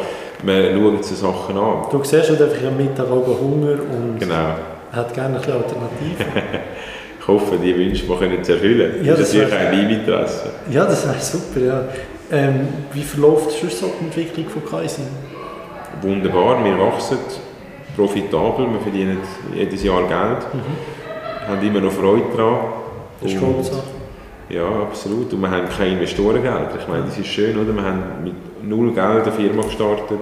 wir 0.44 0.72
schauen 0.74 1.04
so 1.04 1.16
Sachen 1.16 1.58
an. 1.58 1.86
Du 1.92 2.04
siehst 2.04 2.30
halt 2.30 2.42
einfach 2.42 2.68
am 2.68 2.78
Mittag 2.78 3.10
auch 3.10 3.40
Hunger 3.40 3.74
und 3.74 4.18
genau. 4.20 4.56
hat 4.92 5.14
gerne 5.14 5.36
ein 5.36 5.42
bisschen 5.42 5.54
Alternativen. 5.54 6.26
ich 7.20 7.28
hoffe, 7.28 7.58
die 7.64 7.76
Wünsche 7.76 8.08
wir 8.08 8.18
können 8.18 8.44
zu 8.44 8.54
erfüllen. 8.54 9.06
Ja, 9.06 9.14
das, 9.14 9.34
ist 9.34 9.36
natürlich 9.36 9.68
auch 9.68 9.74
in 9.74 9.90
Interesse. 9.90 10.50
Ja, 10.72 10.86
das 10.86 11.08
wäre 11.08 11.20
super, 11.20 11.60
ja. 11.60 11.84
Ähm, 12.32 12.68
wie 12.94 13.04
verläuft 13.04 13.52
sonst 13.52 13.80
so 13.80 13.92
die 14.00 14.06
Entwicklung 14.06 14.50
von 14.50 14.66
Kaizen? 14.66 15.08
Wunderbar, 16.02 16.64
wir 16.64 16.78
wachsen 16.78 17.18
profitabel, 17.96 18.68
wir 18.72 18.80
verdienen 18.82 19.20
jedes 19.56 19.84
Jahr 19.84 20.02
Geld, 20.02 20.54
mhm. 20.54 21.48
haben 21.48 21.66
immer 21.66 21.82
noch 21.82 21.92
Freude 21.92 22.26
daran. 22.36 22.60
Das 23.22 23.32
ist 23.32 23.42
und, 23.42 23.72
ja, 24.50 24.66
absolut. 24.82 25.34
Und 25.34 25.42
wir 25.42 25.50
haben 25.50 25.68
kein 25.70 25.94
Investorengeld. 25.94 26.70
Ich 26.80 26.88
meine, 26.88 27.06
das 27.06 27.18
ist 27.18 27.28
schön, 27.28 27.58
oder? 27.58 27.74
Wir 27.74 27.84
haben 27.84 28.04
mit 28.24 28.36
null 28.64 28.94
Geld 28.94 29.24
eine 29.24 29.32
Firma 29.32 29.64
gestartet, 29.64 30.20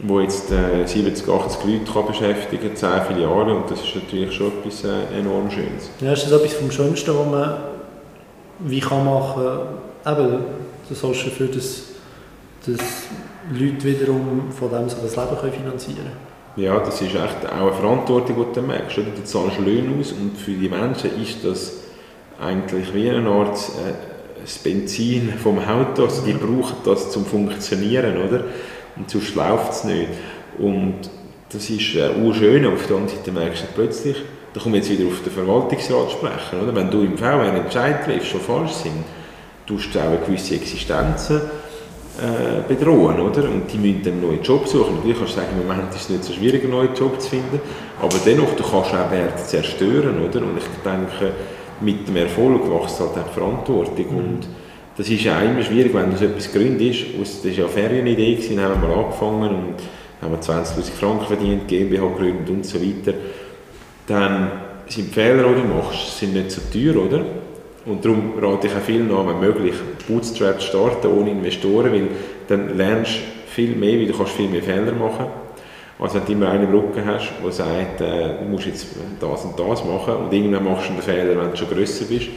die 0.00 0.14
jetzt 0.14 0.50
äh, 0.50 0.86
70, 0.86 1.28
80 1.28 1.64
Leute 1.64 1.92
kann 1.92 2.06
beschäftigen 2.06 2.68
kann, 2.68 2.76
10 2.76 2.90
Filialen. 3.02 3.56
Und 3.58 3.70
das 3.70 3.82
ist 3.82 3.94
natürlich 3.94 4.34
schon 4.34 4.48
etwas 4.48 4.84
äh, 4.84 5.18
enorm 5.18 5.50
Schönes. 5.50 5.90
Ja, 6.00 6.12
ist 6.12 6.24
das 6.24 6.32
etwas 6.32 6.54
vom 6.54 6.70
Schönsten, 6.70 7.16
was 7.16 7.26
man 7.26 7.56
wie 8.60 8.80
kann 8.80 9.04
machen 9.04 9.44
kann? 10.04 10.18
Eben, 10.18 10.38
das 10.88 11.02
hast 11.02 11.24
du 11.24 11.30
dafür, 11.30 11.48
dass, 11.48 11.82
Leute 13.50 13.84
wiederum 13.84 14.50
von 14.50 14.70
dem 14.70 14.88
so 14.88 14.96
das 15.02 15.16
Leben 15.16 15.52
finanzieren 15.52 15.96
können. 15.96 16.28
Ja, 16.56 16.78
das 16.80 17.00
ist 17.00 17.14
echt 17.14 17.46
auch 17.46 17.68
eine 17.68 17.72
Verantwortung, 17.72 18.36
die 18.36 18.60
du 18.60 18.66
merkst. 18.66 18.96
Du 18.96 19.24
zahlst 19.24 19.58
Löhne 19.58 20.00
aus 20.00 20.12
und 20.12 20.36
für 20.36 20.52
die 20.52 20.68
Menschen 20.68 21.22
ist 21.22 21.44
das 21.44 21.74
eigentlich 22.40 22.92
wie 22.92 23.08
eine 23.10 23.28
Art 23.28 23.56
äh, 23.56 24.42
das 24.42 24.58
Benzin 24.58 25.32
vom 25.42 25.58
Auto, 25.58 26.04
also 26.04 26.22
die 26.22 26.32
brauchen 26.32 26.76
das 26.84 27.10
zum 27.10 27.26
Funktionieren, 27.26 28.16
oder? 28.16 28.44
Und 28.96 29.10
sonst 29.10 29.34
läuft 29.34 29.72
es 29.72 29.84
nicht. 29.84 30.08
Und 30.58 30.94
das 31.52 31.70
ist 31.70 31.94
äh, 31.94 32.10
urschön, 32.22 32.66
auf 32.66 32.86
der 32.86 32.96
anderen 32.96 33.18
Seite 33.18 33.32
merkst 33.32 33.62
du 33.62 33.66
plötzlich, 33.74 34.16
da 34.54 34.60
kommen 34.60 34.74
wir 34.74 34.80
jetzt 34.80 34.90
wieder 34.90 35.08
auf 35.08 35.22
den 35.22 35.32
Verwaltungsrat 35.32 36.12
sprechen, 36.12 36.60
oder? 36.62 36.74
wenn 36.74 36.90
du 36.90 37.02
im 37.02 37.16
VR 37.16 37.40
einen 37.40 37.64
Entscheid 37.64 38.04
triffst, 38.04 38.28
schon 38.28 38.40
falsch 38.40 38.72
sind, 38.72 39.04
tust 39.68 39.94
du 39.94 39.98
auch 40.00 40.04
eine 40.04 40.18
gewisse 40.18 40.54
Existenzen 40.54 41.42
äh, 42.18 42.66
bedrohen, 42.66 43.20
oder? 43.20 43.44
Und 43.44 43.70
die 43.72 43.78
müssen 43.78 44.02
dann 44.02 44.14
einen 44.14 44.22
neuen 44.22 44.42
Job 44.42 44.66
suchen. 44.66 44.96
Natürlich 44.96 45.18
kannst 45.18 45.36
du 45.36 45.40
sagen, 45.40 45.52
im 45.60 45.68
Moment 45.68 45.94
ist 45.94 46.02
es 46.02 46.08
nicht 46.08 46.24
so 46.24 46.32
schwierig, 46.32 46.64
einen 46.64 46.72
neuen 46.72 46.94
Job 46.94 47.20
zu 47.20 47.30
finden, 47.30 47.60
aber 48.00 48.16
dennoch, 48.24 48.56
du 48.56 48.62
kannst 48.64 48.94
auch 48.94 49.10
Werte 49.10 49.44
zerstören, 49.44 50.26
oder? 50.26 50.40
Und 50.40 50.58
ich 50.58 50.64
denke, 50.84 51.34
mit 51.80 52.08
dem 52.08 52.16
Erfolg 52.16 52.62
wächst 52.64 52.98
halt 52.98 53.10
auch 53.10 53.28
die 53.28 53.34
Verantwortung. 53.34 54.06
Mhm. 54.10 54.18
Und 54.18 54.48
das 54.96 55.08
ist 55.08 55.22
ja 55.22 55.40
immer 55.40 55.62
schwierig, 55.62 55.94
wenn 55.94 56.10
du 56.10 56.16
so 56.16 56.24
etwas 56.24 56.52
gründest. 56.52 57.04
Das 57.20 57.44
war 57.44 57.50
ja 57.52 57.64
eine 57.64 57.72
Ferienidee, 57.72 58.34
gewesen, 58.34 58.60
haben 58.60 58.82
wir 58.82 58.88
mal 58.88 59.04
angefangen 59.04 59.50
und 59.50 59.74
haben 60.20 60.34
20'000 60.34 60.90
Franken 60.98 61.26
verdient, 61.26 61.68
GmbH 61.68 62.08
gegründet 62.08 62.50
und 62.50 62.66
so 62.66 62.80
weiter. 62.80 63.16
Dann 64.08 64.50
sind 64.88 65.10
die 65.10 65.14
Fehler, 65.14 65.44
die 65.44 65.60
du 65.60 65.68
machst, 65.68 66.18
sind 66.18 66.32
nicht 66.32 66.50
so 66.50 66.62
teuer, 66.72 66.96
oder? 66.96 67.24
Und 67.88 68.04
darum 68.04 68.34
rate 68.40 68.66
ich 68.66 68.74
auch 68.74 68.80
vielen 68.80 69.10
an, 69.10 69.28
wenn 69.28 69.40
möglich, 69.40 69.74
Bootstrap 70.06 70.60
starten 70.60 71.06
ohne 71.08 71.30
Investoren, 71.30 71.90
weil 71.90 72.08
dann 72.46 72.76
lernst 72.76 73.12
du 73.12 73.50
viel 73.50 73.74
mehr, 73.74 73.98
weil 73.98 74.06
du 74.06 74.16
kannst 74.16 74.32
viel 74.32 74.48
mehr 74.48 74.62
Fehler 74.62 74.92
machen. 74.92 75.26
Also 75.98 76.16
wenn 76.16 76.26
du 76.26 76.32
immer 76.32 76.50
einen 76.50 76.64
im 76.64 76.74
Rücken 76.74 77.04
hast, 77.06 77.32
der 77.42 77.50
sagt, 77.50 78.00
äh, 78.02 78.38
du 78.40 78.44
musst 78.50 78.66
jetzt 78.66 78.86
das 79.18 79.44
und 79.44 79.58
das 79.58 79.84
machen 79.84 80.16
und 80.16 80.32
irgendwann 80.32 80.64
machst 80.64 80.90
du 80.90 80.92
den 80.92 81.02
Fehler, 81.02 81.40
wenn 81.40 81.50
du 81.50 81.56
schon 81.56 81.70
grösser 81.70 82.04
bist. 82.04 82.28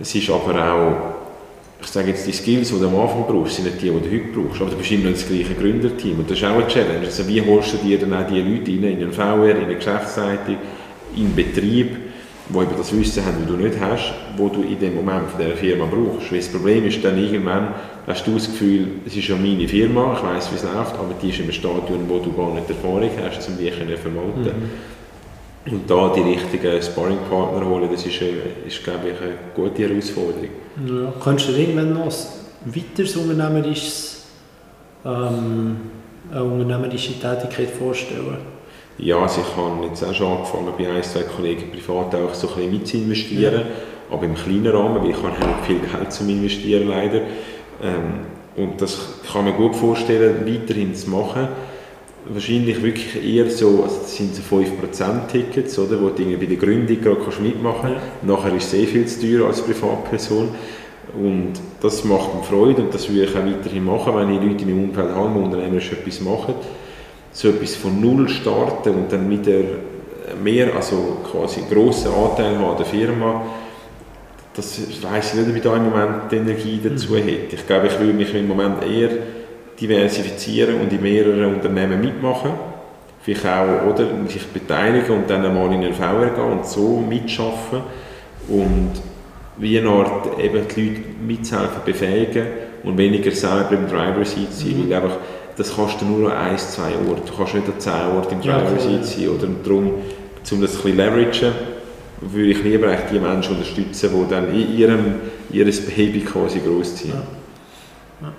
Es 0.00 0.14
ist 0.14 0.30
aber 0.30 0.72
auch, 0.72 1.82
ich 1.82 1.86
sage 1.86 2.08
jetzt, 2.08 2.26
die 2.26 2.32
Skills, 2.32 2.70
die 2.70 2.78
du 2.80 2.88
am 2.88 2.98
Anfang 2.98 3.26
brauchst, 3.28 3.56
sind 3.56 3.66
nicht 3.66 3.82
die, 3.82 3.90
die 3.90 4.08
du 4.08 4.10
heute 4.10 4.40
brauchst, 4.48 4.60
aber 4.62 4.70
du 4.70 4.76
bist 4.76 4.90
immer 4.90 5.10
das 5.10 5.28
gleiche 5.28 5.54
Gründerteam 5.54 6.18
und 6.18 6.30
das 6.30 6.38
ist 6.38 6.44
auch 6.44 6.54
eine 6.54 6.66
Challenge. 6.66 7.04
Also 7.04 7.28
wie 7.28 7.42
holst 7.42 7.74
du 7.74 7.76
dir 7.76 7.98
dann 7.98 8.14
auch 8.14 8.26
die 8.26 8.40
Leute 8.40 8.70
rein, 8.72 8.92
in 8.94 9.00
den 9.00 9.12
VR, 9.12 9.50
in 9.50 9.64
eine 9.64 9.76
Geschäftsleitung, 9.76 10.56
in 11.14 11.34
Betrieb, 11.36 12.09
die 12.52 12.58
eben 12.58 12.76
das 12.76 12.96
Wissen 12.96 13.24
haben, 13.24 13.36
das 13.40 13.48
du 13.48 13.56
nicht 13.56 13.80
hast, 13.80 14.12
wo 14.36 14.48
du 14.48 14.62
in 14.62 14.78
dem 14.78 14.94
Moment 14.94 15.30
von 15.30 15.40
dieser 15.40 15.56
Firma 15.56 15.86
brauchst. 15.86 16.32
Weil 16.32 16.38
das 16.38 16.48
Problem 16.48 16.84
ist 16.86 17.04
dann 17.04 17.18
irgendwann, 17.18 17.74
hast 18.06 18.26
du 18.26 18.34
das 18.34 18.46
Gefühl, 18.46 18.86
es 19.06 19.16
ist 19.16 19.28
ja 19.28 19.36
meine 19.36 19.68
Firma, 19.68 20.14
ich 20.16 20.22
weiß, 20.22 20.50
wie 20.52 20.56
es 20.56 20.62
läuft, 20.62 20.94
aber 20.94 21.14
die 21.20 21.28
ist 21.28 21.38
in 21.38 21.44
einem 21.44 21.52
Stadion, 21.52 22.08
wo 22.08 22.18
du 22.18 22.32
gar 22.32 22.52
nicht 22.54 22.68
Erfahrung 22.68 23.10
hast, 23.24 23.48
um 23.48 23.56
die 23.56 23.70
zu 23.70 23.96
verwalten. 23.96 24.42
Mhm. 24.42 25.72
Und 25.72 25.90
da 25.90 26.12
die 26.14 26.22
richtigen 26.22 26.82
Sparringpartner 26.82 27.66
holen, 27.66 27.88
das 27.92 28.06
ist, 28.06 28.20
ist, 28.66 28.82
glaube 28.82 29.10
ich, 29.10 29.20
eine 29.20 29.34
gute 29.54 29.88
Herausforderung. 29.88 30.48
Ja. 30.86 31.12
Kannst 31.22 31.48
du 31.48 31.52
dir 31.52 31.60
irgendwann 31.60 31.92
noch 31.92 32.06
ein 32.06 32.74
weiteres 32.74 33.16
unternehmerisches, 33.16 34.24
ähm, 35.04 35.76
eine 36.30 36.44
unternehmerische 36.44 37.20
Tätigkeit 37.20 37.70
vorstellen? 37.70 38.38
Ja, 39.02 39.18
also 39.18 39.40
ich 39.40 39.56
habe 39.56 39.86
jetzt 39.86 40.04
auch 40.04 40.12
schon 40.12 40.30
angefangen, 40.30 40.72
bei 40.76 40.90
ein, 40.90 41.02
zwei 41.02 41.22
Kollegen 41.22 41.70
privat 41.70 42.14
auch 42.14 42.34
so 42.34 42.48
ein 42.48 42.54
bisschen 42.54 42.72
mit 42.72 42.86
zu 42.86 42.96
investieren, 42.98 43.54
ja. 43.54 44.14
aber 44.14 44.24
im 44.24 44.34
kleinen 44.34 44.66
Rahmen, 44.66 45.02
weil 45.02 45.10
ich 45.10 45.16
habe 45.16 45.28
nicht 45.28 45.66
viel 45.66 45.78
Geld 45.78 46.12
zum 46.12 46.28
Investieren 46.28 46.88
leider. 46.88 47.22
Ähm, 47.82 48.26
und 48.56 48.80
das 48.82 48.98
kann 49.32 49.46
man 49.46 49.56
gut 49.56 49.74
vorstellen, 49.74 50.46
weiterhin 50.46 50.94
zu 50.94 51.08
machen. 51.08 51.48
Wahrscheinlich 52.26 52.82
wirklich 52.82 53.24
eher 53.24 53.50
so, 53.50 53.82
also 53.82 54.00
das 54.02 54.14
sind 54.14 54.34
so 54.34 54.42
5%-Tickets, 54.42 55.78
oder, 55.78 55.98
wo 56.02 56.10
du 56.10 56.36
bei 56.36 56.44
der 56.44 56.58
Gründung 56.58 57.00
gerade 57.00 57.20
kannst 57.22 57.40
mitmachen 57.40 57.94
kannst. 57.94 58.22
Nachher 58.22 58.54
ist 58.54 58.64
es 58.64 58.70
sehr 58.72 58.86
viel 58.86 59.06
zu 59.06 59.20
teuer 59.22 59.46
als 59.46 59.62
Privatperson. 59.62 60.48
Und 61.14 61.52
das 61.80 62.04
macht 62.04 62.34
mir 62.34 62.42
Freude 62.42 62.82
und 62.82 62.92
das 62.92 63.08
würde 63.08 63.24
ich 63.24 63.30
auch 63.30 63.46
weiterhin 63.46 63.84
machen, 63.84 64.14
wenn 64.14 64.30
ich 64.34 64.42
Leute 64.42 64.62
in 64.64 64.76
meinem 64.76 64.90
Umfeld 64.90 65.10
habe, 65.10 65.30
die 65.34 65.44
unternehmerisch 65.44 65.92
etwas 65.92 66.20
machen 66.20 66.54
so 67.32 67.48
etwas 67.48 67.76
von 67.76 68.00
Null 68.00 68.28
starten 68.28 68.90
und 68.90 69.12
dann 69.12 69.28
mit 69.28 69.46
der 69.46 69.62
mehr, 70.42 70.74
also 70.74 71.18
quasi 71.30 71.62
grossen 71.70 72.12
Anteil 72.12 72.56
haben 72.56 72.64
an 72.64 72.76
der 72.76 72.86
Firma, 72.86 73.42
das 74.54 74.80
weiß 75.02 75.34
ich 75.34 75.40
nicht, 75.40 75.50
ob 75.50 75.56
ich 75.56 75.62
da 75.62 75.76
im 75.76 75.84
Moment 75.84 76.30
die 76.30 76.36
Energie 76.36 76.80
dazu 76.82 77.12
mhm. 77.12 77.18
hätte. 77.18 77.56
Ich 77.56 77.66
glaube, 77.66 77.86
ich 77.86 77.98
würde 77.98 78.12
mich 78.12 78.34
im 78.34 78.48
Moment 78.48 78.82
eher 78.84 79.10
diversifizieren 79.80 80.80
und 80.80 80.92
in 80.92 81.02
mehreren 81.02 81.54
Unternehmen 81.54 82.00
mitmachen. 82.00 82.50
Vielleicht 83.22 83.46
auch, 83.46 83.86
oder, 83.86 84.06
sich 84.28 84.46
beteiligen 84.48 85.14
und 85.14 85.30
dann 85.30 85.44
einmal 85.44 85.72
in 85.72 85.82
den 85.82 85.94
VR 85.94 86.30
gehen 86.30 86.44
und 86.44 86.66
so 86.66 86.98
mitschaffen 87.06 87.80
und 88.48 88.92
wie 89.58 89.78
eine 89.78 89.90
Art 89.90 90.38
eben 90.38 90.62
die 90.74 90.88
Leute 90.88 91.00
mitzuhelfen, 91.26 91.82
befähigen 91.84 92.46
und 92.82 92.96
weniger 92.96 93.30
selber 93.30 93.72
im 93.72 93.86
Driver-Seat 93.86 94.52
sein, 94.52 94.86
mhm. 94.86 94.90
weil 94.90 94.96
einfach 94.96 95.16
das 95.60 95.76
kannst 95.76 96.00
du 96.00 96.06
nur 96.06 96.32
an 96.32 96.52
ein, 96.52 96.58
zwei 96.58 96.94
Orten. 97.06 97.26
Du 97.26 97.36
kannst 97.36 97.54
nicht 97.54 97.68
an 97.68 97.78
zehn 97.78 98.16
Orten 98.16 98.34
im 98.34 98.40
Driver 98.40 98.72
ja, 98.72 99.02
sein. 99.02 99.28
Oder 99.28 99.46
darum, 99.62 99.88
um 99.88 99.92
das 100.40 100.52
ein 100.52 100.60
bisschen 100.60 100.96
leveragen, 100.96 101.52
würde 102.22 102.50
ich 102.50 102.64
lieber 102.64 102.96
die 103.12 103.18
Menschen 103.18 103.56
unterstützen, 103.56 104.10
die 104.10 104.30
dann 104.30 104.54
in 104.54 104.78
ihrem 104.78 105.14
ihres 105.50 105.84
Baby 105.84 106.20
quasi 106.20 106.60
großziehen. 106.60 107.12
Ja. 108.22 108.32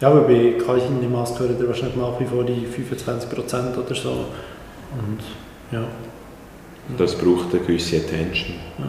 ja. 0.00 0.08
aber 0.08 0.20
bei 0.20 0.54
Kalchen 0.64 1.02
im 1.02 1.10
Mask 1.10 1.36
gehört 1.36 1.66
wahrscheinlich 1.66 1.96
nach 1.96 2.20
wie 2.20 2.26
vor 2.26 2.44
die 2.44 2.64
25% 2.64 3.76
oder 3.76 3.94
so. 3.96 4.10
Und 4.10 5.18
ja. 5.72 5.82
Das 6.96 7.16
braucht 7.16 7.52
eine 7.52 7.64
gewisse 7.64 7.96
Attention. 7.96 8.54
Ja. 8.78 8.84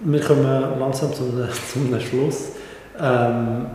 Wir 0.00 0.20
kommen 0.20 0.78
langsam 0.78 1.12
zum, 1.12 1.46
zum 1.72 2.00
Schluss. 2.00 2.52
Ähm, 2.98 3.66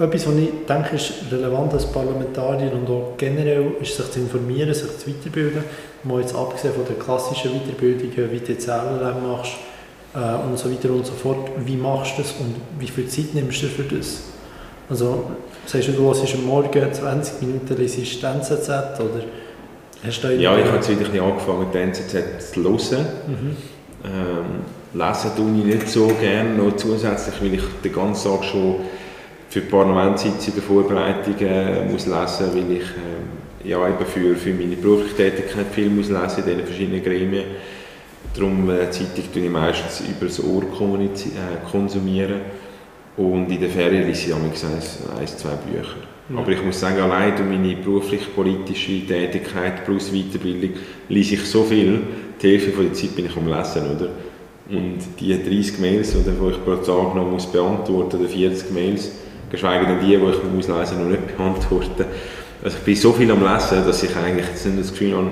etwas, 0.00 0.26
was 0.26 0.34
ich 0.34 0.50
denke, 0.68 0.96
ist 0.96 1.12
relevant 1.30 1.72
als 1.72 1.86
Parlamentarier 1.86 2.72
und 2.72 2.88
auch 2.88 3.14
generell, 3.16 3.72
ist 3.80 3.96
sich 3.96 4.10
zu 4.10 4.20
informieren, 4.20 4.72
sich 4.72 4.98
zu 4.98 5.08
weiterbilden. 5.08 5.64
Mal 6.04 6.20
jetzt 6.20 6.34
abgesehen 6.34 6.74
von 6.74 6.84
den 6.84 6.98
klassischen 6.98 7.52
Weiterbildungen, 7.52 8.32
wie 8.32 8.38
du 8.38 8.52
jetzt 8.52 8.66
LLM 8.66 9.26
machst 9.26 9.52
äh, 10.14 10.48
und 10.48 10.58
so 10.58 10.70
weiter 10.70 10.90
und 10.90 11.06
so 11.06 11.12
fort. 11.12 11.50
Wie 11.64 11.76
machst 11.76 12.18
du 12.18 12.22
das 12.22 12.32
und 12.32 12.56
wie 12.78 12.88
viel 12.88 13.06
Zeit 13.08 13.34
nimmst 13.34 13.62
du 13.62 13.66
für 13.66 13.82
das? 13.82 14.22
Also, 14.88 15.30
sagst 15.66 15.88
du, 15.88 15.92
du 15.92 16.06
hörst 16.06 16.34
am 16.34 16.46
Morgen 16.46 16.92
20 16.92 17.42
Minuten 17.42 17.76
liest 17.76 18.22
du 18.22 18.26
NZZ 18.26 18.68
oder 18.68 19.22
hast 20.04 20.20
du 20.22 20.34
Ja, 20.34 20.58
ich 20.58 20.64
habe 20.64 20.76
jetzt 20.76 20.88
wieder 20.88 21.22
angefangen, 21.22 21.66
die 21.72 21.78
NZZ 21.78 22.52
zu 22.52 22.62
hören. 22.62 23.06
Mhm. 23.28 23.56
Ähm, 24.02 24.98
lesen 24.98 25.30
tue 25.36 25.58
ich 25.58 25.76
nicht 25.76 25.88
so 25.88 26.08
gerne, 26.20 26.54
noch 26.54 26.74
zusätzlich, 26.76 27.34
weil 27.40 27.54
ich 27.54 27.62
den 27.84 27.92
ganzen 27.92 28.30
Tag 28.30 28.44
schon 28.44 28.76
für 29.50 29.60
die 29.60 29.66
Parlamentssitzungen 29.66 30.62
Vorbereitungen 30.62 31.90
muss 31.90 32.06
lesen, 32.06 32.54
weil 32.54 32.76
ich 32.76 32.84
äh, 32.84 33.68
ja, 33.68 33.86
eben 33.86 34.06
für, 34.06 34.36
für 34.36 34.54
meine 34.54 34.76
berufliche 34.76 35.16
Tätigkeit 35.16 35.66
viel 35.72 35.90
muss 35.90 36.08
lesen 36.08 36.38
in 36.38 36.44
diesen 36.44 36.66
verschiedenen 36.66 37.02
Gremien. 37.02 37.44
Darum 38.32 38.70
äh, 38.70 38.88
Zeitung 38.92 39.24
tue 39.32 39.42
ich 39.42 39.50
meistens 39.50 40.08
über 40.08 40.26
das 40.26 40.42
Ohr 40.42 40.62
äh, 40.62 41.70
konsumieren 41.70 42.40
und 43.16 43.50
in 43.50 43.60
der 43.60 43.70
Ferien 43.70 44.06
lese 44.06 44.28
ich 44.28 44.34
eins, 44.34 45.36
zwei 45.36 45.56
Bücher. 45.56 45.96
Ja. 46.28 46.38
Aber 46.38 46.52
ich 46.52 46.64
muss 46.64 46.78
sagen, 46.78 47.00
allein 47.00 47.34
durch 47.34 47.48
meine 47.48 47.74
beruflich-politische 47.74 49.04
Tätigkeit 49.04 49.84
plus 49.84 50.12
Weiterbildung 50.12 50.74
lese 51.08 51.34
ich 51.34 51.44
so 51.44 51.64
viel, 51.64 52.02
die 52.40 52.52
Hälfte 52.52 52.70
von 52.70 52.84
der 52.84 52.94
Zeit 52.94 53.16
bin 53.16 53.26
ich 53.26 53.36
am 53.36 53.48
Lesen, 53.48 53.96
oder? 53.96 54.10
Und 54.70 54.98
die 55.18 55.36
30 55.36 55.80
Mails, 55.80 56.12
die 56.12 56.18
ich 56.20 56.64
pro 56.64 56.76
Tag 56.76 57.16
noch 57.16 57.28
muss 57.28 57.50
beantworten 57.50 58.18
oder 58.20 58.28
40 58.28 58.70
Mails, 58.70 59.10
geschweige 59.50 59.86
denn 59.86 60.00
die, 60.00 60.06
die 60.06 60.14
ich 60.14 60.68
auslesen 60.68 61.02
noch 61.02 61.10
nicht 61.10 61.36
beantworten. 61.36 62.04
Also 62.62 62.76
ich 62.76 62.84
bin 62.84 62.96
so 62.96 63.12
viel 63.12 63.30
am 63.30 63.42
Lesen, 63.42 63.84
dass 63.86 64.02
ich 64.02 64.14
eigentlich 64.16 64.46
jetzt 64.46 64.66
nicht 64.66 64.78
das 64.78 64.90
Gefühl 64.90 65.16
habe, 65.16 65.30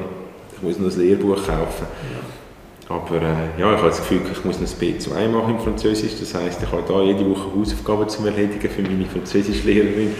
ich 0.57 0.63
muss 0.63 0.79
noch 0.79 0.91
ein 0.91 1.01
Lehrbuch 1.01 1.37
kaufen. 1.37 1.87
Ja. 1.87 2.95
Aber 2.95 3.17
äh, 3.17 3.61
ja, 3.61 3.73
ich 3.75 3.79
habe 3.79 3.89
das 3.89 3.99
Gefühl, 3.99 4.21
ich 4.33 4.45
muss 4.45 4.59
noch 4.61 4.67
ein 4.67 4.99
B2 4.99 5.29
machen 5.29 5.55
im 5.57 5.61
Französisch. 5.61 6.13
Das 6.19 6.35
heisst, 6.35 6.63
ich 6.63 6.73
habe 6.73 6.83
da 6.89 7.03
jede 7.03 7.29
Woche 7.29 7.55
Hausaufgaben 7.55 8.09
zu 8.09 8.25
erledigen 8.27 8.71
für 8.71 8.83
meine 8.83 9.05
Französischlehrerin. 9.05 10.15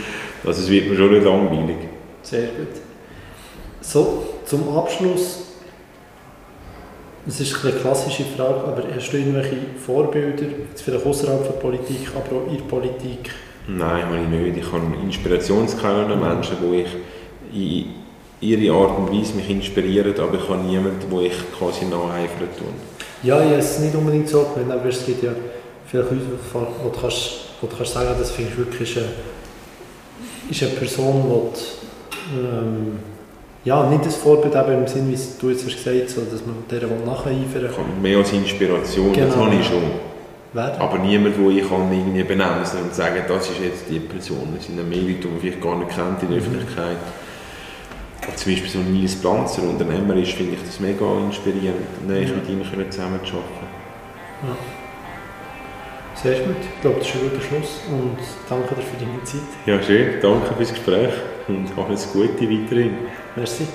Also 0.45 0.63
es 0.63 0.71
wird 0.71 0.91
mir 0.91 0.97
schon 0.97 1.13
nicht 1.13 1.25
langweilig. 1.25 1.77
Sehr 2.23 2.49
gut. 2.49 2.77
So, 3.81 4.23
zum 4.45 4.77
Abschluss. 4.77 5.45
Es 7.27 7.41
ist 7.41 7.65
eine 7.65 7.75
klassische 7.75 8.25
Frage, 8.25 8.65
aber 8.65 8.83
hast 8.95 9.11
du 9.11 9.17
irgendwelche 9.17 9.57
Vorbilder, 9.85 10.45
jetzt 10.71 10.83
vielleicht 10.83 11.05
außerhalb 11.05 11.43
der 11.43 11.53
Politik, 11.53 12.09
aber 12.15 12.37
auch 12.37 12.51
in 12.51 12.57
der 12.57 12.65
Politik, 12.65 13.31
Nein, 13.69 14.05
habe 14.07 14.17
ich 14.17 14.29
nicht. 14.29 14.67
Ich 14.67 14.73
habe 14.73 14.83
Inspirationsquellen, 15.05 16.19
Menschen, 16.19 16.57
die 16.63 16.81
ich 16.81 17.87
in 18.41 18.63
ihre 18.63 18.75
Art 18.75 18.99
und 18.99 19.13
Weise 19.13 19.35
mich 19.35 19.51
inspirieren, 19.51 20.15
aber 20.19 20.39
ich 20.39 20.49
habe 20.49 20.63
niemanden, 20.63 21.11
wo 21.11 21.21
ich 21.21 21.35
quasi 21.59 21.85
nacheifern 21.85 22.49
tue. 22.57 22.69
Ja, 23.23 23.41
habe 23.41 23.55
es 23.55 23.79
nicht 23.81 23.95
unbedingt 23.95 24.29
so 24.29 24.47
gemeint, 24.55 24.73
aber 24.73 24.89
es 24.89 25.05
gibt 25.05 25.23
ja 25.23 25.31
vielleicht 25.87 26.11
Leute, 26.11 26.25
wo 26.53 26.89
du, 26.89 27.01
kannst, 27.01 27.31
wo 27.61 27.67
du 27.67 27.77
kannst 27.77 27.93
sagen, 27.93 28.09
das 28.19 28.31
finde 28.31 28.53
ich 28.53 28.59
wirklich 28.59 28.97
eine, 28.97 29.09
ist 30.51 30.63
eine 30.63 30.73
Person, 30.73 31.25
die 31.55 32.39
ähm, 32.39 32.99
ja, 33.65 33.89
nicht 33.91 34.07
das 34.07 34.17
Vorbild 34.17 34.55
eben 34.55 34.83
im 34.83 34.87
Sinne, 34.87 35.13
wie 35.13 35.19
du 35.41 35.51
jetzt 35.51 35.67
hast 35.67 35.77
gesagt 35.77 35.97
hast, 36.05 36.17
dass 36.17 36.47
man 36.47 36.57
der 36.71 36.89
nacheifern 37.05 37.75
kann. 37.75 38.03
Mehr 38.03 38.19
als 38.19 38.33
Inspiration, 38.33 39.13
genau. 39.13 39.27
das 39.27 39.37
habe 39.37 39.55
ich 39.55 39.67
schon. 39.67 39.83
Werden. 40.53 40.81
Aber 40.81 40.99
niemand, 40.99 41.39
wo 41.39 41.51
ich 41.51 41.69
kann 41.69 41.93
irgendwie 41.93 42.23
benennen 42.23 42.63
kann 42.63 42.83
und 42.83 42.95
sagen, 42.95 43.23
das 43.27 43.51
ist 43.51 43.61
jetzt 43.61 43.85
die 43.91 44.01
Person. 44.01 44.55
Es 44.59 44.67
sind 44.67 44.77
mehr 44.77 44.99
Leute, 44.99 45.21
die 45.21 45.29
man 45.29 45.41
vielleicht 45.41 45.61
gar 45.61 45.77
nicht 45.77 45.91
kennt 45.91 46.23
in 46.23 46.31
der 46.31 46.41
mhm. 46.41 46.47
Öffentlichkeit. 46.47 46.99
Zum 48.37 48.53
Beispiel 48.53 48.71
so 48.71 48.79
ein 48.81 48.93
Nils 48.93 49.17
Planzer, 49.17 49.63
Unternehmer 49.63 50.15
ist, 50.17 50.33
finde 50.33 50.55
ich 50.55 50.63
das 50.63 50.81
mega 50.81 51.07
inspirierend, 51.27 52.07
näher 52.07 52.29
ja. 52.29 52.35
mit 52.35 52.49
ihm 52.49 52.63
zusammen 52.91 53.21
zu 53.25 53.37
arbeiten. 53.37 53.69
Ja. 54.43 54.57
Sehr 56.15 56.41
gut. 56.41 56.57
Ich 56.61 56.81
glaube, 56.81 56.99
das 56.99 57.09
ist 57.09 57.15
ein 57.15 57.31
guter 57.31 57.41
Schluss 57.41 57.81
und 57.91 58.19
danke 58.49 58.75
dir 58.75 58.83
für 58.83 59.05
deine 59.05 59.23
Zeit. 59.25 59.41
Ja, 59.67 59.81
schön. 59.81 60.21
Danke 60.21 60.55
fürs 60.57 60.71
Gespräch 60.71 61.13
und 61.47 61.69
alles 61.77 62.13
Gute 62.13 62.43
weiterhin. 62.43 62.99
Merci. 63.37 63.69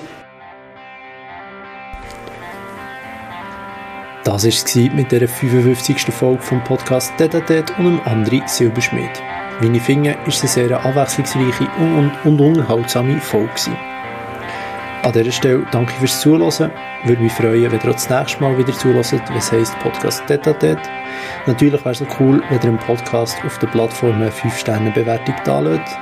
Das 4.24 4.44
war 4.44 4.50
es 4.50 4.94
mit 4.94 5.12
der 5.12 5.28
55. 5.28 6.04
Folge 6.04 6.42
vom 6.42 6.64
Podcast 6.64 7.12
Dedadet 7.20 7.78
und 7.78 8.00
einem 8.08 8.24
André 8.24 8.48
Silberschmidt. 8.48 9.22
Wie 9.60 9.76
ich 9.76 9.84
finde, 9.84 10.16
ist 10.26 10.40
eine 10.42 10.50
sehr 10.50 10.86
abwechslungsreiche 10.86 11.68
und, 11.78 12.14
und 12.24 12.40
unterhaltsame 12.40 13.20
Folge. 13.20 13.50
An 15.04 15.12
dieser 15.12 15.34
Stelle 15.34 15.68
danke 15.72 15.92
fürs 15.96 16.22
Zuhören. 16.22 16.72
Würde 17.04 17.22
mich 17.22 17.34
freuen, 17.34 17.70
wenn 17.70 17.80
ihr 17.82 17.90
auch 17.90 17.94
das 17.94 18.10
nächste 18.10 18.42
Mal 18.42 18.58
wieder 18.58 18.72
zuhört, 18.72 19.06
was 19.34 19.52
heisst 19.52 19.78
Podcast 19.80 20.24
Detatet. 20.30 20.80
Natürlich 21.46 21.84
wäre 21.84 21.92
es 21.92 22.02
auch 22.02 22.20
cool, 22.22 22.42
wenn 22.50 22.62
ihr 22.62 22.70
im 22.70 22.78
Podcast 22.78 23.36
auf 23.46 23.60
der 23.60 23.68
Plattform 23.68 24.14
eine 24.14 24.30
5-Sterne-Bewertung 24.30 25.36
da 25.44 25.60
lasst, 25.60 25.98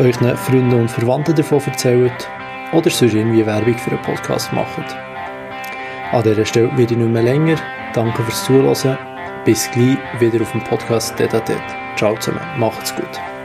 euren 0.00 0.36
Freunden 0.36 0.80
und 0.80 0.90
Verwandten 0.90 1.36
davon 1.36 1.62
erzählt 1.64 2.28
oder 2.72 2.90
sonst 2.90 3.14
irgendwie 3.14 3.46
Werbung 3.46 3.78
für 3.78 3.92
einen 3.92 4.02
Podcast 4.02 4.52
macht. 4.52 5.07
An 6.10 6.22
dieser 6.22 6.46
Stelle 6.46 6.70
werde 6.70 6.94
ich 6.94 6.98
nicht 6.98 7.10
mehr 7.10 7.22
länger. 7.22 7.56
Danke 7.92 8.22
fürs 8.22 8.44
Zuhören. 8.44 8.98
Bis 9.44 9.70
gleich 9.70 9.98
wieder 10.20 10.40
auf 10.42 10.52
dem 10.52 10.64
Podcast 10.64 11.18
Detatet. 11.18 11.60
Ciao 11.96 12.16
zusammen. 12.16 12.40
Macht's 12.58 12.94
gut. 12.94 13.37